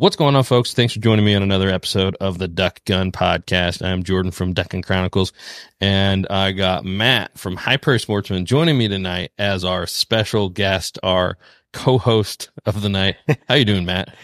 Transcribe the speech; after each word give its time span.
What's 0.00 0.14
going 0.14 0.36
on, 0.36 0.44
folks? 0.44 0.74
Thanks 0.74 0.94
for 0.94 1.00
joining 1.00 1.24
me 1.24 1.34
on 1.34 1.42
another 1.42 1.68
episode 1.70 2.16
of 2.20 2.38
the 2.38 2.46
Duck 2.46 2.84
Gun 2.84 3.10
Podcast. 3.10 3.84
I'm 3.84 4.04
Jordan 4.04 4.30
from 4.30 4.52
Duck 4.52 4.68
Gun 4.68 4.80
Chronicles, 4.80 5.32
and 5.80 6.24
I 6.30 6.52
got 6.52 6.84
Matt 6.84 7.36
from 7.36 7.56
Hyper 7.56 7.98
Sportsman 7.98 8.46
joining 8.46 8.78
me 8.78 8.86
tonight 8.86 9.32
as 9.38 9.64
our 9.64 9.88
special 9.88 10.50
guest, 10.50 11.00
our 11.02 11.36
co-host 11.72 12.50
of 12.64 12.80
the 12.80 12.88
night. 12.88 13.16
How 13.48 13.56
you 13.56 13.64
doing, 13.64 13.86
Matt? 13.86 14.14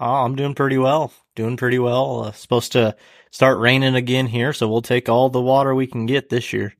Oh, 0.00 0.24
I'm 0.24 0.34
doing 0.34 0.54
pretty 0.54 0.78
well. 0.78 1.12
Doing 1.36 1.58
pretty 1.58 1.78
well. 1.78 2.24
Uh, 2.24 2.32
supposed 2.32 2.72
to 2.72 2.96
start 3.30 3.58
raining 3.58 3.96
again 3.96 4.28
here, 4.28 4.54
so 4.54 4.66
we'll 4.66 4.80
take 4.80 5.10
all 5.10 5.28
the 5.28 5.42
water 5.42 5.74
we 5.74 5.86
can 5.86 6.06
get 6.06 6.30
this 6.30 6.54
year. 6.54 6.72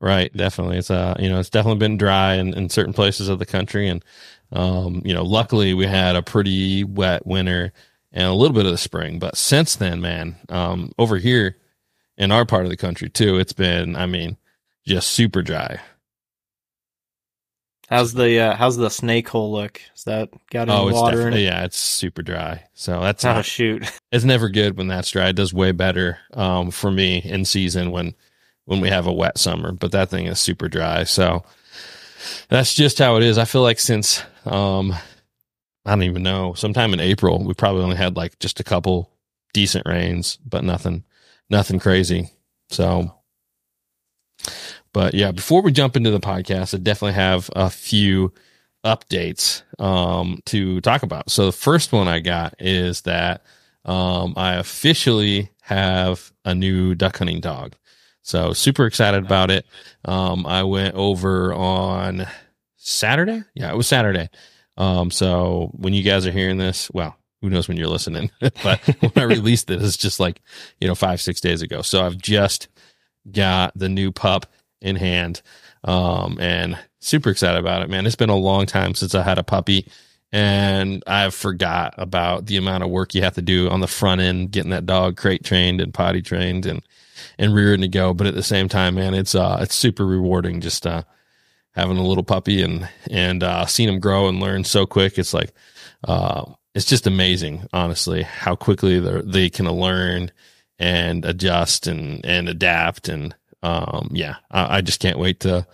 Right, 0.00 0.32
definitely. 0.36 0.78
It's 0.78 0.90
uh, 0.90 1.16
you 1.18 1.28
know, 1.28 1.40
it's 1.40 1.50
definitely 1.50 1.80
been 1.80 1.96
dry 1.96 2.34
in, 2.34 2.54
in 2.54 2.68
certain 2.68 2.92
places 2.92 3.28
of 3.28 3.40
the 3.40 3.46
country, 3.46 3.88
and 3.88 4.04
um, 4.52 5.02
you 5.04 5.14
know, 5.14 5.24
luckily 5.24 5.74
we 5.74 5.86
had 5.86 6.16
a 6.16 6.22
pretty 6.22 6.84
wet 6.84 7.26
winter 7.26 7.72
and 8.12 8.26
a 8.26 8.32
little 8.34 8.54
bit 8.54 8.66
of 8.66 8.72
the 8.72 8.78
spring, 8.78 9.18
but 9.18 9.36
since 9.36 9.76
then, 9.76 10.00
man, 10.00 10.36
um, 10.50 10.92
over 10.98 11.16
here 11.18 11.56
in 12.18 12.30
our 12.30 12.44
part 12.44 12.64
of 12.64 12.70
the 12.70 12.76
country 12.76 13.08
too, 13.08 13.38
it's 13.38 13.54
been, 13.54 13.96
I 13.96 14.06
mean, 14.06 14.36
just 14.86 15.10
super 15.10 15.42
dry. 15.42 15.80
How's 17.88 18.14
the 18.14 18.38
uh, 18.40 18.56
how's 18.56 18.76
the 18.76 18.88
snake 18.90 19.28
hole 19.28 19.52
look? 19.52 19.80
Is 19.94 20.04
that 20.04 20.30
got 20.50 20.68
any 20.70 20.78
Oh, 20.78 20.88
it's 20.88 20.96
water 20.98 21.28
in 21.28 21.34
it? 21.34 21.40
yeah, 21.40 21.64
it's 21.64 21.76
super 21.78 22.22
dry. 22.22 22.64
So 22.74 23.00
that's 23.00 23.24
Oh 23.28 23.34
not, 23.34 23.44
shoot! 23.44 23.84
it's 24.10 24.24
never 24.24 24.48
good 24.48 24.76
when 24.78 24.86
that's 24.88 25.10
dry. 25.10 25.28
It 25.28 25.36
does 25.36 25.52
way 25.52 25.72
better 25.72 26.18
um, 26.32 26.70
for 26.70 26.90
me 26.90 27.18
in 27.18 27.44
season 27.44 27.90
when 27.90 28.14
when 28.64 28.80
we 28.80 28.88
have 28.88 29.06
a 29.06 29.12
wet 29.12 29.36
summer, 29.38 29.72
but 29.72 29.92
that 29.92 30.08
thing 30.08 30.26
is 30.26 30.40
super 30.40 30.68
dry. 30.68 31.04
So 31.04 31.44
that's 32.48 32.72
just 32.74 32.98
how 32.98 33.16
it 33.16 33.22
is. 33.24 33.36
I 33.36 33.44
feel 33.44 33.62
like 33.62 33.78
since 33.80 34.22
um, 34.44 34.92
I 35.84 35.90
don't 35.90 36.02
even 36.04 36.22
know, 36.22 36.54
sometime 36.54 36.92
in 36.92 37.00
April, 37.00 37.42
we 37.44 37.54
probably 37.54 37.82
only 37.82 37.96
had 37.96 38.16
like 38.16 38.38
just 38.38 38.60
a 38.60 38.64
couple 38.64 39.10
decent 39.52 39.86
rains, 39.86 40.38
but 40.44 40.64
nothing 40.64 41.04
nothing 41.50 41.78
crazy. 41.78 42.30
So 42.70 43.12
but 44.92 45.14
yeah, 45.14 45.32
before 45.32 45.62
we 45.62 45.72
jump 45.72 45.96
into 45.96 46.10
the 46.10 46.20
podcast, 46.20 46.74
I 46.74 46.78
definitely 46.78 47.14
have 47.14 47.50
a 47.56 47.70
few 47.70 48.32
updates 48.84 49.62
um, 49.80 50.40
to 50.46 50.80
talk 50.80 51.02
about. 51.02 51.30
So 51.30 51.46
the 51.46 51.52
first 51.52 51.92
one 51.92 52.08
I 52.08 52.20
got 52.20 52.54
is 52.58 53.02
that 53.02 53.42
um, 53.84 54.34
I 54.36 54.54
officially 54.54 55.50
have 55.62 56.32
a 56.44 56.54
new 56.54 56.94
duck 56.94 57.18
hunting 57.18 57.40
dog. 57.40 57.74
So 58.22 58.52
super 58.52 58.86
excited 58.86 59.24
about 59.24 59.50
it. 59.50 59.66
Um, 60.04 60.46
I 60.46 60.62
went 60.62 60.94
over 60.94 61.54
on 61.54 62.26
Saturday. 62.82 63.44
Yeah, 63.54 63.72
it 63.72 63.76
was 63.76 63.86
Saturday. 63.86 64.28
Um, 64.76 65.10
so 65.10 65.70
when 65.74 65.94
you 65.94 66.02
guys 66.02 66.26
are 66.26 66.32
hearing 66.32 66.58
this, 66.58 66.90
well, 66.90 67.16
who 67.40 67.50
knows 67.50 67.68
when 67.68 67.76
you're 67.76 67.86
listening, 67.86 68.30
but 68.40 68.80
when 69.00 69.12
I 69.16 69.22
released 69.22 69.70
it, 69.70 69.82
it's 69.82 69.96
just 69.96 70.18
like, 70.18 70.40
you 70.80 70.88
know, 70.88 70.94
five, 70.94 71.20
six 71.20 71.40
days 71.40 71.62
ago. 71.62 71.82
So 71.82 72.04
I've 72.04 72.18
just 72.18 72.68
got 73.30 73.72
the 73.76 73.88
new 73.88 74.10
pup 74.10 74.46
in 74.80 74.96
hand. 74.96 75.42
Um, 75.84 76.38
and 76.40 76.78
super 77.00 77.30
excited 77.30 77.58
about 77.58 77.82
it, 77.82 77.90
man. 77.90 78.06
It's 78.06 78.16
been 78.16 78.30
a 78.30 78.36
long 78.36 78.66
time 78.66 78.94
since 78.94 79.14
I 79.14 79.22
had 79.22 79.38
a 79.38 79.44
puppy 79.44 79.88
and 80.32 81.04
I've 81.06 81.34
forgot 81.34 81.94
about 81.98 82.46
the 82.46 82.56
amount 82.56 82.82
of 82.82 82.90
work 82.90 83.14
you 83.14 83.22
have 83.22 83.34
to 83.34 83.42
do 83.42 83.68
on 83.68 83.80
the 83.80 83.86
front 83.86 84.20
end, 84.20 84.50
getting 84.50 84.70
that 84.70 84.86
dog 84.86 85.16
crate 85.16 85.44
trained 85.44 85.80
and 85.80 85.92
potty 85.92 86.22
trained 86.22 86.66
and, 86.66 86.82
and 87.38 87.54
rearing 87.54 87.82
to 87.82 87.88
go. 87.88 88.14
But 88.14 88.26
at 88.26 88.34
the 88.34 88.42
same 88.42 88.68
time, 88.68 88.94
man, 88.94 89.14
it's, 89.14 89.34
uh, 89.34 89.58
it's 89.60 89.74
super 89.74 90.06
rewarding 90.06 90.60
just, 90.60 90.86
uh, 90.86 91.02
having 91.74 91.98
a 91.98 92.06
little 92.06 92.24
puppy 92.24 92.62
and, 92.62 92.88
and, 93.10 93.42
uh, 93.42 93.66
seeing 93.66 93.88
him 93.88 94.00
grow 94.00 94.28
and 94.28 94.40
learn 94.40 94.64
so 94.64 94.86
quick. 94.86 95.18
It's 95.18 95.34
like, 95.34 95.52
uh, 96.04 96.44
it's 96.74 96.86
just 96.86 97.06
amazing, 97.06 97.66
honestly, 97.72 98.22
how 98.22 98.56
quickly 98.56 98.98
they 98.98 99.50
can 99.50 99.70
learn 99.70 100.30
and 100.78 101.24
adjust 101.24 101.86
and, 101.86 102.24
and 102.24 102.48
adapt. 102.48 103.08
And, 103.08 103.34
um, 103.62 104.08
yeah, 104.12 104.36
I, 104.50 104.78
I 104.78 104.80
just 104.80 105.00
can't 105.00 105.18
wait 105.18 105.40
to 105.40 105.66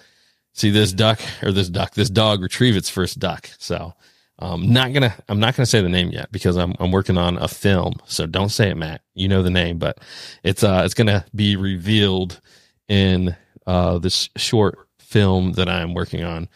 see 0.55 0.71
this 0.71 0.93
duck 0.93 1.21
or 1.43 1.53
this 1.53 1.69
duck, 1.69 1.95
this 1.95 2.11
dog 2.11 2.43
retrieve 2.43 2.77
its 2.77 2.91
first 2.91 3.19
duck. 3.19 3.49
So, 3.59 3.95
um, 4.41 4.73
not 4.73 4.93
gonna, 4.93 5.15
I'm 5.29 5.41
not 5.41 5.57
gonna 5.57 5.67
say 5.67 5.81
the 5.81 5.89
name 5.89 6.11
yet 6.11 6.31
because 6.31 6.57
I'm, 6.57 6.75
I'm 6.79 6.93
working 6.93 7.19
on 7.19 7.39
a 7.39 7.49
film. 7.49 7.95
So 8.07 8.27
don't 8.27 8.51
say 8.51 8.71
it, 8.71 8.77
Matt. 8.77 9.01
You 9.15 9.29
know 9.29 9.43
the 9.43 9.51
name, 9.51 9.79
but 9.79 9.99
it's, 10.43 10.63
uh, 10.63 10.83
it's 10.85 10.95
gonna 10.95 11.25
be 11.35 11.57
revealed 11.57 12.41
in, 12.89 13.37
uh, 13.67 13.99
this 13.99 14.31
short 14.37 14.88
film 15.09 15.53
that 15.53 15.69
I'm 15.69 15.95
working 15.95 16.23
on, 16.23 16.49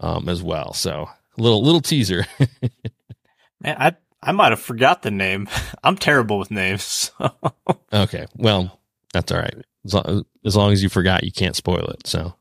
um, 0.00 0.28
as 0.28 0.42
well. 0.42 0.72
So 0.72 1.08
a 1.38 1.40
little, 1.40 1.62
little 1.62 1.80
teaser. 1.80 2.26
Man, 3.60 3.76
I 3.78 3.96
I 4.22 4.32
might 4.32 4.50
have 4.50 4.60
forgot 4.60 5.02
the 5.02 5.10
name. 5.10 5.48
I'm 5.84 5.96
terrible 5.96 6.38
with 6.38 6.50
names. 6.50 7.10
okay. 7.92 8.26
Well, 8.36 8.78
that's 9.12 9.32
all 9.32 9.38
right. 9.38 9.54
As 9.84 9.94
long, 9.94 10.24
as 10.44 10.56
long 10.56 10.72
as 10.72 10.82
you 10.82 10.88
forgot, 10.88 11.24
you 11.24 11.32
can't 11.32 11.56
spoil 11.56 11.86
it. 11.86 12.06
So, 12.06 12.34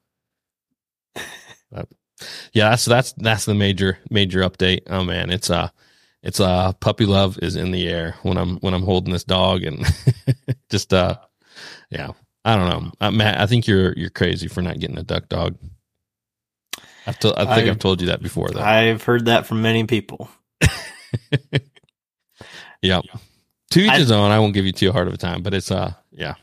yeah, 2.51 2.71
that's 2.71 2.85
that's 2.85 3.13
that's 3.13 3.45
the 3.45 3.53
major 3.53 3.97
major 4.09 4.41
update. 4.41 4.81
Oh 4.87 5.03
man, 5.03 5.29
it's 5.29 5.49
uh 5.49 5.69
it's 6.21 6.39
uh 6.39 6.73
puppy 6.73 7.05
love 7.05 7.39
is 7.41 7.55
in 7.55 7.71
the 7.71 7.87
air 7.87 8.15
when 8.23 8.37
I'm 8.37 8.57
when 8.57 8.73
I'm 8.73 8.83
holding 8.83 9.13
this 9.13 9.23
dog 9.23 9.63
and 9.63 9.85
just 10.69 10.93
uh 10.93 11.17
yeah 11.89 12.11
I 12.45 12.55
don't 12.55 12.69
know 12.69 12.91
uh, 13.01 13.11
Matt 13.11 13.39
I 13.39 13.45
think 13.47 13.67
you're 13.67 13.93
you're 13.93 14.09
crazy 14.09 14.47
for 14.47 14.61
not 14.61 14.79
getting 14.79 14.97
a 14.97 15.03
duck 15.03 15.27
dog. 15.29 15.57
I've 17.05 17.19
to, 17.19 17.33
I 17.37 17.45
think 17.55 17.67
I- 17.67 17.71
I've 17.71 17.79
told 17.79 18.01
you 18.01 18.07
that 18.07 18.21
before 18.21 18.49
though. 18.49 18.61
I've 18.61 19.03
heard 19.03 19.25
that 19.25 19.45
from 19.45 19.61
many 19.61 19.83
people. 19.85 20.29
yeah, 22.81 23.01
to 23.71 23.79
each 23.81 23.89
I- 23.89 23.97
his 23.99 24.11
own. 24.11 24.31
I 24.31 24.39
won't 24.39 24.53
give 24.53 24.65
you 24.65 24.71
too 24.71 24.91
hard 24.91 25.07
of 25.07 25.13
a 25.13 25.17
time, 25.17 25.41
but 25.43 25.53
it's 25.53 25.71
uh 25.71 25.93
yeah, 26.11 26.35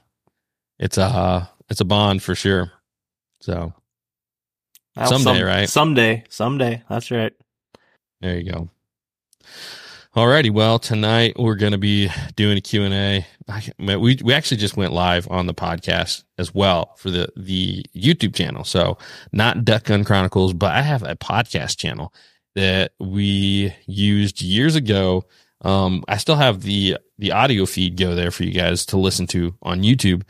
it's 0.78 0.98
a 0.98 1.04
uh, 1.04 1.46
it's 1.68 1.80
a 1.80 1.84
bond 1.84 2.22
for 2.22 2.34
sure. 2.34 2.72
So 3.40 3.72
Well, 4.96 5.06
Someday, 5.08 5.38
some- 5.38 5.46
right? 5.46 5.68
Someday, 5.68 6.24
someday. 6.28 6.82
That's 6.88 7.10
right. 7.10 7.32
There 8.20 8.38
you 8.38 8.50
go. 8.50 8.68
Alrighty, 10.16 10.50
well 10.50 10.78
tonight 10.78 11.34
we're 11.38 11.56
going 11.56 11.72
to 11.72 11.78
be 11.78 12.08
doing 12.36 12.56
a 12.56 12.60
Q 12.62 12.84
and 12.84 12.94
A. 12.94 13.26
We 13.78 14.18
we 14.24 14.32
actually 14.32 14.56
just 14.56 14.74
went 14.74 14.94
live 14.94 15.30
on 15.30 15.44
the 15.44 15.52
podcast 15.52 16.24
as 16.38 16.54
well 16.54 16.94
for 16.96 17.10
the 17.10 17.28
the 17.36 17.84
YouTube 17.94 18.34
channel. 18.34 18.64
So 18.64 18.96
not 19.32 19.66
Duck 19.66 19.84
Gun 19.84 20.04
Chronicles, 20.04 20.54
but 20.54 20.72
I 20.72 20.80
have 20.80 21.02
a 21.02 21.16
podcast 21.16 21.76
channel 21.76 22.14
that 22.54 22.92
we 22.98 23.74
used 23.86 24.40
years 24.40 24.74
ago. 24.74 25.26
Um, 25.60 26.02
I 26.08 26.16
still 26.16 26.36
have 26.36 26.62
the 26.62 26.96
the 27.18 27.32
audio 27.32 27.66
feed 27.66 27.98
go 27.98 28.14
there 28.14 28.30
for 28.30 28.44
you 28.44 28.52
guys 28.52 28.86
to 28.86 28.96
listen 28.96 29.26
to 29.26 29.54
on 29.60 29.82
YouTube 29.82 30.22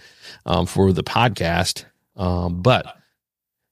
um, 0.47 0.67
for 0.67 0.93
the 0.93 1.05
podcast, 1.05 1.85
um, 2.17 2.61
but 2.61 2.93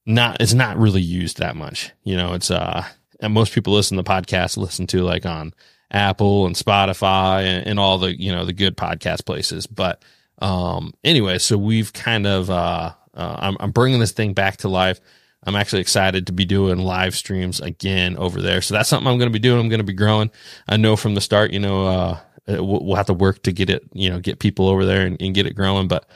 not 0.06 0.40
it's 0.40 0.54
not 0.54 0.76
really 0.76 1.02
used 1.02 1.38
that 1.38 1.56
much. 1.56 1.90
You 2.04 2.16
know, 2.16 2.34
it's 2.34 2.52
uh 2.52 2.84
and 3.18 3.32
most 3.34 3.52
people 3.52 3.72
listen 3.72 3.96
to 3.96 4.02
the 4.04 4.08
podcast 4.08 4.56
listen 4.56 4.86
to 4.86 5.02
like 5.02 5.26
on 5.26 5.52
Apple 5.94 6.46
and 6.46 6.54
Spotify 6.56 7.42
and, 7.44 7.66
and 7.66 7.78
all 7.78 7.98
the 7.98 8.20
you 8.20 8.32
know 8.32 8.44
the 8.44 8.52
good 8.52 8.76
podcast 8.76 9.24
places. 9.24 9.66
But 9.66 10.02
um 10.40 10.92
anyway, 11.04 11.38
so 11.38 11.56
we've 11.56 11.92
kind 11.92 12.26
of 12.26 12.50
uh, 12.50 12.92
uh 13.14 13.36
I'm, 13.38 13.56
I'm 13.60 13.70
bringing 13.70 14.00
this 14.00 14.12
thing 14.12 14.34
back 14.34 14.58
to 14.58 14.68
life. 14.68 15.00
I'm 15.46 15.56
actually 15.56 15.82
excited 15.82 16.26
to 16.26 16.32
be 16.32 16.44
doing 16.44 16.78
live 16.78 17.14
streams 17.14 17.60
again 17.60 18.16
over 18.16 18.40
there. 18.40 18.62
So 18.62 18.74
that's 18.74 18.88
something 18.88 19.06
I'm 19.06 19.18
going 19.18 19.28
to 19.28 19.32
be 19.32 19.38
doing. 19.38 19.60
I'm 19.60 19.68
going 19.68 19.78
to 19.78 19.84
be 19.84 19.92
growing. 19.92 20.30
I 20.66 20.78
know 20.78 20.96
from 20.96 21.14
the 21.14 21.20
start, 21.20 21.52
you 21.52 21.60
know, 21.60 21.86
uh, 21.86 22.18
we'll, 22.46 22.82
we'll 22.82 22.96
have 22.96 23.06
to 23.06 23.12
work 23.14 23.42
to 23.42 23.52
get 23.52 23.68
it, 23.68 23.84
you 23.92 24.08
know, 24.08 24.20
get 24.20 24.38
people 24.38 24.68
over 24.68 24.86
there 24.86 25.04
and, 25.04 25.20
and 25.20 25.34
get 25.34 25.46
it 25.46 25.54
growing. 25.54 25.86
But 25.86 26.06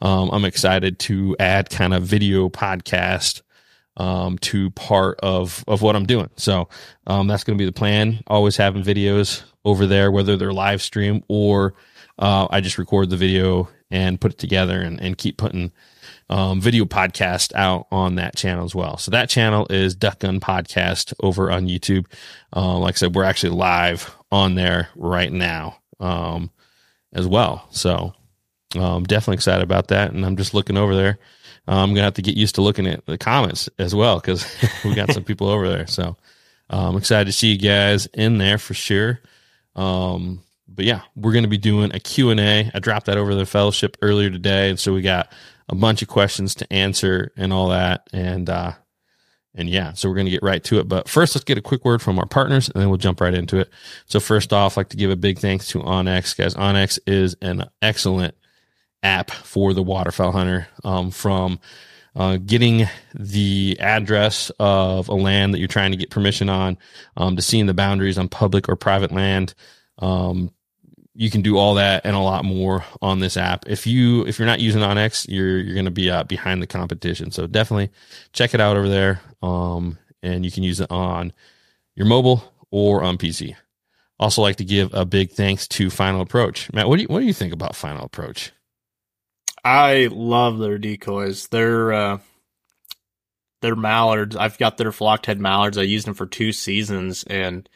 um, 0.00 0.30
I'm 0.30 0.44
excited 0.44 0.98
to 1.00 1.36
add 1.40 1.70
kind 1.70 1.94
of 1.94 2.04
video 2.04 2.48
podcast 2.48 3.42
um, 3.96 4.38
to 4.38 4.70
part 4.70 5.18
of 5.22 5.64
of 5.66 5.82
what 5.82 5.96
I'm 5.96 6.06
doing. 6.06 6.30
So 6.36 6.68
um, 7.06 7.26
that's 7.26 7.44
going 7.44 7.56
to 7.56 7.62
be 7.62 7.66
the 7.66 7.72
plan. 7.72 8.22
Always 8.26 8.56
having 8.56 8.82
videos 8.82 9.42
over 9.64 9.86
there, 9.86 10.10
whether 10.10 10.36
they're 10.36 10.52
live 10.52 10.82
stream 10.82 11.24
or 11.28 11.74
uh, 12.18 12.46
I 12.50 12.60
just 12.60 12.78
record 12.78 13.10
the 13.10 13.16
video 13.16 13.68
and 13.90 14.20
put 14.20 14.32
it 14.32 14.38
together 14.38 14.80
and, 14.80 15.00
and 15.00 15.16
keep 15.16 15.36
putting 15.36 15.72
um, 16.28 16.60
video 16.60 16.84
podcast 16.84 17.54
out 17.54 17.86
on 17.90 18.16
that 18.16 18.36
channel 18.36 18.64
as 18.64 18.74
well. 18.74 18.96
So 18.96 19.10
that 19.10 19.28
channel 19.28 19.66
is 19.70 19.94
Duck 19.94 20.20
Gun 20.20 20.40
Podcast 20.40 21.12
over 21.22 21.50
on 21.50 21.66
YouTube. 21.66 22.06
Uh, 22.54 22.78
like 22.78 22.94
I 22.94 22.96
said, 22.96 23.14
we're 23.14 23.24
actually 23.24 23.54
live 23.54 24.14
on 24.32 24.54
there 24.54 24.88
right 24.96 25.32
now 25.32 25.78
um, 26.00 26.50
as 27.12 27.26
well. 27.26 27.66
So 27.70 28.12
um, 28.74 29.04
definitely 29.04 29.34
excited 29.34 29.62
about 29.62 29.88
that. 29.88 30.12
And 30.12 30.24
I'm 30.24 30.36
just 30.36 30.54
looking 30.54 30.76
over 30.76 30.94
there. 30.94 31.18
Uh, 31.68 31.82
I'm 31.82 31.90
gonna 31.90 32.04
have 32.04 32.14
to 32.14 32.22
get 32.22 32.36
used 32.36 32.56
to 32.56 32.62
looking 32.62 32.86
at 32.86 33.04
the 33.06 33.18
comments 33.18 33.68
as 33.78 33.94
well 33.94 34.16
because 34.20 34.46
we 34.84 34.94
got 34.94 35.12
some 35.12 35.24
people 35.24 35.48
over 35.48 35.68
there. 35.68 35.86
So 35.86 36.16
I'm 36.68 36.78
um, 36.78 36.96
excited 36.96 37.26
to 37.26 37.32
see 37.32 37.52
you 37.52 37.58
guys 37.58 38.06
in 38.06 38.38
there 38.38 38.58
for 38.58 38.74
sure. 38.74 39.20
Um, 39.76 40.42
but 40.68 40.84
yeah, 40.84 41.02
we're 41.14 41.32
going 41.32 41.44
to 41.44 41.48
be 41.50 41.58
doing 41.58 41.94
a 41.94 42.00
Q&A. 42.00 42.70
I 42.72 42.78
dropped 42.80 43.06
that 43.06 43.18
over 43.18 43.34
the 43.34 43.46
fellowship 43.46 43.96
earlier 44.02 44.30
today. 44.30 44.70
And 44.70 44.78
so 44.78 44.92
we 44.92 45.00
got 45.00 45.32
a 45.68 45.74
bunch 45.74 46.02
of 46.02 46.08
questions 46.08 46.54
to 46.56 46.72
answer 46.72 47.32
and 47.36 47.52
all 47.52 47.68
that. 47.68 48.08
And, 48.12 48.50
uh, 48.50 48.72
and 49.54 49.70
yeah, 49.70 49.92
so 49.94 50.08
we're 50.08 50.16
going 50.16 50.26
to 50.26 50.30
get 50.30 50.42
right 50.42 50.62
to 50.64 50.80
it. 50.80 50.88
But 50.88 51.08
first, 51.08 51.34
let's 51.34 51.44
get 51.44 51.56
a 51.56 51.62
quick 51.62 51.84
word 51.84 52.02
from 52.02 52.18
our 52.18 52.26
partners 52.26 52.68
and 52.68 52.80
then 52.80 52.88
we'll 52.88 52.98
jump 52.98 53.20
right 53.20 53.32
into 53.32 53.58
it. 53.58 53.70
So 54.06 54.20
first 54.20 54.52
off, 54.52 54.76
I'd 54.76 54.80
like 54.80 54.88
to 54.90 54.96
give 54.96 55.10
a 55.10 55.16
big 55.16 55.38
thanks 55.38 55.68
to 55.68 55.78
onX 55.78 56.36
guys. 56.36 56.54
onX 56.54 56.98
is 57.06 57.36
an 57.40 57.64
excellent 57.80 58.34
app 59.02 59.30
for 59.30 59.72
the 59.74 59.82
waterfowl 59.82 60.32
hunter, 60.32 60.68
um, 60.84 61.10
from, 61.10 61.58
uh, 62.14 62.38
getting 62.38 62.88
the 63.14 63.76
address 63.78 64.50
of 64.58 65.08
a 65.08 65.14
land 65.14 65.52
that 65.52 65.58
you're 65.58 65.68
trying 65.68 65.90
to 65.90 65.96
get 65.96 66.10
permission 66.10 66.48
on, 66.48 66.78
um, 67.16 67.36
to 67.36 67.42
seeing 67.42 67.66
the 67.66 67.74
boundaries 67.74 68.18
on 68.18 68.28
public 68.28 68.68
or 68.68 68.76
private 68.76 69.12
land, 69.12 69.54
um, 69.98 70.50
you 71.16 71.30
can 71.30 71.40
do 71.40 71.56
all 71.56 71.74
that 71.74 72.04
and 72.04 72.14
a 72.14 72.20
lot 72.20 72.44
more 72.44 72.84
on 73.00 73.20
this 73.20 73.36
app. 73.36 73.64
If 73.66 73.86
you 73.86 74.26
if 74.26 74.38
you're 74.38 74.46
not 74.46 74.60
using 74.60 74.82
onX, 74.82 75.26
you're 75.28 75.58
you're 75.58 75.74
going 75.74 75.86
to 75.86 75.90
be 75.90 76.10
uh, 76.10 76.24
behind 76.24 76.62
the 76.62 76.66
competition. 76.66 77.30
So 77.30 77.46
definitely 77.46 77.90
check 78.32 78.52
it 78.52 78.60
out 78.60 78.76
over 78.76 78.88
there. 78.88 79.20
Um, 79.42 79.98
and 80.22 80.44
you 80.44 80.50
can 80.50 80.62
use 80.62 80.80
it 80.80 80.90
on 80.90 81.32
your 81.94 82.06
mobile 82.06 82.52
or 82.70 83.02
on 83.02 83.16
PC. 83.16 83.54
Also, 84.18 84.42
like 84.42 84.56
to 84.56 84.64
give 84.64 84.92
a 84.92 85.04
big 85.04 85.30
thanks 85.30 85.66
to 85.68 85.90
Final 85.90 86.20
Approach. 86.20 86.72
Matt, 86.72 86.88
what 86.88 86.96
do 86.96 87.02
you 87.02 87.08
what 87.08 87.20
do 87.20 87.26
you 87.26 87.32
think 87.32 87.52
about 87.52 87.74
Final 87.74 88.04
Approach? 88.04 88.52
I 89.66 90.10
love 90.12 90.58
their 90.58 90.78
decoys. 90.78 91.48
They're 91.48 91.92
uh, 91.92 92.18
they're 93.62 93.74
mallards. 93.74 94.36
I've 94.36 94.58
got 94.58 94.76
their 94.76 94.92
flocked 94.92 95.26
head 95.26 95.40
mallards. 95.40 95.76
I 95.76 95.82
used 95.82 96.06
them 96.06 96.14
for 96.14 96.26
two 96.26 96.52
seasons 96.52 97.24
and 97.24 97.68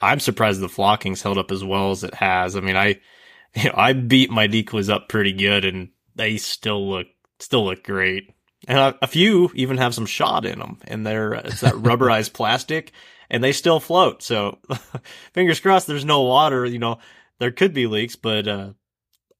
I'm 0.00 0.20
surprised 0.20 0.60
the 0.60 0.68
flocking's 0.68 1.20
held 1.20 1.38
up 1.38 1.50
as 1.50 1.64
well 1.64 1.90
as 1.90 2.04
it 2.04 2.14
has. 2.14 2.54
I 2.54 2.60
mean, 2.60 2.76
I, 2.76 3.00
you 3.56 3.64
know, 3.64 3.74
I 3.76 3.92
beat 3.92 4.30
my 4.30 4.46
decoys 4.46 4.88
up 4.88 5.08
pretty 5.08 5.32
good 5.32 5.64
and 5.64 5.88
they 6.14 6.36
still 6.36 6.88
look, 6.88 7.08
still 7.40 7.64
look 7.64 7.82
great. 7.82 8.32
And 8.68 8.78
a, 8.78 8.96
a 9.02 9.08
few 9.08 9.50
even 9.54 9.78
have 9.78 9.96
some 9.96 10.06
shot 10.06 10.44
in 10.44 10.60
them 10.60 10.78
and 10.84 11.04
they're, 11.04 11.32
it's 11.32 11.62
that 11.62 11.74
rubberized 11.74 12.32
plastic 12.34 12.92
and 13.28 13.42
they 13.42 13.50
still 13.50 13.80
float. 13.80 14.22
So 14.22 14.58
fingers 15.32 15.58
crossed 15.58 15.88
there's 15.88 16.04
no 16.04 16.22
water, 16.22 16.64
you 16.64 16.78
know, 16.78 17.00
there 17.40 17.50
could 17.50 17.74
be 17.74 17.88
leaks, 17.88 18.14
but, 18.14 18.46
uh, 18.46 18.72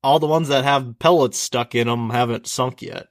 all 0.02 0.18
the 0.18 0.26
ones 0.26 0.48
that 0.48 0.64
have 0.64 0.98
pellets 0.98 1.38
stuck 1.38 1.74
in 1.74 1.86
them 1.86 2.10
haven't 2.10 2.46
sunk 2.46 2.82
yet. 2.82 3.08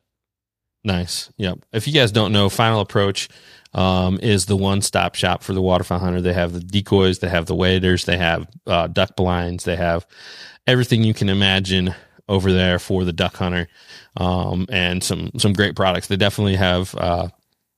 Nice. 0.84 1.32
Yep. 1.38 1.60
If 1.72 1.88
you 1.88 1.94
guys 1.94 2.12
don't 2.12 2.32
know, 2.32 2.50
Final 2.50 2.82
Approach 2.82 3.30
um, 3.74 4.20
is 4.22 4.48
the 4.48 4.58
one 4.58 4.82
stop 4.82 5.16
shop 5.16 5.44
for 5.44 5.54
the 5.54 5.62
waterfowl 5.62 6.00
hunter. 6.00 6.22
They 6.22 6.34
have 6.34 6.54
the 6.54 6.60
decoys, 6.60 7.20
they 7.20 7.30
have 7.30 7.46
the 7.46 7.56
waders, 7.56 8.06
they 8.06 8.18
have 8.18 8.48
uh, 8.66 8.88
duck 8.88 9.16
blinds, 9.16 9.64
they 9.64 9.76
have 9.76 10.06
everything 10.68 11.04
you 11.04 11.14
can 11.14 11.30
imagine 11.30 11.94
over 12.28 12.52
there 12.52 12.80
for 12.80 13.04
the 13.04 13.14
duck 13.14 13.36
hunter, 13.36 13.68
um, 14.18 14.66
and 14.70 15.04
some 15.04 15.32
some 15.38 15.54
great 15.54 15.76
products. 15.76 16.08
They 16.08 16.18
definitely 16.18 16.56
have 16.56 16.96
uh, 16.96 17.28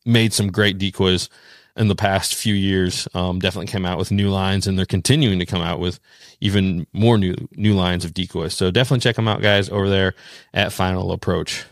made 0.05 0.33
some 0.33 0.51
great 0.51 0.77
decoys 0.77 1.29
in 1.75 1.87
the 1.87 1.95
past 1.95 2.35
few 2.35 2.53
years. 2.53 3.07
Um, 3.13 3.39
definitely 3.39 3.67
came 3.67 3.85
out 3.85 3.97
with 3.97 4.11
new 4.11 4.29
lines, 4.29 4.67
and 4.67 4.77
they're 4.77 4.85
continuing 4.85 5.39
to 5.39 5.45
come 5.45 5.61
out 5.61 5.79
with 5.79 5.99
even 6.39 6.87
more 6.93 7.17
new 7.17 7.35
new 7.53 7.73
lines 7.73 8.05
of 8.05 8.13
decoys. 8.13 8.53
So 8.53 8.71
definitely 8.71 9.01
check 9.01 9.15
them 9.15 9.27
out, 9.27 9.41
guys, 9.41 9.69
over 9.69 9.89
there 9.89 10.15
at 10.53 10.73
Final 10.73 11.11
Approach. 11.11 11.65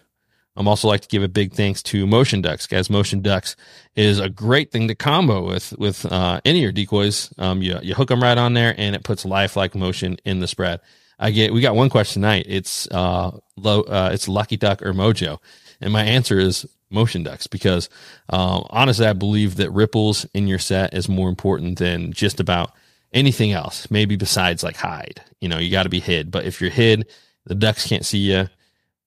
I'm 0.58 0.68
also 0.68 0.88
like 0.88 1.02
to 1.02 1.08
give 1.08 1.24
a 1.24 1.30
big 1.30 1.54
thanks 1.54 1.82
to 1.84 2.06
Motion 2.06 2.42
Ducks, 2.42 2.68
guys. 2.68 2.90
Motion 2.90 3.22
Ducks 3.22 3.56
is 3.96 4.20
a 4.20 4.30
great 4.30 4.72
thing 4.72 4.88
to 4.90 4.96
combo 4.96 5.48
with 5.48 5.74
with 5.78 6.06
uh, 6.06 6.42
any 6.44 6.60
of 6.60 6.64
your 6.64 6.72
decoys. 6.72 7.34
Um, 7.38 7.62
you 7.62 7.78
you 7.82 7.94
hook 7.94 8.10
them 8.10 8.22
right 8.22 8.38
on 8.38 8.54
there, 8.54 8.76
and 8.78 8.96
it 8.96 9.04
puts 9.04 9.24
lifelike 9.24 9.76
motion 9.76 10.18
in 10.26 10.40
the 10.40 10.48
spread. 10.48 10.82
I 11.18 11.32
get 11.32 11.54
we 11.54 11.62
got 11.62 11.76
one 11.76 11.90
question 11.90 12.22
tonight. 12.22 12.46
It's 12.50 12.88
uh, 12.92 13.38
low, 13.56 13.82
uh 13.82 14.10
it's 14.12 14.28
Lucky 14.28 14.58
Duck 14.58 14.82
or 14.82 14.94
Mojo, 14.94 15.38
and 15.82 15.92
my 15.92 16.04
answer 16.04 16.40
is 16.40 16.66
Motion 16.90 17.24
Ducks 17.24 17.48
because 17.48 17.90
um, 18.30 18.66
honestly, 18.70 19.06
I 19.06 19.14
believe 19.14 19.56
that 19.58 19.72
ripples 19.72 20.26
in 20.34 20.48
your 20.48 20.60
set 20.60 20.94
is 20.94 21.10
more 21.10 21.30
important 21.30 21.80
than 21.80 22.14
just 22.14 22.40
about 22.40 22.74
anything 23.14 23.52
else. 23.52 23.90
Maybe 23.90 24.16
besides 24.16 24.64
like 24.64 24.78
hide. 24.78 25.22
You 25.40 25.50
know, 25.50 25.58
you 25.58 25.72
got 25.72 25.84
to 25.84 25.90
be 25.90 26.00
hid, 26.00 26.32
but 26.32 26.46
if 26.46 26.62
you're 26.62 26.70
hid, 26.70 27.08
the 27.46 27.56
ducks 27.56 27.88
can't 27.88 28.06
see 28.06 28.20
you 28.20 28.48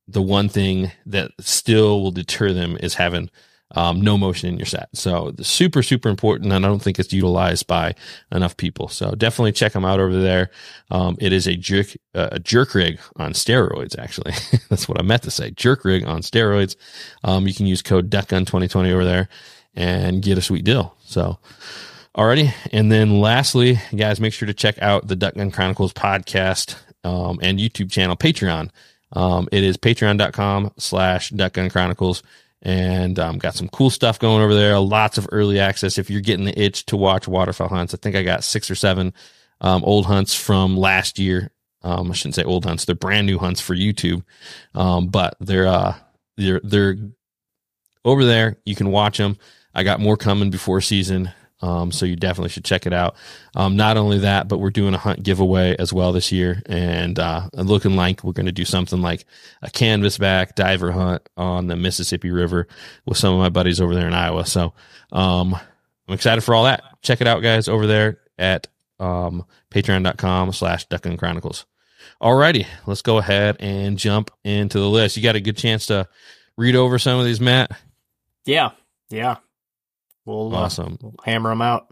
the 0.09 0.23
one 0.23 0.49
thing 0.49 0.93
that 1.07 1.31
still 1.41 2.03
will 2.03 2.11
deter 2.11 2.53
them 2.53 2.77
is 2.81 2.95
having 2.95 3.31
um, 3.73 4.01
no 4.01 4.17
motion 4.17 4.51
in 4.51 4.59
your 4.59 4.67
set. 4.67 4.89
So 4.95 5.35
super, 5.41 5.83
super 5.83 6.09
important. 6.09 6.53
And 6.53 6.65
I 6.65 6.69
don't 6.69 6.81
think 6.81 6.99
it's 6.99 7.13
utilized 7.13 7.67
by 7.67 7.95
enough 8.31 8.57
people. 8.57 8.89
So 8.89 9.13
definitely 9.13 9.53
check 9.53 9.73
them 9.73 9.85
out 9.85 10.01
over 10.01 10.21
there. 10.21 10.51
Um, 10.91 11.17
it 11.21 11.33
is 11.33 11.47
a 11.47 11.57
jerk, 11.57 11.89
uh, 12.15 12.29
a 12.33 12.39
jerk 12.39 12.75
rig 12.75 13.01
on 13.17 13.33
steroids. 13.33 13.99
Actually, 13.99 14.33
that's 14.69 14.89
what 14.89 14.99
I 14.99 15.03
meant 15.03 15.23
to 15.25 15.31
say. 15.31 15.51
Jerk 15.51 15.85
rig 15.85 16.05
on 16.05 16.23
steroids. 16.23 16.77
Um, 17.25 17.47
you 17.47 17.55
can 17.55 17.67
use 17.67 17.83
code 17.83 18.11
DuckGun2020 18.11 18.93
over 18.93 19.05
there 19.05 19.29
and 19.75 20.23
get 20.23 20.39
a 20.39 20.43
sweet 20.43 20.65
deal. 20.65 20.97
So, 21.05 21.39
alrighty. 22.17 22.55
And 22.73 22.93
then 22.93 23.21
lastly, 23.21 23.81
guys, 23.97 24.21
make 24.21 24.33
sure 24.33 24.47
to 24.47 24.55
check 24.55 24.81
out 24.81 25.09
the 25.09 25.17
Duck 25.17 25.35
Gun 25.35 25.51
Chronicles 25.51 25.93
podcast, 25.93 26.77
um, 27.05 27.39
and 27.43 27.59
YouTube 27.59 27.91
channel, 27.91 28.17
Patreon. 28.17 28.71
Um, 29.13 29.49
it 29.53 29.63
is 29.63 29.77
patreon.com 29.77 30.73
slash 30.79 31.31
duckgun 31.31 31.71
chronicles 31.71 32.23
and 32.65 33.19
um, 33.19 33.39
got 33.39 33.55
some 33.55 33.69
cool 33.69 33.91
stuff 33.91 34.19
going 34.19 34.43
over 34.43 34.55
there. 34.55 34.79
Lots 34.79 35.19
of 35.19 35.29
early 35.31 35.61
access. 35.61 35.99
If 35.99 36.11
you're 36.11 36.23
getting 36.23 36.47
the 36.47 36.59
itch 36.59 36.87
to 36.87 36.97
watch 36.97 37.29
waterfowl 37.29 37.69
hunts, 37.69 37.95
I 37.95 37.99
think 37.99 38.17
I 38.17 38.23
got 38.23 38.43
six 38.43 38.71
or 38.71 38.75
seven 38.75 39.13
um, 39.61 39.85
old 39.85 40.07
hunts 40.07 40.35
from 40.35 40.77
last 40.77 41.19
year. 41.19 41.51
Um, 41.83 42.11
I 42.11 42.15
shouldn't 42.15 42.35
say 42.35 42.45
old 42.45 42.65
hunts; 42.65 42.87
they're 42.87 42.95
brand 42.95 43.27
new 43.27 43.39
hunts 43.39 43.61
for 43.61 43.77
YouTube, 43.77 44.23
um, 44.75 45.09
but 45.09 45.37
they're 45.41 45.67
uh, 45.67 45.95
they're 46.39 46.61
they're 46.65 46.97
over 48.05 48.25
there. 48.25 48.57
You 48.65 48.75
can 48.75 48.91
watch 48.91 49.19
them. 49.19 49.37
I 49.75 49.83
got 49.83 50.01
more 50.01 50.17
coming 50.17 50.51
before 50.51 50.81
season. 50.81 51.31
Um, 51.61 51.93
so 51.93 52.05
you 52.05 52.17
definitely 52.17 52.51
should 52.51 52.65
check 52.65 52.87
it 52.87 52.93
out. 52.93 53.17
Um, 53.55 53.77
not 53.77 53.97
only 53.97 54.19
that, 54.19 54.49
but 54.49 54.59
we're 54.59 54.71
doing 54.71 54.93
a 54.93 54.99
hunt 54.99 55.23
giveaway 55.23 55.77
as 55.79 55.93
well 55.93 56.13
this 56.13 56.31
year, 56.31 56.63
and 56.67 57.19
uh, 57.19 57.49
looking 57.55 57.97
like 57.97 58.23
we're 58.23 58.33
going 58.33 58.47
to 58.47 58.53
do 58.53 58.65
something 58.65 59.01
like 59.01 59.25
a 59.63 59.69
canvasback 59.71 60.55
diver 60.55 60.93
hunt 60.93 61.27
on 61.37 61.69
the 61.69 61.77
Mississippi 61.77 62.31
River 62.31 62.69
with 63.07 63.17
some 63.17 63.33
of 63.33 63.41
my 63.41 63.49
buddies 63.49 63.81
over 63.81 63.95
there 63.95 64.07
in 64.07 64.15
Iowa. 64.15 64.45
So 64.45 64.75
um, 65.13 65.55
I'm 66.09 66.15
excited 66.15 66.43
for 66.43 66.55
all 66.55 66.65
that. 66.65 66.83
Check 67.03 67.21
it 67.21 67.27
out, 67.27 67.43
guys, 67.43 67.69
over 67.69 67.87
there 67.87 68.21
at 68.39 68.67
um, 69.01 69.45
patreon.com 69.71 70.53
slash 70.53 70.87
duckgun 70.89 71.19
chronicles. 71.19 71.67
Alrighty, 72.21 72.67
let's 72.87 73.03
go 73.03 73.19
ahead 73.19 73.57
and 73.61 73.97
jump 73.99 74.31
into 74.45 74.79
the 74.79 74.89
list. 74.89 75.17
You 75.17 75.23
got 75.23 75.37
a 75.37 75.41
good 75.41 75.57
chance 75.57 75.87
to 75.87 76.09
read 76.57 76.77
over 76.77 76.99
some 76.99 77.19
of 77.19 77.25
these, 77.25 77.41
Matt? 77.41 77.71
Yeah, 78.45 78.73
yeah. 79.11 79.37
We'll 80.25 80.55
uh, 80.55 80.61
awesome. 80.61 80.95
Uh, 80.95 80.97
we'll 81.03 81.15
hammer 81.25 81.51
them 81.51 81.63
out. 81.63 81.89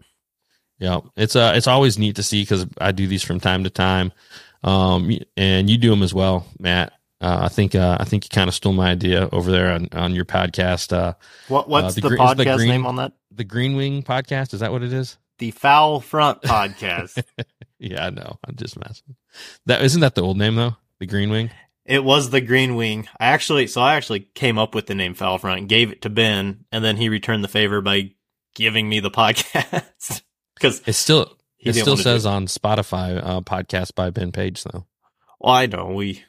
Yeah, 0.79 1.01
it's 1.15 1.35
uh, 1.35 1.53
it's 1.55 1.67
always 1.67 1.97
neat 1.97 2.17
to 2.17 2.23
see 2.23 2.41
because 2.41 2.65
I 2.79 2.91
do 2.91 3.07
these 3.07 3.23
from 3.23 3.39
time 3.39 3.63
to 3.63 3.69
time, 3.69 4.11
um, 4.63 5.11
and 5.37 5.69
you 5.69 5.77
do 5.77 5.89
them 5.89 6.03
as 6.03 6.13
well, 6.13 6.47
Matt. 6.59 6.93
Uh, 7.21 7.43
I 7.43 7.47
think 7.47 7.73
uh, 7.73 7.97
I 7.99 8.03
think 8.03 8.25
you 8.25 8.29
kind 8.29 8.49
of 8.49 8.53
stole 8.53 8.73
my 8.73 8.91
idea 8.91 9.29
over 9.31 9.49
there 9.49 9.71
on, 9.71 9.87
on 9.93 10.13
your 10.13 10.25
podcast. 10.25 10.91
Uh, 10.91 11.13
what 11.47 11.69
what's 11.69 11.97
uh, 11.97 12.01
the, 12.01 12.09
the 12.09 12.15
podcast 12.17 12.37
the 12.37 12.55
green, 12.57 12.67
name 12.67 12.85
on 12.85 12.97
that? 12.97 13.13
The 13.31 13.45
Green 13.45 13.77
Wing 13.77 14.03
podcast. 14.03 14.53
Is 14.53 14.59
that 14.59 14.73
what 14.73 14.83
it 14.83 14.91
is? 14.91 15.17
The 15.37 15.51
Fowl 15.51 16.01
Front 16.01 16.41
podcast. 16.41 17.23
yeah, 17.79 18.07
I 18.07 18.09
know. 18.09 18.39
I'm 18.45 18.57
just 18.57 18.77
messing. 18.77 19.15
That 19.67 19.83
isn't 19.83 20.01
that 20.01 20.15
the 20.15 20.21
old 20.21 20.37
name 20.37 20.55
though. 20.55 20.75
The 20.99 21.05
Green 21.05 21.29
Wing. 21.29 21.49
It 21.85 22.03
was 22.03 22.29
the 22.29 22.41
Green 22.41 22.75
Wing. 22.75 23.07
I 23.19 23.27
actually, 23.27 23.67
so 23.67 23.81
I 23.81 23.95
actually 23.95 24.21
came 24.21 24.57
up 24.57 24.75
with 24.75 24.87
the 24.87 24.95
name 24.95 25.13
Fowl 25.13 25.37
Front 25.37 25.67
gave 25.67 25.91
it 25.91 26.01
to 26.01 26.09
Ben, 26.09 26.65
and 26.73 26.83
then 26.83 26.97
he 26.97 27.07
returned 27.07 27.43
the 27.43 27.49
favor 27.49 27.79
by 27.79 28.11
giving 28.53 28.87
me 28.87 28.99
the 28.99 29.11
podcast 29.11 30.21
because 30.55 30.81
it 30.85 30.93
still 30.93 31.37
it 31.59 31.73
still 31.73 31.97
says 31.97 32.25
on 32.25 32.47
Spotify 32.47 33.19
uh, 33.23 33.41
podcast 33.41 33.95
by 33.95 34.09
Ben 34.09 34.31
Page 34.31 34.63
though. 34.63 34.85
Well, 35.39 35.53
I 35.53 35.65
know 35.65 35.87
we 35.87 36.23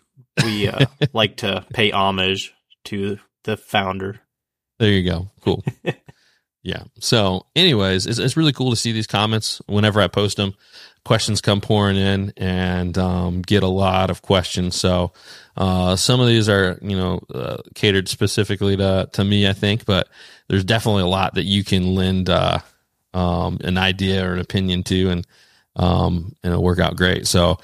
we 0.44 0.68
uh, 0.68 0.86
like 1.12 1.38
to 1.38 1.64
pay 1.72 1.90
homage 1.90 2.54
to 2.84 3.18
the 3.44 3.56
founder. 3.56 4.20
There 4.78 4.90
you 4.90 5.08
go. 5.08 5.30
Cool. 5.42 5.64
yeah. 6.64 6.84
So, 6.98 7.44
anyways, 7.54 8.06
it's, 8.06 8.18
it's 8.18 8.38
really 8.38 8.52
cool 8.54 8.70
to 8.70 8.76
see 8.76 8.90
these 8.90 9.06
comments 9.06 9.60
whenever 9.66 10.00
I 10.00 10.08
post 10.08 10.38
them. 10.38 10.54
Questions 11.04 11.42
come 11.42 11.60
pouring 11.60 11.98
in 11.98 12.32
and 12.38 12.96
um, 12.96 13.42
get 13.42 13.62
a 13.62 13.68
lot 13.68 14.08
of 14.08 14.22
questions. 14.22 14.74
So, 14.74 15.12
uh, 15.58 15.94
some 15.96 16.20
of 16.20 16.26
these 16.26 16.48
are, 16.48 16.78
you 16.80 16.96
know, 16.96 17.20
uh, 17.32 17.58
catered 17.74 18.08
specifically 18.08 18.78
to, 18.78 19.10
to 19.12 19.24
me, 19.24 19.46
I 19.46 19.52
think, 19.52 19.84
but 19.84 20.08
there's 20.48 20.64
definitely 20.64 21.02
a 21.02 21.06
lot 21.06 21.34
that 21.34 21.44
you 21.44 21.64
can 21.64 21.94
lend 21.94 22.30
uh, 22.30 22.60
um, 23.12 23.58
an 23.62 23.76
idea 23.76 24.26
or 24.26 24.32
an 24.32 24.40
opinion 24.40 24.82
to, 24.84 25.10
and 25.10 25.26
um, 25.76 26.34
and 26.42 26.52
it'll 26.52 26.64
work 26.64 26.80
out 26.80 26.96
great. 26.96 27.26
So 27.26 27.58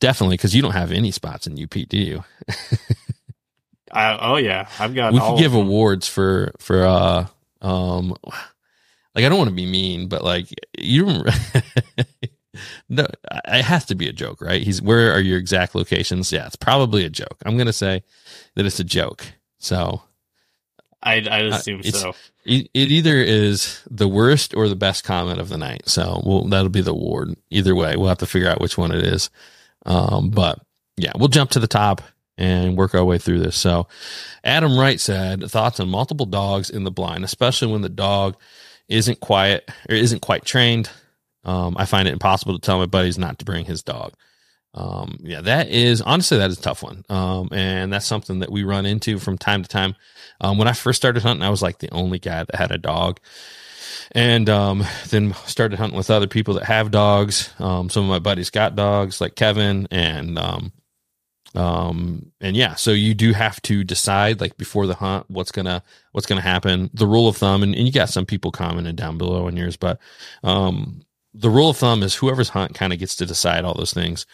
definitely, 0.00 0.36
because 0.36 0.56
you 0.56 0.62
don't 0.62 0.72
have 0.72 0.90
any 0.90 1.12
spots 1.12 1.46
in 1.46 1.62
UP, 1.62 1.70
do 1.70 1.98
you? 1.98 2.24
I, 3.92 4.18
oh 4.20 4.36
yeah, 4.36 4.68
I've 4.78 4.94
got. 4.94 5.12
We 5.12 5.20
could 5.20 5.38
give 5.38 5.54
awards 5.54 6.08
for 6.08 6.52
for 6.58 6.84
uh 6.84 7.26
um, 7.60 8.16
like 9.14 9.24
I 9.24 9.28
don't 9.28 9.38
want 9.38 9.50
to 9.50 9.56
be 9.56 9.66
mean, 9.66 10.08
but 10.08 10.24
like 10.24 10.48
you. 10.78 11.06
no, 12.88 13.06
it 13.46 13.64
has 13.64 13.84
to 13.86 13.94
be 13.94 14.08
a 14.08 14.12
joke, 14.12 14.40
right? 14.40 14.62
He's 14.62 14.80
where 14.80 15.12
are 15.12 15.20
your 15.20 15.38
exact 15.38 15.74
locations? 15.74 16.32
Yeah, 16.32 16.46
it's 16.46 16.56
probably 16.56 17.04
a 17.04 17.10
joke. 17.10 17.36
I'm 17.44 17.56
gonna 17.56 17.72
say 17.72 18.02
that 18.54 18.66
it's 18.66 18.80
a 18.80 18.84
joke. 18.84 19.24
So 19.58 20.02
I 21.02 21.26
I 21.30 21.38
assume 21.40 21.80
uh, 21.80 21.90
so. 21.90 22.14
It, 22.44 22.70
it 22.72 22.90
either 22.90 23.16
is 23.16 23.82
the 23.90 24.08
worst 24.08 24.54
or 24.54 24.68
the 24.68 24.76
best 24.76 25.04
comment 25.04 25.40
of 25.40 25.50
the 25.50 25.58
night. 25.58 25.82
So 25.88 26.22
we'll, 26.24 26.48
that'll 26.48 26.70
be 26.70 26.80
the 26.80 26.92
award. 26.92 27.36
Either 27.50 27.74
way, 27.74 27.96
we'll 27.96 28.08
have 28.08 28.18
to 28.18 28.26
figure 28.26 28.48
out 28.48 28.60
which 28.62 28.78
one 28.78 28.92
it 28.92 29.04
is. 29.04 29.28
Um, 29.84 30.30
but 30.30 30.58
yeah, 30.96 31.12
we'll 31.16 31.28
jump 31.28 31.50
to 31.50 31.60
the 31.60 31.66
top 31.66 32.00
and 32.40 32.76
work 32.76 32.94
our 32.94 33.04
way 33.04 33.18
through 33.18 33.38
this. 33.38 33.56
So 33.56 33.86
Adam 34.42 34.76
Wright 34.78 34.98
said 34.98 35.48
thoughts 35.50 35.78
on 35.78 35.90
multiple 35.90 36.26
dogs 36.26 36.70
in 36.70 36.84
the 36.84 36.90
blind, 36.90 37.22
especially 37.22 37.70
when 37.70 37.82
the 37.82 37.88
dog 37.90 38.36
isn't 38.88 39.20
quiet 39.20 39.70
or 39.88 39.94
isn't 39.94 40.22
quite 40.22 40.44
trained. 40.44 40.90
Um, 41.44 41.76
I 41.78 41.84
find 41.84 42.08
it 42.08 42.12
impossible 42.12 42.58
to 42.58 42.60
tell 42.60 42.78
my 42.78 42.86
buddies 42.86 43.18
not 43.18 43.38
to 43.38 43.44
bring 43.44 43.66
his 43.66 43.82
dog. 43.82 44.14
Um, 44.72 45.18
yeah, 45.20 45.40
that 45.42 45.68
is 45.68 46.00
honestly 46.00 46.38
that 46.38 46.50
is 46.50 46.58
a 46.58 46.62
tough 46.62 46.82
one. 46.82 47.04
Um, 47.10 47.50
and 47.52 47.92
that's 47.92 48.06
something 48.06 48.38
that 48.38 48.50
we 48.50 48.62
run 48.62 48.86
into 48.86 49.18
from 49.18 49.36
time 49.36 49.62
to 49.62 49.68
time. 49.68 49.94
Um, 50.40 50.56
when 50.58 50.68
I 50.68 50.72
first 50.72 50.96
started 50.96 51.22
hunting, 51.22 51.44
I 51.44 51.50
was 51.50 51.62
like 51.62 51.78
the 51.78 51.92
only 51.92 52.18
guy 52.18 52.44
that 52.44 52.54
had 52.54 52.72
a 52.72 52.78
dog, 52.78 53.20
and 54.12 54.48
um, 54.48 54.84
then 55.10 55.34
started 55.44 55.78
hunting 55.78 55.96
with 55.96 56.10
other 56.10 56.26
people 56.26 56.54
that 56.54 56.64
have 56.64 56.90
dogs. 56.90 57.52
Um, 57.58 57.90
some 57.90 58.04
of 58.04 58.08
my 58.08 58.18
buddies 58.18 58.50
got 58.50 58.76
dogs, 58.76 59.20
like 59.20 59.34
Kevin, 59.34 59.88
and 59.90 60.38
um, 60.38 60.72
um, 61.54 62.30
and 62.40 62.56
yeah, 62.56 62.74
so 62.74 62.92
you 62.92 63.14
do 63.14 63.32
have 63.32 63.60
to 63.62 63.82
decide 63.82 64.40
like 64.40 64.56
before 64.56 64.86
the 64.86 64.94
hunt 64.94 65.26
what's 65.28 65.50
gonna 65.50 65.82
what's 66.12 66.26
gonna 66.26 66.40
happen. 66.40 66.90
The 66.94 67.06
rule 67.06 67.28
of 67.28 67.36
thumb, 67.36 67.62
and, 67.62 67.74
and 67.74 67.86
you 67.86 67.92
got 67.92 68.10
some 68.10 68.26
people 68.26 68.52
commenting 68.52 68.94
down 68.94 69.18
below 69.18 69.46
on 69.46 69.56
yours, 69.56 69.76
but 69.76 69.98
um, 70.44 71.04
the 71.34 71.50
rule 71.50 71.70
of 71.70 71.76
thumb 71.76 72.02
is 72.02 72.14
whoever's 72.14 72.48
hunt 72.48 72.74
kind 72.74 72.92
of 72.92 72.98
gets 72.98 73.16
to 73.16 73.26
decide 73.26 73.64
all 73.64 73.74
those 73.74 73.92
things. 73.92 74.26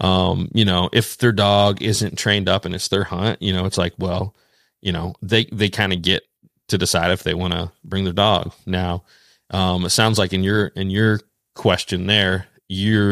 Um, 0.00 0.48
you 0.52 0.64
know, 0.64 0.88
if 0.92 1.18
their 1.18 1.32
dog 1.32 1.82
isn't 1.82 2.18
trained 2.18 2.48
up 2.48 2.64
and 2.64 2.74
it's 2.74 2.88
their 2.88 3.04
hunt, 3.04 3.40
you 3.42 3.52
know, 3.52 3.66
it's 3.66 3.78
like, 3.78 3.94
well, 3.98 4.34
you 4.80 4.92
know, 4.92 5.14
they 5.22 5.44
they 5.46 5.68
kind 5.68 5.92
of 5.92 6.02
get 6.02 6.24
to 6.68 6.78
decide 6.78 7.10
if 7.10 7.22
they 7.22 7.34
want 7.34 7.52
to 7.52 7.70
bring 7.84 8.04
their 8.04 8.12
dog. 8.12 8.52
Now, 8.66 9.04
um, 9.50 9.84
it 9.84 9.90
sounds 9.90 10.18
like 10.18 10.32
in 10.32 10.42
your 10.42 10.68
in 10.68 10.90
your 10.90 11.20
question 11.54 12.06
there, 12.06 12.46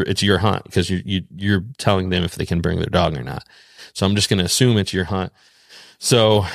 it's 0.06 0.22
your 0.22 0.38
hunt 0.38 0.64
because 0.64 0.90
you 0.90 1.02
you 1.04 1.22
you're 1.36 1.64
telling 1.78 2.10
them 2.10 2.24
if 2.24 2.34
they 2.34 2.46
can 2.46 2.60
bring 2.60 2.78
their 2.78 2.86
dog 2.86 3.16
or 3.16 3.22
not. 3.22 3.46
So 3.92 4.06
I'm 4.06 4.14
just 4.14 4.28
going 4.28 4.38
to 4.38 4.44
assume 4.44 4.78
it's 4.78 4.92
your 4.92 5.04
hunt. 5.04 5.32
So, 5.98 6.46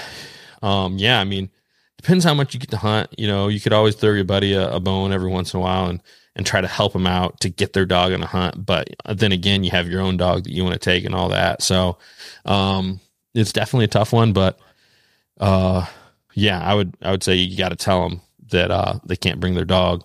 um, 0.61 0.97
yeah, 0.97 1.19
I 1.19 1.23
mean, 1.23 1.49
depends 1.97 2.25
how 2.25 2.33
much 2.33 2.53
you 2.53 2.59
get 2.59 2.71
to 2.71 2.77
hunt. 2.77 3.09
You 3.17 3.27
know, 3.27 3.47
you 3.47 3.59
could 3.59 3.73
always 3.73 3.95
throw 3.95 4.13
your 4.13 4.23
buddy 4.25 4.53
a, 4.53 4.73
a 4.73 4.79
bone 4.79 5.13
every 5.13 5.29
once 5.29 5.53
in 5.53 5.59
a 5.59 5.63
while 5.63 5.87
and 5.87 6.01
and 6.35 6.45
try 6.45 6.61
to 6.61 6.67
help 6.67 6.93
them 6.93 7.07
out 7.07 7.39
to 7.39 7.49
get 7.49 7.73
their 7.73 7.85
dog 7.85 8.13
on 8.13 8.21
a 8.21 8.27
hunt. 8.27 8.63
But 8.63 8.89
then 9.09 9.31
again, 9.31 9.63
you 9.63 9.71
have 9.71 9.89
your 9.89 10.01
own 10.01 10.17
dog 10.17 10.43
that 10.43 10.51
you 10.51 10.63
want 10.63 10.73
to 10.73 10.79
take 10.79 11.03
and 11.03 11.15
all 11.15 11.29
that. 11.29 11.63
So, 11.63 11.97
um, 12.45 12.99
it's 13.33 13.51
definitely 13.51 13.85
a 13.85 13.89
tough 13.89 14.13
one, 14.13 14.33
but, 14.33 14.59
uh, 15.39 15.85
yeah, 16.35 16.61
I 16.61 16.75
would, 16.75 16.95
I 17.01 17.09
would 17.09 17.23
say 17.23 17.35
you 17.35 17.57
got 17.57 17.69
to 17.69 17.75
tell 17.75 18.07
them 18.07 18.21
that, 18.49 18.69
uh, 18.69 18.99
they 19.03 19.15
can't 19.15 19.39
bring 19.39 19.55
their 19.55 19.65
dog 19.65 20.03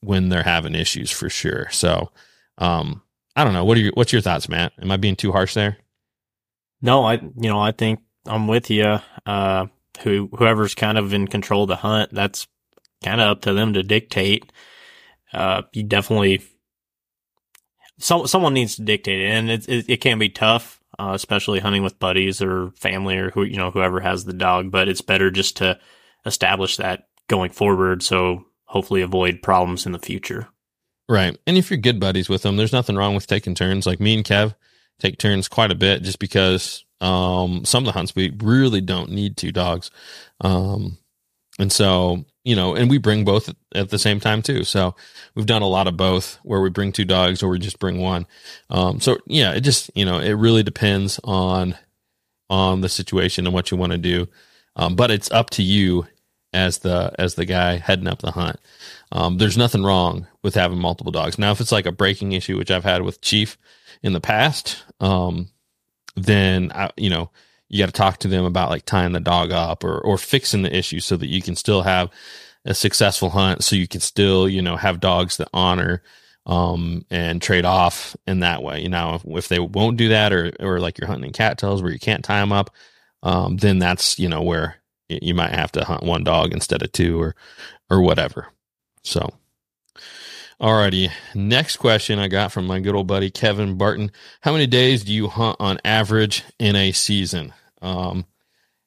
when 0.00 0.28
they're 0.28 0.42
having 0.42 0.74
issues 0.74 1.10
for 1.10 1.30
sure. 1.30 1.68
So, 1.70 2.10
um, 2.58 3.02
I 3.36 3.44
don't 3.44 3.52
know. 3.52 3.64
What 3.64 3.76
are 3.76 3.80
your, 3.80 3.92
what's 3.94 4.12
your 4.12 4.22
thoughts, 4.22 4.48
Matt? 4.48 4.72
Am 4.80 4.90
I 4.90 4.96
being 4.96 5.16
too 5.16 5.32
harsh 5.32 5.54
there? 5.54 5.78
No, 6.80 7.04
I, 7.04 7.14
you 7.14 7.48
know, 7.48 7.60
I 7.60 7.72
think 7.72 8.00
I'm 8.26 8.48
with 8.48 8.70
you. 8.70 8.98
Uh, 9.24 9.66
who, 10.02 10.28
whoever's 10.36 10.74
kind 10.74 10.98
of 10.98 11.12
in 11.12 11.28
control 11.28 11.62
of 11.62 11.68
the 11.68 11.76
hunt, 11.76 12.12
that's 12.12 12.48
kind 13.04 13.20
of 13.20 13.30
up 13.30 13.40
to 13.42 13.52
them 13.52 13.74
to 13.74 13.82
dictate 13.82 14.50
uh, 15.32 15.62
you 15.72 15.82
definitely 15.82 16.42
some 17.98 18.26
someone 18.26 18.54
needs 18.54 18.76
to 18.76 18.82
dictate 18.82 19.20
it, 19.20 19.30
and 19.30 19.50
it 19.50 19.68
it, 19.68 19.84
it 19.88 19.96
can 19.98 20.18
be 20.18 20.28
tough, 20.28 20.80
uh, 20.98 21.12
especially 21.14 21.60
hunting 21.60 21.82
with 21.82 21.98
buddies 21.98 22.42
or 22.42 22.70
family 22.72 23.16
or 23.16 23.30
who 23.30 23.44
you 23.44 23.56
know 23.56 23.70
whoever 23.70 24.00
has 24.00 24.24
the 24.24 24.32
dog. 24.32 24.70
But 24.70 24.88
it's 24.88 25.00
better 25.00 25.30
just 25.30 25.56
to 25.58 25.78
establish 26.26 26.76
that 26.76 27.08
going 27.28 27.50
forward, 27.50 28.02
so 28.02 28.44
hopefully 28.64 29.02
avoid 29.02 29.42
problems 29.42 29.86
in 29.86 29.92
the 29.92 29.98
future. 29.98 30.48
Right, 31.08 31.36
and 31.46 31.58
if 31.58 31.70
you're 31.70 31.78
good 31.78 32.00
buddies 32.00 32.28
with 32.28 32.42
them, 32.42 32.56
there's 32.56 32.72
nothing 32.72 32.96
wrong 32.96 33.14
with 33.14 33.26
taking 33.26 33.54
turns. 33.54 33.86
Like 33.86 34.00
me 34.00 34.14
and 34.14 34.24
Kev 34.24 34.54
take 34.98 35.18
turns 35.18 35.48
quite 35.48 35.70
a 35.70 35.76
bit, 35.76 36.02
just 36.02 36.18
because 36.18 36.84
um, 37.00 37.64
some 37.64 37.82
of 37.82 37.86
the 37.86 37.92
hunts 37.92 38.14
we 38.14 38.32
really 38.38 38.80
don't 38.80 39.10
need 39.10 39.36
two 39.36 39.52
dogs, 39.52 39.90
um, 40.40 40.98
and 41.58 41.72
so 41.72 42.24
you 42.44 42.56
know, 42.56 42.74
and 42.74 42.90
we 42.90 42.98
bring 42.98 43.24
both 43.24 43.50
at 43.74 43.90
the 43.90 43.98
same 43.98 44.18
time 44.18 44.42
too. 44.42 44.64
So 44.64 44.94
we've 45.34 45.46
done 45.46 45.62
a 45.62 45.68
lot 45.68 45.86
of 45.86 45.96
both 45.96 46.38
where 46.42 46.60
we 46.60 46.70
bring 46.70 46.92
two 46.92 47.04
dogs 47.04 47.42
or 47.42 47.48
we 47.48 47.58
just 47.58 47.78
bring 47.78 48.00
one. 48.00 48.26
Um, 48.68 49.00
so 49.00 49.18
yeah, 49.26 49.52
it 49.52 49.60
just, 49.60 49.90
you 49.94 50.04
know, 50.04 50.18
it 50.18 50.32
really 50.32 50.62
depends 50.62 51.20
on, 51.22 51.76
on 52.50 52.80
the 52.80 52.88
situation 52.88 53.46
and 53.46 53.54
what 53.54 53.70
you 53.70 53.76
want 53.76 53.92
to 53.92 53.98
do. 53.98 54.28
Um, 54.74 54.96
but 54.96 55.10
it's 55.10 55.30
up 55.30 55.50
to 55.50 55.62
you 55.62 56.06
as 56.52 56.78
the, 56.78 57.12
as 57.18 57.36
the 57.36 57.44
guy 57.44 57.76
heading 57.76 58.08
up 58.08 58.20
the 58.20 58.32
hunt. 58.32 58.56
Um, 59.12 59.36
there's 59.38 59.58
nothing 59.58 59.84
wrong 59.84 60.26
with 60.42 60.54
having 60.54 60.78
multiple 60.78 61.12
dogs. 61.12 61.38
Now, 61.38 61.52
if 61.52 61.60
it's 61.60 61.72
like 61.72 61.86
a 61.86 61.92
breaking 61.92 62.32
issue, 62.32 62.56
which 62.56 62.70
I've 62.70 62.84
had 62.84 63.02
with 63.02 63.20
Chief 63.20 63.58
in 64.02 64.14
the 64.14 64.20
past, 64.20 64.82
um, 65.00 65.50
then 66.16 66.72
I, 66.74 66.90
you 66.96 67.10
know, 67.10 67.30
you 67.72 67.78
got 67.78 67.86
to 67.86 67.92
talk 67.92 68.18
to 68.18 68.28
them 68.28 68.44
about 68.44 68.70
like 68.70 68.84
tying 68.84 69.12
the 69.12 69.20
dog 69.20 69.50
up 69.50 69.82
or 69.82 69.98
or 69.98 70.18
fixing 70.18 70.62
the 70.62 70.76
issue 70.76 71.00
so 71.00 71.16
that 71.16 71.28
you 71.28 71.42
can 71.42 71.56
still 71.56 71.82
have 71.82 72.10
a 72.64 72.74
successful 72.74 73.30
hunt 73.30 73.64
so 73.64 73.74
you 73.74 73.88
can 73.88 74.00
still 74.00 74.48
you 74.48 74.62
know 74.62 74.76
have 74.76 75.00
dogs 75.00 75.38
that 75.38 75.48
honor 75.52 76.02
um 76.46 77.04
and 77.10 77.42
trade 77.42 77.64
off 77.64 78.14
in 78.26 78.40
that 78.40 78.62
way 78.62 78.80
you 78.80 78.88
know 78.88 79.14
if, 79.14 79.24
if 79.24 79.48
they 79.48 79.58
won't 79.58 79.96
do 79.96 80.08
that 80.08 80.32
or 80.32 80.52
or 80.60 80.78
like 80.78 80.98
you're 80.98 81.08
hunting 81.08 81.28
in 81.28 81.32
cattails 81.32 81.82
where 81.82 81.90
you 81.90 81.98
can't 81.98 82.24
tie 82.24 82.40
them 82.40 82.52
up 82.52 82.70
um 83.22 83.56
then 83.56 83.78
that's 83.78 84.18
you 84.18 84.28
know 84.28 84.42
where 84.42 84.76
you 85.08 85.34
might 85.34 85.52
have 85.52 85.72
to 85.72 85.84
hunt 85.84 86.02
one 86.02 86.22
dog 86.22 86.52
instead 86.52 86.82
of 86.82 86.92
two 86.92 87.20
or 87.20 87.34
or 87.90 88.00
whatever 88.00 88.51
so 89.02 89.32
Alrighty. 90.62 91.10
Next 91.34 91.78
question 91.78 92.20
I 92.20 92.28
got 92.28 92.52
from 92.52 92.68
my 92.68 92.78
good 92.78 92.94
old 92.94 93.08
buddy 93.08 93.32
Kevin 93.32 93.76
Barton. 93.76 94.12
How 94.42 94.52
many 94.52 94.68
days 94.68 95.02
do 95.02 95.12
you 95.12 95.26
hunt 95.26 95.56
on 95.58 95.80
average 95.84 96.44
in 96.60 96.76
a 96.76 96.92
season? 96.92 97.52
Um, 97.80 98.26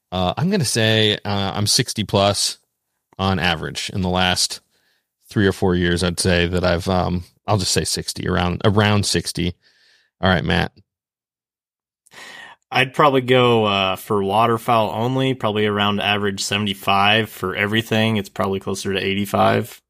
uh, 0.10 0.34
I'm 0.38 0.50
going 0.50 0.62
to 0.62 0.66
say 0.66 1.16
uh, 1.26 1.52
I'm 1.54 1.68
60 1.68 2.06
plus 2.06 2.60
on 3.20 3.40
average 3.40 3.90
in 3.90 4.00
the 4.00 4.10
last 4.10 4.62
three 5.28 5.46
or 5.46 5.52
four 5.52 5.76
years. 5.76 6.02
I'd 6.02 6.18
say 6.18 6.48
that 6.48 6.64
I've, 6.64 6.88
um, 6.88 7.26
I'll 7.46 7.58
just 7.58 7.74
say 7.74 7.84
60 7.84 8.26
around, 8.26 8.62
around 8.64 9.06
60. 9.06 9.54
All 10.22 10.30
right, 10.30 10.46
Matt. 10.46 10.72
I'd 12.72 12.94
probably 12.94 13.20
go 13.20 13.66
uh, 13.66 13.96
for 13.98 14.24
waterfowl 14.24 14.92
only, 14.92 15.34
probably 15.34 15.66
around 15.66 16.00
average 16.00 16.42
75 16.42 17.30
for 17.30 17.54
everything. 17.54 18.16
It's 18.16 18.30
probably 18.30 18.62
closer 18.62 18.94
to 18.94 19.00
85. 19.00 19.82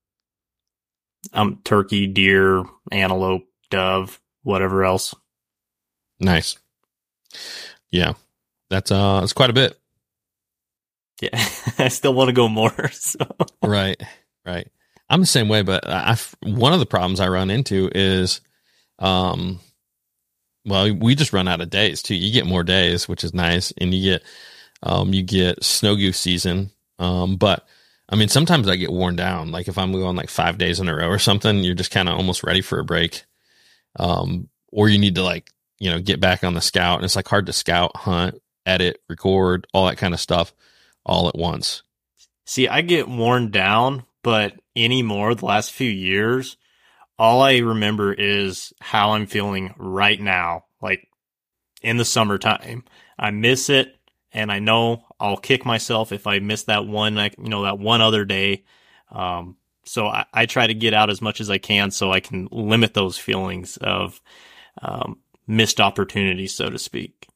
Um, 1.34 1.60
turkey, 1.64 2.08
deer, 2.08 2.64
antelope, 2.92 3.48
dove, 3.70 4.20
whatever 4.44 4.84
else. 4.84 5.14
Nice. 6.20 6.58
Yeah. 7.90 8.14
That's 8.70 8.92
uh, 8.92 9.22
it's 9.24 9.34
quite 9.34 9.50
a 9.50 9.54
bit. 9.54 9.80
Yeah, 11.22 11.30
I 11.78 11.88
still 11.88 12.14
want 12.14 12.30
to 12.30 12.34
go 12.34 12.48
more. 12.48 12.74
So. 12.92 13.26
Right, 13.64 14.02
right. 14.46 14.68
I'm 15.10 15.22
the 15.22 15.28
same 15.28 15.48
way, 15.48 15.62
but 15.62 15.88
I 15.88 16.18
one 16.42 16.74
of 16.74 16.80
the 16.80 16.86
problems 16.86 17.20
I 17.20 17.28
run 17.28 17.52
into 17.52 17.90
is, 17.94 18.42
um, 19.00 19.60
well, 20.66 20.94
we 20.94 21.16
just 21.16 21.32
run 21.32 21.48
out 21.48 21.62
of 21.62 21.70
days 21.70 22.02
too. 22.02 22.16
You 22.16 22.34
get 22.34 22.48
more 22.48 22.64
days, 22.64 23.08
which 23.08 23.24
is 23.24 23.34
nice, 23.34 23.72
and 23.78 23.94
you 23.94 24.14
get, 24.14 24.24
um, 24.82 25.14
you 25.14 25.22
get 25.22 25.64
snow 25.64 25.96
goose 25.96 26.20
season. 26.20 26.72
Um, 26.98 27.38
but 27.38 27.68
I 28.08 28.16
mean, 28.16 28.28
sometimes 28.28 28.68
I 28.68 28.76
get 28.76 28.92
worn 28.92 29.16
down. 29.16 29.52
Like 29.52 29.68
if 29.68 29.78
I'm 29.78 29.92
going 29.92 30.16
like 30.16 30.30
five 30.30 30.58
days 30.58 30.80
in 30.80 30.88
a 30.88 30.96
row 30.96 31.08
or 31.08 31.20
something, 31.20 31.64
you're 31.64 31.76
just 31.76 31.92
kind 31.92 32.08
of 32.08 32.18
almost 32.18 32.44
ready 32.44 32.62
for 32.62 32.80
a 32.80 32.86
break. 32.86 33.26
Um, 33.98 34.50
or 34.72 34.90
you 34.90 35.00
need 35.00 35.16
to 35.16 35.24
like, 35.24 35.50
you 35.80 35.90
know, 35.90 36.00
get 36.00 36.20
back 36.20 36.44
on 36.44 36.54
the 36.54 36.62
scout, 36.62 36.98
and 36.98 37.06
it's 37.06 37.16
like 37.16 37.28
hard 37.28 37.46
to 37.48 37.54
scout 37.54 37.96
hunt 37.96 38.42
edit, 38.66 39.02
record, 39.10 39.68
all 39.74 39.86
that 39.88 39.98
kind 39.98 40.14
of 40.14 40.20
stuff 40.20 40.54
all 41.06 41.28
at 41.28 41.38
once. 41.38 41.84
See, 42.46 42.68
I 42.68 42.82
get 42.82 43.08
worn 43.08 43.52
down, 43.52 44.04
but 44.24 44.54
anymore 44.76 45.36
the 45.36 45.46
last 45.46 45.72
few 45.72 45.90
years, 45.90 46.58
all 47.18 47.42
I 47.42 47.58
remember 47.58 48.14
is 48.14 48.74
how 48.82 49.12
I'm 49.12 49.26
feeling 49.26 49.74
right 49.78 50.20
now, 50.20 50.66
like 50.82 51.08
in 51.82 51.98
the 51.98 52.06
summertime. 52.06 52.84
I 53.18 53.32
miss 53.32 53.70
it 53.70 53.95
and 54.36 54.52
I 54.52 54.60
know 54.60 55.06
I'll 55.18 55.38
kick 55.38 55.66
myself 55.66 56.12
if 56.12 56.28
I 56.28 56.40
miss 56.40 56.64
that 56.64 56.86
one, 56.86 57.16
like, 57.16 57.36
you 57.38 57.50
know, 57.50 57.64
that 57.64 57.80
one 57.80 58.02
other 58.02 58.26
day. 58.26 58.66
Um, 59.10 59.56
so 59.86 60.08
I, 60.08 60.26
I, 60.34 60.46
try 60.46 60.68
to 60.68 60.74
get 60.74 60.94
out 60.94 61.10
as 61.10 61.22
much 61.22 61.40
as 61.40 61.50
I 61.50 61.58
can 61.58 61.90
so 61.90 62.12
I 62.12 62.20
can 62.20 62.50
limit 62.52 62.94
those 62.94 63.18
feelings 63.18 63.78
of, 63.78 64.20
um, 64.82 65.20
missed 65.48 65.80
opportunities, 65.80 66.54
so 66.54 66.70
to 66.70 66.78
speak. 66.78 67.28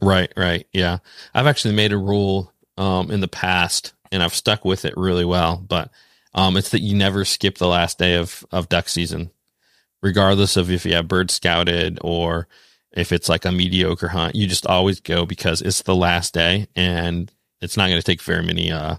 Right, 0.00 0.32
right. 0.34 0.66
Yeah. 0.72 0.98
I've 1.34 1.46
actually 1.46 1.74
made 1.74 1.92
a 1.92 1.98
rule 1.98 2.52
um, 2.78 3.10
in 3.10 3.20
the 3.20 3.28
past 3.28 3.92
and 4.10 4.22
I've 4.22 4.34
stuck 4.34 4.64
with 4.64 4.86
it 4.86 4.96
really 4.96 5.26
well, 5.26 5.58
but 5.58 5.90
um, 6.32 6.56
it's 6.56 6.70
that 6.70 6.80
you 6.80 6.96
never 6.96 7.24
skip 7.26 7.58
the 7.58 7.68
last 7.68 7.98
day 7.98 8.14
of, 8.14 8.46
of 8.50 8.70
duck 8.70 8.88
season, 8.88 9.30
regardless 10.00 10.56
of 10.56 10.70
if 10.70 10.86
you 10.86 10.94
have 10.94 11.06
bird 11.08 11.30
scouted 11.30 11.98
or 12.02 12.48
if 12.92 13.12
it's 13.12 13.28
like 13.28 13.44
a 13.44 13.52
mediocre 13.52 14.08
hunt. 14.08 14.34
You 14.34 14.46
just 14.46 14.66
always 14.66 15.00
go 15.00 15.26
because 15.26 15.62
it's 15.62 15.82
the 15.82 15.94
last 15.94 16.34
day 16.34 16.66
and 16.74 17.30
it's 17.60 17.76
not 17.76 17.88
going 17.88 18.00
to 18.00 18.06
take 18.06 18.22
very 18.22 18.42
many 18.42 18.72
uh, 18.72 18.96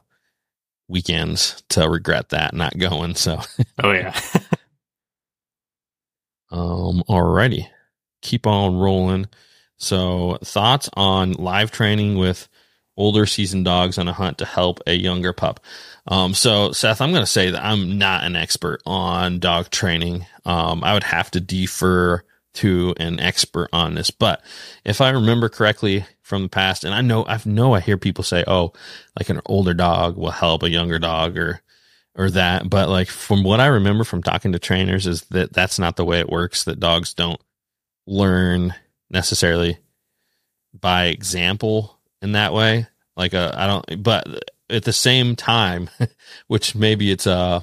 weekends 0.87 1.63
to 1.69 1.89
regret 1.89 2.29
that 2.29 2.53
not 2.53 2.77
going. 2.77 3.15
So, 3.15 3.41
oh 3.83 3.91
yeah. 3.91 4.09
um, 6.51 7.03
alrighty, 7.09 7.67
keep 8.21 8.47
on 8.47 8.77
rolling. 8.77 9.27
So, 9.77 10.37
thoughts 10.43 10.89
on 10.93 11.33
live 11.33 11.71
training 11.71 12.17
with 12.17 12.47
older 12.97 13.25
seasoned 13.25 13.65
dogs 13.65 13.97
on 13.97 14.07
a 14.07 14.13
hunt 14.13 14.37
to 14.37 14.45
help 14.45 14.79
a 14.85 14.93
younger 14.93 15.33
pup. 15.33 15.59
Um, 16.07 16.33
so 16.33 16.71
Seth, 16.71 17.01
I'm 17.01 17.11
going 17.11 17.23
to 17.23 17.27
say 17.27 17.51
that 17.51 17.63
I'm 17.63 17.97
not 17.97 18.23
an 18.23 18.35
expert 18.35 18.81
on 18.85 19.39
dog 19.39 19.69
training. 19.69 20.25
Um, 20.45 20.83
I 20.83 20.93
would 20.93 21.03
have 21.03 21.31
to 21.31 21.39
defer 21.39 22.23
to 22.53 22.93
an 22.97 23.19
expert 23.19 23.69
on 23.71 23.95
this, 23.95 24.11
but 24.11 24.41
if 24.83 25.01
I 25.01 25.09
remember 25.09 25.49
correctly 25.49 26.05
from 26.21 26.43
the 26.43 26.49
past, 26.49 26.83
and 26.83 26.93
I 26.93 27.01
know, 27.01 27.25
I 27.25 27.39
know 27.45 27.73
I 27.73 27.79
hear 27.79 27.97
people 27.97 28.23
say, 28.23 28.43
oh, 28.47 28.73
like 29.17 29.29
an 29.29 29.41
older 29.45 29.73
dog 29.73 30.17
will 30.17 30.31
help 30.31 30.63
a 30.63 30.69
younger 30.69 30.99
dog 30.99 31.37
or, 31.37 31.61
or 32.15 32.29
that. 32.31 32.69
But 32.69 32.89
like 32.89 33.07
from 33.07 33.43
what 33.43 33.59
I 33.59 33.67
remember 33.67 34.03
from 34.03 34.23
talking 34.23 34.51
to 34.51 34.59
trainers 34.59 35.07
is 35.07 35.23
that 35.31 35.53
that's 35.53 35.79
not 35.79 35.95
the 35.95 36.05
way 36.05 36.19
it 36.19 36.29
works, 36.29 36.65
that 36.65 36.79
dogs 36.79 37.13
don't 37.13 37.39
learn 38.05 38.73
necessarily 39.09 39.77
by 40.79 41.05
example 41.05 41.99
in 42.21 42.33
that 42.33 42.53
way. 42.53 42.87
Like 43.15 43.33
uh, 43.33 43.51
I 43.55 43.67
don't, 43.67 44.03
but 44.03 44.27
at 44.69 44.83
the 44.83 44.93
same 44.93 45.35
time, 45.35 45.89
which 46.47 46.75
maybe 46.75 47.11
it's 47.11 47.27
uh 47.27 47.61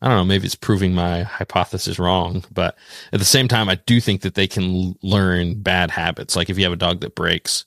I 0.00 0.08
don't 0.08 0.16
know, 0.16 0.24
maybe 0.24 0.46
it's 0.46 0.54
proving 0.54 0.94
my 0.94 1.22
hypothesis 1.22 1.98
wrong, 1.98 2.44
but 2.52 2.76
at 3.12 3.18
the 3.18 3.24
same 3.24 3.48
time, 3.48 3.68
I 3.68 3.76
do 3.86 4.00
think 4.00 4.20
that 4.22 4.34
they 4.34 4.46
can 4.46 4.94
learn 5.02 5.60
bad 5.60 5.90
habits. 5.90 6.36
Like 6.36 6.50
if 6.50 6.58
you 6.58 6.64
have 6.64 6.72
a 6.72 6.76
dog 6.76 7.00
that 7.00 7.16
breaks 7.16 7.64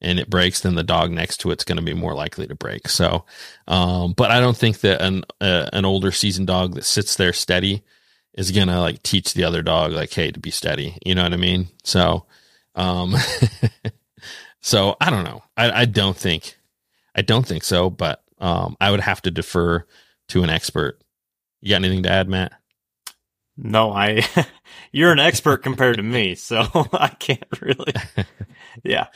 and 0.00 0.18
it 0.18 0.28
breaks, 0.28 0.60
then 0.60 0.74
the 0.74 0.82
dog 0.82 1.10
next 1.10 1.38
to 1.38 1.50
it's 1.50 1.64
going 1.64 1.76
to 1.76 1.82
be 1.82 1.94
more 1.94 2.14
likely 2.14 2.46
to 2.46 2.54
break. 2.54 2.88
So, 2.88 3.24
um, 3.66 4.12
but 4.12 4.30
I 4.30 4.40
don't 4.40 4.56
think 4.56 4.80
that 4.80 5.00
an 5.00 5.24
uh, 5.40 5.70
an 5.72 5.84
older 5.84 6.12
seasoned 6.12 6.48
dog 6.48 6.74
that 6.74 6.84
sits 6.84 7.16
there 7.16 7.32
steady 7.32 7.82
is 8.34 8.50
going 8.50 8.68
to 8.68 8.78
like 8.80 9.02
teach 9.02 9.32
the 9.32 9.44
other 9.44 9.62
dog 9.62 9.92
like, 9.92 10.12
hey, 10.12 10.30
to 10.30 10.38
be 10.40 10.50
steady. 10.50 10.98
You 11.04 11.14
know 11.14 11.22
what 11.22 11.32
I 11.32 11.36
mean? 11.36 11.68
So, 11.82 12.26
um, 12.74 13.14
So 14.60 14.96
I 15.00 15.10
don't 15.10 15.24
know. 15.24 15.42
I, 15.56 15.82
I 15.82 15.84
don't 15.86 16.16
think, 16.16 16.56
I 17.14 17.22
don't 17.22 17.46
think 17.46 17.64
so, 17.64 17.90
but 17.90 18.22
um, 18.38 18.76
I 18.80 18.90
would 18.90 19.00
have 19.00 19.22
to 19.22 19.30
defer 19.30 19.86
to 20.28 20.42
an 20.42 20.50
expert. 20.50 21.00
You 21.60 21.70
got 21.70 21.76
anything 21.76 22.02
to 22.04 22.10
add, 22.10 22.28
Matt? 22.28 22.52
No, 23.56 23.92
I, 23.92 24.24
you're 24.92 25.12
an 25.12 25.18
expert 25.18 25.58
compared 25.58 25.96
to 25.96 26.02
me, 26.02 26.34
so 26.34 26.66
I 26.92 27.08
can't 27.08 27.60
really. 27.60 27.92
Yeah. 28.84 29.08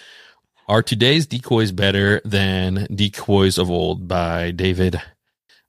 Are 0.66 0.82
today's 0.82 1.26
decoys 1.26 1.70
better 1.70 2.20
than 2.24 2.88
decoys 2.92 3.56
of 3.56 3.70
old 3.70 4.08
by 4.08 4.50
David? 4.50 5.00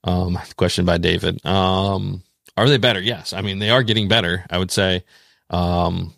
Um, 0.03 0.39
question 0.55 0.85
by 0.85 0.97
David. 0.97 1.45
Um, 1.45 2.23
are 2.57 2.67
they 2.67 2.77
better? 2.77 2.99
Yes. 2.99 3.31
I 3.31 3.41
mean, 3.41 3.59
they 3.59 3.69
are 3.69 3.83
getting 3.83 4.07
better. 4.07 4.43
I 4.49 4.57
would 4.57 4.71
say. 4.71 5.03
Um, 5.51 6.15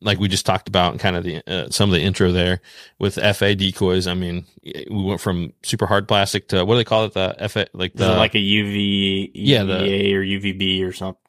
like 0.00 0.18
we 0.18 0.28
just 0.28 0.46
talked 0.46 0.68
about 0.68 0.92
and 0.92 1.00
kind 1.00 1.16
of 1.16 1.24
the 1.24 1.42
uh, 1.46 1.70
some 1.70 1.90
of 1.90 1.94
the 1.94 2.02
intro 2.02 2.30
there 2.30 2.60
with 2.98 3.14
FA 3.36 3.54
decoys. 3.54 4.06
I 4.06 4.14
mean, 4.14 4.44
we 4.62 5.04
went 5.04 5.20
from 5.20 5.52
super 5.62 5.86
hard 5.86 6.06
plastic 6.06 6.48
to 6.48 6.64
what 6.64 6.74
do 6.74 6.78
they 6.78 6.84
call 6.84 7.04
it? 7.04 7.14
The 7.14 7.48
FA 7.48 7.66
like 7.72 7.94
the 7.94 8.08
like 8.08 8.34
a 8.34 8.38
UV 8.38 9.30
yeah 9.34 9.64
the, 9.64 10.14
or 10.14 10.22
UVB 10.22 10.86
or 10.86 10.92
something. 10.92 11.20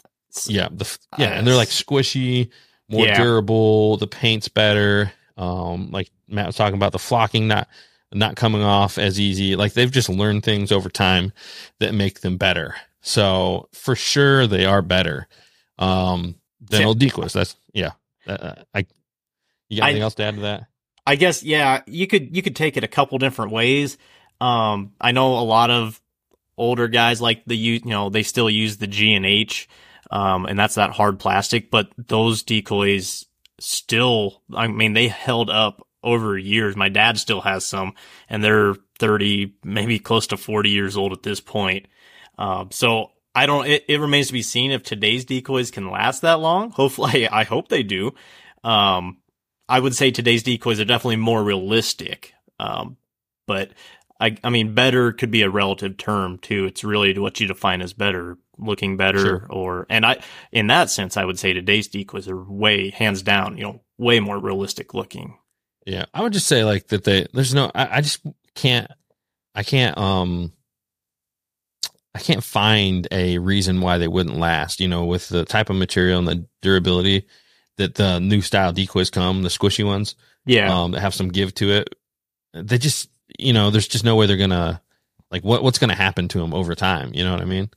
Yeah, 0.46 0.70
the 0.72 0.98
yeah, 1.18 1.30
and 1.30 1.48
they're 1.48 1.56
like 1.56 1.70
squishy, 1.70 2.50
more 2.88 3.06
yeah. 3.06 3.18
durable. 3.18 3.98
The 3.98 4.08
paint's 4.08 4.48
better. 4.48 5.12
Um, 5.38 5.90
like 5.92 6.12
Matt 6.28 6.48
was 6.48 6.56
talking 6.56 6.76
about 6.76 6.92
the 6.92 7.00
flocking 7.00 7.48
not 7.48 7.68
not 8.12 8.36
coming 8.36 8.62
off 8.62 8.98
as 8.98 9.20
easy. 9.20 9.56
Like 9.56 9.74
they've 9.74 9.92
just 9.92 10.10
learned 10.10 10.44
things 10.44 10.72
over 10.72 10.90
time 10.90 11.34
that 11.80 11.94
make 11.94 12.22
them 12.22 12.38
better. 12.38 12.76
So 13.02 13.70
for 13.74 13.96
sure 13.96 14.46
they 14.48 14.66
are 14.66 14.82
better. 14.82 15.28
Um, 15.78 16.36
than 16.60 16.84
old 16.84 17.00
decoys. 17.00 17.34
That's 17.34 17.56
yeah. 17.74 17.92
Uh, 18.28 18.56
I 18.74 18.86
you 19.70 19.80
got 19.80 19.86
anything 19.86 20.02
I, 20.02 20.06
else 20.06 20.16
to 20.16 20.24
add 20.24 20.36
to 20.36 20.42
that? 20.42 20.68
I 21.06 21.16
guess 21.16 21.44
yeah, 21.44 21.82
you 21.88 22.08
could 22.08 22.36
you 22.36 22.42
could 22.42 22.56
take 22.56 22.78
it 22.78 22.84
a 22.84 22.88
couple 22.88 23.18
different 23.18 23.52
ways. 23.52 23.98
Um, 24.42 24.94
I 25.00 25.12
know 25.12 25.38
a 25.38 25.42
lot 25.42 25.70
of 25.70 26.02
older 26.58 26.88
guys 26.88 27.22
like 27.22 27.46
the 27.46 27.56
you 27.56 27.82
know 27.86 28.10
they 28.10 28.24
still 28.24 28.50
use 28.50 28.78
the 28.78 28.88
G 28.88 29.14
and 29.14 29.26
H, 29.26 29.68
um, 30.12 30.46
and 30.46 30.58
that's 30.58 30.76
that 30.76 30.92
hard 30.92 31.20
plastic. 31.20 31.72
But 31.72 31.92
those 31.98 32.44
decoys 32.44 33.26
still, 33.60 34.44
I 34.54 34.68
mean, 34.68 34.94
they 34.94 35.08
held 35.08 35.50
up 35.50 35.86
over 36.04 36.38
years. 36.38 36.76
My 36.76 36.90
dad 36.90 37.18
still 37.18 37.42
has 37.42 37.66
some, 37.66 37.94
and 38.30 38.44
they're 38.44 38.76
thirty, 39.00 39.56
maybe 39.64 40.00
close 40.00 40.28
to 40.28 40.38
forty 40.38 40.70
years 40.70 40.98
old 40.98 41.14
at 41.14 41.24
this 41.24 41.40
point. 41.40 41.88
Um, 42.38 42.70
so 42.72 43.12
I 43.36 43.46
don't. 43.46 43.68
It, 43.68 43.86
it, 43.88 44.00
remains 44.00 44.28
to 44.28 44.34
be 44.34 44.42
seen 44.42 44.72
if 44.72 44.84
today's 44.84 45.26
decoys 45.26 45.72
can 45.72 45.90
last 45.90 46.22
that 46.22 46.40
long. 46.40 46.72
Hopefully, 46.72 47.28
I 47.32 47.44
hope 47.44 47.70
they 47.70 47.84
do. 47.84 48.14
Um, 48.64 49.18
I 49.68 49.80
would 49.80 49.96
say 49.96 50.12
today's 50.12 50.44
decoys 50.44 50.80
are 50.80 50.86
definitely 50.86 51.18
more 51.18 51.44
realistic. 51.44 52.34
Um, 52.60 52.98
but 53.48 53.72
I, 54.20 54.38
I 54.44 54.50
mean, 54.50 54.74
better 54.74 55.14
could 55.14 55.32
be 55.32 55.44
a 55.44 55.50
relative 55.50 55.98
term 55.98 56.40
too. 56.40 56.66
It's 56.66 56.84
really 56.84 57.18
what 57.18 57.40
you 57.40 57.48
define 57.48 57.82
as 57.82 57.94
better, 57.94 58.38
looking 58.58 58.98
better, 58.98 59.20
sure. 59.20 59.48
or 59.50 59.86
and 59.90 60.06
I, 60.06 60.22
in 60.52 60.68
that 60.68 60.90
sense, 60.90 61.16
I 61.16 61.24
would 61.24 61.40
say 61.40 61.54
today's 61.54 61.88
decoys 61.88 62.28
are 62.28 62.44
way 62.44 62.90
hands 62.90 63.22
down, 63.22 63.58
you 63.58 63.64
know, 63.64 63.82
way 63.98 64.20
more 64.20 64.40
realistic 64.40 64.94
looking. 64.94 65.38
Yeah, 65.86 66.06
I 66.14 66.22
would 66.22 66.34
just 66.34 66.48
say 66.48 66.64
like 66.64 66.88
that. 66.88 67.04
They 67.04 67.28
there's 67.34 67.54
no. 67.54 67.72
I, 67.74 67.98
I 67.98 68.02
just 68.02 68.20
can't. 68.56 68.92
I 69.56 69.64
can't. 69.64 69.98
Um 69.98 70.54
I 72.16 72.20
can't 72.20 72.44
find 72.44 73.08
a 73.12 73.38
reason 73.38 73.82
why 73.82 73.98
they 73.98 74.08
wouldn't 74.08 74.38
last. 74.38 74.80
You 74.80 74.88
know, 74.88 75.06
with 75.06 75.30
the 75.30 75.46
type 75.46 75.70
of 75.70 75.76
material 75.76 76.20
and 76.20 76.28
the 76.28 76.46
durability 76.62 77.28
that 77.78 77.96
the 77.96 78.20
new 78.20 78.42
style 78.42 78.74
decoys 78.74 79.10
come, 79.10 79.42
the 79.44 79.50
squishy 79.50 79.86
ones, 79.86 80.16
yeah, 80.46 80.74
um, 80.74 80.92
that 80.92 81.02
have 81.02 81.14
some 81.14 81.30
give 81.30 81.54
to 81.56 81.72
it. 81.72 81.96
They 82.54 82.78
just, 82.78 83.10
you 83.38 83.54
know, 83.54 83.70
there's 83.70 83.88
just 83.88 84.06
no 84.06 84.16
way 84.16 84.26
they're 84.26 84.38
gonna 84.38 84.82
like 85.32 85.44
what 85.44 85.64
what's 85.64 85.80
gonna 85.80 85.96
happen 85.96 86.28
to 86.30 86.40
them 86.40 86.54
over 86.54 86.76
time. 86.76 87.12
You 87.14 87.24
know 87.24 87.32
what 87.32 87.42
I 87.42 87.46
mean? 87.46 87.70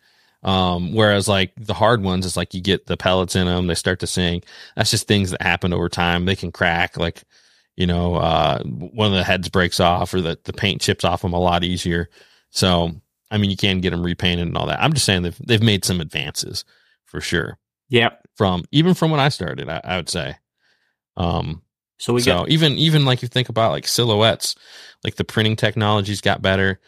Um, 0.42 0.92
whereas 0.92 1.28
like 1.28 1.52
the 1.56 1.74
hard 1.74 2.02
ones, 2.02 2.26
it's 2.26 2.36
like 2.36 2.54
you 2.54 2.60
get 2.60 2.86
the 2.86 2.96
pellets 2.96 3.36
in 3.36 3.46
them, 3.46 3.66
they 3.66 3.74
start 3.74 4.00
to 4.00 4.06
sink. 4.06 4.44
That's 4.74 4.90
just 4.90 5.06
things 5.06 5.30
that 5.30 5.42
happen 5.42 5.72
over 5.72 5.88
time. 5.88 6.24
They 6.24 6.36
can 6.36 6.50
crack, 6.50 6.96
like, 6.96 7.22
you 7.76 7.86
know, 7.86 8.16
uh, 8.16 8.62
one 8.64 9.06
of 9.06 9.16
the 9.16 9.24
heads 9.24 9.48
breaks 9.48 9.78
off 9.78 10.12
or 10.12 10.20
the, 10.20 10.38
the 10.44 10.52
paint 10.52 10.80
chips 10.80 11.04
off 11.04 11.22
them 11.22 11.32
a 11.32 11.38
lot 11.38 11.62
easier. 11.62 12.10
So 12.50 12.90
I 13.32 13.38
mean, 13.38 13.50
you 13.50 13.56
can 13.56 13.80
get 13.80 13.90
them 13.90 14.02
repainted 14.02 14.46
and 14.46 14.56
all 14.56 14.66
that. 14.66 14.82
I'm 14.82 14.92
just 14.92 15.06
saying 15.06 15.22
they've 15.22 15.38
they've 15.44 15.62
made 15.62 15.84
some 15.84 16.00
advances 16.00 16.64
for 17.06 17.20
sure. 17.20 17.58
Yep. 17.88 18.28
From 18.36 18.64
even 18.70 18.94
from 18.94 19.10
when 19.10 19.20
I 19.20 19.30
started, 19.30 19.68
I, 19.68 19.80
I 19.82 19.96
would 19.96 20.08
say. 20.08 20.36
Um. 21.16 21.62
So 21.98 22.12
we 22.12 22.20
so 22.20 22.40
got 22.40 22.48
even 22.50 22.72
even 22.74 23.04
like 23.04 23.22
you 23.22 23.28
think 23.28 23.48
about 23.48 23.72
like 23.72 23.88
silhouettes, 23.88 24.54
like 25.02 25.16
the 25.16 25.24
printing 25.24 25.56
technologies 25.56 26.20
got 26.20 26.42
better 26.42 26.78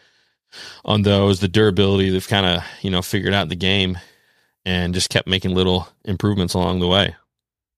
on 0.83 1.01
those. 1.01 1.39
The 1.39 1.47
durability 1.47 2.09
they've 2.11 2.27
kind 2.27 2.45
of 2.45 2.63
you 2.81 2.91
know 2.91 3.01
figured 3.01 3.33
out 3.33 3.49
the 3.49 3.55
game, 3.55 3.97
and 4.65 4.93
just 4.93 5.09
kept 5.09 5.27
making 5.27 5.55
little 5.55 5.87
improvements 6.05 6.53
along 6.53 6.79
the 6.79 6.87
way. 6.87 7.15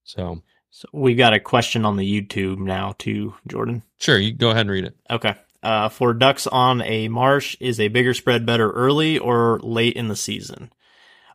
So. 0.04 0.42
So 0.70 0.86
we 0.92 1.16
got 1.16 1.32
a 1.32 1.40
question 1.40 1.84
on 1.84 1.96
the 1.96 2.04
YouTube 2.04 2.58
now 2.58 2.94
too, 2.98 3.34
Jordan. 3.48 3.82
Sure, 3.98 4.18
you 4.18 4.32
go 4.32 4.50
ahead 4.50 4.60
and 4.60 4.70
read 4.70 4.84
it. 4.84 4.94
Okay 5.10 5.34
uh, 5.62 5.88
for 5.88 6.14
ducks 6.14 6.46
on 6.46 6.82
a 6.82 7.08
marsh 7.08 7.56
is 7.60 7.80
a 7.80 7.88
bigger 7.88 8.14
spread 8.14 8.46
better 8.46 8.70
early 8.70 9.18
or 9.18 9.60
late 9.60 9.96
in 9.96 10.08
the 10.08 10.16
season? 10.16 10.72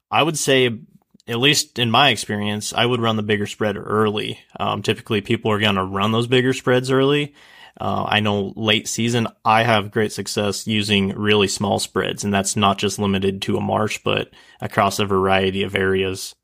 I 0.10 0.24
would 0.24 0.38
say, 0.38 0.80
at 1.28 1.40
least 1.40 1.80
in 1.80 1.90
my 1.92 2.10
experience, 2.10 2.74
I 2.74 2.86
would 2.86 3.02
run 3.02 3.16
the 3.16 3.24
bigger 3.24 3.48
spread 3.48 3.78
early. 3.78 4.40
Um, 4.60 4.82
typically, 4.82 5.22
people 5.22 5.52
are 5.52 5.60
going 5.60 5.76
to 5.76 5.84
run 5.84 6.12
those 6.12 6.28
bigger 6.28 6.54
spreads 6.54 6.92
early. 6.92 7.34
Uh, 7.80 8.06
I 8.08 8.20
know 8.20 8.54
late 8.56 8.88
season, 8.88 9.28
I 9.44 9.64
have 9.64 9.92
great 9.92 10.12
success 10.12 10.68
using 10.68 11.10
really 11.10 11.48
small 11.48 11.80
spreads, 11.80 12.24
and 12.24 12.32
that's 12.32 12.56
not 12.56 12.78
just 12.78 13.00
limited 13.00 13.42
to 13.44 13.58
a 13.58 13.62
marsh, 13.62 14.00
but 14.04 14.30
across 14.62 15.00
a 15.00 15.06
variety 15.06 15.64
of 15.64 15.76
areas. 15.76 16.36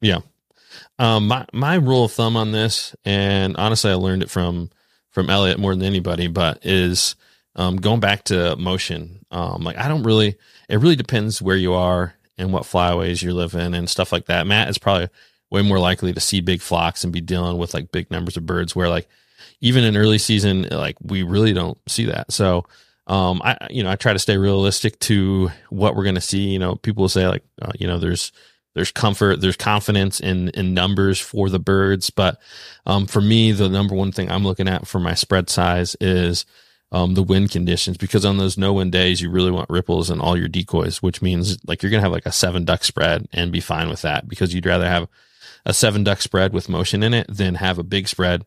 Yeah. 0.00 0.20
Um, 0.98 1.28
my, 1.28 1.46
my 1.52 1.74
rule 1.74 2.06
of 2.06 2.12
thumb 2.12 2.36
on 2.36 2.52
this, 2.52 2.96
and 3.04 3.56
honestly, 3.58 3.90
I 3.90 3.94
learned 3.94 4.22
it 4.22 4.30
from 4.30 4.70
from 5.10 5.30
Elliot 5.30 5.58
more 5.58 5.74
than 5.74 5.84
anybody, 5.84 6.26
but 6.26 6.58
is 6.62 7.16
um, 7.56 7.76
going 7.76 8.00
back 8.00 8.24
to 8.24 8.56
motion. 8.56 9.24
Um, 9.30 9.62
like 9.62 9.76
I 9.76 9.88
don't 9.88 10.04
really, 10.04 10.36
it 10.68 10.78
really 10.78 10.96
depends 10.96 11.42
where 11.42 11.56
you 11.56 11.74
are 11.74 12.14
and 12.36 12.52
what 12.52 12.62
flyways 12.62 13.22
you 13.22 13.34
live 13.34 13.54
in 13.54 13.74
and 13.74 13.88
stuff 13.88 14.12
like 14.12 14.26
that. 14.26 14.46
Matt 14.46 14.68
is 14.68 14.78
probably 14.78 15.08
way 15.50 15.62
more 15.62 15.78
likely 15.78 16.12
to 16.12 16.20
see 16.20 16.40
big 16.40 16.60
flocks 16.60 17.04
and 17.04 17.12
be 17.12 17.20
dealing 17.20 17.58
with 17.58 17.74
like 17.74 17.90
big 17.90 18.10
numbers 18.10 18.36
of 18.36 18.46
birds 18.46 18.76
where 18.76 18.88
like 18.88 19.08
even 19.60 19.82
in 19.82 19.96
early 19.96 20.18
season, 20.18 20.68
like 20.70 20.96
we 21.02 21.22
really 21.22 21.52
don't 21.52 21.78
see 21.88 22.06
that. 22.06 22.32
So, 22.32 22.66
um, 23.06 23.40
I, 23.42 23.56
you 23.70 23.82
know, 23.82 23.90
I 23.90 23.96
try 23.96 24.12
to 24.12 24.18
stay 24.18 24.36
realistic 24.36 24.98
to 25.00 25.50
what 25.70 25.96
we're 25.96 26.04
going 26.04 26.14
to 26.14 26.20
see. 26.20 26.50
You 26.50 26.58
know, 26.58 26.76
people 26.76 27.08
say 27.08 27.26
like, 27.26 27.42
uh, 27.60 27.72
you 27.78 27.86
know, 27.86 27.98
there's, 27.98 28.32
there's 28.78 28.92
comfort, 28.92 29.40
there's 29.40 29.56
confidence 29.56 30.20
in 30.20 30.50
in 30.50 30.72
numbers 30.72 31.18
for 31.18 31.50
the 31.50 31.58
birds. 31.58 32.10
But 32.10 32.40
um, 32.86 33.08
for 33.08 33.20
me, 33.20 33.50
the 33.50 33.68
number 33.68 33.96
one 33.96 34.12
thing 34.12 34.30
I'm 34.30 34.44
looking 34.44 34.68
at 34.68 34.86
for 34.86 35.00
my 35.00 35.14
spread 35.14 35.50
size 35.50 35.96
is 36.00 36.46
um, 36.92 37.14
the 37.14 37.24
wind 37.24 37.50
conditions 37.50 37.96
because 37.96 38.24
on 38.24 38.36
those 38.36 38.56
no 38.56 38.74
wind 38.74 38.92
days, 38.92 39.20
you 39.20 39.30
really 39.30 39.50
want 39.50 39.68
ripples 39.68 40.10
in 40.10 40.20
all 40.20 40.38
your 40.38 40.46
decoys, 40.46 41.02
which 41.02 41.20
means 41.20 41.58
like 41.66 41.82
you're 41.82 41.90
to 41.90 42.00
have 42.00 42.12
like 42.12 42.24
a 42.24 42.30
seven 42.30 42.64
duck 42.64 42.84
spread 42.84 43.26
and 43.32 43.50
be 43.50 43.58
fine 43.58 43.88
with 43.88 44.02
that 44.02 44.28
because 44.28 44.54
you'd 44.54 44.64
rather 44.64 44.88
have 44.88 45.08
a 45.66 45.74
seven 45.74 46.04
duck 46.04 46.22
spread 46.22 46.52
with 46.52 46.68
motion 46.68 47.02
in 47.02 47.12
it 47.12 47.26
than 47.28 47.56
have 47.56 47.80
a 47.80 47.82
big 47.82 48.06
spread 48.06 48.44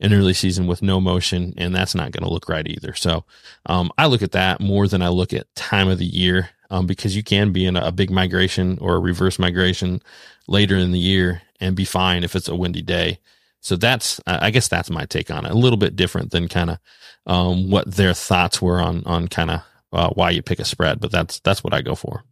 in 0.00 0.14
early 0.14 0.32
season 0.32 0.66
with 0.66 0.80
no 0.80 0.98
motion. 0.98 1.52
And 1.58 1.76
that's 1.76 1.94
not 1.94 2.10
going 2.10 2.24
to 2.24 2.32
look 2.32 2.48
right 2.48 2.66
either. 2.66 2.94
So, 2.94 3.24
um, 3.66 3.90
I 3.98 4.06
look 4.06 4.22
at 4.22 4.32
that 4.32 4.60
more 4.60 4.88
than 4.88 5.02
I 5.02 5.08
look 5.08 5.34
at 5.34 5.54
time 5.54 5.88
of 5.88 5.98
the 5.98 6.06
year, 6.06 6.48
um, 6.70 6.86
because 6.86 7.16
you 7.16 7.22
can 7.22 7.52
be 7.52 7.66
in 7.66 7.76
a, 7.76 7.86
a 7.86 7.92
big 7.92 8.10
migration 8.10 8.78
or 8.80 8.96
a 8.96 9.00
reverse 9.00 9.38
migration 9.38 10.02
later 10.48 10.76
in 10.76 10.92
the 10.92 10.98
year 10.98 11.42
and 11.60 11.76
be 11.76 11.84
fine 11.84 12.24
if 12.24 12.34
it's 12.34 12.48
a 12.48 12.56
windy 12.56 12.82
day. 12.82 13.18
So 13.60 13.76
that's, 13.76 14.20
I 14.26 14.50
guess 14.50 14.68
that's 14.68 14.90
my 14.90 15.06
take 15.06 15.30
on 15.30 15.46
it. 15.46 15.52
A 15.52 15.56
little 15.56 15.78
bit 15.78 15.96
different 15.96 16.32
than 16.32 16.48
kind 16.48 16.70
of, 16.70 16.78
um, 17.26 17.70
what 17.70 17.90
their 17.90 18.12
thoughts 18.12 18.60
were 18.60 18.80
on, 18.80 19.02
on 19.06 19.28
kind 19.28 19.50
of, 19.50 19.62
uh, 19.92 20.10
why 20.10 20.30
you 20.30 20.42
pick 20.42 20.58
a 20.58 20.64
spread, 20.64 21.00
but 21.00 21.10
that's, 21.10 21.40
that's 21.40 21.64
what 21.64 21.72
I 21.72 21.80
go 21.80 21.94
for. 21.94 22.24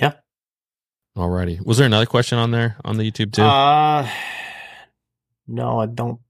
Yeah. 0.00 0.12
Alrighty. 1.16 1.64
Was 1.64 1.78
there 1.78 1.86
another 1.86 2.06
question 2.06 2.38
on 2.38 2.50
there 2.50 2.76
on 2.84 2.96
the 2.96 3.10
YouTube 3.10 3.32
too? 3.32 3.42
Uh, 3.42 4.08
no, 5.46 5.80
I 5.80 5.86
don't. 5.86 6.20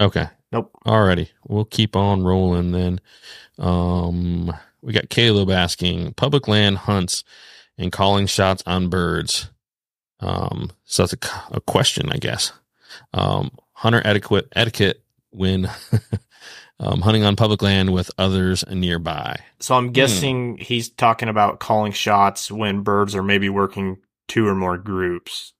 okay. 0.00 0.28
Nope. 0.52 0.70
Alrighty. 0.86 1.30
We'll 1.48 1.64
keep 1.64 1.96
on 1.96 2.22
rolling 2.22 2.72
then. 2.72 3.00
Um, 3.58 4.52
we 4.82 4.92
got 4.92 5.08
Caleb 5.08 5.50
asking 5.50 6.12
public 6.14 6.46
land 6.46 6.78
hunts 6.78 7.24
and 7.78 7.90
calling 7.90 8.26
shots 8.26 8.62
on 8.66 8.88
birds. 8.88 9.50
Um, 10.20 10.70
so 10.84 11.04
that's 11.04 11.14
a, 11.14 11.56
a 11.56 11.60
question, 11.60 12.12
I 12.12 12.18
guess. 12.18 12.52
Um, 13.14 13.50
hunter 13.72 14.02
etiquette, 14.04 14.48
etiquette 14.54 15.02
when, 15.30 15.70
um, 16.78 17.00
hunting 17.00 17.24
on 17.24 17.34
public 17.34 17.62
land 17.62 17.92
with 17.92 18.10
others 18.18 18.62
nearby. 18.70 19.40
So 19.58 19.74
I'm 19.74 19.90
guessing 19.90 20.58
he's 20.58 20.90
talking 20.90 21.28
about 21.28 21.60
calling 21.60 21.92
shots 21.92 22.50
when 22.50 22.82
birds 22.82 23.14
are 23.14 23.22
maybe 23.22 23.48
working 23.48 23.98
two 24.28 24.46
or 24.46 24.54
more 24.54 24.76
groups. 24.76 25.54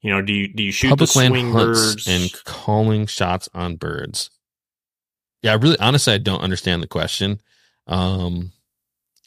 You 0.00 0.12
know, 0.12 0.22
do 0.22 0.32
you 0.32 0.48
do 0.48 0.62
you 0.62 0.72
shoot 0.72 0.90
public 0.90 1.10
the 1.10 1.18
land 1.18 1.32
swing 1.32 1.52
birds? 1.52 2.06
and 2.06 2.32
calling 2.44 3.06
shots 3.06 3.48
on 3.54 3.76
birds. 3.76 4.30
Yeah, 5.42 5.52
I 5.52 5.54
really, 5.54 5.78
honestly, 5.78 6.12
I 6.12 6.18
don't 6.18 6.40
understand 6.40 6.82
the 6.82 6.88
question. 6.88 7.40
Um, 7.86 8.52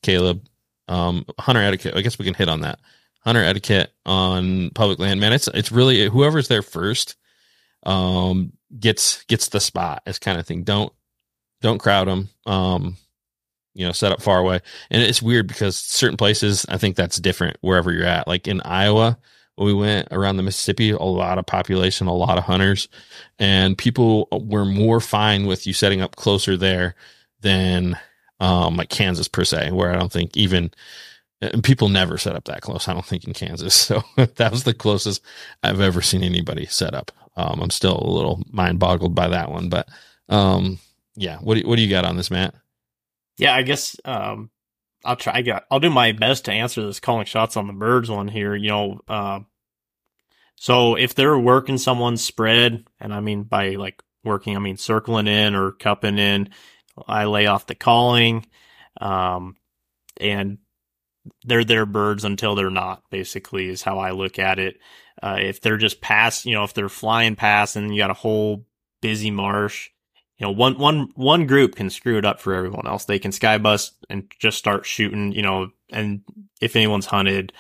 Caleb, 0.01 0.47
um, 0.88 1.25
hunter 1.39 1.62
etiquette. 1.62 1.95
I 1.95 2.01
guess 2.01 2.17
we 2.17 2.25
can 2.25 2.34
hit 2.34 2.49
on 2.49 2.62
that. 2.62 2.79
Hunter 3.21 3.43
etiquette 3.43 3.93
on 4.05 4.71
public 4.71 4.99
land, 4.99 5.19
man. 5.19 5.34
It's 5.34 5.47
it's 5.49 5.71
really 5.71 6.07
whoever's 6.10 6.47
there 6.47 6.62
first, 6.62 7.17
um, 7.84 8.53
gets 8.77 9.23
gets 9.25 9.49
the 9.49 9.60
spot. 9.60 10.03
This 10.05 10.19
kind 10.19 10.39
of 10.39 10.47
thing. 10.47 10.63
Don't 10.63 10.91
don't 11.62 11.77
crowd 11.77 12.07
them. 12.07 12.29
Um, 12.45 12.97
you 13.73 13.86
know, 13.86 13.91
set 13.91 14.12
up 14.12 14.21
far 14.21 14.39
away. 14.39 14.60
And 14.89 15.01
it's 15.01 15.21
weird 15.21 15.47
because 15.47 15.77
certain 15.77 16.17
places, 16.17 16.65
I 16.67 16.77
think 16.77 16.95
that's 16.95 17.19
different 17.19 17.57
wherever 17.62 17.91
you're 17.91 18.05
at. 18.05 18.27
Like 18.27 18.47
in 18.47 18.62
Iowa, 18.62 19.17
we 19.62 19.74
went 19.74 20.08
around 20.12 20.38
the 20.38 20.43
Mississippi, 20.43 20.91
a 20.91 20.97
lot 21.04 21.38
of 21.38 21.45
population, 21.45 22.08
a 22.08 22.13
lot 22.13 22.38
of 22.38 22.45
hunters, 22.45 22.88
and 23.39 23.78
people 23.78 24.28
were 24.32 24.65
more 24.65 25.00
fine 25.00 25.45
with 25.45 25.67
you 25.67 25.74
setting 25.74 26.02
up 26.02 26.15
closer 26.15 26.58
there 26.58 26.95
than 27.41 27.97
um, 28.39 28.76
like 28.76 28.89
Kansas 28.89 29.28
per 29.28 29.43
se, 29.43 29.71
where 29.71 29.91
I 29.91 29.97
don't 29.97 30.12
think 30.12 30.36
even 30.36 30.71
and 31.41 31.63
people 31.63 31.89
never 31.89 32.17
set 32.17 32.36
up 32.36 32.45
that 32.45 32.62
close. 32.62 32.88
I 32.88 32.93
don't 32.93 33.06
think 33.06 33.26
in 33.26 33.34
Kansas. 33.34 33.76
So 33.91 34.04
that 34.15 34.52
was 34.52 34.63
the 34.63 34.74
closest 34.74 35.24
I've 35.63 35.82
ever 35.82 36.02
seen 36.02 36.24
anybody 36.24 36.65
set 36.67 36.93
up. 36.93 37.12
Um, 37.36 37.60
I'm 37.62 37.69
still 37.71 37.97
a 37.97 38.12
little 38.12 38.43
mind 38.52 38.80
boggled 38.80 39.15
by 39.15 39.28
that 39.30 39.50
one, 39.50 39.69
but 39.69 39.89
um, 40.30 40.80
yeah. 41.15 41.38
What 41.39 41.56
do, 41.56 41.67
what 41.67 41.78
do 41.78 41.82
you 41.82 41.89
got 41.89 42.06
on 42.06 42.15
this, 42.15 42.32
Matt? 42.32 42.54
Yeah, 43.38 43.56
I 43.56 43.63
guess 43.63 43.95
um, 44.06 44.50
I'll 45.04 45.15
try. 45.15 45.34
I 45.36 45.41
got. 45.41 45.65
I'll 45.71 45.80
do 45.80 45.89
my 45.89 46.12
best 46.12 46.45
to 46.45 46.52
answer 46.52 46.86
this 46.86 47.00
calling 47.00 47.26
shots 47.26 47.58
on 47.58 47.67
the 47.67 47.74
birds 47.74 48.10
one 48.10 48.28
here. 48.28 48.56
You 48.56 48.69
know, 48.69 49.02
uh, 49.08 49.39
so 50.62 50.93
if 50.93 51.15
they're 51.15 51.39
working 51.39 51.80
someone's 51.80 52.24
spread, 52.24 52.86
and 53.00 53.12
I 53.12 53.19
mean 53.19 53.41
by 53.41 53.71
like 53.71 54.00
working, 54.24 54.56
I 54.56 54.60
mean 54.60 54.78
circling 54.78 55.26
in 55.26 55.56
or 55.56 55.71
cupping 55.71 56.19
in, 56.19 56.50
I 57.08 57.26
lay 57.26 57.47
off 57.47 57.65
the 57.65 57.74
calling, 57.74 58.45
um, 59.00 59.56
and 60.17 60.60
they're 61.43 61.63
their 61.63 61.88
birds 61.88 62.26
until 62.26 62.54
they're 62.54 62.69
not. 62.69 63.02
Basically, 63.10 63.69
is 63.69 63.82
how 63.82 63.97
I 63.97 64.12
look 64.12 64.38
at 64.38 64.60
it. 64.60 64.78
Uh, 65.19 65.38
if 65.39 65.62
they're 65.62 65.78
just 65.78 66.00
pass, 66.00 66.45
you 66.45 66.54
know, 66.54 66.63
if 66.63 66.76
they're 66.76 66.89
flying 66.89 67.36
past 67.36 67.76
and 67.76 67.91
you 67.91 68.00
got 68.00 68.12
a 68.12 68.13
whole 68.13 68.67
busy 69.02 69.32
marsh, 69.32 69.89
you 70.38 70.45
know, 70.45 70.52
one, 70.52 70.78
one, 70.78 71.10
one 71.15 71.47
group 71.47 71.74
can 71.74 71.89
screw 71.89 72.19
it 72.19 72.26
up 72.26 72.39
for 72.39 72.54
everyone 72.54 72.86
else. 72.86 73.06
They 73.06 73.17
can 73.17 73.32
sky 73.32 73.58
bust 73.58 73.95
and 74.12 74.32
just 74.38 74.60
start 74.60 74.86
shooting, 74.86 75.32
you 75.32 75.41
know, 75.41 75.71
and 75.91 76.21
if 76.62 76.76
anyone's 76.76 77.08
hunted 77.08 77.52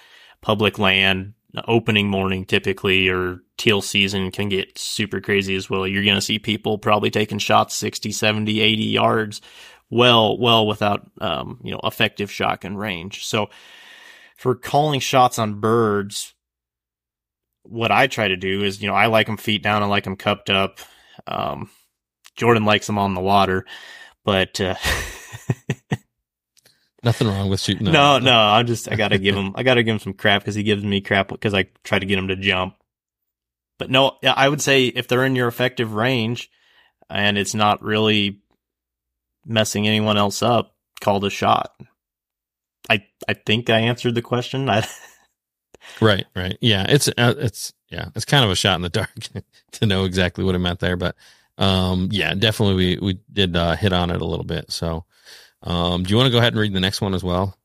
public 0.43 0.77
land, 0.77 1.33
opening 1.67 2.07
morning 2.07 2.45
typically 2.45 3.09
or 3.09 3.39
teal 3.57 3.81
season 3.81 4.31
can 4.31 4.49
get 4.49 4.77
super 4.77 5.19
crazy 5.19 5.55
as 5.55 5.69
well. 5.69 5.85
You're 5.85 6.03
going 6.03 6.15
to 6.15 6.21
see 6.21 6.39
people 6.39 6.77
probably 6.77 7.11
taking 7.11 7.39
shots 7.39 7.75
60, 7.75 8.11
70, 8.11 8.61
80 8.61 8.83
yards 8.83 9.41
well, 9.89 10.37
well 10.37 10.65
without, 10.65 11.09
um, 11.19 11.59
you 11.63 11.71
know, 11.71 11.81
effective 11.83 12.31
shotgun 12.31 12.77
range. 12.77 13.25
So 13.25 13.49
for 14.37 14.55
calling 14.55 15.01
shots 15.01 15.37
on 15.37 15.59
birds, 15.59 16.33
what 17.63 17.91
I 17.91 18.07
try 18.07 18.29
to 18.29 18.37
do 18.37 18.63
is, 18.63 18.81
you 18.81 18.87
know, 18.87 18.95
I 18.95 19.07
like 19.07 19.27
them 19.27 19.37
feet 19.37 19.61
down. 19.61 19.83
I 19.83 19.85
like 19.85 20.05
them 20.05 20.15
cupped 20.15 20.49
up. 20.49 20.79
Um, 21.27 21.69
Jordan 22.35 22.65
likes 22.65 22.87
them 22.87 22.97
on 22.97 23.13
the 23.13 23.21
water, 23.21 23.65
but, 24.23 24.59
uh, 24.61 24.75
Nothing 27.03 27.27
wrong 27.27 27.49
with 27.49 27.59
shooting. 27.59 27.91
no, 27.91 28.19
no, 28.19 28.37
I'm 28.37 28.67
just, 28.67 28.91
I 28.91 28.95
gotta 28.95 29.17
give 29.17 29.35
him, 29.35 29.53
I 29.55 29.63
gotta 29.63 29.83
give 29.83 29.93
him 29.93 29.99
some 29.99 30.13
crap 30.13 30.41
because 30.41 30.55
he 30.55 30.63
gives 30.63 30.83
me 30.83 31.01
crap 31.01 31.29
because 31.29 31.53
I 31.53 31.67
try 31.83 31.97
to 31.97 32.05
get 32.05 32.19
him 32.19 32.27
to 32.27 32.35
jump. 32.35 32.75
But 33.79 33.89
no, 33.89 34.17
I 34.23 34.47
would 34.47 34.61
say 34.61 34.85
if 34.85 35.07
they're 35.07 35.25
in 35.25 35.35
your 35.35 35.47
effective 35.47 35.93
range 35.93 36.51
and 37.09 37.37
it's 37.37 37.55
not 37.55 37.81
really 37.81 38.41
messing 39.45 39.87
anyone 39.87 40.17
else 40.17 40.43
up, 40.43 40.75
call 40.99 41.19
the 41.19 41.31
shot. 41.31 41.73
I, 42.89 43.05
I 43.27 43.33
think 43.33 43.71
I 43.71 43.79
answered 43.79 44.13
the 44.13 44.21
question. 44.21 44.69
I, 44.69 44.87
Right, 45.99 46.25
right. 46.35 46.57
Yeah, 46.61 46.85
it's 46.87 47.07
uh, 47.09 47.33
it's 47.37 47.73
yeah, 47.89 48.09
it's 48.15 48.25
kind 48.25 48.45
of 48.45 48.51
a 48.51 48.55
shot 48.55 48.75
in 48.75 48.81
the 48.81 48.89
dark 48.89 49.09
to 49.73 49.85
know 49.85 50.05
exactly 50.05 50.43
what 50.43 50.55
it 50.55 50.59
meant 50.59 50.79
there, 50.79 50.95
but 50.95 51.15
um 51.57 52.09
yeah, 52.11 52.33
definitely 52.33 52.75
we 52.75 52.97
we 53.01 53.19
did 53.31 53.55
uh, 53.55 53.75
hit 53.75 53.93
on 53.93 54.09
it 54.11 54.21
a 54.21 54.25
little 54.25 54.45
bit. 54.45 54.71
So, 54.71 55.05
um 55.63 56.03
do 56.03 56.09
you 56.11 56.17
want 56.17 56.27
to 56.27 56.31
go 56.31 56.37
ahead 56.39 56.53
and 56.53 56.59
read 56.59 56.73
the 56.73 56.79
next 56.79 57.01
one 57.01 57.13
as 57.13 57.23
well? 57.23 57.57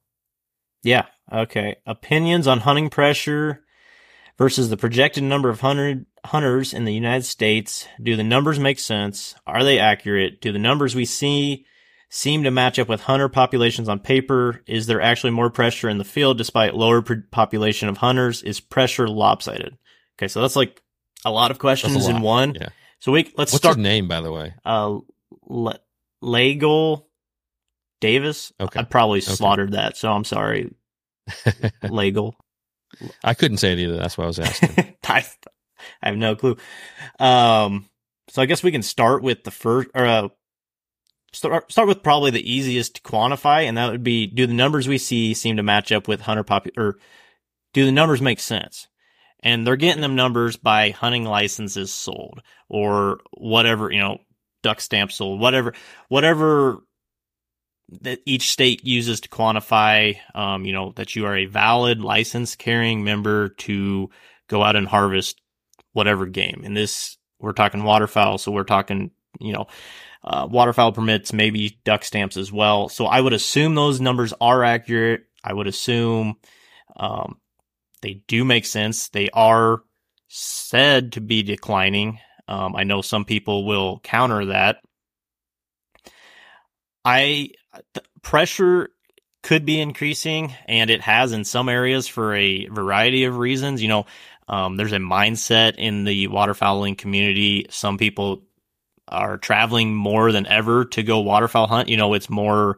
Yeah. 0.82 1.06
Okay. 1.32 1.76
Opinions 1.86 2.46
on 2.46 2.60
hunting 2.60 2.90
pressure 2.90 3.64
versus 4.38 4.68
the 4.70 4.76
projected 4.76 5.24
number 5.24 5.48
of 5.48 5.60
hunter, 5.60 6.04
hunters 6.24 6.72
in 6.72 6.84
the 6.84 6.94
United 6.94 7.24
States. 7.24 7.88
Do 8.00 8.14
the 8.16 8.22
numbers 8.22 8.58
make 8.60 8.78
sense? 8.78 9.34
Are 9.46 9.64
they 9.64 9.78
accurate? 9.78 10.40
Do 10.40 10.52
the 10.52 10.58
numbers 10.58 10.94
we 10.94 11.04
see 11.04 11.66
seem 12.08 12.44
to 12.44 12.50
match 12.52 12.78
up 12.78 12.88
with 12.88 13.00
hunter 13.00 13.28
populations 13.28 13.88
on 13.88 13.98
paper? 13.98 14.62
Is 14.66 14.86
there 14.86 15.00
actually 15.00 15.30
more 15.32 15.50
pressure 15.50 15.88
in 15.88 15.98
the 15.98 16.04
field 16.04 16.38
despite 16.38 16.74
lower 16.76 17.02
population 17.02 17.88
of 17.88 17.96
hunters? 17.96 18.42
Is 18.42 18.60
pressure 18.60 19.08
lopsided? 19.08 19.76
Okay. 20.18 20.28
So 20.28 20.40
that's 20.40 20.56
like 20.56 20.80
a 21.24 21.30
lot 21.32 21.50
of 21.50 21.58
questions 21.58 22.06
in 22.06 22.20
one. 22.20 22.54
Yeah. 22.54 22.68
So 23.00 23.10
we, 23.10 23.24
let's 23.36 23.52
What's 23.52 23.56
start. 23.56 23.76
his 23.76 23.82
name, 23.82 24.06
by 24.06 24.20
the 24.20 24.30
way? 24.30 24.54
Uh, 24.64 24.98
Le- 25.48 25.80
Legol 26.22 27.05
Davis. 28.00 28.52
Okay. 28.60 28.80
I 28.80 28.82
probably 28.84 29.20
slaughtered 29.20 29.72
that. 29.72 29.96
So 29.96 30.12
I'm 30.12 30.24
sorry. 30.24 30.74
Legal. 31.82 32.36
I 33.22 33.34
couldn't 33.34 33.58
say 33.58 33.72
it 33.72 33.78
either. 33.78 33.96
That's 33.96 34.16
why 34.16 34.24
I 34.24 34.28
was 34.28 34.38
asking. 34.38 34.94
I, 35.04 35.24
I 36.02 36.08
have 36.08 36.16
no 36.16 36.36
clue. 36.36 36.56
Um, 37.18 37.88
so 38.28 38.42
I 38.42 38.46
guess 38.46 38.62
we 38.62 38.72
can 38.72 38.82
start 38.82 39.22
with 39.22 39.44
the 39.44 39.50
first, 39.50 39.88
or 39.94 40.06
uh, 40.06 40.28
start 41.32 41.70
start 41.70 41.88
with 41.88 42.02
probably 42.02 42.30
the 42.30 42.52
easiest 42.52 42.96
to 42.96 43.02
quantify, 43.02 43.64
and 43.64 43.76
that 43.76 43.90
would 43.90 44.02
be: 44.02 44.26
do 44.26 44.46
the 44.46 44.54
numbers 44.54 44.88
we 44.88 44.98
see 44.98 45.34
seem 45.34 45.56
to 45.56 45.62
match 45.62 45.92
up 45.92 46.08
with 46.08 46.20
hunter 46.20 46.44
pop, 46.44 46.66
or 46.76 46.98
do 47.72 47.84
the 47.84 47.92
numbers 47.92 48.22
make 48.22 48.40
sense? 48.40 48.88
And 49.40 49.66
they're 49.66 49.76
getting 49.76 50.00
them 50.00 50.16
numbers 50.16 50.56
by 50.56 50.90
hunting 50.90 51.24
licenses 51.24 51.92
sold, 51.92 52.42
or 52.68 53.20
whatever 53.32 53.90
you 53.92 54.00
know, 54.00 54.18
duck 54.62 54.80
stamps 54.80 55.16
sold, 55.16 55.40
whatever, 55.40 55.74
whatever 56.08 56.78
that 57.88 58.20
each 58.26 58.50
state 58.50 58.84
uses 58.84 59.20
to 59.20 59.28
quantify, 59.28 60.16
um, 60.34 60.64
you 60.64 60.72
know, 60.72 60.92
that 60.96 61.14
you 61.14 61.26
are 61.26 61.36
a 61.36 61.46
valid 61.46 62.00
license 62.00 62.56
carrying 62.56 63.04
member 63.04 63.50
to 63.50 64.10
go 64.48 64.62
out 64.62 64.76
and 64.76 64.88
harvest 64.88 65.40
whatever 65.92 66.26
game. 66.26 66.62
In 66.64 66.74
this, 66.74 67.16
we're 67.38 67.52
talking 67.52 67.84
waterfowl, 67.84 68.38
so 68.38 68.50
we're 68.50 68.64
talking, 68.64 69.12
you 69.38 69.52
know, 69.52 69.66
uh, 70.24 70.48
waterfowl 70.50 70.92
permits, 70.92 71.32
maybe 71.32 71.78
duck 71.84 72.04
stamps 72.04 72.36
as 72.36 72.50
well. 72.50 72.88
So 72.88 73.06
I 73.06 73.20
would 73.20 73.32
assume 73.32 73.74
those 73.74 74.00
numbers 74.00 74.34
are 74.40 74.64
accurate. 74.64 75.22
I 75.44 75.52
would 75.52 75.68
assume 75.68 76.34
um, 76.96 77.38
they 78.02 78.22
do 78.26 78.44
make 78.44 78.66
sense. 78.66 79.08
They 79.08 79.30
are 79.30 79.82
said 80.26 81.12
to 81.12 81.20
be 81.20 81.44
declining. 81.44 82.18
Um, 82.48 82.74
I 82.74 82.82
know 82.82 83.00
some 83.00 83.24
people 83.24 83.64
will 83.64 84.00
counter 84.00 84.46
that 84.46 84.78
I 87.06 87.50
pressure 88.20 88.90
could 89.44 89.64
be 89.64 89.80
increasing, 89.80 90.52
and 90.66 90.90
it 90.90 91.00
has 91.02 91.30
in 91.30 91.44
some 91.44 91.68
areas 91.68 92.08
for 92.08 92.34
a 92.34 92.66
variety 92.66 93.24
of 93.24 93.36
reasons. 93.36 93.80
You 93.80 93.86
know, 93.88 94.06
um, 94.48 94.76
there's 94.76 94.92
a 94.92 94.98
mindset 94.98 95.76
in 95.76 96.02
the 96.02 96.26
waterfowling 96.26 96.98
community. 96.98 97.66
Some 97.70 97.96
people 97.96 98.42
are 99.06 99.38
traveling 99.38 99.94
more 99.94 100.32
than 100.32 100.48
ever 100.48 100.84
to 100.86 101.04
go 101.04 101.20
waterfowl 101.20 101.68
hunt. 101.68 101.88
You 101.88 101.96
know, 101.96 102.14
it's 102.14 102.28
more 102.28 102.76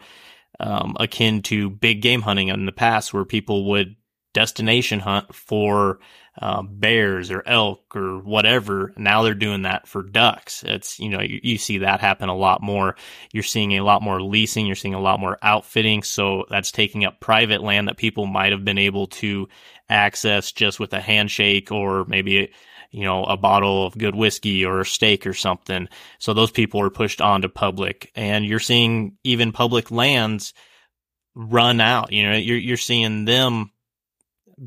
um, 0.60 0.94
akin 1.00 1.40
to 1.44 1.70
big 1.70 2.02
game 2.02 2.20
hunting 2.20 2.48
in 2.48 2.66
the 2.66 2.72
past, 2.72 3.14
where 3.14 3.24
people 3.24 3.70
would 3.70 3.96
destination 4.32 5.00
hunt 5.00 5.34
for 5.34 5.98
um, 6.40 6.68
bears 6.72 7.30
or 7.30 7.42
elk 7.46 7.96
or 7.96 8.18
whatever. 8.18 8.92
Now 8.96 9.22
they're 9.22 9.34
doing 9.34 9.62
that 9.62 9.88
for 9.88 10.02
ducks. 10.02 10.62
It's, 10.62 10.98
you 11.00 11.08
know, 11.08 11.20
you, 11.20 11.40
you, 11.42 11.58
see 11.58 11.78
that 11.78 12.00
happen 12.00 12.28
a 12.28 12.36
lot 12.36 12.62
more. 12.62 12.94
You're 13.32 13.42
seeing 13.42 13.72
a 13.72 13.82
lot 13.82 14.02
more 14.02 14.22
leasing. 14.22 14.66
You're 14.66 14.76
seeing 14.76 14.94
a 14.94 15.00
lot 15.00 15.18
more 15.18 15.38
outfitting. 15.42 16.04
So 16.04 16.44
that's 16.48 16.70
taking 16.70 17.04
up 17.04 17.20
private 17.20 17.62
land 17.62 17.88
that 17.88 17.96
people 17.96 18.26
might 18.26 18.52
have 18.52 18.64
been 18.64 18.78
able 18.78 19.08
to 19.08 19.48
access 19.88 20.52
just 20.52 20.78
with 20.78 20.92
a 20.92 21.00
handshake 21.00 21.72
or 21.72 22.04
maybe, 22.04 22.52
you 22.92 23.04
know, 23.04 23.24
a 23.24 23.36
bottle 23.36 23.86
of 23.86 23.98
good 23.98 24.14
whiskey 24.14 24.64
or 24.64 24.80
a 24.80 24.86
steak 24.86 25.26
or 25.26 25.34
something. 25.34 25.88
So 26.20 26.34
those 26.34 26.52
people 26.52 26.80
are 26.80 26.90
pushed 26.90 27.20
onto 27.20 27.48
public 27.48 28.12
and 28.14 28.46
you're 28.46 28.60
seeing 28.60 29.16
even 29.24 29.50
public 29.50 29.90
lands 29.90 30.54
run 31.34 31.80
out. 31.80 32.12
You 32.12 32.30
know, 32.30 32.36
you're, 32.36 32.58
you're 32.58 32.76
seeing 32.76 33.24
them 33.24 33.72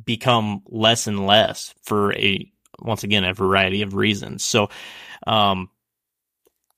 become 0.05 0.61
less 0.67 1.07
and 1.07 1.25
less 1.25 1.73
for 1.83 2.13
a 2.13 2.51
once 2.79 3.03
again 3.03 3.23
a 3.23 3.33
variety 3.33 3.81
of 3.81 3.95
reasons. 3.95 4.43
So 4.43 4.69
um 5.27 5.69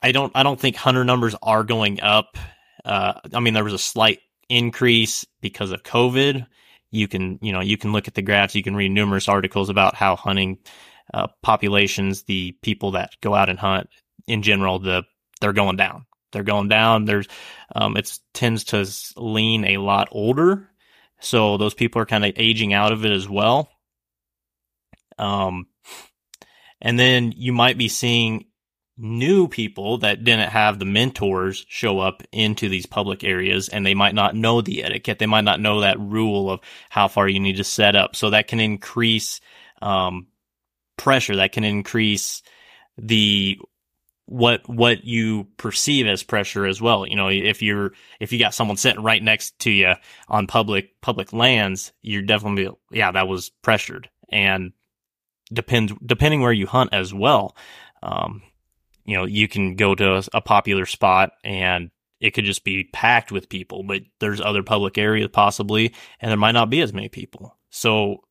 I 0.02 0.12
don't 0.12 0.32
I 0.36 0.44
don't 0.44 0.60
think 0.60 0.76
hunter 0.76 1.04
numbers 1.04 1.36
are 1.42 1.64
going 1.64 2.02
up. 2.02 2.38
Uh 2.84 3.14
I 3.34 3.40
mean 3.40 3.54
there 3.54 3.64
was 3.64 3.74
a 3.74 3.80
slight 3.80 4.20
increase 4.50 5.26
because 5.42 5.72
of 5.72 5.84
COVID. 5.84 6.46
You 6.92 7.08
can, 7.08 7.40
you 7.42 7.52
know, 7.52 7.62
you 7.62 7.78
can 7.78 7.92
look 7.92 8.08
at 8.08 8.14
the 8.14 8.22
graphs, 8.22 8.56
you 8.56 8.62
can 8.62 8.76
read 8.76 8.92
numerous 8.92 9.28
articles 9.28 9.70
about 9.70 9.96
how 9.96 10.16
hunting 10.16 10.60
uh, 11.14 11.28
populations, 11.42 12.24
the 12.24 12.56
people 12.62 12.92
that 12.92 13.12
go 13.22 13.34
out 13.34 13.50
and 13.50 13.58
hunt 13.58 13.90
in 14.28 14.42
general, 14.44 14.80
the 14.80 15.04
they're 15.42 15.54
going 15.54 15.76
down. 15.76 16.06
They're 16.32 16.44
going 16.44 16.68
down. 16.68 17.06
There's 17.06 17.28
um 17.76 17.98
it 17.98 18.20
tends 18.34 18.66
to 18.66 18.88
lean 19.20 19.66
a 19.66 19.78
lot 19.78 20.10
older 20.12 20.70
so 21.24 21.58
those 21.58 21.74
people 21.74 22.02
are 22.02 22.06
kind 22.06 22.26
of 22.26 22.34
aging 22.36 22.74
out 22.74 22.92
of 22.92 23.06
it 23.06 23.12
as 23.12 23.28
well. 23.28 23.70
Um, 25.18 25.68
and 26.82 27.00
then 27.00 27.34
you 27.36 27.54
might 27.54 27.78
be 27.78 27.88
seeing 27.88 28.46
new 28.98 29.48
people 29.48 30.00
that 30.00 30.24
didn't 30.24 30.50
have 30.50 30.78
the 30.78 30.86
mentors 30.86 31.66
show 31.68 32.00
up 32.00 32.22
into 32.32 32.70
these 32.70 32.86
public 32.86 33.24
areas 33.24 33.70
and 33.70 33.86
they 33.86 33.94
might 33.94 34.14
not 34.14 34.36
know 34.36 34.62
the 34.62 34.84
etiquette. 34.84 35.18
They 35.18 35.26
might 35.26 35.46
not 35.46 35.60
know 35.60 35.80
that 35.80 36.00
rule 36.00 36.52
of 36.52 36.60
how 36.90 37.08
far 37.08 37.28
you 37.28 37.40
need 37.40 37.58
to 37.58 37.64
set 37.64 37.96
up. 37.96 38.16
So 38.16 38.30
that 38.32 38.48
can 38.48 38.60
increase, 38.60 39.40
um, 39.82 40.28
pressure. 40.98 41.38
That 41.38 41.54
can 41.54 41.64
increase 41.64 42.44
the 42.98 43.60
what 44.26 44.68
what 44.70 45.04
you 45.04 45.48
perceive 45.58 46.08
as 46.08 46.24
pressure 46.24 46.66
as 46.66 46.82
well. 46.82 47.06
You 47.06 47.16
know, 47.16 47.30
if 47.30 47.62
you're 47.62 47.92
if 48.20 48.32
you 48.32 48.40
got 48.40 48.54
someone 48.54 48.78
sitting 48.78 49.04
right 49.04 49.22
next 49.22 49.60
to 49.60 49.72
you 49.72 49.94
on 50.28 50.48
public 50.48 51.00
public 51.02 51.34
lands, 51.34 51.92
you're 52.02 52.22
definitely 52.22 52.70
yeah 52.92 53.12
that 53.12 53.28
was 53.28 53.50
pressured 53.62 54.10
and 54.30 54.72
depends 55.52 55.94
depending 56.06 56.42
where 56.42 56.54
you 56.54 56.68
hunt 56.68 56.94
as 56.94 57.14
well. 57.14 57.56
Um, 58.02 58.42
you 59.06 59.18
know, 59.18 59.26
you 59.26 59.48
can 59.48 59.76
go 59.76 59.94
to 59.96 60.18
a, 60.18 60.24
a 60.36 60.42
popular 60.42 60.86
spot 60.86 61.32
and 61.44 61.92
it 62.22 62.32
could 62.34 62.46
just 62.46 62.64
be 62.64 62.86
packed 62.86 63.34
with 63.34 63.50
people, 63.50 63.84
but 63.84 64.02
there's 64.20 64.40
other 64.40 64.64
public 64.64 64.98
areas 64.98 65.30
possibly, 65.34 65.94
and 66.22 66.32
there 66.32 66.38
might 66.38 66.54
not 66.54 66.70
be 66.70 66.82
as 66.82 66.94
many 66.94 67.10
people. 67.10 67.58
So 67.70 68.24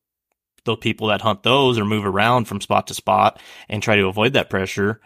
the 0.65 0.75
people 0.75 1.07
that 1.07 1.21
hunt 1.21 1.43
those 1.43 1.77
or 1.77 1.85
move 1.85 2.05
around 2.05 2.45
from 2.45 2.61
spot 2.61 2.87
to 2.87 2.95
spot 2.95 3.39
and 3.69 3.83
try 3.83 3.95
to 3.95 4.07
avoid 4.07 4.33
that 4.33 4.49
pressure 4.49 4.99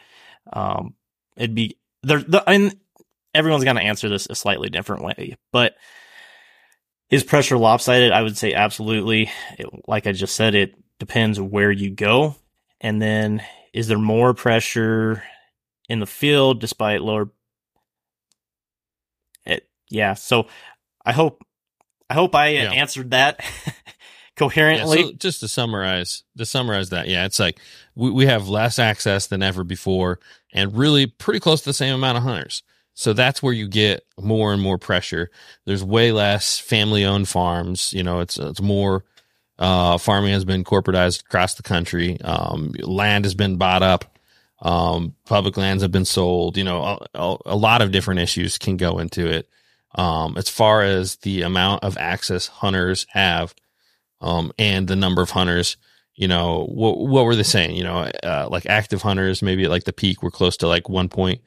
um, 0.54 0.96
it'd 1.36 1.56
be 1.56 1.78
there. 2.04 2.20
The, 2.20 2.44
and 2.48 2.76
everyone's 3.34 3.64
going 3.64 3.76
to 3.76 3.82
answer 3.82 4.10
this 4.10 4.28
a 4.30 4.36
slightly 4.36 4.70
different 4.70 5.04
way, 5.04 5.38
but 5.52 5.76
is 7.10 7.24
pressure 7.24 7.58
lopsided? 7.58 8.12
I 8.12 8.22
would 8.22 8.38
say 8.38 8.54
absolutely. 8.54 9.32
It, 9.58 9.68
like 9.88 10.08
I 10.08 10.12
just 10.12 10.36
said, 10.36 10.56
it 10.56 10.76
depends 11.00 11.40
where 11.40 11.72
you 11.72 11.90
go. 11.90 12.36
And 12.82 13.02
then 13.02 13.44
is 13.74 13.88
there 13.88 13.98
more 13.98 14.34
pressure 14.34 15.24
in 15.88 16.00
the 16.00 16.06
field 16.06 16.60
despite 16.60 17.02
lower? 17.02 17.30
It, 19.46 19.68
yeah. 19.90 20.16
So 20.16 20.48
I 21.06 21.14
hope, 21.14 21.44
I 22.10 22.14
hope 22.14 22.36
I 22.36 22.50
yeah. 22.50 22.72
answered 22.72 23.12
that. 23.12 23.40
coherently. 24.38 25.00
Yeah, 25.00 25.06
so 25.08 25.12
just 25.14 25.40
to 25.42 25.48
summarize, 25.48 26.24
to 26.38 26.46
summarize 26.46 26.92
that, 26.92 27.10
yeah, 27.10 27.26
it's 27.26 27.40
like 27.40 27.60
we, 27.96 28.10
we 28.12 28.26
have 28.28 28.48
less 28.48 28.80
access 28.80 29.28
than 29.28 29.44
ever 29.44 29.66
before 29.66 30.20
and 30.54 30.78
really 30.78 31.08
pretty 31.08 31.42
close 31.42 31.62
to 31.62 31.70
the 31.70 31.74
same 31.74 31.94
amount 31.94 32.18
of 32.18 32.24
hunters. 32.24 32.64
So 32.94 33.14
that's 33.14 33.44
where 33.44 33.54
you 33.54 33.68
get 33.68 34.06
more 34.20 34.54
and 34.54 34.62
more 34.62 34.78
pressure. 34.78 35.30
There's 35.66 35.84
way 35.84 36.12
less 36.12 36.58
family 36.58 37.04
owned 37.04 37.28
farms. 37.28 37.94
You 37.94 38.04
know, 38.04 38.22
it's, 38.22 38.40
it's 38.40 38.62
more, 38.62 39.04
uh, 39.60 39.98
farming 39.98 40.34
has 40.34 40.46
been 40.46 40.64
corporatized 40.64 41.22
across 41.22 41.56
the 41.56 41.64
country. 41.64 42.20
Um, 42.22 42.72
land 42.80 43.26
has 43.26 43.36
been 43.36 43.58
bought 43.58 43.84
up. 43.84 44.18
Um, 44.62 45.16
public 45.26 45.58
lands 45.58 45.84
have 45.84 45.92
been 45.92 46.06
sold. 46.06 46.58
You 46.58 46.64
know, 46.64 47.00
a, 47.14 47.38
a 47.46 47.56
lot 47.56 47.82
of 47.82 47.92
different 47.92 48.20
issues 48.20 48.58
can 48.58 48.78
go 48.78 49.00
into 49.00 49.28
it. 49.28 49.48
Um, 49.96 50.36
as 50.38 50.50
far 50.50 50.84
as 50.84 51.18
the 51.18 51.42
amount 51.42 51.84
of 51.84 51.98
access 51.98 52.48
hunters 52.48 53.08
have, 53.10 53.54
um, 54.22 54.52
and 54.58 54.88
the 54.88 54.96
number 54.96 55.22
of 55.22 55.32
hunters. 55.32 55.78
You 56.16 56.28
know, 56.28 56.66
what 56.66 56.98
what 56.98 57.26
were 57.26 57.36
they 57.36 57.44
saying? 57.44 57.76
You 57.76 57.84
know, 57.84 58.10
uh, 58.24 58.48
like 58.50 58.66
active 58.66 59.04
hunters, 59.04 59.44
maybe 59.44 59.66
at 59.66 59.70
like 59.70 59.84
the 59.84 59.94
peak, 59.94 60.24
we're 60.24 60.32
close 60.32 60.58
to 60.58 60.68
like 60.68 60.86
1.1 60.86 61.40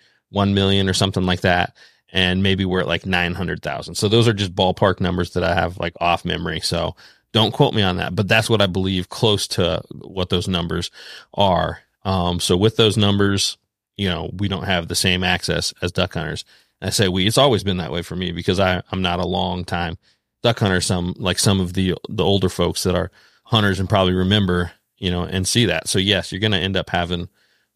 million 0.55 0.89
or 0.89 0.93
something 0.93 1.25
like 1.25 1.41
that. 1.41 1.75
And 2.13 2.43
maybe 2.43 2.65
we're 2.65 2.81
at 2.81 2.89
like 2.89 3.07
900,000. 3.07 3.95
So 3.95 4.09
those 4.09 4.27
are 4.27 4.33
just 4.33 4.55
ballpark 4.55 5.01
numbers 5.01 5.33
that 5.33 5.45
I 5.45 5.55
have 5.55 5.79
like 5.79 5.95
off 6.01 6.25
memory. 6.25 6.61
So 6.61 6.97
don't 7.33 7.53
quote 7.53 7.75
me 7.75 7.83
on 7.83 7.97
that, 7.99 8.15
but 8.15 8.29
that's 8.29 8.51
what 8.51 8.63
I 8.63 8.67
believe 8.67 9.09
close 9.09 9.47
to 9.49 9.83
what 9.93 10.29
those 10.31 10.49
numbers 10.49 10.91
are. 11.35 11.81
Um, 12.05 12.41
so 12.41 12.57
with 12.57 12.77
those 12.77 12.97
numbers, 12.97 13.59
you 13.97 14.09
know, 14.09 14.31
we 14.33 14.49
don't 14.49 14.65
have 14.65 14.89
the 14.89 14.95
same 14.95 15.23
access 15.23 15.73
as 15.83 15.93
duck 15.93 16.15
hunters. 16.15 16.45
I 16.83 16.91
say 16.91 17.09
we, 17.09 17.27
it's 17.27 17.39
always 17.39 17.63
been 17.63 17.77
that 17.77 17.93
way 17.93 18.03
for 18.03 18.17
me 18.17 18.33
because 18.33 18.59
I, 18.59 18.83
I'm 18.91 19.03
not 19.03 19.21
a 19.21 19.27
long 19.27 19.65
time 19.65 19.99
duck 20.43 20.59
hunters, 20.59 20.87
some 20.87 21.15
like 21.19 21.39
some 21.39 21.61
of 21.61 21.75
the 21.75 21.95
the 22.09 22.25
older 22.25 22.49
folks 22.49 22.83
that 22.83 22.95
are 22.95 23.11
hunters 23.45 23.81
and 23.81 23.89
probably 23.89 24.15
remember, 24.15 24.73
you 24.99 25.11
know, 25.11 25.25
and 25.25 25.47
see 25.47 25.67
that. 25.67 25.89
So 25.89 25.99
yes, 25.99 26.31
you're 26.31 26.41
going 26.41 26.53
to 26.53 26.59
end 26.59 26.77
up 26.77 26.91
having 26.91 27.29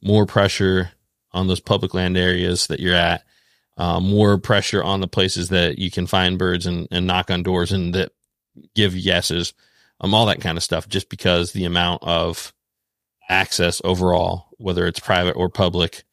more 0.03 0.27
pressure 0.27 0.91
on 1.33 1.49
those 1.49 1.61
public 1.61 1.95
land 1.95 2.17
areas 2.17 2.69
that 2.69 2.79
you're 2.81 2.95
at, 2.95 3.25
uh, 3.77 3.99
more 3.99 4.39
pressure 4.39 4.83
on 4.83 5.01
the 5.01 5.09
places 5.09 5.49
that 5.49 5.79
you 5.79 5.91
can 5.91 6.07
find 6.07 6.39
birds 6.39 6.67
and, 6.67 6.87
and 6.93 7.07
knock 7.07 7.31
on 7.31 7.43
doors 7.43 7.73
and 7.73 7.95
that 7.95 8.13
give 8.75 8.95
yeses, 8.95 9.53
um, 10.01 10.15
all 10.15 10.27
that 10.27 10.41
kind 10.41 10.57
of 10.57 10.63
stuff, 10.63 10.89
just 10.89 11.09
because 11.09 11.53
the 11.53 11.65
amount 11.65 12.03
of 12.05 12.53
access 13.29 13.81
overall, 13.83 14.47
whether 14.59 14.87
it's 14.87 15.01
private 15.01 15.35
or 15.35 15.49
public, 15.49 16.05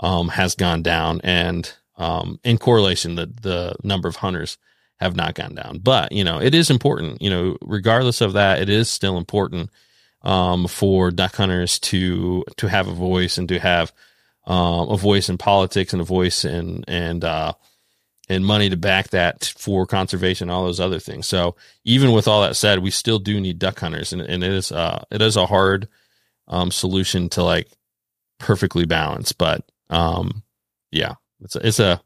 um, 0.00 0.28
has 0.28 0.54
gone 0.54 0.82
down 0.82 1.20
and, 1.24 1.74
um, 1.96 2.38
in 2.44 2.56
correlation, 2.56 3.16
the, 3.16 3.26
the 3.26 3.74
number 3.82 4.06
of 4.06 4.16
hunters 4.16 4.58
have 5.00 5.16
not 5.16 5.34
gone 5.34 5.54
down. 5.54 5.78
But, 5.78 6.12
you 6.12 6.24
know, 6.24 6.40
it 6.40 6.54
is 6.54 6.70
important, 6.70 7.22
you 7.22 7.30
know, 7.30 7.56
regardless 7.60 8.20
of 8.20 8.32
that, 8.32 8.60
it 8.60 8.68
is 8.68 8.90
still 8.90 9.16
important 9.16 9.70
um, 10.22 10.66
for 10.66 11.10
duck 11.10 11.36
hunters 11.36 11.78
to 11.78 12.44
to 12.56 12.66
have 12.66 12.88
a 12.88 12.92
voice 12.92 13.38
and 13.38 13.48
to 13.48 13.58
have 13.58 13.92
um, 14.46 14.88
a 14.90 14.96
voice 14.96 15.28
in 15.28 15.38
politics 15.38 15.92
and 15.92 16.02
a 16.02 16.04
voice 16.04 16.44
and 16.44 16.84
and 16.88 17.24
uh, 17.24 17.52
and 18.28 18.44
money 18.44 18.68
to 18.68 18.76
back 18.76 19.10
that 19.10 19.52
for 19.56 19.86
conservation, 19.86 20.50
all 20.50 20.64
those 20.64 20.80
other 20.80 20.98
things. 20.98 21.26
So 21.26 21.54
even 21.84 22.12
with 22.12 22.28
all 22.28 22.42
that 22.42 22.56
said, 22.56 22.80
we 22.80 22.90
still 22.90 23.18
do 23.18 23.40
need 23.40 23.58
duck 23.58 23.78
hunters, 23.78 24.12
and, 24.12 24.20
and 24.20 24.42
it 24.42 24.52
is 24.52 24.72
uh, 24.72 25.04
it 25.10 25.22
is 25.22 25.36
a 25.36 25.46
hard 25.46 25.88
um, 26.48 26.70
solution 26.70 27.28
to 27.30 27.44
like 27.44 27.68
perfectly 28.38 28.86
balance, 28.86 29.32
but 29.32 29.64
um, 29.90 30.42
yeah, 30.90 31.14
it's 31.40 31.56
a, 31.56 31.66
it's 31.66 31.80
a 31.80 32.00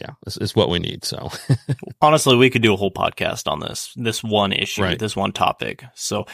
yeah, 0.00 0.12
it's, 0.26 0.36
it's 0.36 0.54
what 0.54 0.68
we 0.68 0.78
need. 0.78 1.04
So 1.04 1.30
honestly, 2.00 2.36
we 2.36 2.50
could 2.50 2.62
do 2.62 2.74
a 2.74 2.76
whole 2.76 2.90
podcast 2.90 3.50
on 3.50 3.60
this, 3.60 3.92
this 3.96 4.22
one 4.22 4.52
issue, 4.52 4.82
right. 4.82 4.98
this 4.98 5.16
one 5.16 5.32
topic. 5.32 5.84
So 5.94 6.26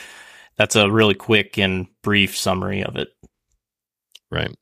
that's 0.56 0.76
a 0.76 0.90
really 0.90 1.14
quick 1.14 1.58
and 1.58 1.86
brief 2.02 2.36
summary 2.36 2.82
of 2.82 2.96
it. 2.96 3.08
Right. 4.30 4.54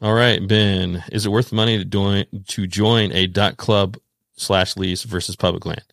All 0.00 0.14
right, 0.14 0.46
Ben, 0.46 1.04
is 1.12 1.26
it 1.26 1.30
worth 1.30 1.52
money 1.52 1.78
to 1.78 1.84
join 1.84 2.26
to 2.48 2.66
join 2.66 3.12
a 3.12 3.28
duck 3.28 3.56
club 3.56 3.96
slash 4.36 4.76
lease 4.76 5.04
versus 5.04 5.36
public 5.36 5.64
land? 5.64 5.84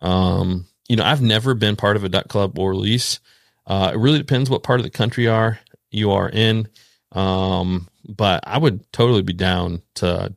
Um, 0.00 0.66
you 0.88 0.96
know, 0.96 1.04
I've 1.04 1.20
never 1.20 1.54
been 1.54 1.76
part 1.76 1.96
of 1.96 2.04
a 2.04 2.08
duck 2.08 2.28
club 2.28 2.58
or 2.58 2.74
lease. 2.74 3.20
Uh, 3.66 3.92
it 3.94 3.98
really 3.98 4.18
depends 4.18 4.48
what 4.48 4.62
part 4.62 4.80
of 4.80 4.84
the 4.84 4.90
country 4.90 5.28
are 5.28 5.60
you 5.90 6.12
are 6.12 6.28
in. 6.28 6.68
Um, 7.12 7.88
but 8.08 8.42
I 8.46 8.58
would 8.58 8.90
totally 8.92 9.22
be 9.22 9.32
down 9.32 9.82
to 9.96 10.34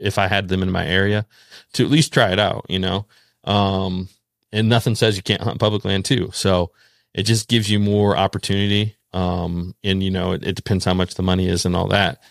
if 0.00 0.18
I 0.18 0.26
had 0.26 0.48
them 0.48 0.62
in 0.62 0.70
my 0.70 0.86
area 0.86 1.26
to 1.74 1.84
at 1.84 1.90
least 1.90 2.12
try 2.12 2.32
it 2.32 2.38
out, 2.38 2.66
you 2.68 2.78
know. 2.78 3.06
Um, 3.44 4.08
and 4.52 4.68
nothing 4.68 4.94
says 4.94 5.16
you 5.16 5.22
can't 5.22 5.42
hunt 5.42 5.60
public 5.60 5.84
land 5.84 6.04
too. 6.04 6.30
So 6.32 6.72
it 7.14 7.24
just 7.24 7.48
gives 7.48 7.70
you 7.70 7.78
more 7.78 8.16
opportunity. 8.16 8.96
Um, 9.12 9.74
and 9.84 10.02
you 10.02 10.10
know, 10.10 10.32
it, 10.32 10.44
it 10.44 10.56
depends 10.56 10.84
how 10.84 10.94
much 10.94 11.14
the 11.14 11.22
money 11.22 11.48
is 11.48 11.64
and 11.64 11.76
all 11.76 11.88
that, 11.88 12.22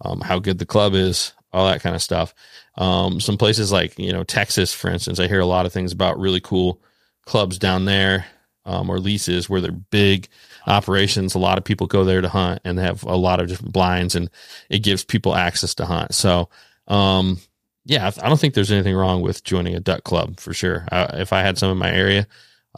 um, 0.00 0.20
how 0.20 0.38
good 0.38 0.58
the 0.58 0.66
club 0.66 0.94
is, 0.94 1.32
all 1.52 1.68
that 1.68 1.82
kind 1.82 1.94
of 1.96 2.02
stuff. 2.02 2.34
Um, 2.76 3.20
some 3.20 3.36
places 3.36 3.72
like, 3.72 3.98
you 3.98 4.12
know, 4.12 4.24
Texas, 4.24 4.72
for 4.72 4.90
instance, 4.90 5.18
I 5.18 5.26
hear 5.26 5.40
a 5.40 5.46
lot 5.46 5.66
of 5.66 5.72
things 5.72 5.92
about 5.92 6.18
really 6.18 6.40
cool 6.40 6.80
clubs 7.26 7.58
down 7.58 7.84
there, 7.84 8.26
um, 8.64 8.90
or 8.90 9.00
leases 9.00 9.48
where 9.48 9.60
they're 9.60 9.72
big 9.72 10.28
operations. 10.66 11.34
A 11.34 11.38
lot 11.38 11.58
of 11.58 11.64
people 11.64 11.86
go 11.86 12.04
there 12.04 12.20
to 12.20 12.28
hunt 12.28 12.60
and 12.64 12.78
they 12.78 12.82
have 12.82 13.02
a 13.02 13.16
lot 13.16 13.40
of 13.40 13.48
different 13.48 13.72
blinds 13.72 14.14
and 14.14 14.30
it 14.68 14.80
gives 14.80 15.04
people 15.04 15.34
access 15.34 15.74
to 15.76 15.86
hunt. 15.86 16.14
So, 16.14 16.48
um, 16.88 17.38
yeah, 17.84 18.10
I 18.22 18.28
don't 18.28 18.38
think 18.38 18.54
there's 18.54 18.72
anything 18.72 18.94
wrong 18.94 19.22
with 19.22 19.44
joining 19.44 19.74
a 19.74 19.80
duck 19.80 20.04
club 20.04 20.40
for 20.40 20.52
sure. 20.52 20.86
if 20.92 21.32
I 21.32 21.40
had 21.40 21.56
some 21.56 21.70
in 21.70 21.78
my 21.78 21.90
area, 21.90 22.26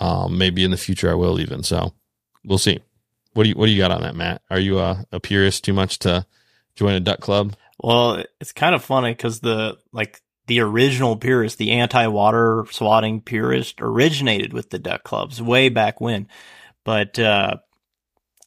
um, 0.01 0.39
maybe 0.39 0.63
in 0.63 0.71
the 0.71 0.77
future 0.77 1.11
I 1.11 1.15
will 1.15 1.41
even. 1.41 1.63
So 1.63 1.93
we'll 2.45 2.59
see. 2.59 2.81
What 3.33 3.45
do 3.45 3.49
you 3.49 3.55
What 3.55 3.67
do 3.67 3.73
you 3.73 3.79
got 3.79 3.91
on 3.91 4.03
that, 4.03 4.15
Matt? 4.15 4.43
Are 4.51 4.59
you 4.59 4.79
a, 4.79 5.05
a 5.11 5.21
purist 5.21 5.65
too 5.65 5.73
much 5.73 5.99
to 6.01 6.27
join 6.77 6.95
a 6.95 7.01
duck 7.01 7.21
club? 7.21 7.55
Well, 7.79 8.25
it's 8.41 8.53
kind 8.53 8.75
of 8.75 8.85
funny 8.85 9.13
because 9.13 9.41
the 9.41 9.79
like 9.93 10.21
the 10.47 10.61
original 10.61 11.17
purist, 11.17 11.59
the 11.59 11.73
anti-water 11.73 12.65
swatting 12.71 13.21
purist, 13.21 13.81
originated 13.81 14.53
with 14.53 14.71
the 14.71 14.79
duck 14.79 15.05
clubs 15.05 15.41
way 15.41 15.69
back 15.69 16.01
when. 16.01 16.29
But 16.85 17.19
uh, 17.19 17.57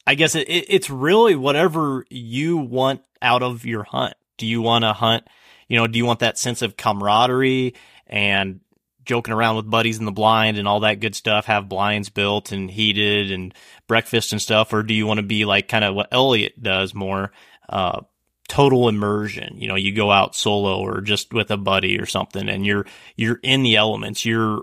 I 0.06 0.14
guess 0.14 0.34
it, 0.34 0.46
it's 0.48 0.90
really 0.90 1.34
whatever 1.34 2.04
you 2.10 2.58
want 2.58 3.02
out 3.22 3.42
of 3.42 3.64
your 3.64 3.84
hunt. 3.84 4.14
Do 4.36 4.46
you 4.46 4.60
want 4.60 4.84
to 4.84 4.92
hunt? 4.92 5.26
You 5.68 5.78
know, 5.78 5.86
do 5.86 5.98
you 5.98 6.04
want 6.04 6.20
that 6.20 6.38
sense 6.38 6.62
of 6.62 6.76
camaraderie 6.76 7.74
and 8.06 8.60
joking 9.04 9.34
around 9.34 9.56
with 9.56 9.70
buddies 9.70 9.98
in 9.98 10.04
the 10.04 10.12
blind 10.12 10.58
and 10.58 10.66
all 10.66 10.80
that 10.80 11.00
good 11.00 11.14
stuff, 11.14 11.46
have 11.46 11.68
blinds 11.68 12.08
built 12.08 12.52
and 12.52 12.70
heated 12.70 13.30
and 13.30 13.54
breakfast 13.86 14.32
and 14.32 14.40
stuff? 14.40 14.72
Or 14.72 14.82
do 14.82 14.94
you 14.94 15.06
want 15.06 15.18
to 15.18 15.26
be 15.26 15.44
like 15.44 15.68
kind 15.68 15.84
of 15.84 15.94
what 15.94 16.08
Elliot 16.12 16.62
does 16.62 16.94
more, 16.94 17.32
uh, 17.68 18.00
total 18.48 18.88
immersion? 18.88 19.56
You 19.58 19.68
know, 19.68 19.74
you 19.74 19.92
go 19.92 20.10
out 20.10 20.34
solo 20.34 20.78
or 20.78 21.00
just 21.00 21.32
with 21.32 21.50
a 21.50 21.56
buddy 21.56 21.98
or 21.98 22.06
something 22.06 22.48
and 22.48 22.64
you're, 22.64 22.86
you're 23.16 23.40
in 23.42 23.62
the 23.62 23.76
elements. 23.76 24.24
You're, 24.24 24.62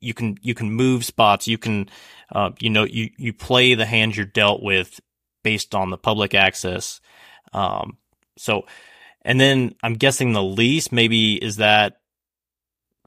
you 0.00 0.12
can, 0.12 0.36
you 0.42 0.54
can 0.54 0.70
move 0.70 1.04
spots. 1.04 1.48
You 1.48 1.56
can, 1.58 1.88
uh, 2.32 2.50
you 2.60 2.70
know, 2.70 2.84
you, 2.84 3.10
you 3.16 3.32
play 3.32 3.74
the 3.74 3.86
hands 3.86 4.16
you're 4.16 4.26
dealt 4.26 4.62
with 4.62 5.00
based 5.42 5.74
on 5.74 5.90
the 5.90 5.98
public 5.98 6.34
access. 6.34 7.00
Um, 7.52 7.98
so, 8.36 8.66
and 9.24 9.40
then 9.40 9.74
I'm 9.82 9.94
guessing 9.94 10.32
the 10.32 10.42
lease 10.42 10.92
maybe 10.92 11.34
is 11.34 11.56
that 11.56 12.00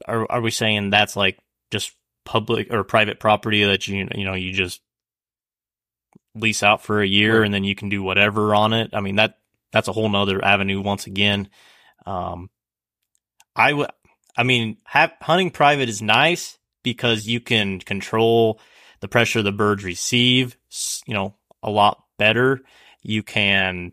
are 0.06 0.30
are 0.30 0.40
we 0.40 0.50
saying 0.50 0.90
that's 0.90 1.16
like 1.16 1.38
just 1.70 1.92
public 2.24 2.72
or 2.72 2.84
private 2.84 3.20
property 3.20 3.64
that 3.64 3.88
you 3.88 4.08
you 4.14 4.24
know 4.24 4.34
you 4.34 4.52
just 4.52 4.80
lease 6.34 6.62
out 6.62 6.82
for 6.82 7.00
a 7.00 7.06
year 7.06 7.38
right. 7.38 7.46
and 7.46 7.54
then 7.54 7.64
you 7.64 7.74
can 7.74 7.88
do 7.88 8.02
whatever 8.02 8.54
on 8.54 8.72
it. 8.72 8.90
I 8.92 9.00
mean 9.00 9.16
that 9.16 9.38
that's 9.72 9.88
a 9.88 9.92
whole 9.92 10.08
nother 10.08 10.44
avenue 10.44 10.80
once 10.80 11.06
again. 11.06 11.48
Um, 12.06 12.50
I 13.54 13.72
would, 13.72 13.90
I 14.36 14.44
mean, 14.44 14.78
have, 14.84 15.12
hunting 15.20 15.50
private 15.50 15.88
is 15.88 16.00
nice 16.00 16.58
because 16.82 17.26
you 17.26 17.40
can 17.40 17.80
control 17.80 18.60
the 19.00 19.08
pressure 19.08 19.42
the 19.42 19.52
birds 19.52 19.84
receive, 19.84 20.56
you 21.06 21.14
know, 21.14 21.34
a 21.62 21.70
lot 21.70 22.04
better. 22.18 22.60
You 23.02 23.22
can 23.22 23.92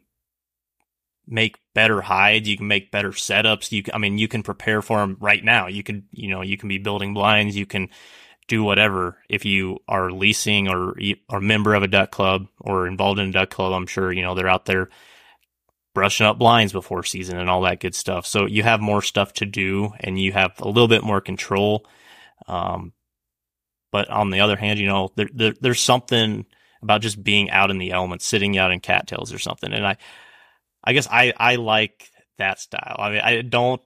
make 1.27 1.57
better 1.73 2.01
hides. 2.01 2.47
You 2.47 2.57
can 2.57 2.67
make 2.67 2.91
better 2.91 3.11
setups. 3.11 3.71
You, 3.71 3.83
I 3.93 3.97
mean, 3.97 4.17
you 4.17 4.27
can 4.27 4.43
prepare 4.43 4.81
for 4.81 4.99
them 4.99 5.17
right 5.19 5.43
now. 5.43 5.67
You 5.67 5.83
can, 5.83 6.05
you 6.11 6.29
know, 6.29 6.41
you 6.41 6.57
can 6.57 6.69
be 6.69 6.77
building 6.77 7.13
blinds. 7.13 7.55
You 7.55 7.65
can 7.65 7.89
do 8.47 8.63
whatever. 8.63 9.17
If 9.29 9.45
you 9.45 9.79
are 9.87 10.11
leasing 10.11 10.67
or 10.67 10.95
are 11.29 11.37
a 11.37 11.41
member 11.41 11.73
of 11.73 11.83
a 11.83 11.87
duck 11.87 12.11
club 12.11 12.47
or 12.59 12.87
involved 12.87 13.19
in 13.19 13.29
a 13.29 13.31
duck 13.31 13.49
club, 13.49 13.73
I'm 13.73 13.87
sure, 13.87 14.11
you 14.11 14.21
know, 14.21 14.35
they're 14.35 14.47
out 14.47 14.65
there 14.65 14.89
brushing 15.93 16.27
up 16.27 16.37
blinds 16.37 16.73
before 16.73 17.03
season 17.03 17.37
and 17.39 17.49
all 17.49 17.61
that 17.61 17.79
good 17.79 17.95
stuff. 17.95 18.25
So 18.25 18.45
you 18.45 18.63
have 18.63 18.81
more 18.81 19.01
stuff 19.01 19.33
to 19.33 19.45
do 19.45 19.93
and 19.99 20.19
you 20.19 20.33
have 20.33 20.53
a 20.59 20.67
little 20.67 20.89
bit 20.89 21.03
more 21.03 21.21
control. 21.21 21.87
Um, 22.47 22.93
but 23.91 24.09
on 24.09 24.29
the 24.29 24.41
other 24.41 24.57
hand, 24.57 24.77
you 24.77 24.87
know, 24.87 25.11
there, 25.15 25.29
there, 25.33 25.53
there's 25.59 25.81
something 25.81 26.45
about 26.81 27.01
just 27.01 27.23
being 27.23 27.49
out 27.49 27.71
in 27.71 27.77
the 27.77 27.91
elements, 27.91 28.25
sitting 28.25 28.57
out 28.57 28.71
in 28.71 28.81
cattails 28.81 29.33
or 29.33 29.39
something. 29.39 29.73
And 29.73 29.87
I, 29.87 29.97
I 30.85 30.93
guess 30.93 31.07
I 31.09 31.33
I 31.35 31.55
like 31.55 32.09
that 32.37 32.59
style. 32.59 32.95
I 32.99 33.09
mean, 33.09 33.21
I 33.21 33.41
don't. 33.41 33.81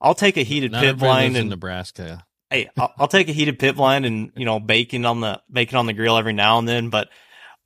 I'll 0.00 0.14
take 0.14 0.36
a 0.36 0.42
heated 0.42 0.72
Not 0.72 0.82
pit 0.82 0.98
blind 0.98 1.36
in 1.36 1.48
Nebraska. 1.48 2.24
Hey, 2.50 2.68
I'll, 2.76 2.92
I'll, 2.98 3.08
take 3.08 3.28
a 3.28 3.32
heated 3.32 3.58
pit 3.58 3.76
blind 3.76 4.04
and 4.04 4.32
you 4.36 4.44
know 4.44 4.60
bacon 4.60 5.06
on 5.06 5.20
the 5.20 5.40
bacon 5.50 5.78
on 5.78 5.86
the 5.86 5.92
grill 5.92 6.18
every 6.18 6.34
now 6.34 6.58
and 6.58 6.68
then, 6.68 6.90
but 6.90 7.08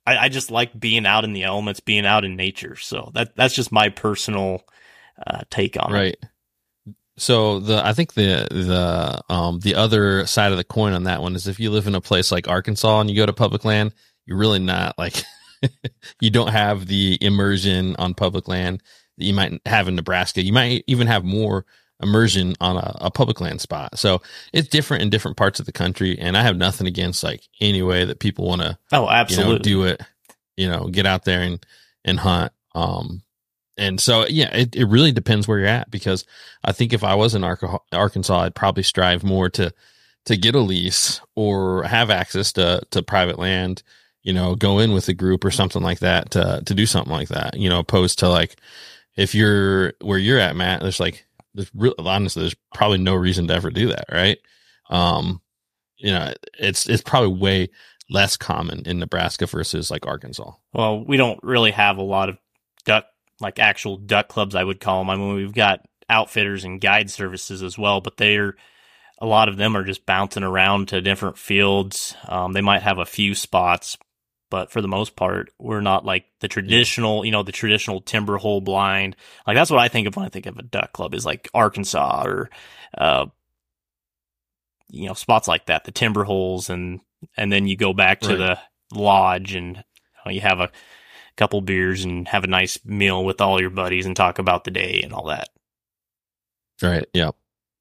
I, 0.05 0.17
I 0.17 0.29
just 0.29 0.49
like 0.49 0.79
being 0.79 1.05
out 1.05 1.25
in 1.25 1.33
the 1.33 1.43
elements, 1.43 1.81
being 1.81 2.05
out 2.05 2.23
in 2.23 2.37
nature. 2.37 2.77
So 2.77 3.11
that 3.13 3.35
that's 3.35 3.53
just 3.53 3.71
my 3.71 3.89
personal 3.89 4.63
uh, 5.25 5.41
take 5.49 5.75
on 5.77 5.91
right. 5.91 6.13
it. 6.13 6.19
Right. 6.23 6.95
So 7.17 7.59
the 7.59 7.85
I 7.85 7.93
think 7.93 8.13
the 8.13 8.47
the 8.49 9.33
um 9.33 9.59
the 9.59 9.75
other 9.75 10.25
side 10.25 10.51
of 10.51 10.57
the 10.57 10.63
coin 10.63 10.93
on 10.93 11.03
that 11.03 11.21
one 11.21 11.35
is 11.35 11.47
if 11.47 11.59
you 11.59 11.71
live 11.71 11.87
in 11.87 11.95
a 11.95 12.01
place 12.01 12.31
like 12.31 12.47
Arkansas 12.47 13.01
and 13.01 13.09
you 13.09 13.15
go 13.15 13.25
to 13.25 13.33
public 13.33 13.65
land, 13.65 13.93
you're 14.25 14.37
really 14.37 14.59
not 14.59 14.97
like 14.97 15.15
you 16.21 16.29
don't 16.29 16.51
have 16.51 16.87
the 16.87 17.17
immersion 17.21 17.95
on 17.97 18.13
public 18.13 18.47
land 18.47 18.81
that 19.17 19.25
you 19.25 19.33
might 19.33 19.61
have 19.65 19.87
in 19.87 19.95
Nebraska. 19.95 20.41
You 20.41 20.53
might 20.53 20.83
even 20.87 21.07
have 21.07 21.23
more 21.23 21.65
immersion 22.01 22.55
on 22.61 22.77
a, 22.77 22.97
a, 23.01 23.11
public 23.11 23.41
land 23.41 23.59
spot. 23.59 23.97
So 23.97 24.21
it's 24.53 24.67
different 24.67 25.03
in 25.03 25.09
different 25.09 25.37
parts 25.37 25.59
of 25.59 25.65
the 25.65 25.71
country. 25.71 26.17
And 26.19 26.37
I 26.37 26.43
have 26.43 26.57
nothing 26.57 26.87
against 26.87 27.23
like 27.23 27.41
any 27.59 27.81
way 27.81 28.05
that 28.05 28.19
people 28.19 28.45
want 28.45 28.61
to, 28.61 28.77
oh, 28.91 29.09
absolutely 29.09 29.53
you 29.53 29.57
know, 29.57 29.63
do 29.63 29.83
it, 29.85 30.01
you 30.55 30.69
know, 30.69 30.87
get 30.87 31.05
out 31.05 31.25
there 31.25 31.41
and, 31.41 31.65
and 32.05 32.19
hunt. 32.19 32.51
Um, 32.75 33.23
and 33.77 33.99
so, 33.99 34.27
yeah, 34.27 34.55
it, 34.55 34.75
it 34.75 34.85
really 34.85 35.11
depends 35.11 35.47
where 35.47 35.59
you're 35.59 35.67
at 35.67 35.89
because 35.89 36.25
I 36.63 36.71
think 36.71 36.93
if 36.93 37.03
I 37.03 37.15
was 37.15 37.35
in 37.35 37.43
Arkansas, 37.43 38.39
I'd 38.39 38.55
probably 38.55 38.83
strive 38.83 39.23
more 39.23 39.49
to, 39.51 39.71
to 40.25 40.37
get 40.37 40.55
a 40.55 40.59
lease 40.59 41.21
or 41.35 41.83
have 41.83 42.09
access 42.09 42.53
to, 42.53 42.81
to 42.91 43.01
private 43.01 43.39
land 43.39 43.81
you 44.27 44.33
know, 44.33 44.55
go 44.55 44.79
in 44.79 44.91
with 44.91 45.07
a 45.07 45.13
group 45.13 45.45
or 45.45 45.51
something 45.51 45.81
like 45.81 45.99
that 45.99 46.31
to, 46.31 46.61
to 46.65 46.73
do 46.73 46.85
something 46.85 47.13
like 47.13 47.29
that, 47.29 47.55
you 47.57 47.69
know, 47.69 47.79
opposed 47.79 48.19
to 48.19 48.27
like, 48.27 48.57
if 49.15 49.33
you're 49.33 49.93
where 50.01 50.17
you're 50.17 50.37
at, 50.37 50.53
Matt, 50.53 50.81
there's 50.81 50.99
like, 50.99 51.25
there's 51.53 51.71
real, 51.73 51.93
honestly, 51.97 52.41
there's 52.41 52.57
probably 52.73 52.97
no 52.97 53.15
reason 53.15 53.47
to 53.47 53.53
ever 53.53 53.69
do 53.69 53.87
that. 53.87 54.03
Right. 54.11 54.37
Um, 54.89 55.41
you 55.95 56.11
know, 56.11 56.33
it's, 56.59 56.89
it's 56.89 57.01
probably 57.01 57.39
way 57.39 57.69
less 58.09 58.35
common 58.35 58.83
in 58.85 58.99
Nebraska 58.99 59.45
versus 59.45 59.89
like 59.89 60.05
Arkansas. 60.05 60.51
Well, 60.73 61.05
we 61.05 61.15
don't 61.15 61.39
really 61.41 61.71
have 61.71 61.95
a 61.95 62.03
lot 62.03 62.27
of 62.27 62.37
duck, 62.83 63.05
like 63.39 63.59
actual 63.59 63.95
duck 63.95 64.27
clubs, 64.27 64.55
I 64.55 64.63
would 64.65 64.81
call 64.81 64.99
them. 64.99 65.09
I 65.09 65.15
mean, 65.15 65.35
we've 65.35 65.53
got 65.53 65.85
outfitters 66.09 66.65
and 66.65 66.81
guide 66.81 67.09
services 67.09 67.63
as 67.63 67.77
well, 67.77 68.01
but 68.01 68.17
they're, 68.17 68.57
a 69.19 69.25
lot 69.25 69.47
of 69.47 69.55
them 69.55 69.77
are 69.77 69.85
just 69.85 70.05
bouncing 70.05 70.43
around 70.43 70.89
to 70.89 70.99
different 70.99 71.37
fields. 71.37 72.13
Um, 72.27 72.51
they 72.51 72.61
might 72.61 72.83
have 72.83 72.99
a 72.99 73.05
few 73.05 73.33
spots, 73.33 73.97
but 74.49 74.71
for 74.71 74.81
the 74.81 74.87
most 74.87 75.15
part, 75.15 75.51
we're 75.59 75.81
not 75.81 76.05
like 76.05 76.25
the 76.39 76.47
traditional, 76.47 77.25
you 77.25 77.31
know, 77.31 77.43
the 77.43 77.51
traditional 77.51 78.01
timber 78.01 78.37
hole 78.37 78.61
blind. 78.61 79.15
Like 79.45 79.55
that's 79.55 79.71
what 79.71 79.79
I 79.79 79.87
think 79.87 80.07
of 80.07 80.15
when 80.15 80.25
I 80.25 80.29
think 80.29 80.45
of 80.45 80.57
a 80.57 80.63
duck 80.63 80.93
club 80.93 81.13
is 81.13 81.25
like 81.25 81.49
Arkansas 81.53 82.23
or, 82.25 82.49
uh, 82.97 83.25
you 84.89 85.07
know, 85.07 85.13
spots 85.13 85.47
like 85.47 85.65
that, 85.65 85.83
the 85.83 85.91
timber 85.91 86.23
holes, 86.23 86.69
and 86.69 87.01
and 87.35 87.51
then 87.51 87.67
you 87.67 87.75
go 87.75 87.93
back 87.93 88.21
to 88.21 88.29
right. 88.29 88.37
the 88.37 88.97
lodge 88.97 89.53
and 89.53 89.83
you 90.29 90.41
have 90.41 90.59
a 90.59 90.71
couple 91.35 91.61
beers 91.61 92.03
and 92.03 92.27
have 92.27 92.43
a 92.43 92.47
nice 92.47 92.83
meal 92.83 93.23
with 93.23 93.41
all 93.41 93.61
your 93.61 93.69
buddies 93.69 94.05
and 94.05 94.15
talk 94.15 94.39
about 94.39 94.63
the 94.63 94.71
day 94.71 95.01
and 95.03 95.13
all 95.13 95.27
that. 95.27 95.49
Right. 96.81 97.05
Yeah. 97.13 97.31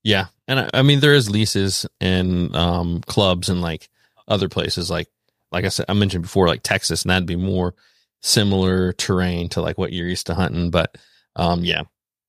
Yeah. 0.02 0.26
And 0.46 0.60
I, 0.60 0.70
I 0.74 0.82
mean, 0.82 1.00
there 1.00 1.14
is 1.14 1.30
leases 1.30 1.86
and 2.00 2.54
um, 2.54 3.00
clubs 3.06 3.48
and 3.48 3.60
like 3.60 3.88
other 4.28 4.48
places 4.48 4.90
like 4.90 5.08
like 5.52 5.64
I 5.64 5.68
said, 5.68 5.86
I 5.88 5.94
mentioned 5.94 6.22
before, 6.22 6.46
like 6.48 6.62
Texas, 6.62 7.02
and 7.02 7.10
that'd 7.10 7.26
be 7.26 7.36
more 7.36 7.74
similar 8.22 8.92
terrain 8.92 9.48
to 9.50 9.60
like 9.62 9.78
what 9.78 9.92
you're 9.92 10.08
used 10.08 10.26
to 10.26 10.34
hunting. 10.34 10.70
But 10.70 10.96
um, 11.36 11.64
yeah, 11.64 11.82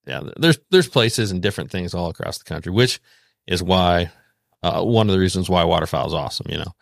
yeah, 0.06 0.22
there's 0.38 0.60
there's 0.70 0.88
places 0.88 1.32
and 1.32 1.42
different 1.42 1.72
things 1.72 1.94
all 1.94 2.10
across 2.10 2.38
the 2.38 2.46
country, 2.46 2.72
which 2.72 3.00
is 3.48 3.64
why 3.64 4.12
uh, 4.64 4.82
one 4.84 5.10
of 5.10 5.14
the 5.14 5.20
reasons 5.20 5.50
why 5.50 5.64
waterfowl 5.64 6.08
is 6.08 6.14
awesome, 6.14 6.48
you 6.50 6.58
know, 6.58 6.76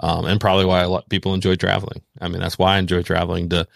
um, 0.00 0.26
and 0.26 0.40
probably 0.40 0.64
why 0.64 0.80
a 0.80 0.88
lot 0.88 1.04
of 1.04 1.08
people 1.08 1.34
enjoy 1.34 1.56
traveling. 1.56 2.02
I 2.20 2.28
mean, 2.28 2.40
that's 2.40 2.58
why 2.58 2.76
I 2.76 2.78
enjoy 2.78 3.02
traveling 3.02 3.48
to 3.50 3.66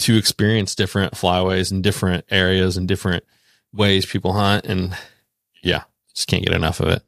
to 0.00 0.16
experience 0.16 0.74
different 0.74 1.12
flyways 1.12 1.70
and 1.70 1.82
different 1.82 2.24
areas 2.30 2.76
and 2.76 2.88
different 2.88 3.24
ways 3.72 4.06
people 4.06 4.32
hunt, 4.32 4.64
and 4.64 4.96
yeah, 5.62 5.84
just 6.14 6.28
can't 6.28 6.44
get 6.44 6.54
enough 6.54 6.80
of 6.80 6.88
it. 6.88 7.02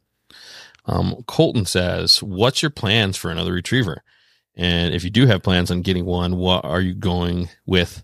Um, 0.85 1.23
Colton 1.27 1.65
says, 1.65 2.21
"What's 2.21 2.61
your 2.61 2.71
plans 2.71 3.17
for 3.17 3.31
another 3.31 3.53
retriever?" 3.53 4.03
And 4.55 4.93
if 4.93 5.03
you 5.03 5.09
do 5.09 5.25
have 5.25 5.43
plans 5.43 5.71
on 5.71 5.81
getting 5.81 6.05
one, 6.05 6.37
what 6.37 6.65
are 6.65 6.81
you 6.81 6.93
going 6.93 7.49
with 7.65 8.03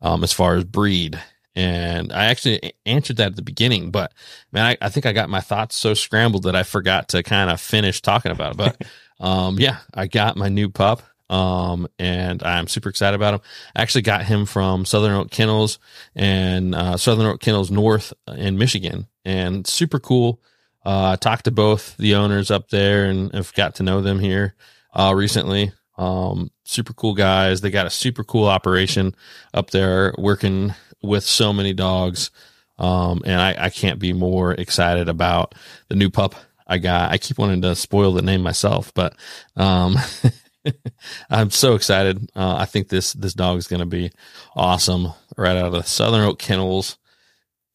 um, 0.00 0.22
as 0.22 0.32
far 0.32 0.54
as 0.54 0.64
breed? 0.64 1.20
And 1.56 2.12
I 2.12 2.26
actually 2.26 2.72
answered 2.86 3.16
that 3.16 3.32
at 3.32 3.36
the 3.36 3.42
beginning, 3.42 3.90
but 3.90 4.12
man, 4.52 4.66
I, 4.66 4.86
I 4.86 4.88
think 4.88 5.04
I 5.04 5.12
got 5.12 5.28
my 5.28 5.40
thoughts 5.40 5.74
so 5.74 5.94
scrambled 5.94 6.44
that 6.44 6.54
I 6.54 6.62
forgot 6.62 7.08
to 7.08 7.22
kind 7.22 7.50
of 7.50 7.60
finish 7.60 8.00
talking 8.00 8.30
about 8.30 8.52
it. 8.52 8.56
But 8.56 8.82
um, 9.24 9.58
yeah, 9.58 9.78
I 9.92 10.06
got 10.06 10.36
my 10.36 10.48
new 10.48 10.70
pup. 10.70 11.02
Um, 11.28 11.86
and 11.98 12.42
I'm 12.42 12.66
super 12.66 12.88
excited 12.88 13.14
about 13.14 13.34
him. 13.34 13.40
I 13.76 13.82
actually 13.82 14.02
got 14.02 14.24
him 14.24 14.46
from 14.46 14.84
Southern 14.84 15.12
Oak 15.12 15.30
Kennels 15.30 15.78
and 16.16 16.74
uh, 16.74 16.96
Southern 16.96 17.26
Oak 17.26 17.40
Kennels 17.40 17.70
North 17.70 18.12
in 18.26 18.58
Michigan, 18.58 19.06
and 19.24 19.64
super 19.64 20.00
cool. 20.00 20.40
Uh, 20.84 21.12
I 21.12 21.16
talked 21.16 21.44
to 21.44 21.52
both 21.52 21.96
the 21.98 22.16
owners 22.16 22.50
up 22.50 22.70
there 22.70 23.04
and 23.04 23.32
have 23.32 23.54
got 23.54 23.76
to 23.76 23.84
know 23.84 24.00
them 24.00 24.18
here 24.18 24.56
uh, 24.92 25.12
recently. 25.14 25.72
Um, 26.00 26.50
super 26.64 26.94
cool 26.94 27.12
guys. 27.12 27.60
They 27.60 27.70
got 27.70 27.86
a 27.86 27.90
super 27.90 28.24
cool 28.24 28.46
operation 28.46 29.14
up 29.52 29.70
there 29.70 30.14
working 30.16 30.74
with 31.02 31.24
so 31.24 31.52
many 31.52 31.74
dogs. 31.74 32.30
Um, 32.78 33.20
and 33.26 33.38
I, 33.38 33.66
I 33.66 33.68
can't 33.68 33.98
be 33.98 34.14
more 34.14 34.52
excited 34.52 35.10
about 35.10 35.54
the 35.88 35.96
new 35.96 36.08
pup 36.08 36.34
I 36.66 36.78
got. 36.78 37.10
I 37.12 37.18
keep 37.18 37.36
wanting 37.36 37.60
to 37.62 37.76
spoil 37.76 38.12
the 38.12 38.22
name 38.22 38.40
myself, 38.40 38.94
but, 38.94 39.14
um, 39.56 39.98
I'm 41.30 41.50
so 41.50 41.74
excited. 41.74 42.30
Uh, 42.34 42.56
I 42.56 42.64
think 42.64 42.88
this, 42.88 43.12
this 43.12 43.34
dog 43.34 43.58
is 43.58 43.66
going 43.66 43.80
to 43.80 43.86
be 43.86 44.10
awesome 44.56 45.08
right 45.36 45.56
out 45.56 45.66
of 45.66 45.72
the 45.72 45.82
Southern 45.82 46.24
Oak 46.24 46.38
Kennels 46.38 46.96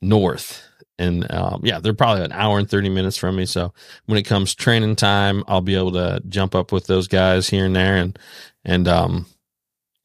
North. 0.02 0.65
And, 0.98 1.30
um, 1.32 1.62
yeah, 1.64 1.80
they're 1.80 1.94
probably 1.94 2.24
an 2.24 2.32
hour 2.32 2.58
and 2.58 2.70
30 2.70 2.90
minutes 2.90 3.18
from 3.18 3.36
me. 3.36 3.46
So 3.46 3.74
when 4.06 4.18
it 4.18 4.24
comes 4.24 4.56
training 4.56 4.96
time, 4.96 5.44
I'll 5.48 5.62
be 5.62 5.76
able 5.76 5.92
to 5.94 6.22
jump 6.30 6.56
up 6.56 6.72
with 6.72 6.88
those 6.88 7.08
guys 7.08 7.50
here 7.50 7.66
and 7.66 7.76
there 7.76 7.98
and, 7.98 8.18
and, 8.64 8.88
um, 8.88 9.26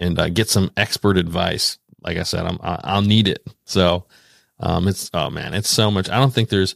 and 0.01 0.18
uh, 0.18 0.28
get 0.28 0.49
some 0.49 0.70
expert 0.76 1.16
advice. 1.16 1.78
Like 2.03 2.16
I 2.16 2.24
said, 2.24 2.45
I'm, 2.47 2.59
I'll 2.61 3.03
need 3.03 3.28
it. 3.28 3.47
So, 3.64 4.07
um, 4.59 4.88
it's, 4.88 5.11
oh 5.14 5.30
man, 5.30 5.55
it's 5.55 5.68
so 5.68 5.91
much. 5.91 6.11
I 6.11 6.18
don't 6.18 6.32
think 6.34 6.49
there's 6.49 6.74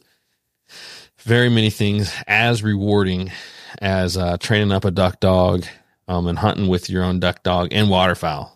very 1.18 1.48
many 1.48 1.70
things 1.70 2.14
as 2.26 2.62
rewarding 2.62 3.32
as, 3.80 4.16
uh, 4.16 4.36
training 4.38 4.70
up 4.70 4.84
a 4.84 4.90
duck 4.90 5.18
dog, 5.20 5.64
um, 6.06 6.26
and 6.26 6.38
hunting 6.38 6.68
with 6.68 6.90
your 6.90 7.02
own 7.02 7.20
duck 7.20 7.42
dog 7.42 7.68
and 7.72 7.90
waterfowl. 7.90 8.53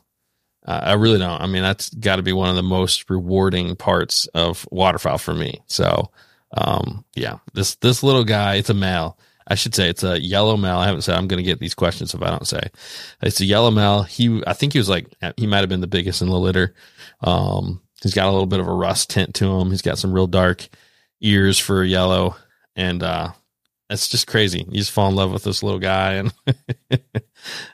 Uh, 0.68 0.80
I 0.82 0.92
really 0.92 1.18
don't. 1.18 1.40
I 1.40 1.46
mean, 1.46 1.62
that's 1.62 1.88
got 1.94 2.16
to 2.16 2.22
be 2.22 2.34
one 2.34 2.50
of 2.50 2.56
the 2.56 2.62
most 2.62 3.08
rewarding 3.08 3.74
parts 3.74 4.26
of 4.34 4.68
waterfowl 4.70 5.16
for 5.16 5.34
me. 5.34 5.62
So, 5.66 6.10
um, 6.56 7.06
yeah, 7.16 7.38
this, 7.54 7.76
this 7.76 8.02
little 8.02 8.24
guy, 8.24 8.56
it's 8.56 8.68
a 8.68 8.74
male. 8.74 9.18
I 9.46 9.54
should 9.54 9.74
say 9.74 9.88
it's 9.88 10.04
a 10.04 10.20
yellow 10.20 10.58
male. 10.58 10.76
I 10.76 10.84
haven't 10.84 11.02
said 11.02 11.16
I'm 11.16 11.26
going 11.26 11.42
to 11.42 11.50
get 11.50 11.58
these 11.58 11.74
questions 11.74 12.12
if 12.12 12.20
I 12.20 12.28
don't 12.28 12.46
say 12.46 12.60
it's 13.22 13.40
a 13.40 13.46
yellow 13.46 13.70
male. 13.70 14.02
He, 14.02 14.42
I 14.46 14.52
think 14.52 14.74
he 14.74 14.78
was 14.78 14.90
like, 14.90 15.06
he 15.38 15.46
might 15.46 15.60
have 15.60 15.70
been 15.70 15.80
the 15.80 15.86
biggest 15.86 16.20
in 16.20 16.28
the 16.28 16.38
litter. 16.38 16.74
Um, 17.22 17.80
he's 18.02 18.12
got 18.12 18.28
a 18.28 18.30
little 18.30 18.46
bit 18.46 18.60
of 18.60 18.68
a 18.68 18.72
rust 18.72 19.08
tint 19.08 19.34
to 19.36 19.46
him. 19.46 19.70
He's 19.70 19.80
got 19.80 19.96
some 19.96 20.12
real 20.12 20.26
dark 20.26 20.68
ears 21.22 21.58
for 21.58 21.82
yellow. 21.82 22.36
And, 22.76 23.02
uh, 23.02 23.32
it's 23.88 24.08
just 24.08 24.26
crazy. 24.26 24.66
You 24.68 24.80
just 24.80 24.90
fall 24.90 25.08
in 25.08 25.16
love 25.16 25.32
with 25.32 25.44
this 25.44 25.62
little 25.62 25.78
guy 25.80 26.14
and, 26.16 26.34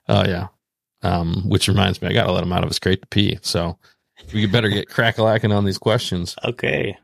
oh 0.09 0.25
yeah. 0.25 0.47
Um, 1.05 1.49
which 1.49 1.69
reminds 1.69 2.01
me, 2.01 2.09
I 2.09 2.13
got 2.13 2.25
to 2.25 2.33
let 2.33 2.43
him 2.43 2.53
out 2.53 2.65
of 2.65 2.71
his 2.71 2.79
crate 2.79 3.03
to 3.03 3.09
pee. 3.09 3.39
So 3.43 3.79
we 4.33 4.47
better 4.47 4.71
get 4.71 4.89
crack-a-lacking 4.89 5.53
on 5.53 5.65
these 5.65 5.79
questions. 5.79 6.35
Okay. 6.43 6.97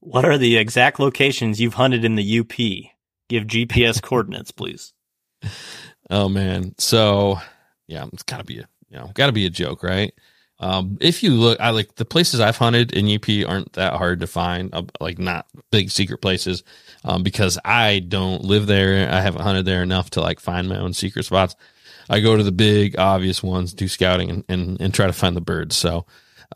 What 0.00 0.24
are 0.24 0.38
the 0.38 0.56
exact 0.56 1.00
locations 1.00 1.60
you've 1.60 1.74
hunted 1.74 2.04
in 2.04 2.14
the 2.14 2.38
UP? 2.40 2.56
Give 3.28 3.44
GPS 3.44 4.00
coordinates, 4.02 4.50
please. 4.50 4.92
Oh 6.10 6.28
man. 6.28 6.74
So 6.78 7.38
yeah, 7.86 8.06
it's 8.12 8.22
gotta 8.22 8.44
be 8.44 8.58
a, 8.58 8.68
you 8.88 8.98
know, 8.98 9.10
gotta 9.14 9.32
be 9.32 9.46
a 9.46 9.50
joke, 9.50 9.82
right? 9.82 10.12
Um, 10.60 10.98
if 11.00 11.22
you 11.22 11.32
look, 11.32 11.60
I 11.60 11.70
like 11.70 11.96
the 11.96 12.04
places 12.04 12.40
I've 12.40 12.56
hunted 12.56 12.92
in 12.92 13.12
UP 13.12 13.48
aren't 13.48 13.72
that 13.72 13.94
hard 13.94 14.20
to 14.20 14.26
find, 14.26 14.72
uh, 14.72 14.84
like 15.00 15.18
not 15.18 15.46
big 15.72 15.90
secret 15.90 16.18
places, 16.18 16.62
um, 17.04 17.22
because 17.22 17.58
I 17.64 17.98
don't 17.98 18.44
live 18.44 18.66
there. 18.66 19.10
I 19.10 19.20
haven't 19.20 19.42
hunted 19.42 19.66
there 19.66 19.82
enough 19.82 20.10
to 20.10 20.20
like 20.20 20.38
find 20.38 20.68
my 20.68 20.78
own 20.78 20.92
secret 20.92 21.24
spots. 21.24 21.56
I 22.08 22.20
go 22.20 22.36
to 22.36 22.42
the 22.42 22.52
big 22.52 22.98
obvious 22.98 23.42
ones, 23.42 23.74
do 23.74 23.88
scouting 23.88 24.30
and, 24.30 24.44
and, 24.48 24.80
and 24.80 24.94
try 24.94 25.06
to 25.06 25.12
find 25.12 25.36
the 25.36 25.40
birds. 25.40 25.76
So, 25.76 26.06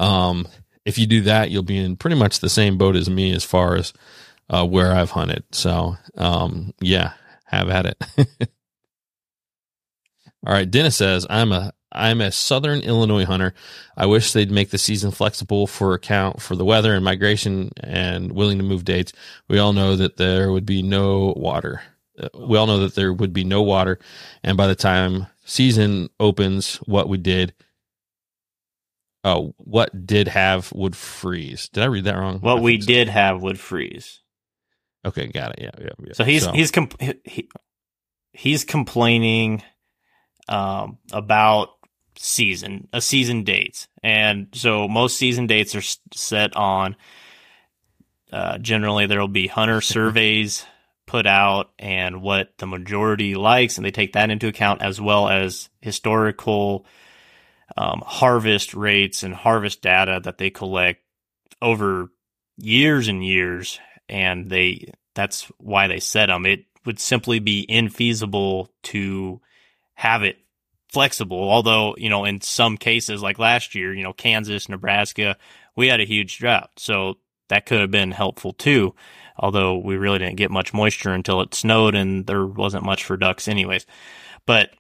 um, 0.01 0.47
if 0.85 0.99
you 0.99 1.07
do 1.07 1.23
that, 1.23 1.51
you'll 1.51 1.63
be 1.63 1.79
in 1.79 1.97
pretty 1.97 2.17
much 2.17 2.41
the 2.41 2.49
same 2.49 2.79
boat 2.79 2.97
as 2.97 3.11
me 3.11 3.33
as 3.35 3.45
far 3.45 3.77
as, 3.77 3.93
uh, 4.49 4.67
where 4.67 4.93
I've 4.93 5.11
hunted. 5.11 5.45
So, 5.53 5.97
um, 6.17 6.73
yeah, 6.81 7.13
have 7.45 7.69
at 7.69 7.87
it. 7.87 8.05
All 10.47 10.53
right. 10.53 10.71
Dennis 10.71 10.97
says, 10.97 11.27
I'm 11.29 11.53
a, 11.53 11.73
I'm 11.91 12.21
a 12.21 12.31
Southern 12.31 12.81
Illinois 12.81 13.25
hunter. 13.25 13.55
I 13.97 14.07
wish 14.07 14.33
they'd 14.33 14.51
make 14.51 14.71
the 14.71 14.79
season 14.79 15.11
flexible 15.11 15.67
for 15.67 15.95
account 15.95 16.41
for 16.41 16.55
the 16.55 16.65
weather 16.65 16.95
and 16.95 17.05
migration 17.05 17.71
and 17.81 18.33
willing 18.33 18.59
to 18.59 18.65
move 18.65 18.85
dates. 18.85 19.13
We 19.49 19.59
all 19.59 19.73
know 19.73 19.97
that 19.97 20.17
there 20.17 20.53
would 20.53 20.67
be 20.67 20.83
no 20.83 21.35
water. 21.37 21.83
Uh, 22.19 22.29
we 22.35 22.59
all 22.59 22.67
know 22.67 22.81
that 22.81 22.95
there 22.95 23.13
would 23.13 23.33
be 23.33 23.45
no 23.45 23.63
water. 23.63 23.99
And 24.43 24.57
by 24.57 24.67
the 24.67 24.75
time 24.75 25.27
season 25.49 26.11
opens, 26.21 26.77
what 26.87 27.09
we 27.09 27.19
did, 27.19 27.55
oh, 29.25 29.55
what 29.57 30.07
did 30.07 30.29
have 30.29 30.71
would 30.73 30.95
freeze. 30.95 31.69
Did 31.71 31.83
I 31.83 31.87
read 31.87 32.05
that 32.05 32.17
wrong? 32.17 32.41
What 32.41 32.63
we 32.63 32.81
so. 32.81 32.87
did 32.87 33.09
have 33.09 33.43
would 33.43 33.59
freeze. 33.59 34.21
Okay, 35.05 35.27
got 35.29 35.59
it. 35.59 35.63
Yeah, 35.63 35.71
yeah. 35.81 35.89
yeah. 35.99 36.13
So 36.13 36.25
he's 36.25 36.45
so. 36.45 36.53
he's 36.53 36.71
compl- 36.71 37.19
he, 37.25 37.49
he's 38.33 38.65
complaining 38.65 39.63
um, 40.49 40.99
about 41.13 41.71
season 42.17 42.89
a 42.93 43.01
season 43.01 43.45
dates, 43.45 43.89
and 44.03 44.49
so 44.53 44.87
most 44.87 45.17
season 45.17 45.47
dates 45.47 45.75
are 45.75 45.83
set 46.15 46.55
on. 46.57 46.97
Uh, 48.31 48.59
generally, 48.59 49.07
there 49.07 49.21
will 49.21 49.29
be 49.29 49.47
hunter 49.47 49.81
surveys 49.81 50.67
put 51.09 51.27
out 51.27 51.73
and 51.79 52.23
what 52.23 52.53
the 52.59 52.67
majority 52.67 53.35
likes, 53.35 53.77
and 53.77 53.85
they 53.85 53.91
take 53.91 54.13
that 54.13 54.31
into 54.31 54.47
account 54.47 54.83
as 54.83 55.01
well 55.01 55.29
as 55.29 55.69
historical 55.81 56.87
um, 57.77 58.03
harvest 58.07 58.75
rates 58.75 59.23
and 59.23 59.35
harvest 59.35 59.83
data 59.83 60.21
that 60.23 60.39
they 60.39 60.51
collect 60.51 61.01
over 61.61 62.11
years 62.57 63.09
and 63.09 63.25
years, 63.25 63.81
and 64.09 64.49
they 64.49 64.93
that's 65.15 65.51
why 65.59 65.89
they 65.89 65.99
set 65.99 66.27
them. 66.27 66.47
It 66.47 66.67
would 66.85 67.01
simply 67.01 67.41
be 67.41 67.67
infeasible 67.69 68.69
to 68.85 69.41
have 69.95 70.23
it 70.23 70.39
flexible. 70.93 71.51
Although, 71.51 71.95
you 71.99 72.09
know, 72.09 72.25
in 72.25 72.41
some 72.41 72.77
cases, 72.77 73.23
like 73.23 73.39
last 73.39 73.75
year, 73.75 73.93
you 73.95 74.05
know, 74.05 74.13
Kansas, 74.13 74.69
Nebraska, 74.69 75.37
we 75.75 75.89
had 75.89 76.01
a 76.01 76.05
huge 76.05 76.39
drought. 76.39 76.71
So 76.77 77.17
that 77.49 77.67
could 77.67 77.81
have 77.81 77.91
been 77.91 78.13
helpful 78.13 78.53
too 78.53 78.95
although 79.39 79.79
we 79.79 79.97
really 79.97 80.19
didn't 80.19 80.37
get 80.37 80.51
much 80.51 80.75
moisture 80.75 81.13
until 81.13 81.41
it 81.41 81.55
snowed 81.55 81.95
and 81.95 82.27
there 82.27 82.47
wasn't 82.47 82.85
much 82.85 83.05
for 83.05 83.17
ducks 83.17 83.49
anyways. 83.49 83.87
But 84.47 84.71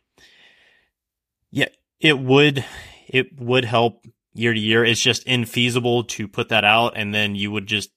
yeah, 1.50 1.68
it 2.00 2.18
would 2.18 2.64
it 3.08 3.40
would 3.40 3.64
help 3.64 4.04
year 4.34 4.52
to 4.52 4.60
year. 4.60 4.84
It's 4.84 5.00
just 5.00 5.26
infeasible 5.26 6.08
to 6.08 6.28
put 6.28 6.50
that 6.50 6.64
out 6.64 6.94
and 6.96 7.14
then 7.14 7.34
you 7.34 7.50
would 7.50 7.66
just 7.66 7.90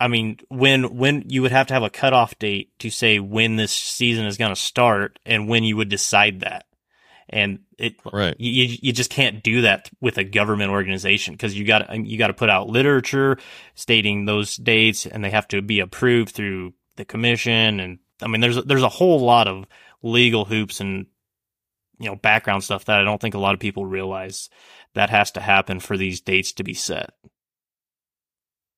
I 0.00 0.08
mean, 0.08 0.38
when 0.48 0.96
when 0.96 1.24
you 1.28 1.42
would 1.42 1.52
have 1.52 1.68
to 1.68 1.74
have 1.74 1.82
a 1.82 1.90
cutoff 1.90 2.38
date 2.38 2.70
to 2.80 2.90
say 2.90 3.18
when 3.20 3.56
this 3.56 3.72
season 3.72 4.26
is 4.26 4.36
going 4.36 4.54
to 4.54 4.60
start 4.60 5.18
and 5.24 5.48
when 5.48 5.64
you 5.64 5.76
would 5.76 5.88
decide 5.88 6.40
that 6.40 6.66
and 7.28 7.60
it 7.78 7.94
right 8.12 8.36
you 8.38 8.76
you 8.80 8.92
just 8.92 9.10
can't 9.10 9.42
do 9.42 9.62
that 9.62 9.90
with 10.00 10.18
a 10.18 10.24
government 10.24 10.70
organization 10.70 11.34
because 11.34 11.56
you 11.56 11.64
got 11.64 11.94
you 12.06 12.18
got 12.18 12.28
to 12.28 12.34
put 12.34 12.50
out 12.50 12.68
literature 12.68 13.38
stating 13.74 14.24
those 14.24 14.56
dates 14.56 15.06
and 15.06 15.24
they 15.24 15.30
have 15.30 15.48
to 15.48 15.62
be 15.62 15.80
approved 15.80 16.34
through 16.34 16.72
the 16.96 17.04
commission 17.04 17.80
and 17.80 17.98
I 18.22 18.28
mean 18.28 18.40
there's 18.40 18.62
there's 18.64 18.82
a 18.82 18.88
whole 18.88 19.20
lot 19.20 19.48
of 19.48 19.64
legal 20.02 20.44
hoops 20.44 20.80
and 20.80 21.06
you 21.98 22.08
know 22.08 22.16
background 22.16 22.64
stuff 22.64 22.84
that 22.86 23.00
I 23.00 23.04
don't 23.04 23.20
think 23.20 23.34
a 23.34 23.40
lot 23.40 23.54
of 23.54 23.60
people 23.60 23.86
realize 23.86 24.50
that 24.94 25.10
has 25.10 25.32
to 25.32 25.40
happen 25.40 25.80
for 25.80 25.96
these 25.96 26.20
dates 26.20 26.52
to 26.54 26.64
be 26.64 26.74
set. 26.74 27.10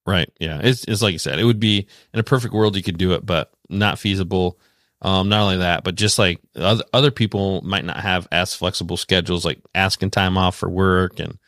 Right. 0.06 0.30
Yeah. 0.38 0.60
It's 0.62 0.84
it's 0.84 1.02
like 1.02 1.12
you 1.12 1.18
said, 1.18 1.38
it 1.38 1.44
would 1.44 1.60
be 1.60 1.86
in 2.14 2.20
a 2.20 2.24
perfect 2.24 2.54
world 2.54 2.76
you 2.76 2.82
could 2.82 2.98
do 2.98 3.12
it, 3.12 3.26
but 3.26 3.50
not 3.68 3.98
feasible 3.98 4.58
um, 5.02 5.28
not 5.28 5.42
only 5.42 5.58
that, 5.58 5.84
but 5.84 5.94
just 5.94 6.18
like 6.18 6.40
other, 6.54 6.84
other 6.92 7.10
people 7.10 7.62
might 7.62 7.84
not 7.84 7.98
have 7.98 8.26
as 8.32 8.54
flexible 8.54 8.96
schedules, 8.96 9.44
like 9.44 9.60
asking 9.74 10.10
time 10.10 10.38
off 10.38 10.56
for 10.56 10.68
work 10.68 11.20
and, 11.20 11.38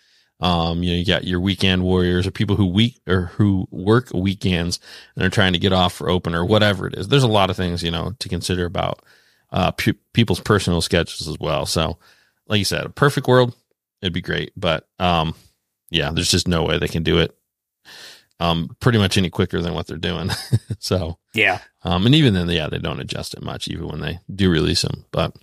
um, 0.40 0.82
you 0.82 0.90
know, 0.90 0.96
you 0.99 1.05
got 1.05 1.24
your 1.24 1.40
weekend 1.40 1.82
warriors 1.82 2.26
or 2.26 2.30
people 2.30 2.57
who 2.57 2.66
week 2.66 3.01
or 3.09 3.26
who 3.34 3.66
work 3.70 4.12
weekends 4.12 4.78
and 5.16 5.24
are 5.24 5.30
trying 5.30 5.55
to 5.55 5.59
get 5.59 5.72
off 5.72 5.94
for 5.94 6.09
open 6.09 6.34
or 6.34 6.44
whatever 6.44 6.86
it 6.86 6.94
is. 6.94 7.09
There's 7.09 7.22
a 7.22 7.28
lot 7.28 7.51
of 7.51 7.57
things, 7.57 7.82
you 7.82 7.90
know, 7.90 8.12
to 8.18 8.28
consider 8.28 8.64
about, 8.66 9.03
uh, 9.51 9.70
pe- 9.72 9.94
people's 10.12 10.40
personal 10.40 10.80
schedules 10.80 11.26
as 11.26 11.38
well. 11.40 11.64
So, 11.66 11.99
like 12.46 12.59
you 12.59 12.64
said, 12.64 12.84
a 12.84 12.90
perfect 12.90 13.26
world, 13.26 13.55
it'd 14.03 14.12
be 14.12 14.20
great. 14.20 14.53
But, 14.57 14.86
um, 14.99 15.34
yeah, 15.90 16.11
there's 16.12 16.30
just 16.30 16.46
no 16.46 16.64
way 16.64 16.78
they 16.78 16.88
can 16.88 17.03
do 17.03 17.18
it 17.18 17.38
um, 18.41 18.76
pretty 18.80 18.99
much 18.99 19.18
any 19.18 19.30
quicker 19.30 19.61
than 19.61 19.74
what 19.74 19.86
they're 19.86 19.97
doing. 19.97 20.30
so 20.78 21.18
yeah, 21.34 21.61
um, 21.82 22.07
and 22.07 22.14
even 22.14 22.34
then, 22.34 22.49
yeah, 22.49 22.68
they 22.68 22.78
don't 22.78 23.01
adjust 23.01 23.34
it 23.34 23.43
much, 23.43 23.68
even 23.68 23.89
when 23.89 24.01
they 24.01 24.20
do 24.34 24.51
release 24.51 24.82
them. 24.82 25.05
But 25.11 25.34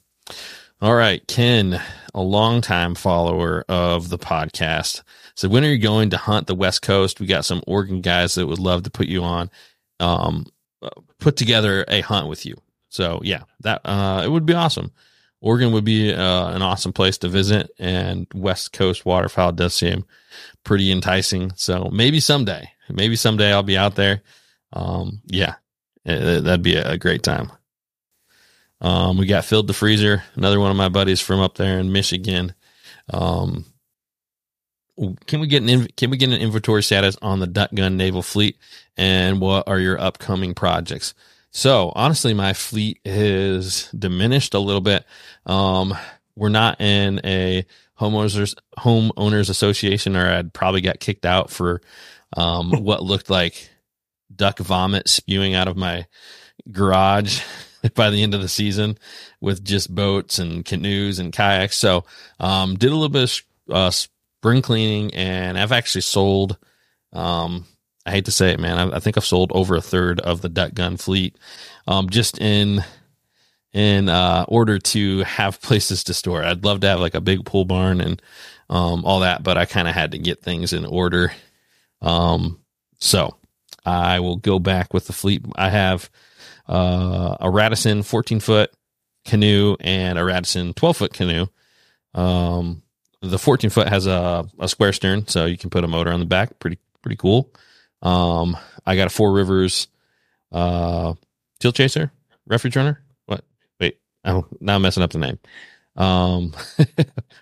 All 0.82 0.94
right, 0.96 1.26
Ken, 1.28 1.82
a 2.14 2.22
longtime 2.22 2.96
follower 2.96 3.64
of 3.70 4.10
the 4.10 4.18
podcast. 4.18 5.04
So 5.36 5.48
when 5.50 5.64
are 5.64 5.70
you 5.70 5.78
going 5.78 6.10
to 6.12 6.18
hunt 6.18 6.48
the 6.48 6.56
West 6.56 6.82
Coast? 6.82 7.20
We 7.20 7.28
got 7.28 7.46
some 7.46 7.64
Oregon 7.66 8.02
guys 8.02 8.36
that 8.36 8.48
would 8.48 8.60
love 8.60 8.84
to 8.84 8.92
put 8.92 9.08
you 9.08 9.24
on, 9.24 9.50
um, 10.00 10.46
put 11.20 11.38
together 11.38 11.86
a 11.88 12.02
hunt 12.02 12.28
with 12.28 12.46
you. 12.46 12.56
So 12.90 13.20
yeah, 13.24 13.44
that 13.62 13.82
uh, 13.86 14.22
it 14.24 14.30
would 14.30 14.46
be 14.46 14.54
awesome. 14.54 14.92
Oregon 15.42 15.72
would 15.74 15.86
be 15.86 16.14
uh, 16.14 16.50
an 16.50 16.62
awesome 16.62 16.94
place 16.94 17.18
to 17.20 17.28
visit, 17.28 17.70
and 17.78 18.28
West 18.34 18.74
Coast 18.74 19.06
waterfowl 19.06 19.52
does 19.52 19.74
seem 19.74 20.06
pretty 20.64 20.92
enticing. 20.92 21.52
So 21.56 21.90
maybe 21.92 22.20
someday, 22.20 22.70
maybe 22.90 23.16
someday 23.16 23.52
I'll 23.52 23.64
be 23.64 23.78
out 23.78 23.96
there. 23.96 24.22
Um, 24.74 25.22
yeah, 25.26 25.56
it, 26.04 26.44
that'd 26.44 26.62
be 26.62 26.76
a 26.76 26.98
great 26.98 27.24
time. 27.24 27.52
Um, 28.82 29.18
we 29.18 29.26
got 29.26 29.46
filled 29.46 29.68
the 29.68 29.74
freezer, 29.74 30.24
another 30.36 30.60
one 30.60 30.72
of 30.72 30.78
my 30.78 30.90
buddies 30.90 31.22
from 31.22 31.40
up 31.40 31.56
there 31.56 31.80
in 31.80 31.92
Michigan. 31.92 32.54
Um, 33.12 33.66
can 35.26 35.40
we 35.40 35.48
get 35.48 35.64
an 35.64 35.88
can 35.98 36.10
we 36.10 36.18
get 36.18 36.30
an 36.30 36.40
inventory 36.40 36.84
status 36.84 37.18
on 37.22 37.40
the 37.40 37.48
Duck 37.48 37.74
Gun 37.74 37.98
Naval 37.98 38.22
Fleet, 38.22 38.58
and 38.96 39.42
what 39.42 39.68
are 39.68 39.80
your 39.80 40.00
upcoming 40.00 40.54
projects? 40.54 41.14
So 41.52 41.92
honestly, 41.96 42.34
my 42.34 42.54
fleet 42.54 43.00
is 43.06 43.90
diminished 43.98 44.54
a 44.54 44.60
little 44.60 44.82
bit. 44.82 45.06
Um, 45.46 45.94
we're 46.36 46.50
not 46.50 46.80
in 46.82 47.22
a 47.24 47.66
homeowners 48.00 48.56
homeowners 48.78 49.50
association, 49.50 50.16
or 50.16 50.30
I'd 50.30 50.54
probably 50.54 50.82
got 50.82 51.00
kicked 51.00 51.26
out 51.26 51.50
for 51.50 51.82
um, 52.36 52.72
what 52.84 53.04
looked 53.04 53.30
like 53.30 53.70
duck 54.34 54.60
vomit 54.60 55.08
spewing 55.08 55.54
out 55.54 55.68
of 55.68 55.78
my 55.78 56.06
garage 56.72 57.42
by 57.96 58.10
the 58.10 58.24
end 58.24 58.34
of 58.34 58.42
the 58.42 58.48
season 58.48 58.98
with 59.42 59.64
just 59.64 59.94
boats 59.94 60.40
and 60.40 60.66
canoes 60.66 61.20
and 61.20 61.34
kayaks. 61.34 61.78
So, 61.78 62.06
um, 62.40 62.76
did 62.76 62.92
a 62.92 62.96
little 62.96 63.10
bit 63.10 63.24
of 63.70 63.76
uh, 63.76 63.92
spring 63.92 64.62
cleaning 64.62 65.14
and 65.14 65.58
I've 65.58 65.72
actually 65.72 66.02
sold, 66.02 66.58
um, 67.14 67.66
I 68.06 68.12
hate 68.12 68.26
to 68.26 68.32
say 68.32 68.52
it, 68.52 68.60
man. 68.60 68.78
I, 68.78 68.98
I, 68.98 69.00
think 69.00 69.18
I've 69.18 69.26
sold 69.26 69.52
over 69.54 69.76
a 69.76 69.82
third 69.82 70.20
of 70.20 70.42
the 70.42 70.50
duck 70.50 70.74
gun 70.74 70.98
fleet, 70.98 71.38
um, 71.88 72.10
just 72.10 72.40
in, 72.40 72.84
in, 73.74 74.10
uh, 74.10 74.46
order 74.48 74.80
to 74.80 75.20
have 75.24 75.62
places 75.64 76.04
to 76.06 76.14
store. 76.14 76.44
I'd 76.44 76.66
love 76.66 76.82
to 76.82 76.88
have 76.88 77.00
like 77.00 77.16
a 77.16 77.22
big 77.22 77.46
pole 77.46 77.66
barn 77.66 78.02
and, 78.02 78.22
um, 78.70 79.06
all 79.06 79.20
that, 79.20 79.44
but 79.44 79.58
I 79.58 79.66
kind 79.66 79.88
of 79.88 79.94
had 79.94 80.12
to 80.12 80.18
get 80.18 80.42
things 80.42 80.74
in 80.74 80.86
order. 80.86 81.32
Um, 82.06 82.62
so 83.00 83.36
I 83.86 84.22
will 84.22 84.38
go 84.38 84.60
back 84.60 84.94
with 84.94 85.08
the 85.08 85.14
fleet. 85.14 85.44
I 85.56 85.70
have, 85.70 86.10
uh, 86.68 87.36
a 87.40 87.50
Radisson 87.50 88.04
14 88.04 88.40
foot 88.40 88.72
canoe 89.26 89.76
and 89.80 90.18
a 90.18 90.24
Radisson 90.24 90.74
12 90.74 90.98
foot 90.98 91.14
canoe. 91.14 91.48
Um, 92.14 92.84
the 93.22 93.40
14 93.40 93.70
foot 93.70 93.90
has 93.90 94.08
a, 94.08 94.48
a 94.60 94.70
square 94.70 94.94
stern, 94.94 95.28
so 95.28 95.46
you 95.46 95.58
can 95.58 95.70
put 95.70 95.84
a 95.84 95.88
motor 95.88 96.12
on 96.12 96.20
the 96.20 96.26
back. 96.26 96.60
Pretty, 96.60 96.78
pretty 97.02 97.18
cool. 97.18 97.52
Um, 98.02 98.56
I 98.86 98.96
got 98.96 99.08
a 99.08 99.10
Four 99.10 99.34
Rivers, 99.34 99.88
uh, 100.52 101.14
Teal 101.60 101.72
Chaser, 101.72 102.12
refuge 102.46 102.76
runner. 102.78 103.02
What? 103.26 103.44
Wait, 103.80 103.98
oh, 104.24 104.46
now 104.60 104.76
I'm 104.76 104.82
messing 104.82 105.04
up 105.04 105.12
the 105.12 105.18
name. 105.18 105.40
Um, 105.96 106.54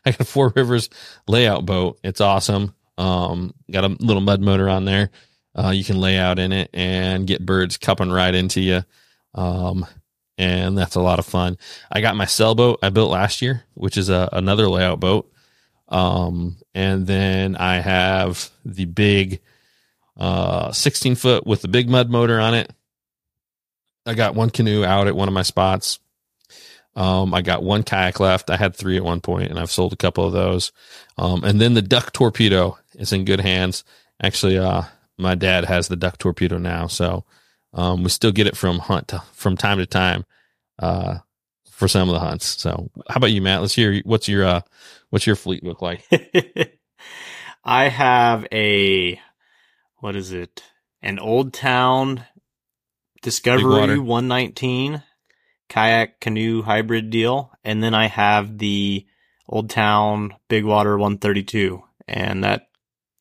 I 0.05 0.11
got 0.11 0.21
a 0.21 0.25
Four 0.25 0.53
Rivers 0.55 0.89
layout 1.27 1.65
boat. 1.65 1.99
It's 2.03 2.21
awesome. 2.21 2.73
Um, 2.97 3.53
got 3.71 3.85
a 3.85 3.95
little 3.99 4.21
mud 4.21 4.41
motor 4.41 4.69
on 4.69 4.85
there. 4.85 5.09
Uh, 5.55 5.69
you 5.69 5.83
can 5.83 5.99
lay 5.99 6.17
out 6.17 6.39
in 6.39 6.51
it 6.51 6.69
and 6.73 7.27
get 7.27 7.45
birds 7.45 7.77
cupping 7.77 8.11
right 8.11 8.33
into 8.33 8.61
you. 8.61 8.83
Um, 9.35 9.85
and 10.37 10.77
that's 10.77 10.95
a 10.95 11.01
lot 11.01 11.19
of 11.19 11.25
fun. 11.25 11.57
I 11.91 12.01
got 12.01 12.15
my 12.15 12.25
sailboat 12.25 12.79
I 12.81 12.89
built 12.89 13.11
last 13.11 13.41
year, 13.41 13.63
which 13.75 13.97
is 13.97 14.09
a, 14.09 14.29
another 14.31 14.67
layout 14.67 14.99
boat. 14.99 15.31
Um, 15.89 16.57
and 16.73 17.05
then 17.05 17.55
I 17.55 17.79
have 17.79 18.49
the 18.65 18.85
big, 18.85 19.41
uh, 20.17 20.71
16 20.71 21.15
foot 21.15 21.45
with 21.45 21.61
the 21.61 21.67
big 21.67 21.89
mud 21.89 22.09
motor 22.09 22.39
on 22.39 22.55
it. 22.55 22.71
I 24.05 24.15
got 24.15 24.35
one 24.35 24.49
canoe 24.49 24.83
out 24.83 25.07
at 25.07 25.15
one 25.15 25.27
of 25.27 25.33
my 25.33 25.43
spots. 25.43 25.99
Um, 26.95 27.33
I 27.33 27.41
got 27.41 27.63
one 27.63 27.83
kayak 27.83 28.19
left. 28.19 28.49
I 28.49 28.57
had 28.57 28.75
three 28.75 28.97
at 28.97 29.03
one 29.03 29.21
point 29.21 29.49
and 29.49 29.59
I've 29.59 29.71
sold 29.71 29.93
a 29.93 29.97
couple 29.97 30.25
of 30.25 30.33
those. 30.33 30.71
Um, 31.17 31.43
and 31.43 31.59
then 31.59 31.73
the 31.73 31.81
duck 31.81 32.11
torpedo 32.11 32.77
is 32.95 33.13
in 33.13 33.25
good 33.25 33.39
hands. 33.39 33.83
Actually, 34.21 34.57
uh, 34.57 34.83
my 35.17 35.35
dad 35.35 35.65
has 35.65 35.87
the 35.87 35.95
duck 35.95 36.17
torpedo 36.17 36.57
now. 36.57 36.87
So, 36.87 37.25
um, 37.73 38.03
we 38.03 38.09
still 38.09 38.31
get 38.31 38.47
it 38.47 38.57
from 38.57 38.79
hunt 38.79 39.09
to, 39.09 39.23
from 39.33 39.57
time 39.57 39.79
to 39.79 39.85
time, 39.85 40.25
uh, 40.79 41.19
for 41.69 41.87
some 41.87 42.07
of 42.07 42.13
the 42.13 42.19
hunts. 42.19 42.61
So 42.61 42.89
how 43.09 43.17
about 43.17 43.31
you, 43.31 43.41
Matt? 43.41 43.61
Let's 43.61 43.73
hear 43.73 43.99
what's 44.05 44.27
your, 44.27 44.45
uh, 44.45 44.61
what's 45.09 45.25
your 45.25 45.35
fleet 45.35 45.63
look 45.63 45.81
like? 45.81 46.05
I 47.63 47.89
have 47.89 48.45
a, 48.51 49.19
what 49.97 50.15
is 50.15 50.31
it? 50.31 50.63
An 51.01 51.19
old 51.19 51.53
town 51.53 52.25
Discovery 53.21 53.97
119 53.97 55.01
kayak 55.69 56.19
canoe 56.19 56.61
hybrid 56.61 57.09
deal. 57.09 57.51
And 57.63 57.81
then 57.81 57.93
I 57.93 58.07
have 58.07 58.57
the 58.57 59.05
old 59.47 59.69
town 59.69 60.35
Big 60.49 60.65
Water 60.65 60.97
132. 60.97 61.81
And 62.07 62.43
that 62.43 62.67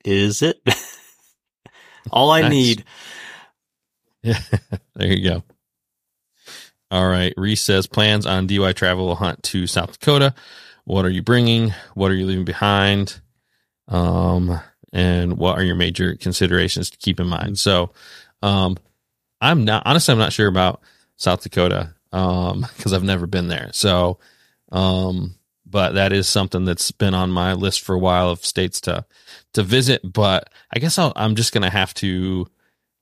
is 0.05 0.43
it. 0.43 0.61
All 2.11 2.31
I 2.31 2.43
nice. 2.43 2.51
need. 2.51 2.85
Yeah, 4.23 4.39
there 4.95 5.13
you 5.13 5.29
go. 5.29 5.43
All 6.91 7.09
right. 7.09 7.33
Reese 7.37 7.63
says 7.63 7.87
plans 7.87 8.27
on 8.27 8.47
DY 8.47 8.73
travel 8.75 9.15
hunt 9.15 9.43
to 9.45 9.67
South 9.67 9.99
Dakota. 9.99 10.35
What 10.85 11.05
are 11.05 11.11
you 11.11 11.23
bringing? 11.23 11.73
What 11.95 12.11
are 12.11 12.15
you 12.15 12.27
leaving 12.27 12.45
behind? 12.45 13.21
Um, 13.89 14.61
and 14.93 15.39
what 15.39 15.59
are 15.59 15.65
your 15.65 15.75
major 15.77 16.17
considerations 16.17 16.91
to 16.91 16.99
keep 16.99 17.19
in 17.19 17.29
mind? 17.29 17.59
So, 17.59 17.93
um, 18.43 18.77
I'm 19.41 19.65
not 19.65 19.85
honestly, 19.87 20.13
I'm 20.13 20.19
not 20.19 20.33
sure 20.33 20.49
about 20.49 20.83
South 21.17 21.43
Dakota, 21.43 21.95
um, 22.13 22.67
because 22.77 22.93
I've 22.93 23.03
never 23.05 23.27
been 23.27 23.49
there. 23.49 23.71
So, 23.73 24.19
um, 24.71 25.35
but 25.73 25.95
that 25.95 26.13
is 26.13 26.29
something 26.29 26.65
that's 26.65 26.93
been 26.93 27.15
on 27.15 27.31
my 27.33 27.55
list 27.55 27.81
for 27.81 27.97
a 27.97 27.99
while 27.99 28.31
of 28.31 28.45
states 28.45 28.81
to 28.83 29.05
to 29.55 29.63
visit. 29.63 30.01
But 30.05 30.49
I 30.73 30.79
guess 30.79 30.99
i 30.99 31.11
am 31.17 31.35
just 31.35 31.53
gonna 31.53 31.71
have 31.71 31.95
to 31.95 32.47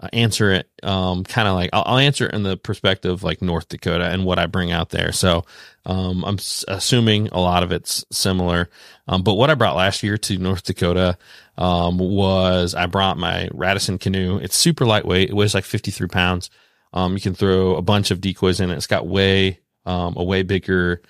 uh, 0.00 0.08
answer 0.14 0.50
it 0.50 0.70
um, 0.82 1.24
kind 1.24 1.46
of 1.46 1.54
like 1.54 1.68
I'll, 1.74 1.82
I'll, 1.84 1.98
answer 1.98 2.26
it 2.26 2.34
in 2.34 2.42
the 2.42 2.56
perspective 2.56 3.22
like 3.22 3.42
North 3.42 3.68
Dakota 3.68 4.06
and 4.06 4.24
what 4.24 4.38
I 4.38 4.46
bring 4.46 4.72
out 4.72 4.88
there. 4.88 5.12
So 5.12 5.44
um, 5.84 6.24
I'm 6.24 6.36
s- 6.36 6.64
assuming 6.68 7.28
a 7.28 7.40
lot 7.40 7.62
of 7.62 7.70
it's 7.70 8.04
similar. 8.10 8.70
Um, 9.08 9.22
but 9.22 9.34
what 9.34 9.50
I 9.50 9.54
brought 9.54 9.76
last 9.76 10.02
year 10.02 10.16
to 10.16 10.38
North 10.38 10.62
Dakota 10.62 11.18
um, 11.58 11.98
was 11.98 12.74
I 12.74 12.86
brought 12.86 13.18
my 13.18 13.50
Radisson 13.52 13.98
canoe. 13.98 14.38
It's 14.38 14.56
super 14.56 14.86
lightweight. 14.86 15.30
It 15.30 15.36
weighs 15.36 15.54
like 15.54 15.64
53 15.64 16.08
pounds. 16.08 16.48
Um, 16.94 17.12
you 17.12 17.20
can 17.20 17.34
throw 17.34 17.76
a 17.76 17.82
bunch 17.82 18.10
of 18.10 18.22
decoys 18.22 18.60
in 18.60 18.70
it. 18.70 18.76
It's 18.76 18.86
got 18.86 19.06
way 19.06 19.60
um, 19.84 20.14
a 20.16 20.24
way 20.24 20.42
bigger. 20.42 21.02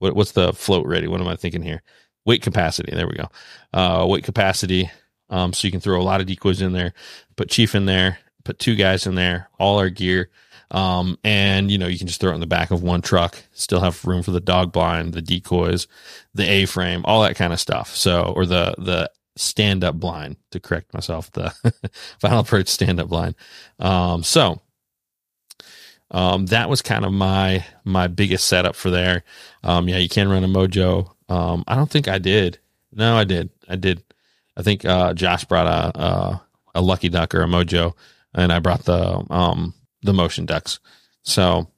What, 0.00 0.14
what's 0.16 0.32
the 0.32 0.52
float 0.52 0.86
ready? 0.86 1.06
What 1.06 1.20
am 1.20 1.28
I 1.28 1.36
thinking 1.36 1.62
here? 1.62 1.82
Weight 2.26 2.42
capacity. 2.42 2.92
There 2.94 3.06
we 3.06 3.14
go. 3.14 3.28
Uh, 3.72 4.06
weight 4.06 4.24
capacity 4.24 4.90
um, 5.30 5.52
so 5.52 5.66
you 5.66 5.72
can 5.72 5.80
throw 5.80 6.00
a 6.00 6.02
lot 6.02 6.20
of 6.20 6.26
decoys 6.26 6.60
in 6.60 6.72
there, 6.72 6.92
put 7.36 7.48
Chief 7.48 7.74
in 7.74 7.86
there, 7.86 8.18
put 8.44 8.58
two 8.58 8.74
guys 8.74 9.06
in 9.06 9.14
there, 9.14 9.48
all 9.58 9.78
our 9.78 9.88
gear. 9.88 10.28
Um, 10.72 11.18
and 11.24 11.70
you 11.70 11.78
know, 11.78 11.86
you 11.86 11.98
can 11.98 12.06
just 12.06 12.20
throw 12.20 12.32
it 12.32 12.34
in 12.34 12.40
the 12.40 12.46
back 12.46 12.70
of 12.70 12.82
one 12.82 13.00
truck, 13.00 13.36
still 13.52 13.80
have 13.80 14.04
room 14.04 14.22
for 14.22 14.30
the 14.32 14.40
dog 14.40 14.72
blind, 14.72 15.14
the 15.14 15.22
decoys, 15.22 15.88
the 16.34 16.48
A 16.48 16.66
frame, 16.66 17.02
all 17.04 17.22
that 17.22 17.36
kind 17.36 17.52
of 17.52 17.60
stuff. 17.60 17.94
So, 17.96 18.32
or 18.36 18.46
the, 18.46 18.74
the 18.78 19.10
stand 19.36 19.82
up 19.82 19.96
blind 19.96 20.36
to 20.50 20.60
correct 20.60 20.92
myself, 20.94 21.30
the 21.32 21.50
final 22.20 22.40
approach 22.40 22.68
stand 22.68 23.00
up 23.00 23.08
blind. 23.08 23.34
Um, 23.78 24.22
so, 24.22 24.60
um, 26.10 26.46
that 26.46 26.68
was 26.68 26.82
kind 26.82 27.04
of 27.04 27.12
my, 27.12 27.64
my 27.84 28.06
biggest 28.08 28.48
setup 28.48 28.74
for 28.74 28.90
there. 28.90 29.22
Um, 29.62 29.88
yeah, 29.88 29.98
you 29.98 30.08
can 30.08 30.28
run 30.28 30.44
a 30.44 30.48
mojo. 30.48 31.12
Um, 31.28 31.64
I 31.68 31.76
don't 31.76 31.90
think 31.90 32.08
I 32.08 32.18
did. 32.18 32.58
No, 32.92 33.16
I 33.16 33.24
did. 33.24 33.50
I 33.68 33.76
did. 33.76 34.02
I 34.56 34.62
think 34.62 34.84
uh, 34.84 35.14
Josh 35.14 35.44
brought 35.44 35.66
a, 35.66 35.98
a, 35.98 36.42
a 36.74 36.80
lucky 36.80 37.08
duck 37.08 37.34
or 37.34 37.42
a 37.42 37.46
mojo, 37.46 37.94
and 38.34 38.52
I 38.52 38.58
brought 38.58 38.84
the 38.84 39.24
um 39.30 39.74
the 40.02 40.12
motion 40.12 40.46
ducks. 40.46 40.80
So 41.22 41.68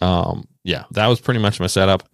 um 0.00 0.46
yeah, 0.62 0.84
that 0.92 1.06
was 1.06 1.20
pretty 1.20 1.40
much 1.40 1.60
my 1.60 1.66
setup. 1.66 2.08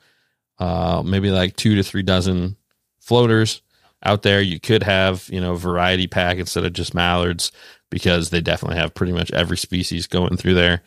Uh, 0.58 1.02
maybe 1.04 1.30
like 1.30 1.56
two 1.56 1.74
to 1.74 1.82
three 1.82 2.02
dozen 2.02 2.56
floaters 3.00 3.60
out 4.02 4.22
there. 4.22 4.40
You 4.40 4.60
could 4.60 4.82
have 4.82 5.28
you 5.30 5.40
know 5.40 5.54
variety 5.54 6.06
pack 6.06 6.38
instead 6.38 6.64
of 6.64 6.72
just 6.72 6.94
mallards 6.94 7.52
because 7.90 8.30
they 8.30 8.40
definitely 8.40 8.78
have 8.78 8.94
pretty 8.94 9.12
much 9.12 9.30
every 9.32 9.56
species 9.56 10.06
going 10.06 10.36
through 10.36 10.54
there. 10.54 10.82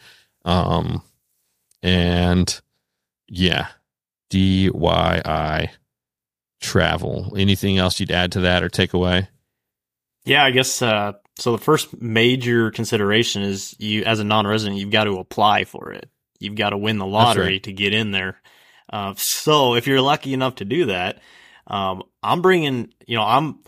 Um, 0.45 1.03
and 1.81 2.61
yeah, 3.27 3.67
DYI 4.31 5.69
travel. 6.61 7.33
Anything 7.37 7.77
else 7.77 7.99
you'd 7.99 8.11
add 8.11 8.31
to 8.33 8.41
that 8.41 8.63
or 8.63 8.69
take 8.69 8.93
away? 8.93 9.29
Yeah, 10.25 10.43
I 10.43 10.51
guess 10.51 10.81
uh, 10.81 11.13
so. 11.37 11.53
The 11.53 11.63
first 11.63 12.01
major 12.01 12.71
consideration 12.71 13.41
is 13.41 13.75
you, 13.79 14.03
as 14.03 14.19
a 14.19 14.23
non-resident, 14.23 14.79
you've 14.79 14.91
got 14.91 15.05
to 15.05 15.17
apply 15.17 15.63
for 15.63 15.91
it. 15.93 16.09
you've 16.39 16.55
got 16.55 16.71
to 16.71 16.77
win 16.77 16.97
the 16.97 17.05
lottery 17.05 17.45
right. 17.45 17.63
to 17.63 17.73
get 17.73 17.93
in 17.93 18.11
there. 18.11 18.41
Uh, 18.91 19.13
so 19.17 19.75
if 19.75 19.87
you're 19.87 20.01
lucky 20.01 20.33
enough 20.33 20.55
to 20.55 20.65
do 20.65 20.87
that, 20.87 21.19
um, 21.67 22.03
I'm 22.23 22.41
bringing, 22.41 22.93
you 23.05 23.15
know, 23.15 23.23
I'm, 23.23 23.59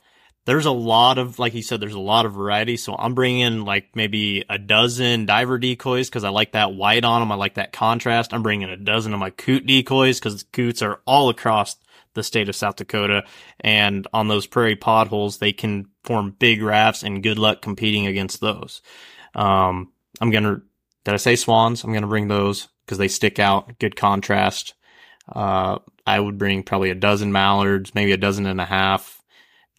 there's 0.52 0.66
a 0.66 0.72
lot 0.72 1.18
of, 1.18 1.40
like 1.40 1.54
you 1.54 1.62
said, 1.62 1.80
there's 1.80 1.94
a 1.94 2.00
lot 2.00 2.26
of 2.26 2.34
variety. 2.34 2.76
So 2.76 2.94
I'm 3.00 3.14
bringing 3.14 3.64
like 3.64 3.96
maybe 3.96 4.44
a 4.50 4.58
dozen 4.58 5.26
diver 5.26 5.58
decoys 5.58 6.10
because 6.10 6.26
I 6.26 6.30
like 6.30 6.52
that 6.52 6.74
white 6.74 7.06
on 7.06 7.22
them. 7.22 7.32
I 7.32 7.36
like 7.36 7.54
that 7.54 7.72
contrast. 7.72 8.34
I'm 8.34 8.44
bringing 8.44 8.70
a 8.70 8.76
dozen 8.76 9.14
of 9.14 9.20
my 9.22 9.30
coot 9.30 9.66
decoys 9.66 10.20
because 10.20 10.44
coots 10.52 10.82
are 10.82 11.00
all 11.08 11.30
across 11.30 11.78
the 12.16 12.22
state 12.22 12.50
of 12.50 12.56
South 12.58 12.76
Dakota. 12.76 13.24
And 13.62 14.06
on 14.12 14.28
those 14.28 14.46
prairie 14.46 14.76
potholes, 14.76 15.38
they 15.38 15.54
can 15.54 15.88
form 16.04 16.36
big 16.38 16.62
rafts 16.62 17.04
and 17.04 17.24
good 17.24 17.40
luck 17.40 17.62
competing 17.62 18.06
against 18.06 18.42
those. 18.42 18.82
Um, 19.34 19.94
I'm 20.20 20.32
going 20.32 20.44
to, 20.44 20.62
did 21.06 21.14
I 21.14 21.18
say 21.18 21.38
swans? 21.38 21.86
I'm 21.86 21.92
going 21.92 22.02
to 22.02 22.10
bring 22.10 22.28
those 22.28 22.68
because 22.86 22.98
they 22.98 23.08
stick 23.08 23.40
out, 23.40 23.80
good 23.80 23.96
contrast. 23.96 24.74
Uh, 25.34 25.80
I 26.06 26.20
would 26.20 26.38
bring 26.38 26.64
probably 26.64 26.90
a 26.90 26.96
dozen 26.96 27.32
mallards, 27.32 27.96
maybe 27.96 28.12
a 28.12 28.18
dozen 28.18 28.48
and 28.48 28.60
a 28.60 28.66
half, 28.66 29.21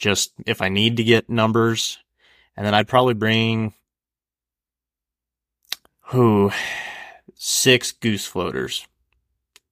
just 0.03 0.32
if 0.44 0.61
I 0.61 0.68
need 0.68 0.96
to 0.98 1.05
get 1.05 1.30
numbers. 1.30 1.98
And 2.57 2.66
then 2.66 2.74
I'd 2.74 2.88
probably 2.88 3.14
bring, 3.14 3.72
who, 6.07 6.50
six 7.36 7.92
goose 7.92 8.26
floaters. 8.26 8.86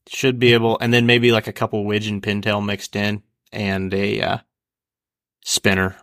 Should 0.09 0.39
be 0.39 0.55
able, 0.55 0.79
and 0.81 0.95
then 0.95 1.05
maybe 1.05 1.31
like 1.33 1.47
a 1.47 1.53
couple 1.53 1.85
widgeon 1.85 2.21
pintail 2.21 2.65
mixed 2.65 2.97
in 2.97 3.23
and 3.53 3.93
a, 3.93 4.23
uh, 4.23 4.39
spinner. 5.45 5.97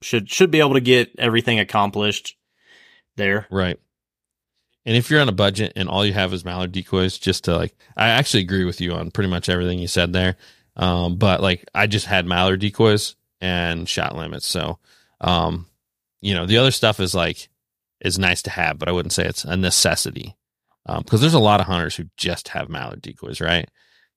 Should, 0.00 0.30
should 0.30 0.50
be 0.50 0.60
able 0.60 0.74
to 0.74 0.80
get 0.80 1.10
everything 1.18 1.58
accomplished 1.58 2.36
there. 3.16 3.46
Right. 3.50 3.78
And 4.86 4.96
if 4.96 5.10
you're 5.10 5.20
on 5.20 5.28
a 5.28 5.32
budget 5.32 5.74
and 5.76 5.88
all 5.88 6.06
you 6.06 6.14
have 6.14 6.32
is 6.32 6.44
mallard 6.44 6.72
decoys, 6.72 7.18
just 7.18 7.44
to 7.44 7.56
like, 7.56 7.76
I 7.96 8.08
actually 8.08 8.42
agree 8.44 8.64
with 8.64 8.80
you 8.80 8.92
on 8.94 9.10
pretty 9.10 9.28
much 9.28 9.48
everything 9.48 9.78
you 9.78 9.88
said 9.88 10.12
there. 10.12 10.36
Um, 10.76 11.16
but 11.16 11.42
like, 11.42 11.68
I 11.74 11.86
just 11.86 12.06
had 12.06 12.26
mallard 12.26 12.60
decoys 12.60 13.16
and 13.40 13.88
shot 13.88 14.16
limits. 14.16 14.46
So, 14.46 14.78
um, 15.20 15.66
you 16.20 16.34
know, 16.34 16.46
the 16.46 16.58
other 16.58 16.70
stuff 16.70 17.00
is 17.00 17.14
like, 17.14 17.48
is 18.00 18.18
nice 18.18 18.42
to 18.42 18.50
have, 18.50 18.78
but 18.78 18.88
I 18.88 18.92
wouldn't 18.92 19.12
say 19.12 19.26
it's 19.26 19.44
a 19.44 19.56
necessity. 19.56 20.36
Um, 20.86 21.04
cause 21.04 21.20
there's 21.20 21.34
a 21.34 21.38
lot 21.38 21.60
of 21.60 21.66
hunters 21.66 21.96
who 21.96 22.04
just 22.16 22.48
have 22.48 22.68
mallard 22.68 23.02
decoys, 23.02 23.40
right? 23.40 23.68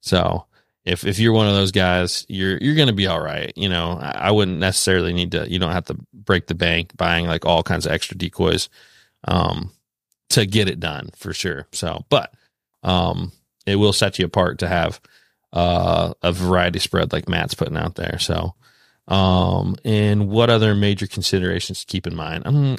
So 0.01 0.45
if, 0.85 1.05
if 1.05 1.19
you're 1.19 1.33
one 1.33 1.47
of 1.47 1.55
those 1.55 1.71
guys, 1.71 2.25
you're, 2.29 2.57
you're 2.57 2.85
to 2.87 2.93
be 2.93 3.07
all 3.07 3.21
right. 3.21 3.53
You 3.55 3.69
know, 3.69 3.97
I, 4.01 4.11
I 4.11 4.31
wouldn't 4.31 4.59
necessarily 4.59 5.13
need 5.13 5.31
to, 5.31 5.49
you 5.49 5.59
don't 5.59 5.71
have 5.71 5.85
to 5.85 5.97
break 6.13 6.47
the 6.47 6.55
bank 6.55 6.95
buying 6.95 7.25
like 7.25 7.45
all 7.45 7.63
kinds 7.63 7.85
of 7.85 7.91
extra 7.91 8.17
decoys. 8.17 8.69
Um, 9.25 9.71
to 10.33 10.45
get 10.47 10.67
it 10.67 10.79
done 10.79 11.09
for 11.15 11.31
sure. 11.33 11.67
So, 11.71 12.05
but 12.09 12.33
um, 12.81 13.31
it 13.65 13.75
will 13.75 13.93
set 13.93 14.17
you 14.17 14.25
apart 14.25 14.59
to 14.59 14.67
have 14.67 14.99
uh, 15.51 16.13
a 16.23 16.31
variety 16.31 16.79
spread 16.79 17.13
like 17.13 17.29
Matt's 17.29 17.53
putting 17.53 17.77
out 17.77 17.95
there. 17.95 18.17
So, 18.19 18.55
um, 19.07 19.75
and 19.83 20.29
what 20.29 20.49
other 20.49 20.75
major 20.75 21.07
considerations 21.07 21.81
to 21.81 21.85
keep 21.85 22.07
in 22.07 22.15
mind? 22.15 22.43
Um, 22.45 22.77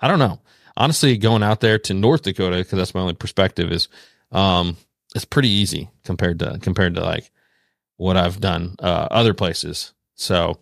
I 0.00 0.08
don't 0.08 0.18
know. 0.18 0.40
Honestly, 0.76 1.16
going 1.18 1.42
out 1.42 1.60
there 1.60 1.78
to 1.78 1.94
North 1.94 2.22
Dakota 2.22 2.58
because 2.58 2.78
that's 2.78 2.94
my 2.94 3.00
only 3.00 3.14
perspective 3.14 3.70
is 3.70 3.88
um, 4.30 4.76
it's 5.14 5.24
pretty 5.24 5.48
easy 5.48 5.90
compared 6.04 6.38
to 6.38 6.58
compared 6.62 6.94
to 6.94 7.02
like 7.02 7.30
what 7.96 8.16
I've 8.16 8.40
done 8.40 8.76
uh, 8.78 9.08
other 9.10 9.34
places. 9.34 9.92
So 10.14 10.58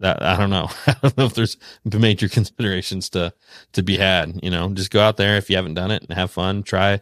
that 0.00 0.22
I 0.22 0.36
don't 0.36 0.50
know. 0.50 0.68
I 0.86 0.96
don't 1.02 1.16
know 1.16 1.24
if 1.24 1.34
there's 1.34 1.56
major 1.84 2.28
considerations 2.28 3.10
to 3.10 3.32
to 3.72 3.82
be 3.82 3.96
had. 3.96 4.40
You 4.42 4.50
know, 4.50 4.68
just 4.70 4.90
go 4.90 5.00
out 5.00 5.16
there 5.16 5.36
if 5.36 5.48
you 5.48 5.56
haven't 5.56 5.74
done 5.74 5.90
it 5.90 6.02
and 6.02 6.16
have 6.16 6.30
fun. 6.30 6.62
Try 6.62 7.00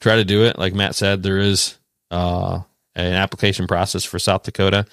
try 0.00 0.16
to 0.16 0.24
do 0.24 0.44
it. 0.44 0.58
Like 0.58 0.74
Matt 0.74 0.94
said, 0.94 1.22
there 1.22 1.38
is 1.38 1.78
uh, 2.10 2.60
an 2.94 3.14
application 3.14 3.66
process 3.66 4.04
for 4.04 4.18
South 4.18 4.44
Dakota, 4.44 4.86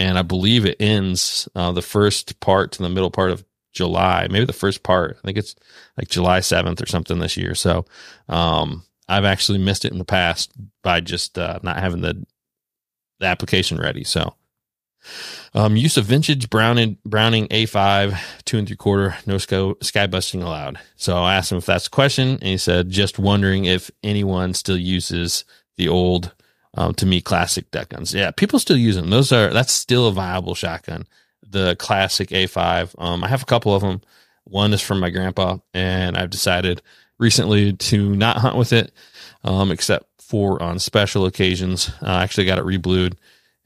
and 0.00 0.18
I 0.18 0.22
believe 0.22 0.64
it 0.64 0.80
ends 0.80 1.46
uh, 1.54 1.72
the 1.72 1.82
first 1.82 2.40
part 2.40 2.72
to 2.72 2.82
the 2.82 2.88
middle 2.88 3.10
part 3.10 3.30
of 3.30 3.44
July. 3.72 4.26
Maybe 4.30 4.46
the 4.46 4.52
first 4.54 4.82
part. 4.82 5.18
I 5.18 5.26
think 5.26 5.36
it's 5.36 5.54
like 5.98 6.08
July 6.08 6.40
seventh 6.40 6.82
or 6.82 6.86
something 6.86 7.18
this 7.18 7.36
year. 7.36 7.54
So 7.54 7.84
um, 8.28 8.82
I've 9.08 9.26
actually 9.26 9.58
missed 9.58 9.84
it 9.84 9.92
in 9.92 9.98
the 9.98 10.04
past 10.06 10.52
by 10.82 11.00
just 11.00 11.38
uh, 11.38 11.60
not 11.62 11.76
having 11.76 12.00
the 12.00 12.24
the 13.18 13.26
application 13.26 13.78
ready. 13.78 14.02
So 14.02 14.34
um, 15.52 15.76
use 15.76 15.98
of 15.98 16.06
vintage 16.06 16.48
Browning 16.48 16.96
Browning 17.04 17.46
A5 17.48 18.18
two 18.46 18.56
and 18.56 18.66
three 18.66 18.76
quarter, 18.76 19.18
no 19.26 19.36
sky, 19.36 19.72
sky 19.82 20.06
busting 20.06 20.42
allowed. 20.42 20.78
So 20.96 21.18
I 21.18 21.34
asked 21.34 21.52
him 21.52 21.58
if 21.58 21.66
that's 21.66 21.88
a 21.88 21.90
question, 21.90 22.30
and 22.30 22.42
he 22.42 22.56
said 22.56 22.88
just 22.88 23.18
wondering 23.18 23.66
if 23.66 23.90
anyone 24.02 24.54
still 24.54 24.78
uses 24.78 25.44
the 25.76 25.88
old 25.88 26.32
um, 26.74 26.94
to 26.94 27.06
me 27.06 27.20
classic 27.20 27.70
deck 27.70 27.90
guns. 27.90 28.14
Yeah, 28.14 28.30
people 28.30 28.58
still 28.58 28.76
use 28.76 28.96
them. 28.96 29.10
Those 29.10 29.32
are 29.32 29.52
that's 29.52 29.72
still 29.72 30.06
a 30.06 30.12
viable 30.12 30.54
shotgun. 30.54 31.06
The 31.48 31.76
classic 31.76 32.28
A5. 32.30 32.94
Um, 32.98 33.24
I 33.24 33.28
have 33.28 33.42
a 33.42 33.46
couple 33.46 33.74
of 33.74 33.82
them. 33.82 34.00
One 34.44 34.72
is 34.72 34.80
from 34.80 35.00
my 35.00 35.10
grandpa, 35.10 35.58
and 35.74 36.16
I've 36.16 36.30
decided 36.30 36.82
recently 37.18 37.72
to 37.72 38.14
not 38.16 38.38
hunt 38.38 38.56
with 38.56 38.72
it, 38.72 38.92
um, 39.44 39.70
except 39.70 40.06
for 40.18 40.62
on 40.62 40.78
special 40.78 41.26
occasions. 41.26 41.90
I 42.02 42.22
actually 42.22 42.46
got 42.46 42.58
it 42.58 42.64
reblued 42.64 43.16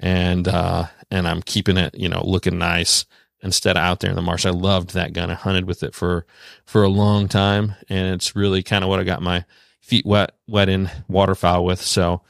and 0.01 0.49
uh, 0.49 0.87
and 1.11 1.27
I'm 1.27 1.43
keeping 1.43 1.77
it, 1.77 1.95
you 1.95 2.09
know, 2.09 2.23
looking 2.25 2.59
nice 2.59 3.07
instead 3.43 3.77
of 3.77 3.83
out 3.83 4.01
there 4.01 4.11
in 4.11 4.17
the 4.17 4.23
marsh. 4.23 4.47
I 4.47 4.51
loved 4.51 4.95
that 4.95 5.13
gun. 5.13 5.31
I 5.31 5.35
hunted 5.35 5.67
with 5.67 5.83
it 5.83 5.95
for 5.95 6.27
for 6.65 6.83
a 6.83 6.89
long 6.89 7.29
time, 7.29 7.75
and 7.89 8.15
it's 8.15 8.37
really 8.37 8.63
kind 8.63 8.85
of 8.85 8.91
what 8.91 9.01
I 9.01 9.05
got 9.05 9.23
my 9.23 9.45
feet 9.81 10.07
wet 10.07 10.33
wet 10.47 10.69
in 10.69 10.91
waterfowl 11.09 11.65
with. 11.65 11.81
So 11.81 12.23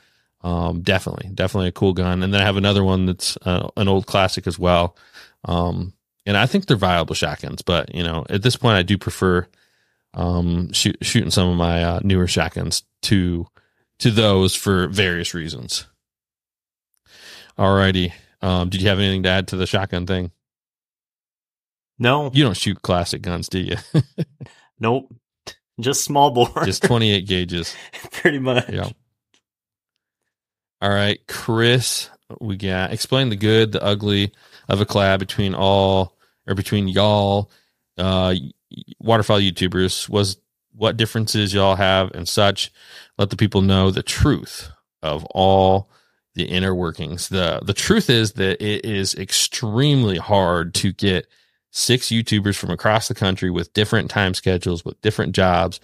um, 0.45 0.83
definitely, 0.83 1.31
definitely 1.35 1.69
a 1.69 1.73
cool 1.73 1.95
gun. 1.95 2.23
And 2.23 2.33
then 2.33 2.41
I 2.41 2.45
have 2.45 2.57
another 2.59 2.85
one 2.85 3.07
that's 3.07 3.37
uh, 3.39 3.69
an 3.77 3.89
old 3.89 4.07
classic 4.07 4.47
as 4.47 4.59
well. 4.59 4.97
Um, 5.47 5.95
and 6.27 6.37
I 6.37 6.47
think 6.47 6.67
they're 6.67 6.77
viable 6.77 7.15
shotguns, 7.15 7.63
but 7.63 7.93
you 7.95 8.03
know, 8.03 8.25
at 8.29 8.43
this 8.43 8.55
point, 8.57 8.77
I 8.77 8.83
do 8.83 8.97
prefer 8.97 9.47
um, 10.13 10.73
shoot, 10.73 10.97
shooting 11.03 11.31
some 11.31 11.49
of 11.49 11.57
my 11.57 11.83
uh, 11.83 12.01
newer 12.05 12.27
shotguns 12.29 12.85
to 13.03 13.49
to 14.01 14.11
those 14.11 14.55
for 14.55 14.87
various 14.89 15.35
reasons. 15.35 15.87
Alrighty. 17.59 18.13
Um, 18.43 18.69
did 18.69 18.83
you 18.83 18.89
have 18.89 18.99
anything 18.99 19.23
to 19.23 19.29
add 19.31 19.49
to 19.49 19.57
the 19.57 19.67
shotgun 19.67 20.07
thing? 20.07 20.31
No, 21.99 22.31
You 22.35 22.45
don't 22.45 22.57
shoot 22.57 22.83
classic 22.83 23.23
guns, 23.23 23.49
do 23.49 23.61
you? 23.61 23.77
nope. 24.81 25.15
Just 25.81 26.05
small 26.05 26.31
bore. 26.33 26.65
Just 26.65 26.83
28 26.83 27.27
gauges. 27.27 27.75
pretty 28.11 28.41
much. 28.41 28.69
Yeah. 28.69 28.91
All 30.85 30.91
right, 30.91 31.19
Chris, 31.29 32.11
we 32.43 32.59
got 32.59 32.93
explain 32.93 33.31
the 33.31 33.37
good, 33.37 33.73
the 33.73 33.83
ugly 33.83 34.33
of 34.69 34.83
a 34.83 34.85
collab 34.85 35.19
between 35.19 35.55
all 35.55 36.15
or 36.47 36.55
between 36.55 36.89
y'all, 36.89 37.51
uh, 37.97 38.35
waterfowl 38.99 39.41
YouTubers. 39.41 40.11
Was 40.11 40.37
what 40.75 40.99
differences 40.99 41.55
y'all 41.55 41.77
have 41.77 42.11
and 42.11 42.29
such. 42.29 42.71
Let 43.17 43.31
the 43.31 43.37
people 43.37 43.63
know 43.63 43.91
the 43.91 44.03
truth 44.03 44.71
of 45.03 45.25
all 45.31 45.89
the 46.35 46.45
inner 46.45 46.75
workings. 46.75 47.31
The 47.31 47.61
the 47.63 47.73
truth 47.73 48.11
is 48.11 48.35
that 48.35 48.63
it 48.63 48.85
is 48.85 49.15
extremely 49.15 50.19
hard 50.19 50.75
to 50.75 50.93
get 50.93 51.27
six 51.71 52.09
YouTubers 52.09 52.57
from 52.57 52.69
across 52.69 53.09
the 53.09 53.15
country 53.15 53.49
with 53.49 53.73
different 53.73 54.11
time 54.11 54.35
schedules, 54.35 54.85
with 54.85 55.01
different 55.01 55.35
jobs, 55.35 55.81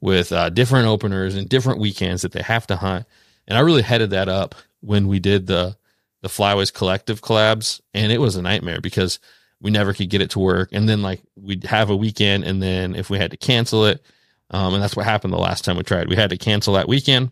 with 0.00 0.30
uh, 0.30 0.48
different 0.48 0.86
openers 0.86 1.34
and 1.34 1.48
different 1.48 1.80
weekends 1.80 2.22
that 2.22 2.30
they 2.30 2.42
have 2.42 2.68
to 2.68 2.76
hunt. 2.76 3.04
And 3.46 3.58
I 3.58 3.60
really 3.60 3.82
headed 3.82 4.10
that 4.10 4.28
up 4.28 4.54
when 4.80 5.08
we 5.08 5.18
did 5.18 5.46
the 5.46 5.76
the 6.22 6.28
Flyways 6.30 6.72
Collective 6.72 7.20
collabs, 7.20 7.82
and 7.92 8.10
it 8.10 8.18
was 8.18 8.36
a 8.36 8.42
nightmare 8.42 8.80
because 8.80 9.18
we 9.60 9.70
never 9.70 9.92
could 9.92 10.08
get 10.08 10.22
it 10.22 10.30
to 10.30 10.38
work. 10.38 10.70
And 10.72 10.88
then 10.88 11.02
like 11.02 11.20
we'd 11.36 11.64
have 11.64 11.90
a 11.90 11.96
weekend, 11.96 12.44
and 12.44 12.62
then 12.62 12.94
if 12.94 13.10
we 13.10 13.18
had 13.18 13.30
to 13.32 13.36
cancel 13.36 13.84
it, 13.84 14.02
um, 14.50 14.74
and 14.74 14.82
that's 14.82 14.96
what 14.96 15.04
happened 15.04 15.34
the 15.34 15.38
last 15.38 15.64
time 15.64 15.76
we 15.76 15.82
tried, 15.82 16.08
we 16.08 16.16
had 16.16 16.30
to 16.30 16.38
cancel 16.38 16.74
that 16.74 16.88
weekend, 16.88 17.30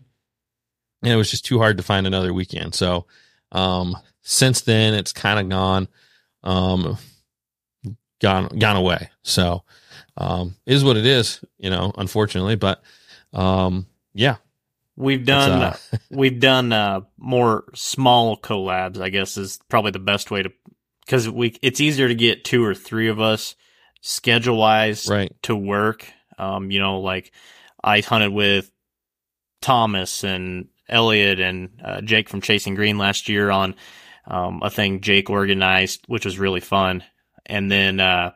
and 1.01 1.11
it 1.11 1.15
was 1.15 1.31
just 1.31 1.45
too 1.45 1.57
hard 1.57 1.77
to 1.77 1.83
find 1.83 2.05
another 2.05 2.33
weekend. 2.33 2.75
So 2.75 3.07
um, 3.51 3.97
since 4.21 4.61
then, 4.61 4.93
it's 4.93 5.11
kind 5.11 5.39
of 5.39 5.49
gone, 5.49 5.87
um, 6.43 6.97
gone 8.21 8.47
gone 8.59 8.75
away. 8.75 9.09
So 9.23 9.63
um, 10.17 10.55
is 10.65 10.83
what 10.83 10.97
it 10.97 11.05
is, 11.05 11.43
you 11.57 11.69
know. 11.69 11.91
Unfortunately, 11.97 12.55
but 12.55 12.83
um, 13.33 13.87
yeah, 14.13 14.35
We've 14.95 15.25
done 15.25 15.61
uh, 15.61 15.77
we've 16.11 16.39
done 16.39 16.71
uh, 16.71 17.01
more 17.17 17.65
small 17.73 18.37
collabs. 18.37 19.01
I 19.01 19.09
guess 19.09 19.37
is 19.37 19.59
probably 19.69 19.91
the 19.91 19.99
best 19.99 20.29
way 20.29 20.43
to 20.43 20.51
because 21.05 21.27
we 21.27 21.57
it's 21.61 21.81
easier 21.81 22.07
to 22.07 22.15
get 22.15 22.43
two 22.43 22.63
or 22.63 22.75
three 22.75 23.09
of 23.09 23.19
us 23.19 23.55
schedule 24.01 24.57
wise 24.57 25.07
right, 25.09 25.33
to 25.43 25.55
work. 25.55 26.07
Um, 26.37 26.69
you 26.69 26.79
know, 26.79 26.99
like 26.99 27.31
I 27.83 28.01
hunted 28.01 28.31
with 28.31 28.71
Thomas 29.61 30.23
and 30.23 30.67
Elliot 30.87 31.39
and 31.39 31.69
uh, 31.83 32.01
Jake 32.01 32.29
from 32.29 32.41
Chasing 32.41 32.75
Green 32.75 32.97
last 32.97 33.29
year 33.29 33.49
on 33.49 33.75
um, 34.27 34.61
a 34.63 34.69
thing 34.69 35.01
Jake 35.01 35.29
organized, 35.29 36.03
which 36.07 36.25
was 36.25 36.37
really 36.37 36.59
fun. 36.59 37.03
And 37.45 37.71
then 37.71 37.99
uh, 37.99 38.31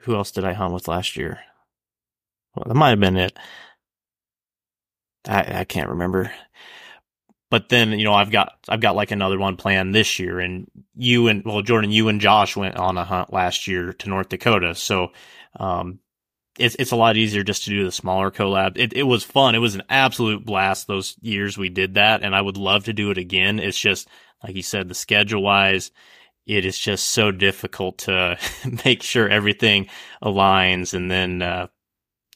who 0.00 0.14
else 0.14 0.30
did 0.30 0.44
I 0.44 0.52
hunt 0.52 0.74
with 0.74 0.88
last 0.88 1.16
year? 1.16 1.40
Well, 2.54 2.64
that 2.66 2.74
might 2.74 2.90
have 2.90 3.00
been 3.00 3.16
it. 3.16 3.38
I, 5.26 5.60
I 5.60 5.64
can't 5.64 5.90
remember. 5.90 6.32
But 7.50 7.70
then, 7.70 7.92
you 7.92 8.04
know, 8.04 8.12
I've 8.12 8.30
got, 8.30 8.52
I've 8.68 8.80
got 8.80 8.96
like 8.96 9.10
another 9.10 9.38
one 9.38 9.56
planned 9.56 9.94
this 9.94 10.18
year 10.18 10.38
and 10.38 10.70
you 10.94 11.28
and, 11.28 11.44
well, 11.44 11.62
Jordan, 11.62 11.90
you 11.90 12.08
and 12.08 12.20
Josh 12.20 12.56
went 12.56 12.76
on 12.76 12.98
a 12.98 13.04
hunt 13.04 13.32
last 13.32 13.66
year 13.66 13.92
to 13.94 14.08
North 14.08 14.28
Dakota. 14.28 14.74
So, 14.74 15.12
um, 15.58 16.00
it's, 16.58 16.76
it's 16.78 16.90
a 16.90 16.96
lot 16.96 17.16
easier 17.16 17.42
just 17.42 17.64
to 17.64 17.70
do 17.70 17.84
the 17.84 17.92
smaller 17.92 18.30
collab. 18.30 18.76
It, 18.76 18.92
it 18.92 19.04
was 19.04 19.24
fun. 19.24 19.54
It 19.54 19.60
was 19.60 19.76
an 19.76 19.84
absolute 19.88 20.44
blast 20.44 20.86
those 20.86 21.16
years 21.22 21.56
we 21.56 21.68
did 21.70 21.94
that. 21.94 22.22
And 22.22 22.34
I 22.34 22.40
would 22.40 22.56
love 22.56 22.84
to 22.84 22.92
do 22.92 23.10
it 23.10 23.18
again. 23.18 23.60
It's 23.60 23.78
just, 23.78 24.08
like 24.42 24.54
you 24.54 24.62
said, 24.62 24.88
the 24.88 24.94
schedule 24.94 25.42
wise, 25.42 25.90
it 26.46 26.66
is 26.66 26.78
just 26.78 27.06
so 27.06 27.30
difficult 27.30 27.98
to 27.98 28.38
make 28.84 29.02
sure 29.02 29.28
everything 29.28 29.88
aligns 30.22 30.92
and 30.92 31.10
then, 31.10 31.40
uh, 31.40 31.68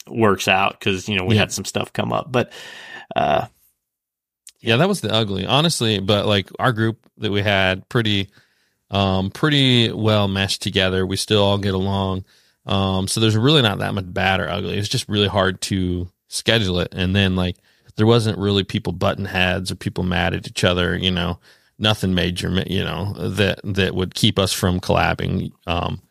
works 0.07 0.47
out 0.47 0.79
because, 0.79 1.07
you 1.07 1.17
know, 1.17 1.25
we 1.25 1.35
yeah. 1.35 1.41
had 1.41 1.51
some 1.51 1.65
stuff 1.65 1.93
come 1.93 2.13
up, 2.13 2.31
but, 2.31 2.51
uh, 3.15 3.47
yeah, 4.59 4.77
that 4.77 4.87
was 4.87 5.01
the 5.01 5.13
ugly, 5.13 5.45
honestly. 5.45 5.99
But 5.99 6.25
like 6.25 6.49
our 6.57 6.71
group 6.71 7.05
that 7.17 7.31
we 7.31 7.41
had, 7.41 7.87
pretty, 7.89 8.29
um, 8.89 9.31
pretty 9.31 9.91
well 9.91 10.27
meshed 10.27 10.61
together. 10.61 11.05
We 11.05 11.17
still 11.17 11.43
all 11.43 11.57
get 11.57 11.73
along. 11.73 12.23
Um, 12.65 13.07
so 13.07 13.19
there's 13.19 13.35
really 13.35 13.61
not 13.61 13.79
that 13.79 13.93
much 13.93 14.11
bad 14.13 14.39
or 14.39 14.49
ugly. 14.49 14.77
It's 14.77 14.87
just 14.87 15.09
really 15.09 15.27
hard 15.27 15.61
to 15.61 16.09
schedule 16.27 16.79
it. 16.79 16.93
And 16.93 17.15
then 17.15 17.35
like 17.35 17.57
there 17.95 18.07
wasn't 18.07 18.37
really 18.37 18.63
people 18.63 18.93
button 18.93 19.25
heads 19.25 19.71
or 19.71 19.75
people 19.75 20.03
mad 20.03 20.33
at 20.33 20.47
each 20.47 20.63
other. 20.63 20.95
You 20.95 21.11
know, 21.11 21.39
nothing 21.77 22.13
major. 22.13 22.49
You 22.67 22.83
know 22.83 23.13
that 23.13 23.59
that 23.63 23.95
would 23.95 24.15
keep 24.15 24.39
us 24.39 24.53
from 24.53 24.79
collabing 24.79 25.51
um, 25.67 26.01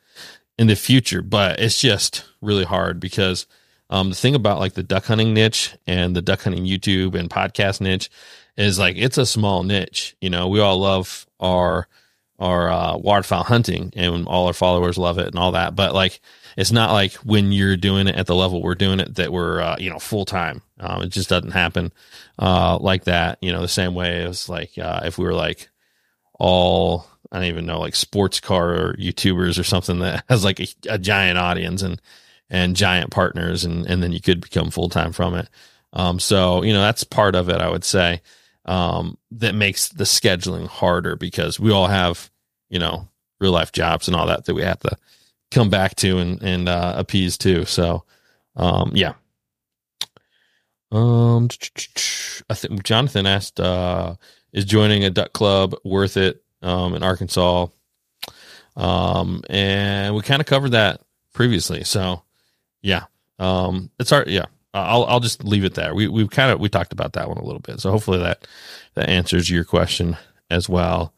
in 0.58 0.66
the 0.66 0.76
future. 0.76 1.22
But 1.22 1.60
it's 1.60 1.80
just 1.80 2.24
really 2.40 2.64
hard 2.64 3.00
because 3.00 3.46
um, 3.92 4.08
the 4.08 4.16
thing 4.16 4.34
about 4.34 4.58
like 4.58 4.72
the 4.72 4.82
duck 4.82 5.04
hunting 5.04 5.34
niche 5.34 5.76
and 5.86 6.16
the 6.16 6.22
duck 6.22 6.40
hunting 6.40 6.64
YouTube 6.64 7.14
and 7.14 7.28
podcast 7.28 7.78
niche 7.82 8.08
is 8.56 8.78
like 8.78 8.96
it's 8.96 9.18
a 9.18 9.26
small 9.26 9.64
niche. 9.64 10.16
You 10.18 10.30
know, 10.30 10.48
we 10.48 10.60
all 10.60 10.78
love 10.78 11.26
our 11.38 11.88
our 12.38 12.70
uh, 12.70 12.96
waterfowl 12.96 13.44
hunting, 13.44 13.92
and 13.94 14.26
all 14.26 14.46
our 14.46 14.54
followers 14.54 14.96
love 14.96 15.18
it 15.18 15.26
and 15.26 15.38
all 15.38 15.52
that. 15.52 15.76
But 15.76 15.94
like, 15.94 16.20
it's 16.56 16.72
not 16.72 16.90
like 16.92 17.12
when 17.16 17.52
you're 17.52 17.76
doing 17.76 18.08
it 18.08 18.16
at 18.16 18.26
the 18.26 18.34
level 18.34 18.62
we're 18.62 18.74
doing 18.74 18.98
it 18.98 19.16
that 19.16 19.30
we're 19.30 19.60
uh, 19.60 19.76
you 19.78 19.90
know 19.90 19.98
full 19.98 20.24
time. 20.24 20.62
Um, 20.80 21.02
it 21.02 21.10
just 21.10 21.28
doesn't 21.28 21.50
happen 21.50 21.92
uh, 22.38 22.78
like 22.80 23.04
that. 23.04 23.36
You 23.42 23.52
know, 23.52 23.60
the 23.60 23.68
same 23.68 23.94
way 23.94 24.24
as 24.24 24.48
like 24.48 24.78
uh, 24.78 25.02
if 25.04 25.18
we 25.18 25.26
were 25.26 25.34
like 25.34 25.68
all 26.38 27.06
I 27.30 27.40
don't 27.40 27.48
even 27.48 27.66
know 27.66 27.80
like 27.80 27.94
sports 27.94 28.40
car 28.40 28.94
YouTubers 28.98 29.58
or 29.58 29.64
something 29.64 29.98
that 29.98 30.24
has 30.30 30.44
like 30.44 30.60
a, 30.60 30.66
a 30.88 30.98
giant 30.98 31.36
audience 31.36 31.82
and 31.82 32.00
and 32.52 32.76
giant 32.76 33.10
partners, 33.10 33.64
and 33.64 33.84
and 33.86 34.00
then 34.00 34.12
you 34.12 34.20
could 34.20 34.40
become 34.40 34.70
full 34.70 34.88
time 34.88 35.10
from 35.10 35.34
it. 35.34 35.48
Um, 35.92 36.20
so 36.20 36.62
you 36.62 36.72
know 36.72 36.80
that's 36.80 37.02
part 37.02 37.34
of 37.34 37.48
it, 37.48 37.60
I 37.60 37.68
would 37.68 37.84
say 37.84 38.22
um, 38.64 39.18
that 39.32 39.54
makes 39.54 39.88
the 39.88 40.04
scheduling 40.04 40.66
harder 40.66 41.16
because 41.16 41.58
we 41.58 41.72
all 41.72 41.88
have, 41.88 42.30
you 42.68 42.78
know, 42.78 43.08
real 43.40 43.52
life 43.52 43.72
jobs 43.72 44.06
and 44.06 44.16
all 44.16 44.26
that 44.26 44.44
that 44.44 44.54
we 44.54 44.62
have 44.62 44.78
to 44.80 44.96
come 45.50 45.68
back 45.68 45.96
to 45.96 46.18
and, 46.18 46.42
and 46.42 46.68
uh, 46.68 46.94
appease 46.96 47.36
too. 47.36 47.64
So, 47.64 48.04
um, 48.56 48.92
yeah. 48.94 49.14
Um, 50.92 51.48
I 52.50 52.54
think 52.54 52.82
Jonathan 52.84 53.26
asked, 53.26 53.58
uh, 53.58 54.14
is 54.52 54.64
joining 54.64 55.04
a 55.04 55.10
duck 55.10 55.32
club 55.32 55.74
worth 55.84 56.16
it? 56.16 56.42
Um, 56.60 56.94
in 56.94 57.02
Arkansas. 57.02 57.66
Um, 58.76 59.42
and 59.50 60.14
we 60.14 60.22
kind 60.22 60.40
of 60.40 60.46
covered 60.46 60.70
that 60.70 61.00
previously. 61.32 61.82
So, 61.82 62.22
yeah. 62.82 63.04
Um, 63.38 63.90
it's 63.98 64.12
our, 64.12 64.24
yeah, 64.26 64.46
I'll 64.74 65.04
I'll 65.04 65.20
just 65.20 65.44
leave 65.44 65.64
it 65.64 65.74
there. 65.74 65.94
We 65.94 66.08
we've 66.08 66.30
kind 66.30 66.50
of 66.50 66.60
we 66.60 66.68
talked 66.68 66.92
about 66.92 67.14
that 67.14 67.28
one 67.28 67.38
a 67.38 67.44
little 67.44 67.60
bit, 67.60 67.80
so 67.80 67.90
hopefully 67.90 68.18
that 68.18 68.46
that 68.94 69.08
answers 69.08 69.50
your 69.50 69.64
question 69.64 70.16
as 70.50 70.68
well. 70.68 71.14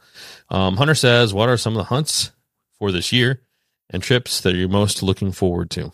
Um, 0.51 0.77
Hunter 0.77 0.95
says, 0.95 1.35
"What 1.35 1.49
are 1.49 1.57
some 1.57 1.75
of 1.75 1.79
the 1.79 1.85
hunts 1.85 2.33
for 2.79 2.93
this 2.93 3.13
year 3.13 3.43
and 3.91 4.03
trips 4.03 4.41
that 4.41 4.55
you're 4.55 4.69
most 4.69 5.03
looking 5.03 5.33
forward 5.33 5.71
to?" 5.71 5.93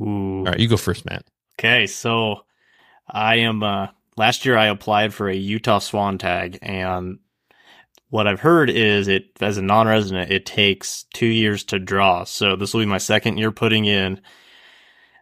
Ooh. 0.00 0.38
All 0.38 0.44
right, 0.44 0.58
you 0.58 0.68
go 0.68 0.76
first, 0.76 1.06
Matt. 1.06 1.24
Okay, 1.58 1.86
so 1.86 2.44
I 3.08 3.36
am. 3.36 3.62
Uh, 3.62 3.88
last 4.16 4.44
year, 4.44 4.56
I 4.56 4.66
applied 4.66 5.14
for 5.14 5.28
a 5.28 5.36
Utah 5.36 5.78
Swan 5.78 6.18
Tag, 6.18 6.58
and 6.60 7.20
what 8.10 8.26
I've 8.26 8.40
heard 8.40 8.68
is 8.68 9.08
it 9.08 9.30
as 9.40 9.56
a 9.56 9.62
non-resident, 9.62 10.30
it 10.30 10.44
takes 10.44 11.04
two 11.14 11.26
years 11.26 11.64
to 11.64 11.78
draw. 11.78 12.24
So 12.24 12.56
this 12.56 12.74
will 12.74 12.80
be 12.80 12.86
my 12.86 12.98
second 12.98 13.38
year 13.38 13.52
putting 13.52 13.84
in 13.86 14.20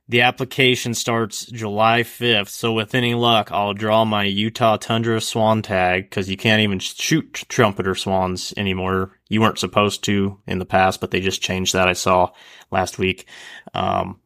the 0.09 0.23
application 0.23 0.95
starts 0.95 1.45
July 1.47 2.03
5th, 2.03 2.49
so 2.49 2.73
with 2.73 2.95
any 2.95 3.15
luck, 3.15 3.53
I'll 3.53 3.75
draw 3.75 4.07
my 4.07 4.25
Utah 4.25 4.79
Tundra 4.79 5.21
Swan 5.21 5.61
tag 5.61 6.05
because 6.05 6.31
you 6.31 6.37
can't 6.37 6.63
even 6.63 6.79
shoot 6.79 7.45
trumpeter 7.49 7.95
swans 7.95 8.55
anymore. 8.57 9.13
You 9.29 9.43
weren't 9.43 9.59
supposed 9.59 10.05
to 10.05 10.41
in 10.47 10.59
the 10.59 10.65
past, 10.65 11.01
but 11.03 11.11
they 11.11 11.21
just 11.21 11.43
changed 11.43 11.75
that. 11.75 11.89
I 11.89 11.93
saw 11.93 12.31
last 12.71 12.99
week. 12.99 13.27
Um, 13.75 14.21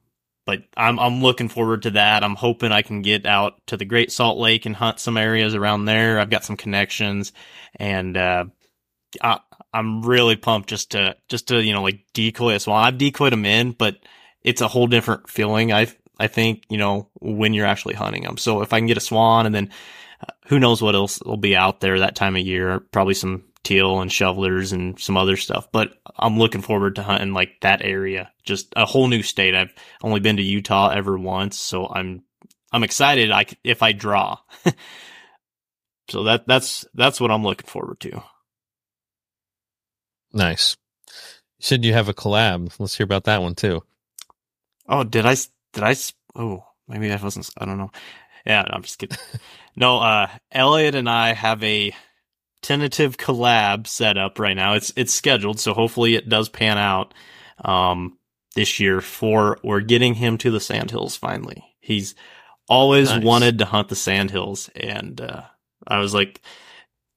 but 0.45 0.63
I'm 0.77 0.99
I'm 0.99 1.23
looking 1.23 1.49
forward 1.49 1.83
to 1.83 1.91
that. 1.93 2.25
I'm 2.25 2.35
hoping 2.35 2.73
I 2.73 2.83
can 2.83 3.03
get 3.03 3.27
out 3.27 3.55
to 3.67 3.77
the 3.77 3.85
Great 3.85 4.11
Salt 4.11 4.39
Lake 4.39 4.67
and 4.67 4.75
hunt 4.75 5.01
some 5.01 5.17
areas 5.17 5.55
around 5.55 5.85
there. 5.85 6.19
I've 6.19 6.31
got 6.31 6.45
some 6.45 6.57
connections, 6.57 7.33
and 7.77 8.17
uh, 8.17 8.47
I, 9.21 9.41
I'm 9.73 10.03
really 10.03 10.37
pumped 10.37 10.69
just 10.69 10.93
to 10.93 11.17
just 11.29 11.49
to 11.49 11.63
you 11.63 11.73
know 11.73 11.83
like 11.83 12.05
decoy 12.13 12.55
a 12.55 12.61
swan. 12.61 12.85
I've 12.85 12.99
decoyed 12.99 13.33
them 13.33 13.47
in, 13.47 13.73
but 13.73 13.99
it's 14.45 14.61
a 14.61 14.69
whole 14.69 14.87
different 14.87 15.29
feeling. 15.29 15.73
I 15.73 15.89
I 16.19 16.29
think 16.29 16.65
you 16.69 16.79
know 16.79 17.09
when 17.21 17.55
you're 17.55 17.67
actually 17.67 17.95
hunting 17.95 18.23
them. 18.23 18.37
So 18.37 18.63
if 18.63 18.73
I 18.73 18.79
can 18.79 18.87
get 18.87 18.97
a 18.97 19.01
swan, 19.01 19.47
and 19.47 19.55
then 19.55 19.71
uh, 20.21 20.33
who 20.47 20.59
knows 20.59 20.83
what 20.83 20.95
else 20.95 21.21
will 21.23 21.37
be 21.37 21.57
out 21.57 21.81
there 21.81 21.99
that 22.01 22.15
time 22.15 22.37
of 22.37 22.43
year? 22.43 22.81
Probably 22.81 23.15
some 23.15 23.45
teal 23.63 24.01
and 24.01 24.13
shovelers 24.13 24.73
and 24.73 24.99
some 25.01 25.17
other 25.17 25.37
stuff. 25.37 25.69
But 25.73 25.95
I'm 26.17 26.39
looking 26.39 26.63
forward 26.63 26.97
to 26.97 27.03
hunting 27.03 27.33
like 27.33 27.61
that 27.61 27.83
area, 27.83 28.31
just 28.45 28.73
a 28.77 28.87
whole 28.87 29.09
new 29.09 29.23
state. 29.23 29.55
I've 29.55 29.75
only 30.03 30.21
been 30.21 30.37
to 30.37 30.43
Utah 30.43 30.91
ever 30.91 31.19
once, 31.19 31.59
so 31.59 31.89
I'm 31.89 32.23
I'm 32.73 32.85
excited. 32.85 33.31
I 33.31 33.47
if 33.65 33.83
I 33.83 33.93
draw. 33.93 34.39
so 36.09 36.25
that 36.25 36.47
that's 36.47 36.85
that's 36.95 37.21
what 37.21 37.31
I'm 37.31 37.45
looking 37.45 37.67
forward 37.67 38.01
to. 38.01 38.23
Nice. 40.33 40.77
You 41.59 41.65
said 41.65 41.85
you 41.85 41.93
have 41.93 42.09
a 42.09 42.15
collab. 42.15 42.75
Let's 42.79 42.97
hear 42.97 43.05
about 43.05 43.25
that 43.25 43.43
one 43.43 43.55
too. 43.55 43.83
Oh, 44.89 45.05
did 45.05 45.27
I? 45.27 45.37
Did 45.73 45.85
I? 45.85 45.97
Oh, 46.35 46.65
maybe 46.89 47.09
that 47.09 47.23
wasn't. 47.23 47.51
I 47.59 47.65
don't 47.65 47.79
know. 47.79 47.91
Yeah, 48.47 48.63
no, 48.63 48.71
I'm 48.73 48.83
just 48.83 48.99
kidding. 48.99 49.19
no, 49.77 49.99
uh, 49.99 50.29
Elliot 50.51 50.95
and 50.95 51.09
I 51.09 51.33
have 51.33 51.63
a 51.63 51.95
tentative 52.63 53.17
collab 53.17 53.87
set 53.87 54.17
up 54.17 54.39
right 54.39 54.57
now. 54.57 54.75
It's 54.75 54.93
it's 54.97 55.15
scheduled, 55.15 55.61
so 55.61 55.75
hopefully 55.75 56.15
it 56.15 56.29
does 56.29 56.49
pan 56.49 56.79
out 56.79 57.15
um, 57.65 58.19
this 58.55 58.81
year. 58.81 59.01
For 59.01 59.59
we're 59.63 59.81
getting 59.81 60.15
him 60.15 60.39
to 60.39 60.51
the 60.51 60.61
Sandhills 60.61 61.17
finally. 61.17 61.65
He's 61.81 62.15
always 62.69 63.11
nice. 63.11 63.25
wanted 63.25 63.59
to 63.59 63.65
hunt 63.65 63.89
the 63.89 63.97
Sandhills, 63.97 64.69
and 64.75 65.21
uh, 65.21 65.43
I 65.87 65.99
was 65.99 66.15
like, 66.15 66.41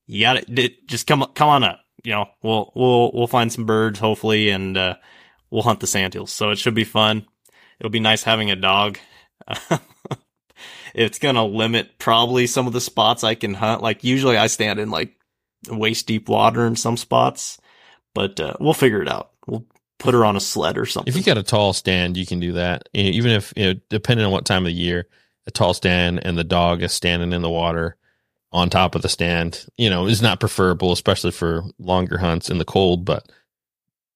"You 0.05 0.22
got 0.22 0.38
it. 0.49 0.88
Just 0.88 1.07
come 1.07 1.26
come 1.34 1.49
on 1.49 1.63
up. 1.63 1.82
You 2.03 2.11
know, 2.11 2.30
we'll 2.43 2.72
we'll 2.76 3.11
we'll 3.13 3.28
find 3.28 3.51
some 3.51 3.66
birds 3.66 3.99
hopefully, 3.99 4.49
and 4.49 4.78
uh, 4.78 4.95
we'll 5.49 5.63
hunt 5.63 5.80
the 5.80 5.88
Sandhills. 5.88 6.32
So 6.32 6.51
it 6.51 6.59
should 6.59 6.76
be 6.76 6.84
fun 6.84 7.26
it'll 7.80 7.91
be 7.91 7.99
nice 7.99 8.23
having 8.23 8.51
a 8.51 8.55
dog. 8.55 8.97
it's 10.93 11.19
going 11.19 11.36
to 11.36 11.43
limit 11.43 11.99
probably 11.99 12.47
some 12.47 12.67
of 12.67 12.73
the 12.73 12.82
spots 12.82 13.23
I 13.23 13.36
can 13.36 13.53
hunt. 13.53 13.82
Like 13.82 14.03
usually 14.03 14.38
I 14.38 14.47
stand 14.47 14.80
in 14.80 14.89
like 14.89 15.15
waist 15.69 16.07
deep 16.07 16.30
water 16.30 16.65
in 16.65 16.76
some 16.76 16.97
spots, 16.97 17.59
but 18.13 18.39
uh, 18.39 18.53
we'll 18.59 18.73
figure 18.73 19.01
it 19.01 19.09
out. 19.09 19.32
We'll 19.45 19.65
put 19.99 20.13
her 20.13 20.26
on 20.26 20.36
a 20.36 20.41
sled 20.41 20.78
or 20.78 20.86
something. 20.86 21.11
If 21.11 21.17
you 21.17 21.23
got 21.23 21.38
a 21.38 21.43
tall 21.43 21.73
stand, 21.73 22.17
you 22.17 22.26
can 22.26 22.39
do 22.39 22.53
that. 22.53 22.89
Even 22.93 23.32
if, 23.32 23.53
you 23.55 23.73
know, 23.73 23.80
depending 23.89 24.26
on 24.26 24.32
what 24.32 24.45
time 24.45 24.63
of 24.63 24.71
the 24.71 24.73
year, 24.73 25.07
a 25.47 25.51
tall 25.51 25.73
stand 25.73 26.26
and 26.26 26.38
the 26.38 26.43
dog 26.43 26.82
is 26.82 26.91
standing 26.93 27.34
in 27.34 27.41
the 27.41 27.49
water 27.49 27.97
on 28.51 28.69
top 28.69 28.95
of 28.95 29.01
the 29.01 29.09
stand, 29.09 29.65
you 29.78 29.89
know, 29.89 30.07
is 30.07 30.21
not 30.21 30.39
preferable, 30.39 30.91
especially 30.91 31.32
for 31.32 31.63
longer 31.78 32.17
hunts 32.17 32.49
in 32.49 32.57
the 32.57 32.65
cold, 32.65 33.05
but 33.05 33.30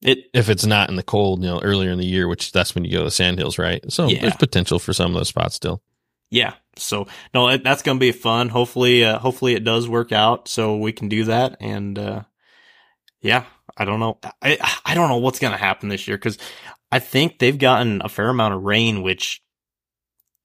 it 0.02 0.30
if 0.34 0.50
it's 0.50 0.66
not 0.66 0.90
in 0.90 0.96
the 0.96 1.04
cold, 1.04 1.42
you 1.44 1.50
know, 1.50 1.60
earlier 1.62 1.92
in 1.92 1.98
the 1.98 2.06
year, 2.06 2.28
which 2.28 2.52
that's 2.52 2.74
when 2.74 2.86
you 2.86 2.92
go 2.92 3.00
to 3.00 3.06
the 3.06 3.12
sandhills, 3.12 3.58
right? 3.58 3.84
So 3.92 4.08
yeah. 4.08 4.22
there's 4.22 4.36
potential 4.36 4.80
for 4.80 4.94
some 4.94 5.12
of 5.12 5.18
those 5.18 5.28
spots 5.28 5.56
still. 5.56 5.82
Yeah. 6.30 6.54
So 6.78 7.08
no, 7.34 7.58
that's 7.58 7.82
gonna 7.82 8.00
be 8.00 8.12
fun. 8.12 8.50
Hopefully, 8.50 9.04
uh, 9.04 9.20
hopefully 9.20 9.56
it 9.56 9.64
does 9.64 9.90
work 9.90 10.12
out 10.12 10.48
so 10.48 10.78
we 10.78 10.94
can 10.94 11.10
do 11.10 11.26
that. 11.26 11.58
And 11.60 12.00
uh, 12.00 12.22
yeah, 13.22 13.46
I 13.76 13.86
don't 13.86 14.00
know. 14.00 14.20
I 14.42 14.58
I 14.86 14.96
don't 14.96 15.10
know 15.10 15.18
what's 15.18 15.40
gonna 15.40 15.58
happen 15.58 15.90
this 15.90 16.08
year 16.08 16.18
because 16.18 16.38
I 16.92 17.00
think 17.00 17.40
they've 17.40 17.58
gotten 17.58 18.02
a 18.02 18.10
fair 18.10 18.30
amount 18.30 18.54
of 18.54 18.64
rain, 18.64 19.02
which 19.02 19.42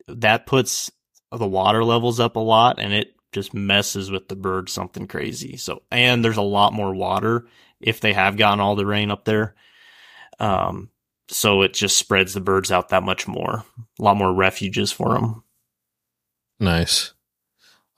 that 0.09 0.47
puts 0.47 0.91
the 1.31 1.47
water 1.47 1.85
levels 1.85 2.19
up 2.19 2.37
a 2.37 2.41
lot, 2.41 2.79
and 2.79 2.93
it 2.93 3.14
just 3.35 3.53
messes 3.53 4.11
with 4.11 4.29
the 4.29 4.37
birds 4.37 4.73
something 4.73 5.07
crazy. 5.07 5.57
So 5.57 5.83
and 5.91 6.25
there's 6.25 6.39
a 6.39 6.43
lot 6.43 6.73
more 6.73 6.95
water 6.95 7.47
if 7.81 8.01
they 8.01 8.15
have 8.15 8.37
gotten 8.37 8.61
all 8.61 8.77
the 8.77 8.87
rain 8.87 9.11
up 9.11 9.25
there. 9.25 9.55
Um, 10.41 10.91
so 11.29 11.63
it 11.63 11.75
just 11.75 11.99
spreads 11.99 12.35
the 12.35 12.41
birds 12.41 12.73
out 12.73 12.89
that 12.91 13.03
much 13.03 13.29
more. 13.29 13.65
A 13.99 14.03
lot 14.03 14.17
more 14.17 14.33
refuges 14.33 14.93
for 14.93 15.15
them. 15.15 15.45
Nice. 16.61 17.13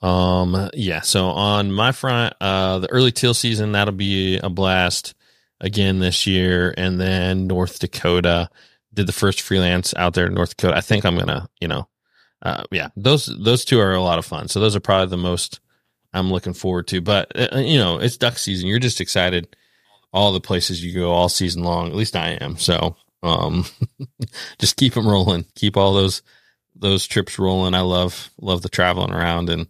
Um, 0.01 0.69
yeah. 0.73 1.01
So 1.01 1.27
on 1.27 1.71
my 1.71 1.91
front, 1.91 2.33
uh, 2.41 2.79
the 2.79 2.91
early 2.91 3.11
teal 3.11 3.33
season 3.33 3.71
that'll 3.71 3.93
be 3.93 4.37
a 4.37 4.49
blast 4.49 5.13
again 5.59 5.99
this 5.99 6.27
year, 6.27 6.73
and 6.77 6.99
then 6.99 7.47
North 7.47 7.79
Dakota 7.79 8.49
did 8.93 9.07
the 9.07 9.13
first 9.13 9.41
freelance 9.41 9.93
out 9.95 10.13
there 10.13 10.27
in 10.27 10.33
North 10.33 10.55
Dakota. 10.55 10.77
I 10.77 10.81
think 10.81 11.05
I'm 11.05 11.17
gonna, 11.17 11.49
you 11.59 11.67
know, 11.67 11.87
uh, 12.41 12.63
yeah, 12.71 12.89
those 12.95 13.25
those 13.25 13.65
two 13.65 13.79
are 13.79 13.93
a 13.93 14.01
lot 14.01 14.19
of 14.19 14.25
fun. 14.25 14.47
So 14.47 14.59
those 14.59 14.75
are 14.75 14.79
probably 14.79 15.09
the 15.09 15.17
most 15.17 15.59
I'm 16.13 16.31
looking 16.31 16.53
forward 16.53 16.87
to. 16.87 17.01
But 17.01 17.31
uh, 17.35 17.57
you 17.59 17.77
know, 17.77 17.97
it's 17.97 18.17
duck 18.17 18.37
season. 18.37 18.67
You're 18.67 18.79
just 18.79 19.01
excited 19.01 19.55
all 20.13 20.31
the 20.31 20.41
places 20.41 20.83
you 20.83 20.93
go 20.93 21.11
all 21.11 21.29
season 21.29 21.63
long. 21.63 21.87
At 21.87 21.95
least 21.95 22.15
I 22.15 22.29
am. 22.29 22.57
So 22.57 22.95
um, 23.23 23.65
just 24.59 24.77
keep 24.77 24.93
them 24.93 25.07
rolling. 25.07 25.45
Keep 25.55 25.77
all 25.77 25.93
those 25.93 26.21
those 26.75 27.07
trips 27.07 27.39
rolling. 27.39 27.73
I 27.73 27.81
love 27.81 28.29
love 28.39 28.61
the 28.61 28.69
traveling 28.69 29.13
around 29.13 29.49
and 29.49 29.67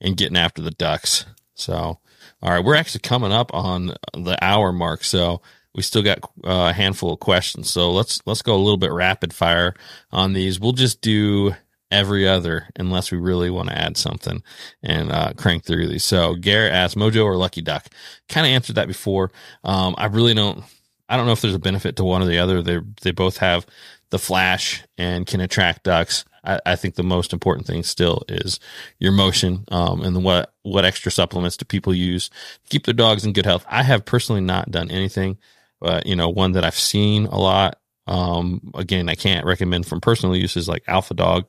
and 0.00 0.16
getting 0.16 0.36
after 0.36 0.62
the 0.62 0.70
ducks. 0.70 1.26
So 1.54 1.98
all 2.42 2.50
right, 2.50 2.64
we're 2.64 2.76
actually 2.76 3.00
coming 3.00 3.32
up 3.32 3.52
on 3.54 3.94
the 4.12 4.36
hour 4.42 4.72
mark. 4.72 5.02
So 5.02 5.42
we 5.74 5.82
still 5.82 6.02
got 6.02 6.18
uh, 6.44 6.68
a 6.70 6.72
handful 6.72 7.12
of 7.12 7.20
questions. 7.20 7.70
So 7.70 7.90
let's 7.90 8.20
let's 8.26 8.42
go 8.42 8.54
a 8.54 8.56
little 8.56 8.76
bit 8.76 8.92
rapid 8.92 9.32
fire 9.32 9.74
on 10.12 10.32
these. 10.32 10.60
We'll 10.60 10.72
just 10.72 11.00
do 11.00 11.54
every 11.94 12.26
other 12.26 12.66
unless 12.76 13.12
we 13.12 13.18
really 13.18 13.50
want 13.50 13.68
to 13.68 13.78
add 13.78 13.96
something 13.96 14.42
and 14.82 15.12
uh, 15.12 15.32
crank 15.36 15.64
through 15.64 15.86
these. 15.86 16.04
So 16.04 16.34
Garrett 16.34 16.72
asked 16.72 16.96
Mojo 16.96 17.24
or 17.24 17.36
Lucky 17.36 17.62
Duck. 17.62 17.86
Kind 18.28 18.46
of 18.46 18.50
answered 18.50 18.76
that 18.76 18.88
before. 18.88 19.30
Um, 19.62 19.94
I 19.96 20.06
really 20.06 20.34
don't. 20.34 20.64
I 21.08 21.16
don't 21.16 21.26
know 21.26 21.32
if 21.32 21.40
there's 21.40 21.54
a 21.54 21.60
benefit 21.60 21.96
to 21.96 22.04
one 22.04 22.22
or 22.22 22.26
the 22.26 22.38
other. 22.38 22.62
They 22.62 22.80
they 23.02 23.12
both 23.12 23.36
have 23.38 23.64
the 24.10 24.18
flash 24.18 24.82
and 24.98 25.26
can 25.26 25.40
attract 25.40 25.84
ducks. 25.84 26.24
I, 26.42 26.58
I 26.66 26.76
think 26.76 26.96
the 26.96 27.04
most 27.04 27.32
important 27.32 27.66
thing 27.66 27.82
still 27.84 28.24
is 28.28 28.58
your 28.98 29.12
motion, 29.12 29.64
um, 29.68 30.02
and 30.02 30.24
what 30.24 30.52
what 30.62 30.84
extra 30.84 31.12
supplements 31.12 31.56
do 31.56 31.64
people 31.64 31.94
use 31.94 32.28
to 32.28 32.70
keep 32.70 32.86
their 32.86 32.94
dogs 32.94 33.24
in 33.24 33.32
good 33.32 33.46
health. 33.46 33.64
I 33.68 33.84
have 33.84 34.04
personally 34.04 34.40
not 34.40 34.70
done 34.70 34.90
anything, 34.90 35.38
but 35.80 36.06
you 36.06 36.16
know, 36.16 36.28
one 36.28 36.52
that 36.52 36.64
I've 36.64 36.78
seen 36.78 37.26
a 37.26 37.38
lot. 37.38 37.78
Um, 38.06 38.72
again, 38.74 39.08
I 39.08 39.14
can't 39.14 39.46
recommend 39.46 39.86
from 39.86 40.00
personal 40.00 40.36
uses 40.36 40.68
like 40.68 40.82
Alpha 40.88 41.14
Dog 41.14 41.46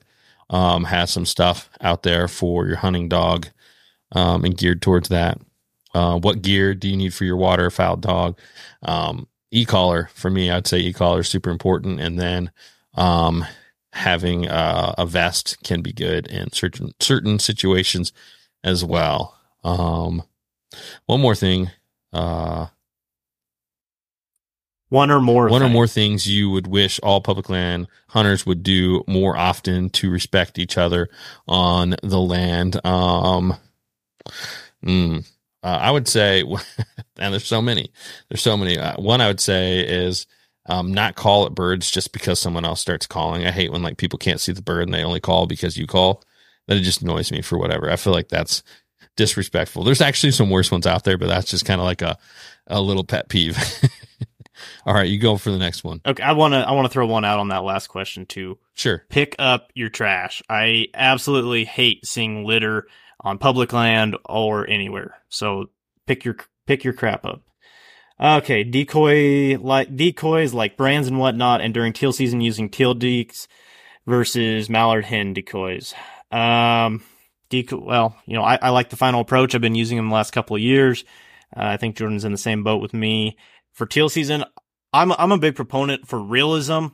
um, 0.49 0.85
has 0.85 1.11
some 1.11 1.25
stuff 1.25 1.69
out 1.81 2.03
there 2.03 2.27
for 2.27 2.67
your 2.67 2.77
hunting 2.77 3.09
dog 3.09 3.47
um, 4.11 4.43
and 4.45 4.57
geared 4.57 4.81
towards 4.81 5.09
that. 5.09 5.39
Uh, 5.93 6.19
what 6.19 6.41
gear 6.41 6.75
do 6.75 6.89
you 6.89 6.97
need 6.97 7.13
for 7.13 7.23
your 7.23 7.37
waterfowl 7.37 7.97
dog? 7.97 8.37
Um, 8.81 9.27
e-collar 9.51 10.09
for 10.13 10.29
me, 10.29 10.51
I'd 10.51 10.67
say 10.67 10.79
e-collar 10.79 11.21
is 11.21 11.29
super 11.29 11.49
important. 11.49 12.01
And 12.01 12.19
then 12.19 12.51
um, 12.95 13.45
having 13.93 14.47
uh, 14.47 14.93
a 14.97 15.05
vest 15.05 15.57
can 15.63 15.81
be 15.81 15.93
good 15.93 16.27
in 16.27 16.51
certain 16.51 16.93
certain 16.99 17.39
situations 17.39 18.11
as 18.63 18.83
well. 18.83 19.37
Um, 19.63 20.23
one 21.05 21.21
more 21.21 21.35
thing. 21.35 21.71
Uh, 22.11 22.67
one 24.89 25.11
or 25.11 25.19
more 25.19 25.47
one 25.49 25.61
things. 25.61 25.69
or 25.69 25.73
more 25.73 25.87
things. 25.87 26.27
you 26.27 26.49
would 26.51 26.67
wish 26.67 26.99
all 27.01 27.21
public 27.21 27.49
land 27.49 27.87
hunters 28.09 28.45
would 28.45 28.63
do 28.63 29.03
more 29.07 29.35
often 29.35 29.89
to 29.89 30.09
respect 30.09 30.59
each 30.59 30.77
other 30.77 31.09
on 31.47 31.95
the 32.03 32.19
land. 32.19 32.83
Um 32.85 33.55
mm, 34.83 35.27
uh, 35.63 35.67
i 35.81 35.91
would 35.91 36.07
say 36.07 36.43
and 37.17 37.33
there's 37.33 37.45
so 37.47 37.61
many. 37.61 37.91
There's 38.29 38.41
so 38.41 38.57
many. 38.57 38.77
Uh, 38.77 38.95
one 39.01 39.21
i 39.21 39.27
would 39.27 39.39
say 39.39 39.79
is 39.79 40.27
um, 40.67 40.93
not 40.93 41.15
call 41.15 41.45
at 41.45 41.53
birds 41.53 41.91
just 41.91 42.11
because 42.11 42.39
someone 42.39 42.65
else 42.65 42.81
starts 42.81 43.05
calling. 43.05 43.45
I 43.45 43.51
hate 43.51 43.71
when 43.71 43.83
like 43.83 43.97
people 43.97 44.17
can't 44.17 44.39
see 44.39 44.51
the 44.51 44.63
bird 44.63 44.83
and 44.83 44.93
they 44.93 45.03
only 45.03 45.19
call 45.19 45.45
because 45.45 45.77
you 45.77 45.87
call. 45.87 46.23
That 46.67 46.77
it 46.77 46.81
just 46.81 47.03
annoys 47.03 47.31
me 47.31 47.43
for 47.43 47.59
whatever. 47.59 47.91
I 47.91 47.95
feel 47.95 48.13
like 48.13 48.29
that's 48.29 48.63
disrespectful. 49.15 49.83
There's 49.83 50.01
actually 50.01 50.31
some 50.31 50.49
worse 50.49 50.71
ones 50.71 50.87
out 50.87 51.03
there 51.03 51.17
but 51.19 51.27
that's 51.27 51.51
just 51.51 51.65
kind 51.65 51.79
of 51.79 51.85
like 51.85 52.01
a 52.01 52.17
a 52.67 52.81
little 52.81 53.03
pet 53.03 53.29
peeve 53.29 53.55
All 54.85 54.93
right, 54.93 55.07
you 55.07 55.17
go 55.17 55.37
for 55.37 55.51
the 55.51 55.57
next 55.57 55.83
one. 55.83 56.01
Okay, 56.05 56.23
I 56.23 56.33
want 56.33 56.53
to 56.53 56.59
I 56.59 56.71
want 56.71 56.85
to 56.85 56.93
throw 56.93 57.05
one 57.05 57.25
out 57.25 57.39
on 57.39 57.49
that 57.49 57.63
last 57.63 57.87
question 57.87 58.25
too. 58.25 58.57
Sure. 58.73 59.03
Pick 59.09 59.35
up 59.39 59.71
your 59.73 59.89
trash. 59.89 60.41
I 60.49 60.87
absolutely 60.93 61.65
hate 61.65 62.05
seeing 62.05 62.45
litter 62.45 62.87
on 63.19 63.37
public 63.37 63.73
land 63.73 64.15
or 64.25 64.69
anywhere. 64.69 65.17
So 65.29 65.69
pick 66.05 66.25
your 66.25 66.37
pick 66.65 66.83
your 66.83 66.93
crap 66.93 67.25
up. 67.25 67.41
Okay, 68.19 68.63
decoy 68.63 69.57
like 69.57 69.95
decoys 69.95 70.53
like 70.53 70.77
brands 70.77 71.07
and 71.07 71.19
whatnot, 71.19 71.61
and 71.61 71.73
during 71.73 71.91
teal 71.91 72.13
season 72.13 72.39
using 72.39 72.69
teal 72.69 72.95
dekes 72.95 73.47
versus 74.05 74.69
mallard 74.69 75.03
hen 75.03 75.33
decoys. 75.33 75.93
Um, 76.31 77.03
decoy. 77.49 77.77
Well, 77.77 78.15
you 78.25 78.35
know, 78.35 78.43
I, 78.43 78.57
I 78.61 78.69
like 78.69 78.89
the 78.89 78.95
final 78.95 79.19
approach. 79.19 79.53
I've 79.53 79.61
been 79.61 79.75
using 79.75 79.97
them 79.97 80.09
the 80.09 80.15
last 80.15 80.31
couple 80.31 80.55
of 80.55 80.61
years. 80.61 81.03
Uh, 81.55 81.63
I 81.63 81.77
think 81.77 81.97
Jordan's 81.97 82.25
in 82.25 82.31
the 82.31 82.37
same 82.37 82.63
boat 82.63 82.81
with 82.81 82.93
me 82.93 83.37
for 83.75 83.85
teal 83.85 84.09
season. 84.09 84.43
I'm 84.91 85.11
I'm 85.11 85.31
a 85.31 85.37
big 85.37 85.55
proponent 85.55 86.07
for 86.07 86.19
realism. 86.19 86.87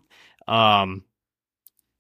Um, 0.48 1.06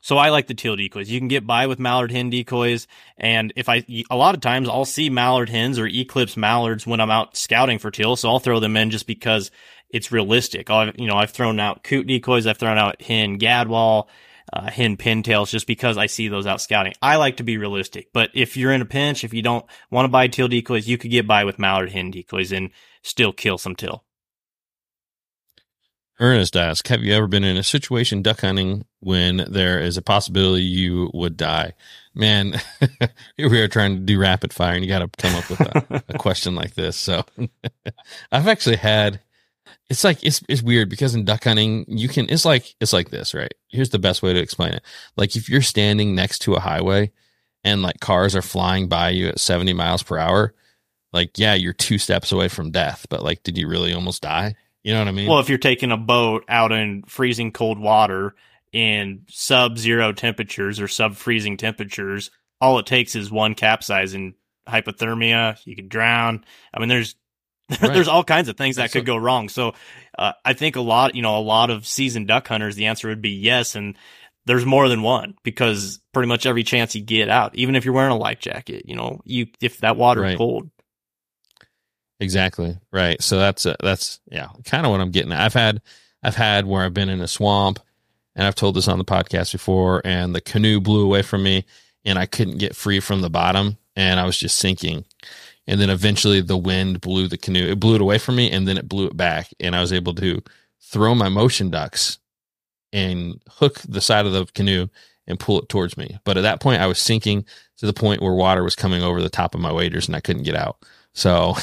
so 0.01 0.17
I 0.17 0.29
like 0.29 0.47
the 0.47 0.55
teal 0.55 0.75
decoys. 0.75 1.11
You 1.11 1.19
can 1.19 1.27
get 1.27 1.45
by 1.45 1.67
with 1.67 1.79
mallard 1.79 2.11
hen 2.11 2.31
decoys, 2.31 2.87
and 3.17 3.53
if 3.55 3.69
I 3.69 3.85
a 4.09 4.15
lot 4.15 4.35
of 4.35 4.41
times 4.41 4.67
I'll 4.67 4.83
see 4.83 5.09
mallard 5.09 5.49
hens 5.49 5.77
or 5.79 5.87
eclipse 5.87 6.35
mallards 6.35 6.85
when 6.85 6.99
I'm 6.99 7.11
out 7.11 7.37
scouting 7.37 7.77
for 7.79 7.91
teal, 7.91 8.15
so 8.15 8.27
I'll 8.29 8.39
throw 8.39 8.59
them 8.59 8.75
in 8.75 8.89
just 8.89 9.07
because 9.07 9.51
it's 9.89 10.11
realistic. 10.11 10.69
I've 10.71 10.99
you 10.99 11.07
know 11.07 11.15
I've 11.15 11.31
thrown 11.31 11.59
out 11.59 11.83
coot 11.83 12.07
decoys, 12.07 12.47
I've 12.47 12.57
thrown 12.57 12.79
out 12.79 12.99
hen 12.99 13.37
gadwall, 13.37 14.07
uh, 14.51 14.71
hen 14.71 14.97
pintails, 14.97 15.51
just 15.51 15.67
because 15.67 15.99
I 15.99 16.07
see 16.07 16.27
those 16.27 16.47
out 16.47 16.61
scouting. 16.61 16.93
I 16.99 17.17
like 17.17 17.37
to 17.37 17.43
be 17.43 17.57
realistic, 17.57 18.07
but 18.11 18.31
if 18.33 18.57
you're 18.57 18.73
in 18.73 18.81
a 18.81 18.85
pinch, 18.85 19.23
if 19.23 19.35
you 19.35 19.43
don't 19.43 19.65
want 19.91 20.05
to 20.05 20.11
buy 20.11 20.27
teal 20.27 20.47
decoys, 20.47 20.87
you 20.87 20.97
could 20.97 21.11
get 21.11 21.27
by 21.27 21.45
with 21.45 21.59
mallard 21.59 21.91
hen 21.91 22.09
decoys 22.09 22.51
and 22.51 22.71
still 23.03 23.33
kill 23.33 23.59
some 23.59 23.75
teal. 23.75 24.03
Ernest 26.21 26.55
asks, 26.55 26.87
have 26.89 27.01
you 27.03 27.15
ever 27.15 27.25
been 27.25 27.43
in 27.43 27.57
a 27.57 27.63
situation 27.63 28.21
duck 28.21 28.41
hunting 28.41 28.85
when 28.99 29.37
there 29.49 29.79
is 29.79 29.97
a 29.97 30.03
possibility 30.03 30.63
you 30.63 31.09
would 31.15 31.35
die? 31.35 31.73
Man, 32.13 32.61
here 33.37 33.49
we 33.49 33.59
are 33.59 33.67
trying 33.67 33.95
to 33.95 34.01
do 34.01 34.19
rapid 34.19 34.53
fire 34.53 34.75
and 34.75 34.85
you 34.85 34.87
got 34.87 34.99
to 34.99 35.09
come 35.17 35.35
up 35.35 35.49
with 35.49 35.61
a, 35.61 36.03
a 36.09 36.17
question 36.19 36.53
like 36.53 36.75
this. 36.75 36.95
So 36.95 37.25
I've 38.31 38.47
actually 38.47 38.75
had, 38.75 39.19
it's 39.89 40.03
like, 40.03 40.23
it's, 40.23 40.43
it's 40.47 40.61
weird 40.61 40.89
because 40.89 41.15
in 41.15 41.25
duck 41.25 41.45
hunting, 41.45 41.85
you 41.87 42.07
can, 42.07 42.29
it's 42.29 42.45
like, 42.45 42.75
it's 42.79 42.93
like 42.93 43.09
this, 43.09 43.33
right? 43.33 43.55
Here's 43.69 43.89
the 43.89 43.97
best 43.97 44.21
way 44.21 44.31
to 44.31 44.39
explain 44.39 44.73
it. 44.73 44.83
Like 45.17 45.35
if 45.35 45.49
you're 45.49 45.63
standing 45.63 46.13
next 46.13 46.39
to 46.43 46.53
a 46.53 46.59
highway 46.59 47.11
and 47.63 47.81
like 47.81 47.99
cars 47.99 48.35
are 48.35 48.43
flying 48.43 48.87
by 48.87 49.09
you 49.09 49.27
at 49.29 49.39
70 49.39 49.73
miles 49.73 50.03
per 50.03 50.19
hour, 50.19 50.53
like, 51.13 51.39
yeah, 51.39 51.55
you're 51.55 51.73
two 51.73 51.97
steps 51.97 52.31
away 52.31 52.47
from 52.47 52.69
death, 52.69 53.07
but 53.09 53.23
like, 53.23 53.41
did 53.41 53.57
you 53.57 53.67
really 53.67 53.91
almost 53.91 54.21
die? 54.21 54.55
You 54.83 54.93
know 54.93 54.99
what 54.99 55.07
I 55.07 55.11
mean? 55.11 55.29
Well, 55.29 55.39
if 55.39 55.49
you're 55.49 55.57
taking 55.57 55.91
a 55.91 55.97
boat 55.97 56.43
out 56.47 56.71
in 56.71 57.03
freezing 57.03 57.51
cold 57.51 57.79
water 57.79 58.35
in 58.71 59.25
sub 59.29 59.77
zero 59.77 60.11
temperatures 60.11 60.79
or 60.79 60.87
sub 60.87 61.15
freezing 61.15 61.57
temperatures, 61.57 62.31
all 62.59 62.79
it 62.79 62.85
takes 62.85 63.15
is 63.15 63.31
one 63.31 63.53
capsize 63.53 64.13
and 64.13 64.33
hypothermia. 64.67 65.59
You 65.65 65.75
could 65.75 65.89
drown. 65.89 66.45
I 66.73 66.79
mean, 66.79 66.89
there's 66.89 67.15
right. 67.81 67.93
there's 67.93 68.07
all 68.07 68.23
kinds 68.23 68.49
of 68.49 68.57
things 68.57 68.77
that 68.77 68.91
could 68.91 69.05
go 69.05 69.17
wrong. 69.17 69.49
So 69.49 69.73
uh, 70.17 70.33
I 70.43 70.53
think 70.53 70.75
a 70.75 70.81
lot, 70.81 71.15
you 71.15 71.21
know, 71.21 71.37
a 71.37 71.39
lot 71.39 71.69
of 71.69 71.87
seasoned 71.87 72.27
duck 72.27 72.47
hunters, 72.47 72.75
the 72.75 72.87
answer 72.87 73.07
would 73.07 73.21
be 73.21 73.31
yes. 73.31 73.75
And 73.75 73.97
there's 74.45 74.65
more 74.65 74.89
than 74.89 75.03
one 75.03 75.35
because 75.43 75.99
pretty 76.13 76.27
much 76.27 76.45
every 76.45 76.63
chance 76.63 76.95
you 76.95 77.01
get 77.01 77.29
out, 77.29 77.55
even 77.55 77.75
if 77.75 77.85
you're 77.85 77.93
wearing 77.93 78.11
a 78.11 78.17
life 78.17 78.39
jacket, 78.39 78.85
you 78.87 78.95
know, 78.95 79.21
you 79.25 79.47
if 79.61 79.77
that 79.79 79.95
water 79.95 80.21
right. 80.21 80.31
is 80.31 80.37
cold, 80.37 80.69
Exactly. 82.21 82.77
Right. 82.91 83.21
So 83.21 83.39
that's 83.39 83.65
uh, 83.65 83.75
that's 83.81 84.19
yeah, 84.31 84.49
kind 84.63 84.85
of 84.85 84.91
what 84.91 85.01
I'm 85.01 85.09
getting. 85.09 85.31
At. 85.31 85.41
I've 85.41 85.55
had 85.55 85.81
I've 86.23 86.35
had 86.35 86.67
where 86.67 86.83
I've 86.83 86.93
been 86.93 87.09
in 87.09 87.19
a 87.19 87.27
swamp 87.27 87.79
and 88.35 88.45
I've 88.45 88.55
told 88.55 88.75
this 88.75 88.87
on 88.87 88.99
the 88.99 89.03
podcast 89.03 89.51
before 89.51 90.03
and 90.05 90.33
the 90.35 90.39
canoe 90.39 90.79
blew 90.79 91.03
away 91.03 91.23
from 91.23 91.41
me 91.41 91.65
and 92.05 92.19
I 92.19 92.27
couldn't 92.27 92.59
get 92.59 92.75
free 92.75 92.99
from 92.99 93.21
the 93.21 93.31
bottom 93.31 93.77
and 93.95 94.19
I 94.19 94.25
was 94.25 94.37
just 94.37 94.59
sinking. 94.59 95.03
And 95.65 95.81
then 95.81 95.89
eventually 95.89 96.41
the 96.41 96.57
wind 96.57 97.01
blew 97.01 97.27
the 97.27 97.39
canoe. 97.39 97.71
It 97.71 97.79
blew 97.79 97.95
it 97.95 98.01
away 98.01 98.19
from 98.19 98.35
me 98.35 98.51
and 98.51 98.67
then 98.67 98.77
it 98.77 98.87
blew 98.87 99.07
it 99.07 99.17
back 99.17 99.47
and 99.59 99.75
I 99.75 99.81
was 99.81 99.91
able 99.91 100.13
to 100.15 100.43
throw 100.79 101.15
my 101.15 101.27
motion 101.27 101.71
ducks 101.71 102.19
and 102.93 103.41
hook 103.49 103.79
the 103.87 104.01
side 104.01 104.27
of 104.27 104.33
the 104.33 104.45
canoe 104.45 104.89
and 105.25 105.39
pull 105.39 105.59
it 105.59 105.69
towards 105.69 105.97
me. 105.97 106.19
But 106.23 106.37
at 106.37 106.41
that 106.41 106.61
point 106.61 106.81
I 106.81 106.87
was 106.87 106.99
sinking 106.99 107.45
to 107.77 107.87
the 107.87 107.93
point 107.93 108.21
where 108.21 108.33
water 108.33 108.63
was 108.63 108.75
coming 108.75 109.01
over 109.01 109.23
the 109.23 109.29
top 109.29 109.55
of 109.55 109.61
my 109.61 109.71
waders 109.71 110.05
and 110.05 110.15
I 110.15 110.19
couldn't 110.19 110.43
get 110.43 110.55
out. 110.55 110.77
So 111.13 111.55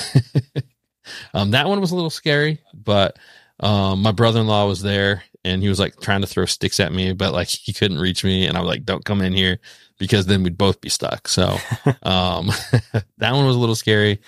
um, 1.35 1.53
that 1.53 1.69
one 1.69 1.81
was 1.81 1.91
a 1.91 1.95
little 1.95 2.11
scary, 2.11 2.61
but 2.75 3.19
um, 3.61 4.03
my 4.03 4.13
brother 4.13 4.41
in 4.41 4.47
law 4.47 4.67
was 4.67 4.83
there 4.83 5.25
and 5.45 5.63
he 5.63 5.69
was 5.69 5.81
like 5.81 5.99
trying 6.01 6.21
to 6.21 6.27
throw 6.27 6.45
sticks 6.45 6.81
at 6.81 6.93
me, 6.93 7.13
but 7.13 7.33
like 7.33 7.49
he 7.49 7.73
couldn't 7.73 7.99
reach 7.99 8.25
me. 8.25 8.47
And 8.47 8.57
I 8.57 8.61
was 8.61 8.69
like, 8.69 8.85
don't 8.85 9.05
come 9.05 9.21
in 9.21 9.33
here 9.33 9.59
because 9.99 10.27
then 10.27 10.43
we'd 10.43 10.59
both 10.59 10.81
be 10.81 10.89
stuck. 10.89 11.29
So 11.29 11.57
um, 12.03 12.51
that 13.19 13.33
one 13.33 13.47
was 13.47 13.57
a 13.57 13.61
little 13.61 13.75
scary. 13.75 14.21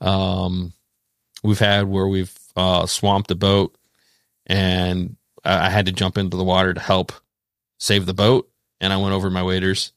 Um, 0.00 0.72
we've 1.42 1.58
had 1.58 1.86
where 1.88 2.08
we've 2.08 2.36
uh, 2.56 2.86
swamped 2.86 3.30
a 3.30 3.36
boat 3.36 3.76
and 4.46 5.16
I, 5.44 5.66
I 5.66 5.70
had 5.70 5.86
to 5.86 5.92
jump 5.92 6.18
into 6.18 6.36
the 6.36 6.44
water 6.44 6.74
to 6.74 6.80
help 6.80 7.12
save 7.78 8.06
the 8.06 8.14
boat. 8.14 8.50
And 8.80 8.92
I 8.92 8.98
went 8.98 9.14
over 9.14 9.30
my 9.30 9.42
waders. 9.42 9.92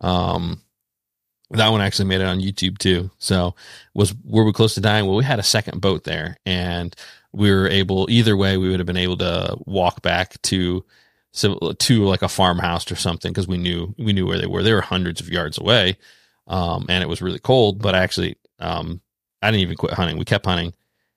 Um, 0.00 0.60
that 1.52 1.68
one 1.68 1.80
actually 1.80 2.08
made 2.08 2.20
it 2.20 2.26
on 2.26 2.40
YouTube 2.40 2.78
too. 2.78 3.10
So 3.18 3.54
was 3.94 4.14
were 4.24 4.44
we 4.44 4.52
close 4.52 4.74
to 4.74 4.80
dying? 4.80 5.06
Well, 5.06 5.16
we 5.16 5.24
had 5.24 5.38
a 5.38 5.44
second 5.44 5.80
boat 5.80 6.04
there, 6.04 6.36
and 6.46 6.94
we 7.32 7.50
were 7.50 7.68
able. 7.68 8.08
Either 8.10 8.36
way, 8.36 8.56
we 8.56 8.68
would 8.68 8.80
have 8.80 8.86
been 8.86 8.96
able 8.96 9.16
to 9.18 9.56
walk 9.66 10.02
back 10.02 10.40
to 10.42 10.84
to 11.34 12.04
like 12.04 12.22
a 12.22 12.28
farmhouse 12.28 12.90
or 12.90 12.96
something 12.96 13.32
because 13.32 13.48
we 13.48 13.58
knew 13.58 13.94
we 13.98 14.12
knew 14.12 14.26
where 14.26 14.38
they 14.38 14.46
were. 14.46 14.62
They 14.62 14.74
were 14.74 14.80
hundreds 14.80 15.20
of 15.20 15.28
yards 15.28 15.58
away, 15.58 15.96
um, 16.46 16.86
and 16.88 17.02
it 17.02 17.08
was 17.08 17.22
really 17.22 17.38
cold. 17.38 17.80
But 17.80 17.94
actually, 17.94 18.36
um, 18.58 19.00
I 19.42 19.50
didn't 19.50 19.62
even 19.62 19.76
quit 19.76 19.94
hunting. 19.94 20.18
We 20.18 20.24
kept 20.24 20.46
hunting, 20.46 20.74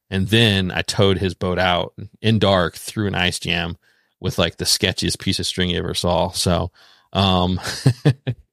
and 0.09 0.27
then 0.27 0.71
I 0.71 0.81
towed 0.81 1.17
his 1.17 1.33
boat 1.33 1.59
out 1.59 1.93
in 2.21 2.39
dark 2.39 2.75
through 2.75 3.07
an 3.07 3.15
ice 3.15 3.39
jam 3.39 3.77
with 4.19 4.38
like 4.38 4.57
the 4.57 4.65
sketchiest 4.65 5.19
piece 5.19 5.39
of 5.39 5.45
string 5.45 5.69
you 5.69 5.77
ever 5.77 5.93
saw. 5.93 6.29
So, 6.31 6.71
um, 7.13 7.59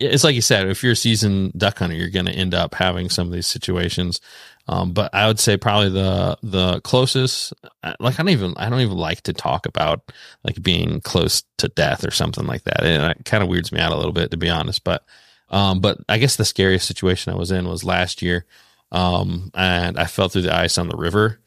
it's 0.00 0.24
like 0.24 0.34
you 0.34 0.40
said, 0.40 0.68
if 0.68 0.82
you're 0.82 0.92
a 0.92 0.96
seasoned 0.96 1.52
duck 1.52 1.78
hunter, 1.78 1.94
you're 1.94 2.10
going 2.10 2.26
to 2.26 2.32
end 2.32 2.54
up 2.54 2.74
having 2.74 3.08
some 3.08 3.26
of 3.26 3.32
these 3.32 3.46
situations. 3.46 4.20
Um, 4.66 4.92
but 4.92 5.14
I 5.14 5.26
would 5.26 5.38
say 5.38 5.56
probably 5.56 5.90
the 5.90 6.38
the 6.42 6.80
closest, 6.80 7.52
like 8.00 8.18
I 8.18 8.22
don't 8.22 8.30
even 8.30 8.54
I 8.56 8.70
don't 8.70 8.80
even 8.80 8.96
like 8.96 9.20
to 9.22 9.32
talk 9.32 9.66
about 9.66 10.10
like 10.42 10.62
being 10.62 11.00
close 11.02 11.42
to 11.58 11.68
death 11.68 12.04
or 12.04 12.10
something 12.10 12.46
like 12.46 12.64
that. 12.64 12.82
And 12.82 13.12
it 13.12 13.24
kind 13.24 13.42
of 13.42 13.48
weirds 13.48 13.72
me 13.72 13.80
out 13.80 13.92
a 13.92 13.96
little 13.96 14.12
bit 14.12 14.30
to 14.30 14.36
be 14.36 14.48
honest. 14.48 14.82
But 14.82 15.04
um, 15.50 15.80
but 15.80 15.98
I 16.08 16.18
guess 16.18 16.36
the 16.36 16.44
scariest 16.44 16.86
situation 16.88 17.32
I 17.32 17.36
was 17.36 17.50
in 17.50 17.68
was 17.68 17.84
last 17.84 18.22
year, 18.22 18.46
um, 18.90 19.50
and 19.54 19.98
I 19.98 20.06
fell 20.06 20.28
through 20.28 20.42
the 20.42 20.56
ice 20.56 20.78
on 20.78 20.88
the 20.88 20.96
river, 20.96 21.40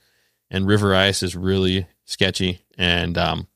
and 0.51 0.67
river 0.67 0.95
ice 0.95 1.23
is 1.23 1.35
really 1.35 1.87
sketchy. 2.05 2.61
And 2.77 3.17
um, 3.17 3.47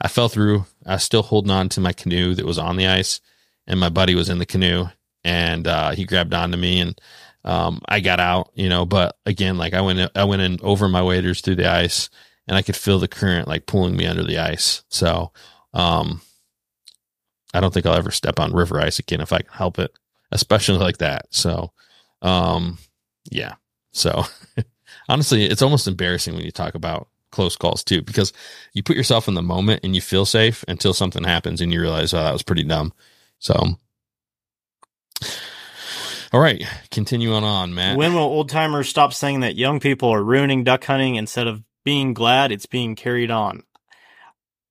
I 0.00 0.08
fell 0.08 0.30
through. 0.30 0.64
I 0.86 0.94
was 0.94 1.04
still 1.04 1.22
holding 1.22 1.50
on 1.50 1.68
to 1.70 1.80
my 1.80 1.92
canoe 1.92 2.34
that 2.34 2.46
was 2.46 2.58
on 2.58 2.76
the 2.76 2.86
ice 2.86 3.20
and 3.66 3.80
my 3.80 3.88
buddy 3.88 4.14
was 4.14 4.28
in 4.28 4.38
the 4.38 4.46
canoe 4.46 4.86
and 5.24 5.66
uh, 5.66 5.90
he 5.90 6.04
grabbed 6.04 6.34
onto 6.34 6.56
me 6.56 6.80
and 6.80 7.00
um, 7.44 7.80
I 7.88 8.00
got 8.00 8.20
out, 8.20 8.50
you 8.54 8.68
know, 8.68 8.86
but 8.86 9.16
again, 9.26 9.58
like 9.58 9.74
I 9.74 9.80
went, 9.80 10.10
I 10.14 10.24
went 10.24 10.42
in 10.42 10.58
over 10.62 10.88
my 10.88 11.02
waders 11.02 11.40
through 11.40 11.56
the 11.56 11.70
ice 11.70 12.08
and 12.46 12.56
I 12.56 12.62
could 12.62 12.76
feel 12.76 12.98
the 12.98 13.08
current 13.08 13.48
like 13.48 13.66
pulling 13.66 13.96
me 13.96 14.06
under 14.06 14.22
the 14.22 14.38
ice. 14.38 14.84
So, 14.88 15.32
um, 15.74 16.20
I 17.54 17.60
don't 17.60 17.72
think 17.72 17.84
I'll 17.86 17.94
ever 17.94 18.10
step 18.10 18.38
on 18.38 18.52
river 18.52 18.80
ice 18.80 18.98
again 18.98 19.20
if 19.20 19.32
I 19.32 19.38
can 19.38 19.52
help 19.52 19.78
it, 19.78 19.92
especially 20.30 20.78
like 20.78 20.98
that. 20.98 21.26
So, 21.30 21.72
um, 22.22 22.78
yeah. 23.30 23.54
So 23.92 24.24
honestly, 25.08 25.44
it's 25.44 25.62
almost 25.62 25.88
embarrassing 25.88 26.34
when 26.34 26.44
you 26.44 26.52
talk 26.52 26.74
about 26.74 27.08
close 27.30 27.56
calls 27.56 27.84
too, 27.84 28.02
because 28.02 28.32
you 28.72 28.82
put 28.82 28.96
yourself 28.96 29.28
in 29.28 29.34
the 29.34 29.42
moment 29.42 29.80
and 29.84 29.94
you 29.94 30.00
feel 30.00 30.24
safe 30.24 30.64
until 30.68 30.94
something 30.94 31.24
happens 31.24 31.60
and 31.60 31.72
you 31.72 31.80
realize, 31.80 32.14
oh, 32.14 32.22
that 32.22 32.32
was 32.32 32.42
pretty 32.42 32.64
dumb. 32.64 32.92
So, 33.42 33.74
all 36.32 36.40
right, 36.40 36.62
continuing 36.92 37.42
on, 37.42 37.74
Matt. 37.74 37.98
When 37.98 38.14
will 38.14 38.20
old 38.20 38.48
timers 38.48 38.88
stop 38.88 39.12
saying 39.12 39.40
that 39.40 39.56
young 39.56 39.80
people 39.80 40.10
are 40.10 40.22
ruining 40.22 40.62
duck 40.62 40.84
hunting 40.84 41.16
instead 41.16 41.48
of 41.48 41.64
being 41.84 42.14
glad 42.14 42.52
it's 42.52 42.66
being 42.66 42.94
carried 42.94 43.32
on? 43.32 43.64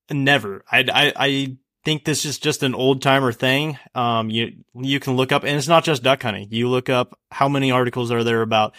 Never. 0.09 0.63
I, 0.72 0.86
I, 0.89 1.13
I 1.17 1.57
think 1.84 2.05
this 2.05 2.24
is 2.24 2.39
just 2.39 2.63
an 2.63 2.74
old 2.74 3.01
timer 3.01 3.34
thing. 3.34 3.78
Um, 3.93 4.30
you, 4.30 4.63
you 4.74 5.01
can 5.01 5.17
look 5.17 5.34
up, 5.34 5.43
and 5.43 5.57
it's 5.57 5.67
not 5.67 5.84
just 5.84 6.01
duck 6.01 6.24
hunting. 6.24 6.47
You 6.49 6.69
look 6.69 6.88
up 6.88 7.19
how 7.30 7.49
many 7.49 7.72
articles 7.72 8.09
are 8.09 8.24
there 8.24 8.41
about 8.41 8.74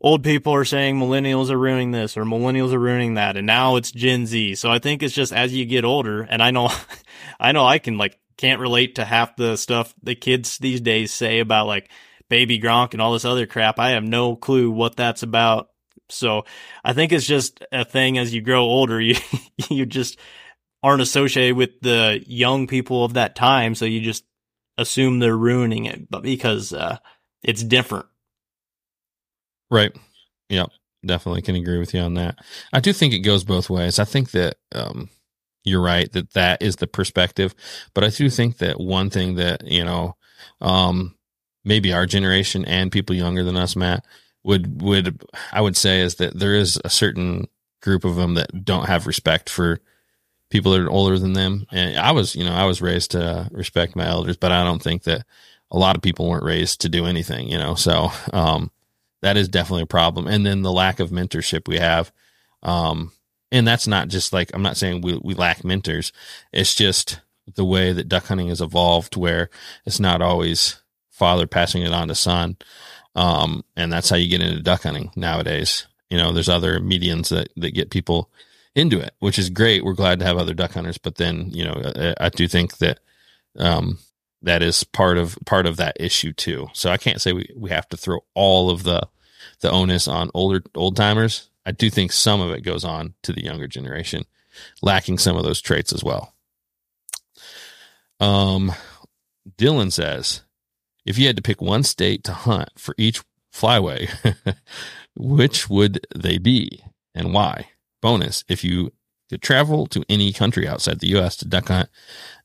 old 0.00 0.24
people 0.24 0.54
are 0.54 0.64
saying 0.64 0.98
millennials 0.98 1.50
are 1.50 1.58
ruining 1.58 1.90
this 1.90 2.16
or 2.16 2.24
millennials 2.24 2.72
are 2.72 2.78
ruining 2.78 3.14
that. 3.14 3.36
And 3.36 3.46
now 3.46 3.76
it's 3.76 3.92
Gen 3.92 4.24
Z. 4.24 4.54
So 4.54 4.70
I 4.70 4.78
think 4.78 5.02
it's 5.02 5.14
just 5.14 5.34
as 5.34 5.54
you 5.54 5.66
get 5.66 5.84
older, 5.84 6.22
and 6.22 6.42
I 6.42 6.52
know, 6.52 6.70
I 7.38 7.52
know 7.52 7.66
I 7.66 7.78
can 7.78 7.98
like 7.98 8.18
can't 8.36 8.60
relate 8.60 8.96
to 8.96 9.04
half 9.04 9.36
the 9.36 9.56
stuff 9.56 9.94
the 10.02 10.14
kids 10.14 10.58
these 10.58 10.80
days 10.80 11.12
say 11.12 11.40
about 11.40 11.66
like 11.66 11.90
baby 12.28 12.58
Gronk 12.58 12.92
and 12.92 13.00
all 13.00 13.12
this 13.12 13.24
other 13.24 13.46
crap. 13.46 13.78
I 13.78 13.90
have 13.90 14.04
no 14.04 14.36
clue 14.36 14.70
what 14.70 14.96
that's 14.96 15.22
about. 15.22 15.68
So 16.08 16.44
I 16.84 16.92
think 16.92 17.12
it's 17.12 17.26
just 17.26 17.64
a 17.72 17.84
thing 17.84 18.18
as 18.18 18.34
you 18.34 18.40
grow 18.40 18.62
older, 18.62 19.00
you, 19.00 19.16
you 19.68 19.86
just 19.86 20.18
aren't 20.82 21.02
associated 21.02 21.56
with 21.56 21.80
the 21.80 22.22
young 22.26 22.66
people 22.66 23.04
of 23.04 23.14
that 23.14 23.34
time. 23.34 23.74
So 23.74 23.84
you 23.84 24.00
just 24.00 24.24
assume 24.78 25.18
they're 25.18 25.36
ruining 25.36 25.86
it, 25.86 26.10
but 26.10 26.22
because, 26.22 26.72
uh, 26.72 26.98
it's 27.42 27.62
different. 27.62 28.06
Right. 29.70 29.96
Yep. 30.48 30.70
Definitely 31.04 31.42
can 31.42 31.56
agree 31.56 31.78
with 31.78 31.94
you 31.94 32.00
on 32.00 32.14
that. 32.14 32.38
I 32.72 32.80
do 32.80 32.92
think 32.92 33.14
it 33.14 33.20
goes 33.20 33.44
both 33.44 33.70
ways. 33.70 33.98
I 33.98 34.04
think 34.04 34.32
that, 34.32 34.56
um, 34.74 35.08
you're 35.66 35.82
right 35.82 36.10
that 36.12 36.32
that 36.32 36.62
is 36.62 36.76
the 36.76 36.86
perspective. 36.86 37.54
But 37.92 38.04
I 38.04 38.08
do 38.08 38.30
think 38.30 38.58
that 38.58 38.80
one 38.80 39.10
thing 39.10 39.34
that, 39.34 39.66
you 39.66 39.84
know, 39.84 40.16
um, 40.60 41.16
maybe 41.64 41.92
our 41.92 42.06
generation 42.06 42.64
and 42.64 42.92
people 42.92 43.16
younger 43.16 43.42
than 43.42 43.56
us, 43.56 43.76
Matt, 43.76 44.04
would, 44.44 44.80
would, 44.80 45.22
I 45.52 45.60
would 45.60 45.76
say 45.76 46.00
is 46.00 46.14
that 46.16 46.38
there 46.38 46.54
is 46.54 46.80
a 46.84 46.88
certain 46.88 47.48
group 47.82 48.04
of 48.04 48.14
them 48.14 48.34
that 48.34 48.64
don't 48.64 48.86
have 48.86 49.06
respect 49.08 49.50
for 49.50 49.80
people 50.50 50.70
that 50.72 50.82
are 50.82 50.90
older 50.90 51.18
than 51.18 51.32
them. 51.32 51.66
And 51.72 51.98
I 51.98 52.12
was, 52.12 52.36
you 52.36 52.44
know, 52.44 52.54
I 52.54 52.64
was 52.64 52.80
raised 52.80 53.10
to 53.10 53.48
respect 53.50 53.96
my 53.96 54.06
elders, 54.06 54.36
but 54.36 54.52
I 54.52 54.62
don't 54.62 54.82
think 54.82 55.02
that 55.02 55.26
a 55.72 55.78
lot 55.78 55.96
of 55.96 56.02
people 56.02 56.28
weren't 56.28 56.44
raised 56.44 56.80
to 56.82 56.88
do 56.88 57.06
anything, 57.06 57.48
you 57.48 57.58
know, 57.58 57.74
so, 57.74 58.10
um, 58.32 58.70
that 59.22 59.36
is 59.36 59.48
definitely 59.48 59.82
a 59.82 59.86
problem. 59.86 60.28
And 60.28 60.46
then 60.46 60.62
the 60.62 60.70
lack 60.70 61.00
of 61.00 61.10
mentorship 61.10 61.66
we 61.66 61.78
have, 61.78 62.12
um, 62.62 63.10
and 63.52 63.66
that's 63.66 63.86
not 63.86 64.08
just 64.08 64.32
like 64.32 64.50
I'm 64.54 64.62
not 64.62 64.76
saying 64.76 65.02
we 65.02 65.18
we 65.22 65.34
lack 65.34 65.64
mentors. 65.64 66.12
It's 66.52 66.74
just 66.74 67.20
the 67.54 67.64
way 67.64 67.92
that 67.92 68.08
duck 68.08 68.26
hunting 68.26 68.48
has 68.48 68.60
evolved, 68.60 69.16
where 69.16 69.50
it's 69.84 70.00
not 70.00 70.22
always 70.22 70.82
father 71.10 71.46
passing 71.46 71.82
it 71.82 71.92
on 71.92 72.08
to 72.08 72.14
son, 72.14 72.56
um, 73.14 73.64
and 73.76 73.92
that's 73.92 74.10
how 74.10 74.16
you 74.16 74.28
get 74.28 74.40
into 74.40 74.62
duck 74.62 74.82
hunting 74.82 75.10
nowadays. 75.16 75.86
You 76.10 76.18
know, 76.18 76.32
there's 76.32 76.48
other 76.48 76.80
mediums 76.80 77.28
that 77.28 77.48
that 77.56 77.74
get 77.74 77.90
people 77.90 78.30
into 78.74 78.98
it, 78.98 79.14
which 79.20 79.38
is 79.38 79.50
great. 79.50 79.84
We're 79.84 79.94
glad 79.94 80.18
to 80.18 80.24
have 80.24 80.36
other 80.36 80.54
duck 80.54 80.72
hunters, 80.72 80.98
but 80.98 81.16
then 81.16 81.50
you 81.50 81.64
know, 81.64 81.92
I, 81.94 82.26
I 82.26 82.28
do 82.30 82.48
think 82.48 82.78
that 82.78 83.00
um, 83.56 83.98
that 84.42 84.62
is 84.62 84.84
part 84.84 85.18
of 85.18 85.38
part 85.46 85.66
of 85.66 85.76
that 85.76 85.96
issue 86.00 86.32
too. 86.32 86.68
So 86.72 86.90
I 86.90 86.96
can't 86.96 87.20
say 87.20 87.32
we 87.32 87.48
we 87.56 87.70
have 87.70 87.88
to 87.90 87.96
throw 87.96 88.20
all 88.34 88.70
of 88.70 88.82
the 88.82 89.08
the 89.60 89.70
onus 89.70 90.08
on 90.08 90.30
older 90.34 90.62
old 90.74 90.96
timers 90.96 91.48
I 91.66 91.72
do 91.72 91.90
think 91.90 92.12
some 92.12 92.40
of 92.40 92.52
it 92.52 92.62
goes 92.62 92.84
on 92.84 93.14
to 93.24 93.32
the 93.32 93.42
younger 93.42 93.66
generation, 93.66 94.24
lacking 94.80 95.18
some 95.18 95.36
of 95.36 95.42
those 95.42 95.60
traits 95.60 95.92
as 95.92 96.04
well. 96.04 96.32
Um, 98.20 98.72
Dylan 99.58 99.92
says, 99.92 100.42
if 101.04 101.18
you 101.18 101.26
had 101.26 101.36
to 101.36 101.42
pick 101.42 101.60
one 101.60 101.82
state 101.82 102.22
to 102.24 102.32
hunt 102.32 102.70
for 102.76 102.94
each 102.96 103.20
flyway, 103.52 104.08
which 105.16 105.68
would 105.68 106.06
they 106.14 106.38
be 106.38 106.84
and 107.14 107.34
why? 107.34 107.68
Bonus, 108.00 108.44
if 108.48 108.62
you 108.62 108.92
could 109.28 109.42
travel 109.42 109.86
to 109.88 110.04
any 110.08 110.32
country 110.32 110.68
outside 110.68 111.00
the 111.00 111.08
U.S. 111.08 111.36
to 111.36 111.48
duck 111.48 111.68
hunt, 111.68 111.88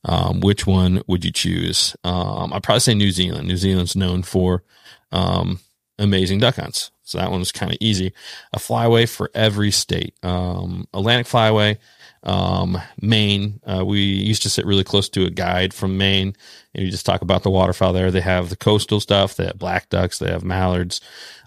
um, 0.03 0.39
which 0.39 0.65
one 0.65 1.03
would 1.07 1.23
you 1.23 1.31
choose? 1.31 1.95
Um, 2.03 2.51
I'd 2.53 2.63
probably 2.63 2.79
say 2.79 2.95
New 2.95 3.11
Zealand. 3.11 3.47
New 3.47 3.57
Zealand's 3.57 3.95
known 3.95 4.23
for 4.23 4.63
um, 5.11 5.59
amazing 6.01 6.39
duck 6.39 6.55
hunts. 6.55 6.91
So 7.03 7.17
that 7.17 7.31
one's 7.31 7.51
kind 7.51 7.71
of 7.71 7.77
easy. 7.81 8.13
A 8.53 8.59
flyway 8.59 9.07
for 9.07 9.29
every 9.33 9.71
state. 9.71 10.15
Um, 10.23 10.87
Atlantic 10.93 11.27
Flyway, 11.27 11.77
um, 12.23 12.81
Maine. 13.01 13.59
Uh, 13.65 13.83
we 13.85 13.99
used 13.99 14.43
to 14.43 14.49
sit 14.49 14.65
really 14.65 14.83
close 14.83 15.09
to 15.09 15.25
a 15.25 15.29
guide 15.29 15.73
from 15.73 15.97
Maine, 15.97 16.35
and 16.73 16.85
you 16.85 16.91
just 16.91 17.05
talk 17.05 17.21
about 17.21 17.43
the 17.43 17.49
waterfowl 17.49 17.93
there. 17.93 18.11
They 18.11 18.21
have 18.21 18.49
the 18.49 18.55
coastal 18.55 18.99
stuff. 18.99 19.35
They 19.35 19.45
have 19.45 19.59
black 19.59 19.89
ducks. 19.89 20.19
They 20.19 20.31
have 20.31 20.43
mallards, 20.43 21.01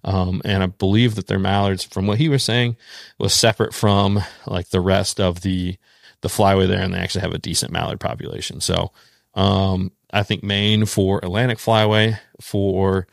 um, 0.05 0.43
and 0.45 0.63
I 0.63 0.67
believe 0.67 1.15
that 1.15 1.29
their 1.29 1.39
mallards, 1.39 1.85
from 1.85 2.07
what 2.07 2.19
he 2.19 2.29
was 2.29 2.43
saying, 2.43 2.77
was 3.19 3.33
separate 3.33 3.73
from 3.75 4.21
like 4.47 4.69
the 4.69 4.81
rest 4.81 5.21
of 5.21 5.41
the 5.41 5.77
the 6.21 6.29
flyway 6.29 6.69
there, 6.69 6.81
and 6.81 6.93
they 6.93 6.99
actually 6.99 7.23
have 7.23 7.35
a 7.35 7.39
decent 7.39 7.73
mallard 7.73 8.01
population. 8.01 8.61
So, 8.61 8.93
um, 9.35 9.93
I 10.13 10.23
think 10.23 10.43
Maine 10.43 10.87
for 10.87 11.21
Atlantic 11.23 11.59
Flyway 11.59 12.19
for 12.41 13.07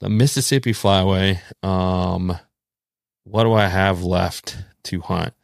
the 0.00 0.08
Mississippi 0.08 0.72
Flyway. 0.72 1.40
Um, 1.62 2.38
what 3.24 3.44
do 3.44 3.52
I 3.52 3.66
have 3.66 4.02
left 4.02 4.56
to 4.84 5.00
hunt 5.00 5.34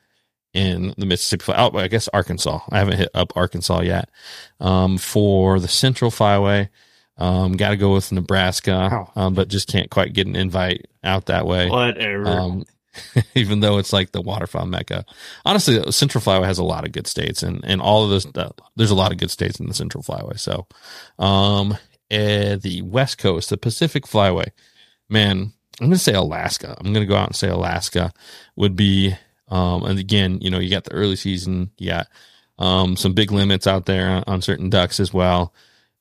in 0.52 0.94
the 0.96 1.06
Mississippi? 1.06 1.52
Oh, 1.54 1.76
I 1.76 1.88
guess 1.88 2.08
Arkansas. 2.08 2.60
I 2.70 2.78
haven't 2.78 2.98
hit 2.98 3.10
up 3.14 3.36
Arkansas 3.36 3.80
yet. 3.80 4.08
Um, 4.60 4.98
for 4.98 5.60
the 5.60 5.68
Central 5.68 6.10
Flyway, 6.10 6.68
um, 7.16 7.52
got 7.52 7.70
to 7.70 7.76
go 7.76 7.92
with 7.92 8.10
Nebraska, 8.12 9.08
um, 9.16 9.34
but 9.34 9.48
just 9.48 9.68
can't 9.68 9.90
quite 9.90 10.12
get 10.12 10.26
an 10.26 10.36
invite 10.36 10.86
out 11.02 11.26
that 11.26 11.46
way. 11.46 11.68
Whatever. 11.68 12.28
Um, 12.28 12.64
even 13.34 13.60
though 13.60 13.78
it's 13.78 13.92
like 13.92 14.12
the 14.12 14.20
waterfowl 14.20 14.66
mecca. 14.66 15.04
Honestly, 15.44 15.80
Central 15.92 16.22
Flyway 16.22 16.44
has 16.44 16.58
a 16.58 16.64
lot 16.64 16.84
of 16.84 16.92
good 16.92 17.06
states, 17.06 17.42
and 17.42 17.60
and 17.64 17.80
all 17.80 18.04
of 18.04 18.10
this. 18.10 18.26
Uh, 18.34 18.50
there's 18.76 18.90
a 18.90 18.96
lot 18.96 19.12
of 19.12 19.18
good 19.18 19.30
states 19.30 19.60
in 19.60 19.66
the 19.66 19.74
Central 19.74 20.02
Flyway. 20.02 20.38
So, 20.38 20.66
um, 21.18 21.76
uh, 22.14 22.56
the 22.56 22.82
West 22.82 23.18
Coast, 23.18 23.50
the 23.50 23.56
Pacific 23.56 24.04
Flyway. 24.04 24.48
Man, 25.08 25.52
I'm 25.80 25.86
going 25.86 25.92
to 25.92 25.98
say 25.98 26.14
Alaska. 26.14 26.76
I'm 26.78 26.92
going 26.92 27.06
to 27.06 27.10
go 27.10 27.16
out 27.16 27.28
and 27.28 27.36
say 27.36 27.48
Alaska 27.48 28.12
would 28.56 28.76
be. 28.76 29.14
Um, 29.48 29.84
and 29.84 29.98
again, 29.98 30.38
you 30.40 30.50
know, 30.50 30.58
you 30.58 30.70
got 30.70 30.84
the 30.84 30.92
early 30.92 31.16
season, 31.16 31.70
you 31.78 31.90
got 31.90 32.08
um, 32.58 32.96
some 32.96 33.12
big 33.12 33.30
limits 33.30 33.66
out 33.66 33.86
there 33.86 34.08
on, 34.08 34.24
on 34.26 34.42
certain 34.42 34.70
ducks 34.70 35.00
as 35.00 35.12
well. 35.12 35.52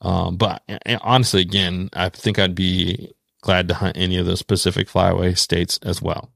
Um, 0.01 0.37
but 0.37 0.63
honestly, 1.01 1.41
again, 1.41 1.89
I 1.93 2.09
think 2.09 2.37
I'd 2.39 2.55
be 2.55 3.13
glad 3.41 3.67
to 3.69 3.73
hunt 3.73 3.97
any 3.97 4.17
of 4.17 4.25
those 4.25 4.41
Pacific 4.41 4.87
Flyway 4.87 5.37
states 5.37 5.79
as 5.83 6.01
well. 6.01 6.29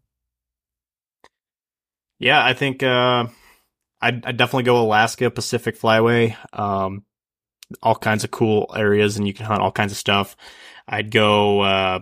Yeah, 2.20 2.44
I 2.44 2.54
think 2.54 2.82
uh, 2.82 3.28
I'd, 4.02 4.26
I'd, 4.26 4.38
definitely 4.38 4.64
go 4.64 4.82
Alaska 4.82 5.30
Pacific 5.30 5.80
Flyway. 5.80 6.36
Um, 6.58 7.04
all 7.82 7.96
kinds 7.96 8.24
of 8.24 8.32
cool 8.32 8.74
areas, 8.76 9.18
and 9.18 9.28
you 9.28 9.34
can 9.34 9.46
hunt 9.46 9.62
all 9.62 9.72
kinds 9.72 9.92
of 9.92 9.98
stuff. 9.98 10.36
I'd 10.88 11.12
go. 11.12 11.62
Uh, 11.62 12.00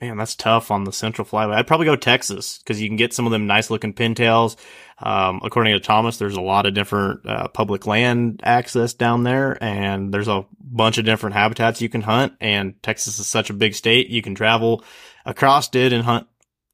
man, 0.00 0.16
that's 0.16 0.34
tough 0.34 0.70
on 0.70 0.84
the 0.84 0.92
Central 0.92 1.26
Flyway. 1.26 1.54
I'd 1.54 1.66
probably 1.66 1.86
go 1.86 1.96
Texas 1.96 2.58
because 2.58 2.80
you 2.80 2.88
can 2.88 2.96
get 2.96 3.12
some 3.12 3.26
of 3.26 3.32
them 3.32 3.46
nice 3.46 3.70
looking 3.70 3.92
pintails. 3.92 4.56
Um, 4.98 5.40
according 5.44 5.74
to 5.74 5.80
Thomas, 5.80 6.16
there's 6.16 6.36
a 6.36 6.40
lot 6.40 6.66
of 6.66 6.74
different 6.74 7.26
uh, 7.26 7.48
public 7.48 7.86
land 7.86 8.40
access 8.42 8.94
down 8.94 9.24
there, 9.24 9.62
and 9.62 10.12
there's 10.12 10.28
a 10.28 10.46
bunch 10.58 10.98
of 10.98 11.04
different 11.04 11.34
habitats 11.36 11.82
you 11.82 11.88
can 11.88 12.02
hunt. 12.02 12.34
And 12.40 12.82
Texas 12.82 13.18
is 13.18 13.26
such 13.26 13.50
a 13.50 13.54
big 13.54 13.74
state, 13.74 14.08
you 14.08 14.22
can 14.22 14.34
travel 14.34 14.84
across 15.26 15.74
it 15.74 15.92
and 15.92 16.04
hunt. 16.04 16.26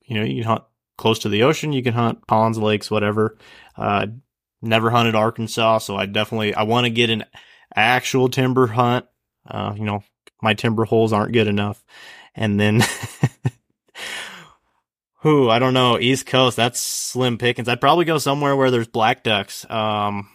You 0.05 0.19
know, 0.19 0.25
you 0.25 0.45
hunt 0.45 0.63
close 0.97 1.21
to 1.21 1.29
the 1.29 1.43
ocean. 1.43 1.73
You 1.73 1.83
can 1.83 1.95
hunt 1.95 2.27
ponds, 2.27 2.59
lakes, 2.59 2.91
whatever. 2.91 3.37
Uh, 3.77 4.07
never 4.67 4.91
hunted 4.91 5.15
Arkansas, 5.15 5.79
so 5.79 5.97
I 5.97 6.07
definitely 6.07 6.55
I 6.55 6.65
want 6.65 6.85
to 6.85 6.91
get 6.91 7.11
an 7.11 7.25
actual 7.75 8.29
timber 8.29 8.67
hunt. 8.67 9.07
Uh, 9.49 9.75
you 9.77 9.85
know, 9.85 10.03
my 10.43 10.55
timber 10.55 10.85
holes 10.85 11.13
aren't 11.13 11.33
good 11.33 11.47
enough, 11.47 11.85
and 12.35 12.59
then. 12.59 12.83
Who 15.21 15.51
I 15.51 15.59
don't 15.59 15.75
know. 15.75 15.99
East 15.99 16.27
Coast, 16.27 16.57
that's 16.57 16.79
slim 16.79 17.37
pickings. 17.39 17.69
I'd 17.69 17.81
probably 17.81 18.05
go 18.05 18.19
somewhere 18.19 18.55
where 18.55 18.71
there's 18.71 18.87
black 18.87 19.25
ducks. 19.25 19.69
Um, 19.69 20.29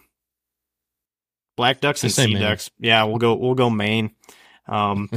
black 1.55 1.79
ducks 1.79 2.03
and 2.03 2.11
sea 2.11 2.34
Maine. 2.34 2.41
ducks. 2.41 2.69
Yeah, 2.77 3.03
we'll 3.03 3.17
go. 3.19 3.36
We'll 3.36 3.55
go 3.55 3.69
Maine. 3.69 4.15
Um, 4.67 5.09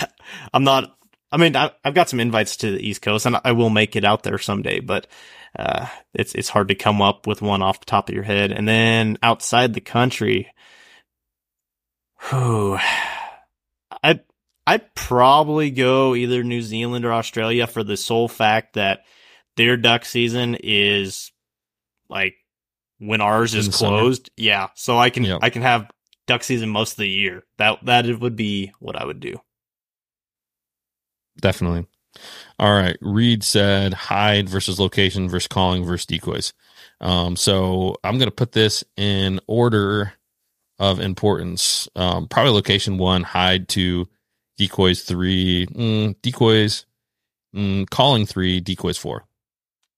I'm 0.54 0.64
not 0.64 0.96
I 1.30 1.36
mean, 1.36 1.56
I, 1.56 1.72
have 1.84 1.94
got 1.94 2.08
some 2.08 2.20
invites 2.20 2.56
to 2.58 2.72
the 2.72 2.86
East 2.86 3.02
Coast, 3.02 3.26
and 3.26 3.36
I 3.44 3.52
will 3.52 3.70
make 3.70 3.96
it 3.96 4.04
out 4.04 4.22
there 4.22 4.38
someday. 4.38 4.80
But 4.80 5.06
uh, 5.58 5.86
it's 6.14 6.34
it's 6.34 6.48
hard 6.48 6.68
to 6.68 6.74
come 6.74 7.02
up 7.02 7.26
with 7.26 7.42
one 7.42 7.62
off 7.62 7.80
the 7.80 7.86
top 7.86 8.08
of 8.08 8.14
your 8.14 8.24
head. 8.24 8.50
And 8.52 8.66
then 8.66 9.18
outside 9.22 9.74
the 9.74 9.80
country, 9.80 10.50
whew, 12.28 12.78
I 14.02 14.20
I'd 14.66 14.94
probably 14.94 15.70
go 15.70 16.14
either 16.14 16.42
New 16.42 16.62
Zealand 16.62 17.04
or 17.04 17.12
Australia 17.12 17.66
for 17.66 17.84
the 17.84 17.96
sole 17.96 18.28
fact 18.28 18.74
that 18.74 19.00
their 19.56 19.76
duck 19.76 20.04
season 20.06 20.56
is 20.62 21.32
like 22.08 22.34
when 22.98 23.20
ours 23.20 23.54
is 23.54 23.68
closed. 23.68 24.26
Summer. 24.26 24.46
Yeah, 24.46 24.68
so 24.74 24.96
I 24.96 25.10
can 25.10 25.24
yep. 25.24 25.40
I 25.42 25.50
can 25.50 25.62
have 25.62 25.90
duck 26.26 26.42
season 26.42 26.70
most 26.70 26.92
of 26.92 26.98
the 26.98 27.08
year. 27.08 27.44
That 27.58 27.84
that 27.84 28.06
would 28.18 28.36
be 28.36 28.72
what 28.78 28.96
I 28.96 29.04
would 29.04 29.20
do 29.20 29.40
definitely. 31.40 31.86
All 32.58 32.74
right. 32.74 32.96
Reed 33.00 33.44
said 33.44 33.94
hide 33.94 34.48
versus 34.48 34.80
location 34.80 35.28
versus 35.28 35.48
calling 35.48 35.84
versus 35.84 36.06
decoys. 36.06 36.52
Um, 37.00 37.36
so 37.36 37.96
I'm 38.02 38.18
going 38.18 38.28
to 38.28 38.34
put 38.34 38.52
this 38.52 38.84
in 38.96 39.40
order 39.46 40.12
of 40.78 41.00
importance. 41.00 41.88
Um, 41.94 42.28
probably 42.28 42.52
location 42.52 42.98
one, 42.98 43.22
hide 43.22 43.68
two, 43.68 44.08
decoys 44.56 45.02
three, 45.02 45.66
mm, 45.66 46.16
decoys, 46.22 46.86
mm, 47.54 47.88
calling 47.90 48.26
three, 48.26 48.60
decoys 48.60 48.98
four. 48.98 49.24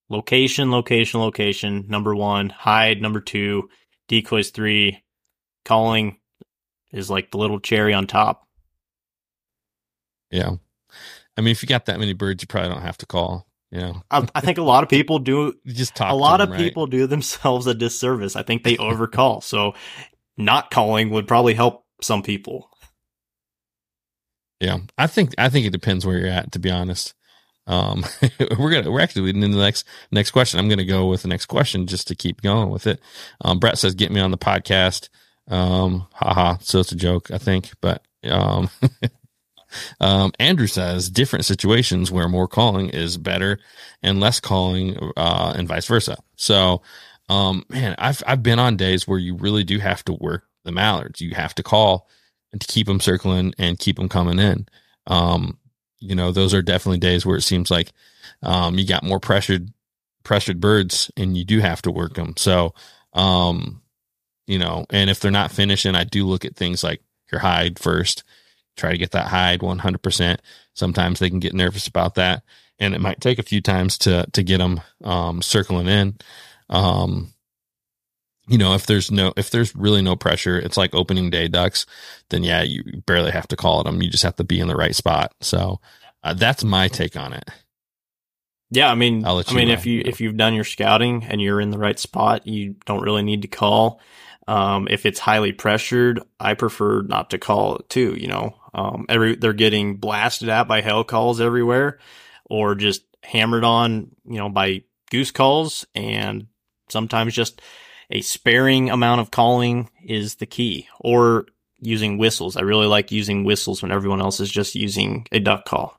Location, 0.09 0.71
location, 0.71 1.21
location. 1.21 1.87
Number 1.89 2.15
one, 2.15 2.51
hide. 2.51 3.01
Number 3.01 3.21
two, 3.21 3.71
decoys 4.09 4.51
three, 4.51 5.03
calling 5.65 6.19
is 6.93 7.09
like 7.09 7.31
the 7.31 7.39
little 7.39 7.61
cherry 7.61 7.95
on 7.95 8.07
top. 8.07 8.47
Yeah. 10.31 10.57
I 11.37 11.41
mean, 11.41 11.53
if 11.53 11.63
you 11.63 11.69
got 11.69 11.87
that 11.87 11.99
many 11.99 12.13
birds, 12.13 12.43
you 12.43 12.47
probably 12.47 12.71
don't 12.71 12.83
have 12.83 12.99
to 12.99 13.07
call. 13.07 13.47
You 13.71 13.81
know, 13.81 14.03
I, 14.11 14.27
I 14.35 14.41
think 14.41 14.59
a 14.59 14.63
lot 14.63 14.83
of 14.83 14.89
people 14.89 15.19
do. 15.21 15.55
just 15.67 15.95
talk. 15.95 16.11
A 16.11 16.15
lot 16.15 16.39
them, 16.39 16.49
of 16.49 16.53
right? 16.53 16.59
people 16.59 16.87
do 16.87 17.07
themselves 17.07 17.67
a 17.67 17.75
disservice. 17.75 18.37
I 18.37 18.43
think 18.43 18.65
they 18.65 18.77
overcall. 18.79 19.41
so, 19.41 19.75
not 20.37 20.71
calling 20.71 21.11
would 21.11 21.29
probably 21.29 21.55
help 21.55 21.85
some 22.03 22.23
people. 22.23 22.69
Yeah, 24.61 24.79
I 24.99 25.07
think 25.07 25.35
I 25.39 25.49
think 25.49 25.67
it 25.67 25.73
depends 25.73 26.05
where 26.05 26.19
you're 26.19 26.29
at. 26.29 26.53
To 26.53 26.59
be 26.59 26.71
honest, 26.71 27.15
um, 27.67 28.05
we're 28.59 28.71
gonna 28.71 28.91
we're 28.91 29.01
actually 29.01 29.23
leading 29.23 29.43
into 29.43 29.57
the 29.57 29.63
next 29.63 29.87
next 30.11 30.33
question. 30.33 30.59
I'm 30.59 30.69
gonna 30.69 30.85
go 30.85 31.07
with 31.07 31.23
the 31.23 31.29
next 31.29 31.47
question 31.47 31.87
just 31.87 32.09
to 32.09 32.17
keep 32.17 32.43
going 32.43 32.71
with 32.71 32.87
it. 32.87 33.01
Um, 33.43 33.61
Brett 33.61 33.79
says, 33.79 33.95
"Get 33.95 34.11
me 34.11 34.21
on 34.21 34.33
the 34.33 34.39
podcast." 34.39 35.09
Um, 35.49 36.07
haha. 36.15 36.59
So 36.61 36.81
it's 36.81 36.93
a 36.93 36.97
joke, 36.97 37.31
I 37.31 37.39
think, 37.39 37.73
but 37.81 38.03
um, 38.25 38.71
Um, 40.01 40.33
Andrew 40.39 40.67
says 40.67 41.11
different 41.11 41.45
situations 41.45 42.11
where 42.11 42.29
more 42.29 42.49
calling 42.49 42.89
is 42.91 43.17
better 43.17 43.59
and 44.03 44.21
less 44.21 44.41
calling, 44.41 44.97
uh, 45.17 45.53
and 45.57 45.69
vice 45.69 45.87
versa. 45.87 46.17
So, 46.37 46.83
um, 47.29 47.65
man, 47.69 47.95
I've, 47.99 48.23
I've 48.27 48.43
been 48.43 48.59
on 48.59 48.77
days 48.77 49.07
where 49.07 49.19
you 49.19 49.37
really 49.37 49.65
do 49.65 49.79
have 49.79 50.05
to 50.07 50.13
work 50.13 50.45
the 50.65 50.73
mallards. 50.73 51.21
You 51.21 51.35
have 51.35 51.55
to 51.57 51.63
call 51.63 52.09
and 52.53 52.61
to 52.61 52.67
keep 52.67 52.87
them 52.87 53.01
circling 53.01 53.55
and 53.59 53.79
keep 53.79 53.97
them 53.97 54.09
coming 54.09 54.39
in. 54.39 54.67
Um, 55.07 55.59
you 56.01 56.15
know, 56.15 56.33
those 56.33 56.55
are 56.55 56.63
definitely 56.63 56.99
days 56.99 57.25
where 57.25 57.37
it 57.37 57.43
seems 57.43 57.71
like, 57.71 57.93
um, 58.43 58.79
you 58.79 58.87
got 58.87 59.05
more 59.05 59.21
pressured, 59.21 59.73
pressured 60.25 60.61
birds 60.61 61.11
and 61.17 61.37
you 61.37 61.45
do 61.45 61.61
have 61.61 61.83
to 61.83 61.91
work 61.91 62.15
them. 62.15 62.35
So, 62.37 62.75
um, 63.13 63.83
you 64.47 64.59
know, 64.59 64.87
and 64.91 65.09
if 65.09 65.21
they're 65.21 65.31
not 65.31 65.53
finishing, 65.53 65.95
I 65.95 66.05
do 66.05 66.27
look 66.27 66.45
at 66.45 66.57
things 66.57 66.83
like 66.83 67.03
your 67.31 67.41
hide 67.41 67.79
first 67.79 68.25
try 68.81 68.93
to 68.93 68.99
get 68.99 69.13
that 69.13 69.29
hide 69.29 69.61
100%. 69.61 70.39
Sometimes 70.75 71.19
they 71.19 71.31
can 71.31 71.39
get 71.41 71.55
nervous 71.55 71.87
about 71.87 72.15
that 72.17 72.43
and 72.79 72.95
it 72.95 73.01
might 73.01 73.21
take 73.21 73.39
a 73.39 73.45
few 73.45 73.61
times 73.61 73.99
to, 73.99 74.27
to 74.33 74.43
get 74.43 74.59
them, 74.59 74.81
um, 75.05 75.43
circling 75.43 75.87
in. 75.87 76.17
Um, 76.69 77.33
you 78.49 78.59
know, 78.59 78.75
if 78.75 78.87
there's 78.87 79.11
no, 79.13 79.33
if 79.37 79.51
there's 79.51 79.77
really 79.77 80.03
no 80.03 80.17
pressure, 80.17 80.59
it's 80.59 80.77
like 80.77 80.95
opening 80.95 81.31
day 81.31 81.47
ducks, 81.47 81.87
then 82.31 82.43
yeah, 82.43 82.63
you 82.63 82.83
barely 83.07 83.31
have 83.31 83.47
to 83.49 83.57
call 83.57 83.85
them. 83.85 84.03
You 84.03 84.11
just 84.11 84.25
have 84.25 84.37
to 84.37 84.45
be 84.45 84.59
in 84.59 84.67
the 84.67 84.75
right 84.75 84.95
spot. 84.95 85.33
So 85.41 85.81
uh, 86.25 86.35
that's 86.35 86.65
my 86.65 86.89
take 86.89 87.17
on 87.17 87.33
it. 87.33 87.49
Yeah, 88.71 88.91
I 88.91 88.95
mean, 88.95 89.25
I 89.25 89.43
mean, 89.53 89.69
know. 89.69 89.75
if 89.75 89.85
you 89.85 90.03
if 90.05 90.21
you've 90.21 90.37
done 90.37 90.55
your 90.55 90.65
scouting 90.65 91.25
and 91.25 91.41
you're 91.41 91.61
in 91.61 91.71
the 91.71 91.79
right 91.79 91.99
spot, 91.99 92.47
you 92.47 92.77
don't 92.87 93.03
really 93.03 93.23
need 93.23 93.43
to 93.43 93.49
call. 93.49 94.01
Um, 94.47 94.87
if 94.89 95.07
it's 95.07 95.19
highly 95.19 95.53
pressured, 95.53 96.21
I 96.39 96.55
prefer 96.55 97.03
not 97.03 97.31
to 97.31 97.39
call 97.39 97.77
it 97.77 97.89
too. 97.89 98.15
You 98.17 98.29
know, 98.29 98.55
um, 98.75 99.07
every 99.09 99.37
they're 99.37 99.53
getting 99.53 99.97
blasted 99.97 100.49
at 100.49 100.69
by 100.69 100.81
hail 100.81 101.05
calls 101.05 101.41
everywhere, 101.41 101.99
or 102.45 102.75
just 102.75 103.03
hammered 103.23 103.65
on, 103.65 104.11
you 104.25 104.39
know, 104.39 104.49
by 104.49 104.83
goose 105.11 105.31
calls, 105.31 105.87
and 105.95 106.47
sometimes 106.89 107.35
just 107.35 107.61
a 108.11 108.21
sparing 108.21 108.91
amount 108.91 109.21
of 109.21 109.31
calling 109.31 109.91
is 110.05 110.37
the 110.37 110.47
key, 110.47 110.89
or 111.01 111.47
using 111.81 112.19
whistles. 112.19 112.57
I 112.57 112.63
really 112.63 112.87
like 112.87 113.13
using 113.13 113.45
whistles 113.45 113.83
when 113.83 113.93
everyone 113.93 114.21
else 114.21 114.41
is 114.41 114.51
just 114.51 114.75
using 114.75 115.27
a 115.33 115.41
duck 115.41 115.65
call. 115.65 115.99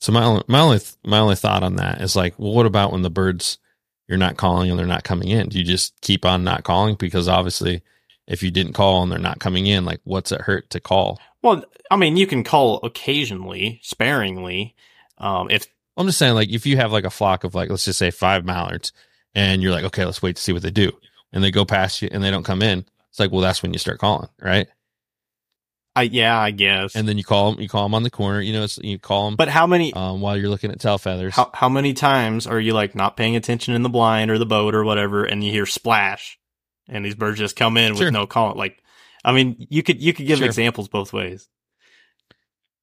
So 0.00 0.12
my 0.12 0.22
only, 0.22 0.44
my 0.46 0.60
only 0.60 0.80
my 1.04 1.18
only 1.18 1.36
thought 1.36 1.62
on 1.62 1.76
that 1.76 2.00
is 2.00 2.14
like, 2.14 2.38
well, 2.38 2.52
what 2.52 2.66
about 2.66 2.92
when 2.92 3.02
the 3.02 3.10
birds 3.10 3.58
you're 4.06 4.18
not 4.18 4.36
calling 4.36 4.70
and 4.70 4.78
they're 4.78 4.86
not 4.86 5.04
coming 5.04 5.28
in? 5.28 5.48
Do 5.48 5.58
you 5.58 5.64
just 5.64 6.00
keep 6.00 6.24
on 6.24 6.44
not 6.44 6.64
calling 6.64 6.94
because 6.94 7.28
obviously 7.28 7.82
if 8.28 8.42
you 8.42 8.50
didn't 8.50 8.74
call 8.74 9.02
and 9.02 9.10
they're 9.10 9.18
not 9.18 9.40
coming 9.40 9.66
in, 9.66 9.84
like 9.84 10.00
what's 10.04 10.30
it 10.30 10.42
hurt 10.42 10.70
to 10.70 10.80
call? 10.80 11.18
Well, 11.42 11.64
I 11.90 11.96
mean, 11.96 12.16
you 12.16 12.26
can 12.26 12.44
call 12.44 12.76
occasionally, 12.82 13.80
sparingly. 13.82 14.76
Um, 15.16 15.50
if 15.50 15.66
I'm 15.96 16.06
just 16.06 16.18
saying, 16.18 16.34
like, 16.34 16.50
if 16.50 16.66
you 16.66 16.76
have 16.76 16.92
like 16.92 17.04
a 17.04 17.10
flock 17.10 17.42
of 17.42 17.54
like, 17.54 17.70
let's 17.70 17.86
just 17.86 17.98
say 17.98 18.10
five 18.10 18.44
mallards, 18.44 18.92
and 19.34 19.62
you're 19.62 19.72
like, 19.72 19.84
okay, 19.84 20.04
let's 20.04 20.22
wait 20.22 20.36
to 20.36 20.42
see 20.42 20.52
what 20.52 20.62
they 20.62 20.70
do, 20.70 20.92
and 21.32 21.42
they 21.42 21.50
go 21.50 21.64
past 21.64 22.02
you 22.02 22.08
and 22.12 22.22
they 22.22 22.30
don't 22.30 22.44
come 22.44 22.62
in, 22.62 22.84
it's 23.10 23.18
like, 23.18 23.32
well, 23.32 23.40
that's 23.40 23.62
when 23.62 23.72
you 23.72 23.78
start 23.78 23.98
calling, 23.98 24.28
right? 24.40 24.68
I 25.96 26.02
yeah, 26.02 26.38
I 26.38 26.52
guess. 26.52 26.94
And 26.94 27.08
then 27.08 27.18
you 27.18 27.24
call 27.24 27.52
them, 27.52 27.60
you 27.60 27.68
call 27.68 27.82
them 27.82 27.94
on 27.94 28.04
the 28.04 28.10
corner, 28.10 28.40
you 28.40 28.52
know, 28.52 28.66
you 28.82 28.98
call 28.98 29.24
them. 29.24 29.36
But 29.36 29.48
how 29.48 29.66
many? 29.66 29.92
Um, 29.94 30.20
while 30.20 30.36
you're 30.36 30.50
looking 30.50 30.70
at 30.70 30.78
tail 30.78 30.98
feathers. 30.98 31.34
How 31.34 31.50
how 31.54 31.68
many 31.68 31.94
times 31.94 32.46
are 32.46 32.60
you 32.60 32.72
like 32.72 32.94
not 32.94 33.16
paying 33.16 33.34
attention 33.34 33.74
in 33.74 33.82
the 33.82 33.88
blind 33.88 34.30
or 34.30 34.38
the 34.38 34.46
boat 34.46 34.74
or 34.74 34.84
whatever, 34.84 35.24
and 35.24 35.42
you 35.42 35.50
hear 35.50 35.66
splash, 35.66 36.38
and 36.88 37.04
these 37.04 37.14
birds 37.14 37.38
just 37.38 37.56
come 37.56 37.76
in 37.76 37.94
sure. 37.94 38.06
with 38.06 38.14
no 38.14 38.26
call. 38.26 38.54
Like, 38.54 38.82
I 39.24 39.32
mean, 39.32 39.66
you 39.68 39.82
could 39.82 40.00
you 40.02 40.12
could 40.12 40.26
give 40.26 40.38
sure. 40.38 40.46
examples 40.46 40.88
both 40.88 41.12
ways. 41.12 41.48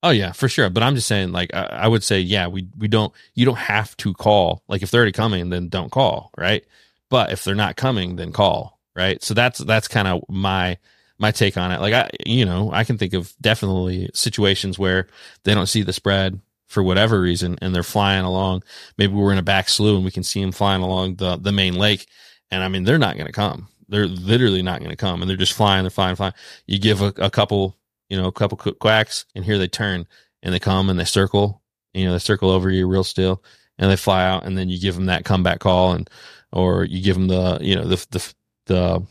Oh 0.04 0.12
yeah, 0.12 0.34
for 0.34 0.48
sure. 0.48 0.70
But 0.70 0.84
I'm 0.84 0.94
just 0.94 1.08
saying, 1.08 1.32
like, 1.32 1.54
I, 1.56 1.64
I, 1.64 1.88
would 1.88 2.04
say, 2.04 2.20
yeah, 2.20 2.48
we 2.48 2.68
we 2.78 2.88
don't. 2.88 3.12
You 3.34 3.46
don't 3.46 3.58
have 3.58 3.98
to 3.98 4.14
call. 4.14 4.62
Like, 4.68 4.84
if 4.84 4.92
they're 4.92 5.00
already 5.00 5.12
coming, 5.12 5.50
then 5.50 5.68
don't 5.70 5.92
call, 5.92 6.32
right? 6.38 6.64
But 7.10 7.32
if 7.32 7.44
they're 7.44 7.56
not 7.56 7.76
coming, 7.76 8.16
then 8.16 8.32
call, 8.32 8.80
right? 8.96 9.22
So 9.24 9.34
that's 9.34 9.60
that's 9.60 9.88
kind 9.88 10.08
of 10.08 10.24
my 10.30 10.78
my 11.18 11.32
take 11.32 11.58
on 11.58 11.72
it. 11.72 11.82
Like, 11.82 11.94
I 11.94 12.10
you 12.26 12.46
know, 12.46 12.72
I 12.72 12.84
can 12.84 13.00
think 13.00 13.14
of 13.14 13.34
definitely 13.42 14.12
situations 14.14 14.78
where 14.78 15.08
they 15.44 15.56
don't 15.56 15.66
see 15.66 15.82
the 15.82 15.94
spread 15.94 16.40
for 16.68 16.84
whatever 16.84 17.20
reason, 17.20 17.58
and 17.62 17.74
they're 17.74 17.82
flying 17.82 18.26
along. 18.26 18.62
Maybe 19.00 19.14
we're 19.14 19.32
in 19.32 19.40
a 19.40 19.44
back 19.44 19.70
slough 19.70 19.96
and 19.96 20.06
we 20.06 20.12
can 20.12 20.24
see 20.24 20.42
them 20.42 20.52
flying 20.52 20.84
along 20.84 21.16
the 21.16 21.38
the 21.38 21.52
main 21.52 21.76
lake, 21.76 22.06
and 22.52 22.64
I 22.64 22.68
mean, 22.68 22.84
they're 22.84 23.00
not 23.00 23.16
going 23.16 23.28
to 23.28 23.34
come 23.34 23.70
They're 23.90 24.08
literally 24.08 24.62
not 24.64 24.80
going 24.80 24.92
to 24.92 24.98
come, 24.98 25.22
and 25.22 25.30
they're 25.30 25.38
just 25.38 25.54
flying. 25.54 25.84
They're 25.84 25.90
flying, 25.92 26.16
flying. 26.16 26.34
You 26.68 26.80
give 26.80 27.02
a, 27.02 27.14
a 27.18 27.30
couple, 27.30 27.78
you 28.10 28.18
know, 28.18 28.28
a 28.28 28.32
couple 28.32 28.58
quacks, 28.80 29.26
and 29.36 29.46
here 29.46 29.58
they 29.58 29.68
turn 29.68 30.08
and 30.44 30.54
they 30.54 30.60
come 30.60 30.90
and 30.90 31.00
they 31.00 31.06
circle. 31.06 31.62
You 31.94 32.06
know, 32.06 32.14
they 32.14 32.20
circle 32.20 32.50
over 32.50 32.70
you 32.70 32.88
real 32.88 33.04
still, 33.04 33.44
and 33.78 33.90
they 33.92 33.96
fly 33.98 34.26
out, 34.26 34.46
and 34.46 34.58
then 34.58 34.70
you 34.70 34.80
give 34.80 34.96
them 34.96 35.06
that 35.08 35.26
comeback 35.26 35.60
call, 35.60 35.94
and 35.94 36.10
or 36.52 36.86
you 36.86 37.02
give 37.02 37.16
them 37.16 37.28
the, 37.28 37.60
you 37.62 37.76
know, 37.76 37.86
the 37.86 38.06
the 38.12 38.34
the 38.68 39.04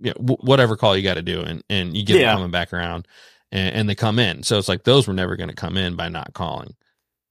you 0.00 0.12
know, 0.18 0.36
whatever 0.42 0.76
call 0.76 0.96
you 0.96 1.02
got 1.02 1.14
to 1.14 1.22
do, 1.22 1.42
and 1.42 1.62
and 1.70 1.96
you 1.96 2.04
get 2.04 2.14
Yeah. 2.14 2.26
them 2.26 2.36
coming 2.36 2.50
back 2.50 2.72
around, 2.72 3.08
and, 3.52 3.74
and 3.76 3.88
they 3.88 3.94
come 3.94 4.18
in. 4.18 4.42
So 4.42 4.58
it's 4.58 4.68
like 4.68 4.84
those 4.84 5.08
were 5.08 5.14
never 5.14 5.36
going 5.36 5.50
to 5.50 5.56
come 5.56 5.76
in 5.76 5.96
by 5.96 6.08
not 6.08 6.34
calling. 6.34 6.74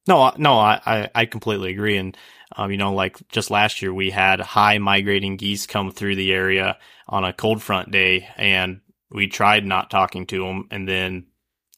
No, 0.07 0.33
no, 0.37 0.57
I, 0.59 0.81
I, 0.85 1.09
I 1.15 1.25
completely 1.25 1.71
agree. 1.71 1.97
And, 1.97 2.17
um, 2.55 2.71
you 2.71 2.77
know, 2.77 2.93
like 2.93 3.17
just 3.29 3.51
last 3.51 3.81
year, 3.81 3.93
we 3.93 4.09
had 4.09 4.39
high 4.39 4.77
migrating 4.77 5.37
geese 5.37 5.65
come 5.67 5.91
through 5.91 6.15
the 6.15 6.33
area 6.33 6.77
on 7.07 7.23
a 7.23 7.33
cold 7.33 7.61
front 7.61 7.91
day, 7.91 8.27
and 8.37 8.81
we 9.09 9.27
tried 9.27 9.65
not 9.65 9.89
talking 9.89 10.25
to 10.27 10.45
them. 10.45 10.67
And 10.71 10.87
then 10.87 11.27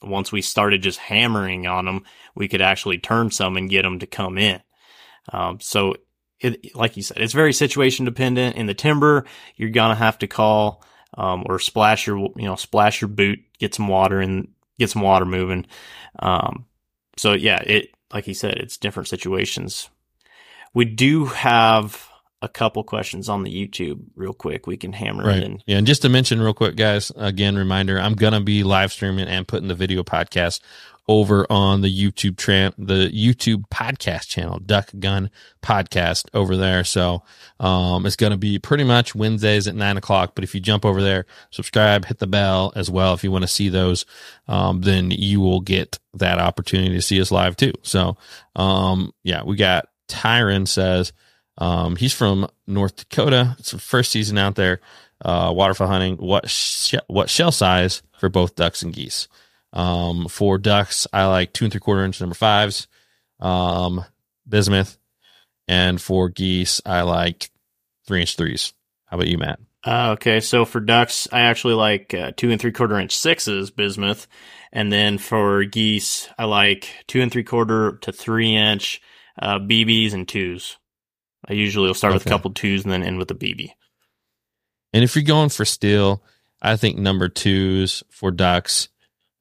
once 0.01 0.31
we 0.31 0.41
started 0.41 0.81
just 0.81 0.99
hammering 0.99 1.67
on 1.67 1.85
them, 1.85 2.03
we 2.35 2.47
could 2.47 2.61
actually 2.61 2.97
turn 2.97 3.31
some 3.31 3.57
and 3.57 3.69
get 3.69 3.83
them 3.83 3.99
to 3.99 4.07
come 4.07 4.37
in. 4.37 4.61
Um, 5.31 5.59
so, 5.59 5.95
it, 6.39 6.75
like 6.75 6.97
you 6.97 7.03
said, 7.03 7.17
it's 7.17 7.33
very 7.33 7.53
situation 7.53 8.05
dependent. 8.05 8.55
In 8.55 8.65
the 8.65 8.73
timber, 8.73 9.25
you're 9.55 9.69
gonna 9.69 9.95
have 9.95 10.17
to 10.19 10.27
call, 10.27 10.83
um, 11.17 11.43
or 11.47 11.59
splash 11.59 12.07
your, 12.07 12.17
you 12.17 12.45
know, 12.45 12.55
splash 12.55 12.99
your 13.01 13.07
boot, 13.07 13.39
get 13.59 13.73
some 13.73 13.87
water 13.87 14.19
and 14.19 14.49
get 14.79 14.89
some 14.89 15.01
water 15.01 15.25
moving. 15.25 15.65
Um, 16.19 16.65
so 17.17 17.33
yeah, 17.33 17.59
it 17.59 17.91
like 18.13 18.25
he 18.25 18.33
said, 18.33 18.55
it's 18.57 18.77
different 18.77 19.07
situations. 19.07 19.89
We 20.73 20.85
do 20.85 21.25
have 21.25 22.09
a 22.41 22.49
couple 22.49 22.83
questions 22.83 23.29
on 23.29 23.43
the 23.43 23.51
YouTube 23.51 24.01
real 24.15 24.33
quick. 24.33 24.67
We 24.67 24.75
can 24.75 24.91
hammer 24.91 25.29
it 25.29 25.43
in. 25.43 25.63
Yeah. 25.65 25.77
And 25.77 25.87
just 25.87 26.01
to 26.01 26.09
mention 26.09 26.41
real 26.41 26.53
quick, 26.53 26.75
guys, 26.75 27.09
again, 27.15 27.55
reminder, 27.55 27.97
I'm 27.97 28.15
going 28.15 28.33
to 28.33 28.41
be 28.41 28.63
live 28.63 28.91
streaming 28.91 29.29
and 29.29 29.47
putting 29.47 29.69
the 29.69 29.75
video 29.75 30.03
podcast 30.03 30.59
over 31.07 31.45
on 31.49 31.81
the 31.81 31.89
YouTube 31.89 32.35
tran 32.35 32.73
the 32.77 33.09
YouTube 33.11 33.63
podcast 33.69 34.27
channel, 34.27 34.59
Duck 34.59 34.89
Gun 34.99 35.29
Podcast 35.61 36.25
over 36.33 36.55
there. 36.55 36.83
So, 36.83 37.23
um, 37.59 38.05
it's 38.05 38.15
going 38.15 38.31
to 38.31 38.37
be 38.37 38.59
pretty 38.59 38.83
much 38.83 39.13
Wednesdays 39.15 39.67
at 39.67 39.75
nine 39.75 39.97
o'clock. 39.97 40.33
But 40.35 40.43
if 40.43 40.53
you 40.53 40.61
jump 40.61 40.85
over 40.85 41.01
there, 41.01 41.25
subscribe, 41.49 42.05
hit 42.05 42.19
the 42.19 42.27
bell 42.27 42.73
as 42.75 42.89
well. 42.89 43.13
If 43.13 43.23
you 43.23 43.31
want 43.31 43.43
to 43.43 43.49
see 43.49 43.69
those, 43.69 44.05
um, 44.47 44.81
then 44.81 45.11
you 45.11 45.39
will 45.39 45.61
get 45.61 45.99
that 46.15 46.39
opportunity 46.39 46.95
to 46.95 47.01
see 47.01 47.19
us 47.19 47.31
live 47.31 47.55
too. 47.57 47.73
So, 47.83 48.17
um, 48.55 49.13
yeah, 49.23 49.43
we 49.43 49.55
got 49.55 49.87
Tyron 50.07 50.67
says, 50.67 51.13
um, 51.57 51.95
he's 51.95 52.13
from 52.13 52.47
North 52.67 52.95
Dakota. 52.95 53.55
It's 53.59 53.71
the 53.71 53.79
first 53.79 54.11
season 54.11 54.37
out 54.37 54.55
there, 54.55 54.81
uh, 55.23 55.51
waterfowl 55.55 55.87
hunting. 55.87 56.17
What, 56.17 56.45
what 57.07 57.29
shell 57.29 57.51
size 57.51 58.01
for 58.19 58.29
both 58.29 58.55
ducks 58.55 58.81
and 58.81 58.93
geese? 58.93 59.27
Um, 59.71 60.27
for 60.27 60.57
ducks, 60.57 61.07
I 61.11 61.25
like 61.25 61.53
two 61.53 61.65
and 61.65 61.71
three 61.71 61.81
quarter 61.81 62.03
inch 62.03 62.19
number 62.19 62.35
fives, 62.35 62.87
um, 63.39 64.03
bismuth. 64.47 64.97
And 65.67 66.01
for 66.01 66.29
geese, 66.29 66.81
I 66.85 67.01
like 67.01 67.49
three 68.05 68.21
inch 68.21 68.35
threes. 68.35 68.73
How 69.05 69.17
about 69.17 69.27
you, 69.27 69.37
Matt? 69.37 69.59
Uh, 69.85 70.11
okay, 70.11 70.39
so 70.39 70.63
for 70.63 70.79
ducks, 70.79 71.27
I 71.31 71.41
actually 71.41 71.73
like 71.73 72.13
uh, 72.13 72.31
two 72.37 72.51
and 72.51 72.59
three 72.59 72.71
quarter 72.71 72.97
inch 72.97 73.15
sixes 73.15 73.69
bismuth, 73.69 74.27
and 74.71 74.91
then 74.91 75.17
for 75.17 75.65
geese, 75.65 76.29
I 76.37 76.45
like 76.45 76.89
two 77.07 77.21
and 77.21 77.29
three 77.31 77.43
quarter 77.43 77.97
to 78.01 78.13
three 78.13 78.55
inch 78.55 79.01
uh, 79.39 79.59
BBs 79.59 80.13
and 80.13 80.27
twos. 80.27 80.77
I 81.47 81.53
usually 81.53 81.87
will 81.87 81.93
start 81.93 82.13
with 82.13 82.25
a 82.25 82.29
couple 82.29 82.51
twos 82.51 82.83
and 82.83 82.91
then 82.91 83.03
end 83.03 83.17
with 83.17 83.29
a 83.31 83.35
BB. 83.35 83.71
And 84.93 85.03
if 85.03 85.15
you're 85.15 85.23
going 85.23 85.49
for 85.49 85.65
steel, 85.65 86.23
I 86.61 86.75
think 86.77 86.97
number 86.97 87.27
twos 87.27 88.03
for 88.09 88.31
ducks 88.31 88.89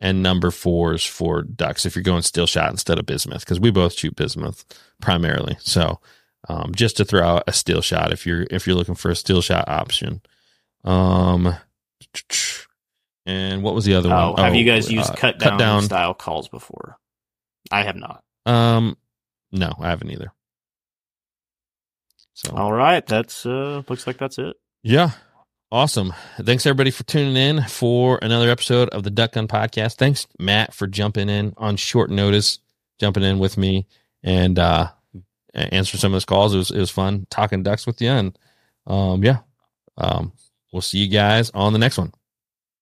and 0.01 0.23
number 0.23 0.51
fours 0.51 1.05
for 1.05 1.43
ducks. 1.43 1.87
If 1.87 1.95
you're 1.95 2.03
going 2.03 2.23
steel 2.23 2.47
shot 2.47 2.71
instead 2.71 2.99
of 2.99 3.07
bismuth, 3.07 3.41
because 3.41 3.61
we 3.61 3.71
both 3.71 3.93
shoot 3.93 4.17
bismuth 4.17 4.65
primarily. 5.01 5.57
So, 5.61 6.01
um, 6.49 6.75
just 6.75 6.97
to 6.97 7.05
throw 7.05 7.23
out 7.23 7.45
a 7.47 7.53
steel 7.53 7.83
shot 7.83 8.13
if 8.13 8.27
you're 8.27 8.47
if 8.51 8.67
you're 8.67 8.75
looking 8.75 8.97
for 8.97 9.11
a 9.13 9.17
steel 9.17 9.41
shot 9.43 9.69
option. 9.69 10.23
Um, 10.83 11.55
and 13.27 13.63
what 13.63 13.75
was 13.75 13.85
the 13.85 13.95
other 13.95 14.13
Oh, 14.13 14.33
one? 14.33 14.43
have 14.43 14.55
you 14.57 14.65
guys 14.65 14.91
used 14.91 15.11
uh, 15.11 15.15
cut 15.15 15.39
down, 15.39 15.83
style 15.83 16.15
calls 16.15 16.49
before? 16.49 16.99
I 17.71 17.85
have 17.85 17.95
not. 17.97 18.25
Um, 18.45 18.97
no, 19.53 19.73
I 19.79 19.91
haven't 19.91 20.11
either. 20.11 20.33
So 22.35 22.55
All 22.57 22.73
right, 22.73 23.07
that's 23.07 23.47
uh 23.47 23.83
looks 23.89 24.07
like 24.07 24.19
that's 24.19 24.39
it. 24.39 24.57
Yeah. 24.83 25.11
Awesome. 25.71 26.13
Thanks 26.39 26.67
everybody 26.67 26.91
for 26.91 27.03
tuning 27.05 27.37
in 27.37 27.63
for 27.65 28.19
another 28.21 28.51
episode 28.51 28.91
of 28.91 29.05
the 29.05 29.11
Duck 29.11 29.33
Gun 29.33 29.49
Podcast. 29.49 29.95
Thanks, 29.95 30.27
Matt, 30.39 30.75
for 30.75 30.87
jumping 30.87 31.31
in 31.31 31.55
on 31.57 31.77
short 31.77 32.11
notice, 32.11 32.59
jumping 32.99 33.23
in 33.23 33.39
with 33.39 33.57
me 33.57 33.87
and 34.23 34.59
uh 34.59 34.89
answering 35.55 36.01
some 36.01 36.13
of 36.13 36.17
those 36.17 36.25
calls. 36.25 36.55
It 36.55 36.59
was 36.59 36.71
it 36.71 36.79
was 36.79 36.91
fun 36.91 37.27
talking 37.31 37.63
ducks 37.63 37.87
with 37.87 38.01
you. 38.01 38.11
And 38.11 38.39
um 38.87 39.23
yeah. 39.23 39.39
Um 39.97 40.33
we'll 40.73 40.83
see 40.83 40.99
you 40.99 41.09
guys 41.09 41.51
on 41.55 41.73
the 41.73 41.79
next 41.79 41.99
one. 41.99 42.13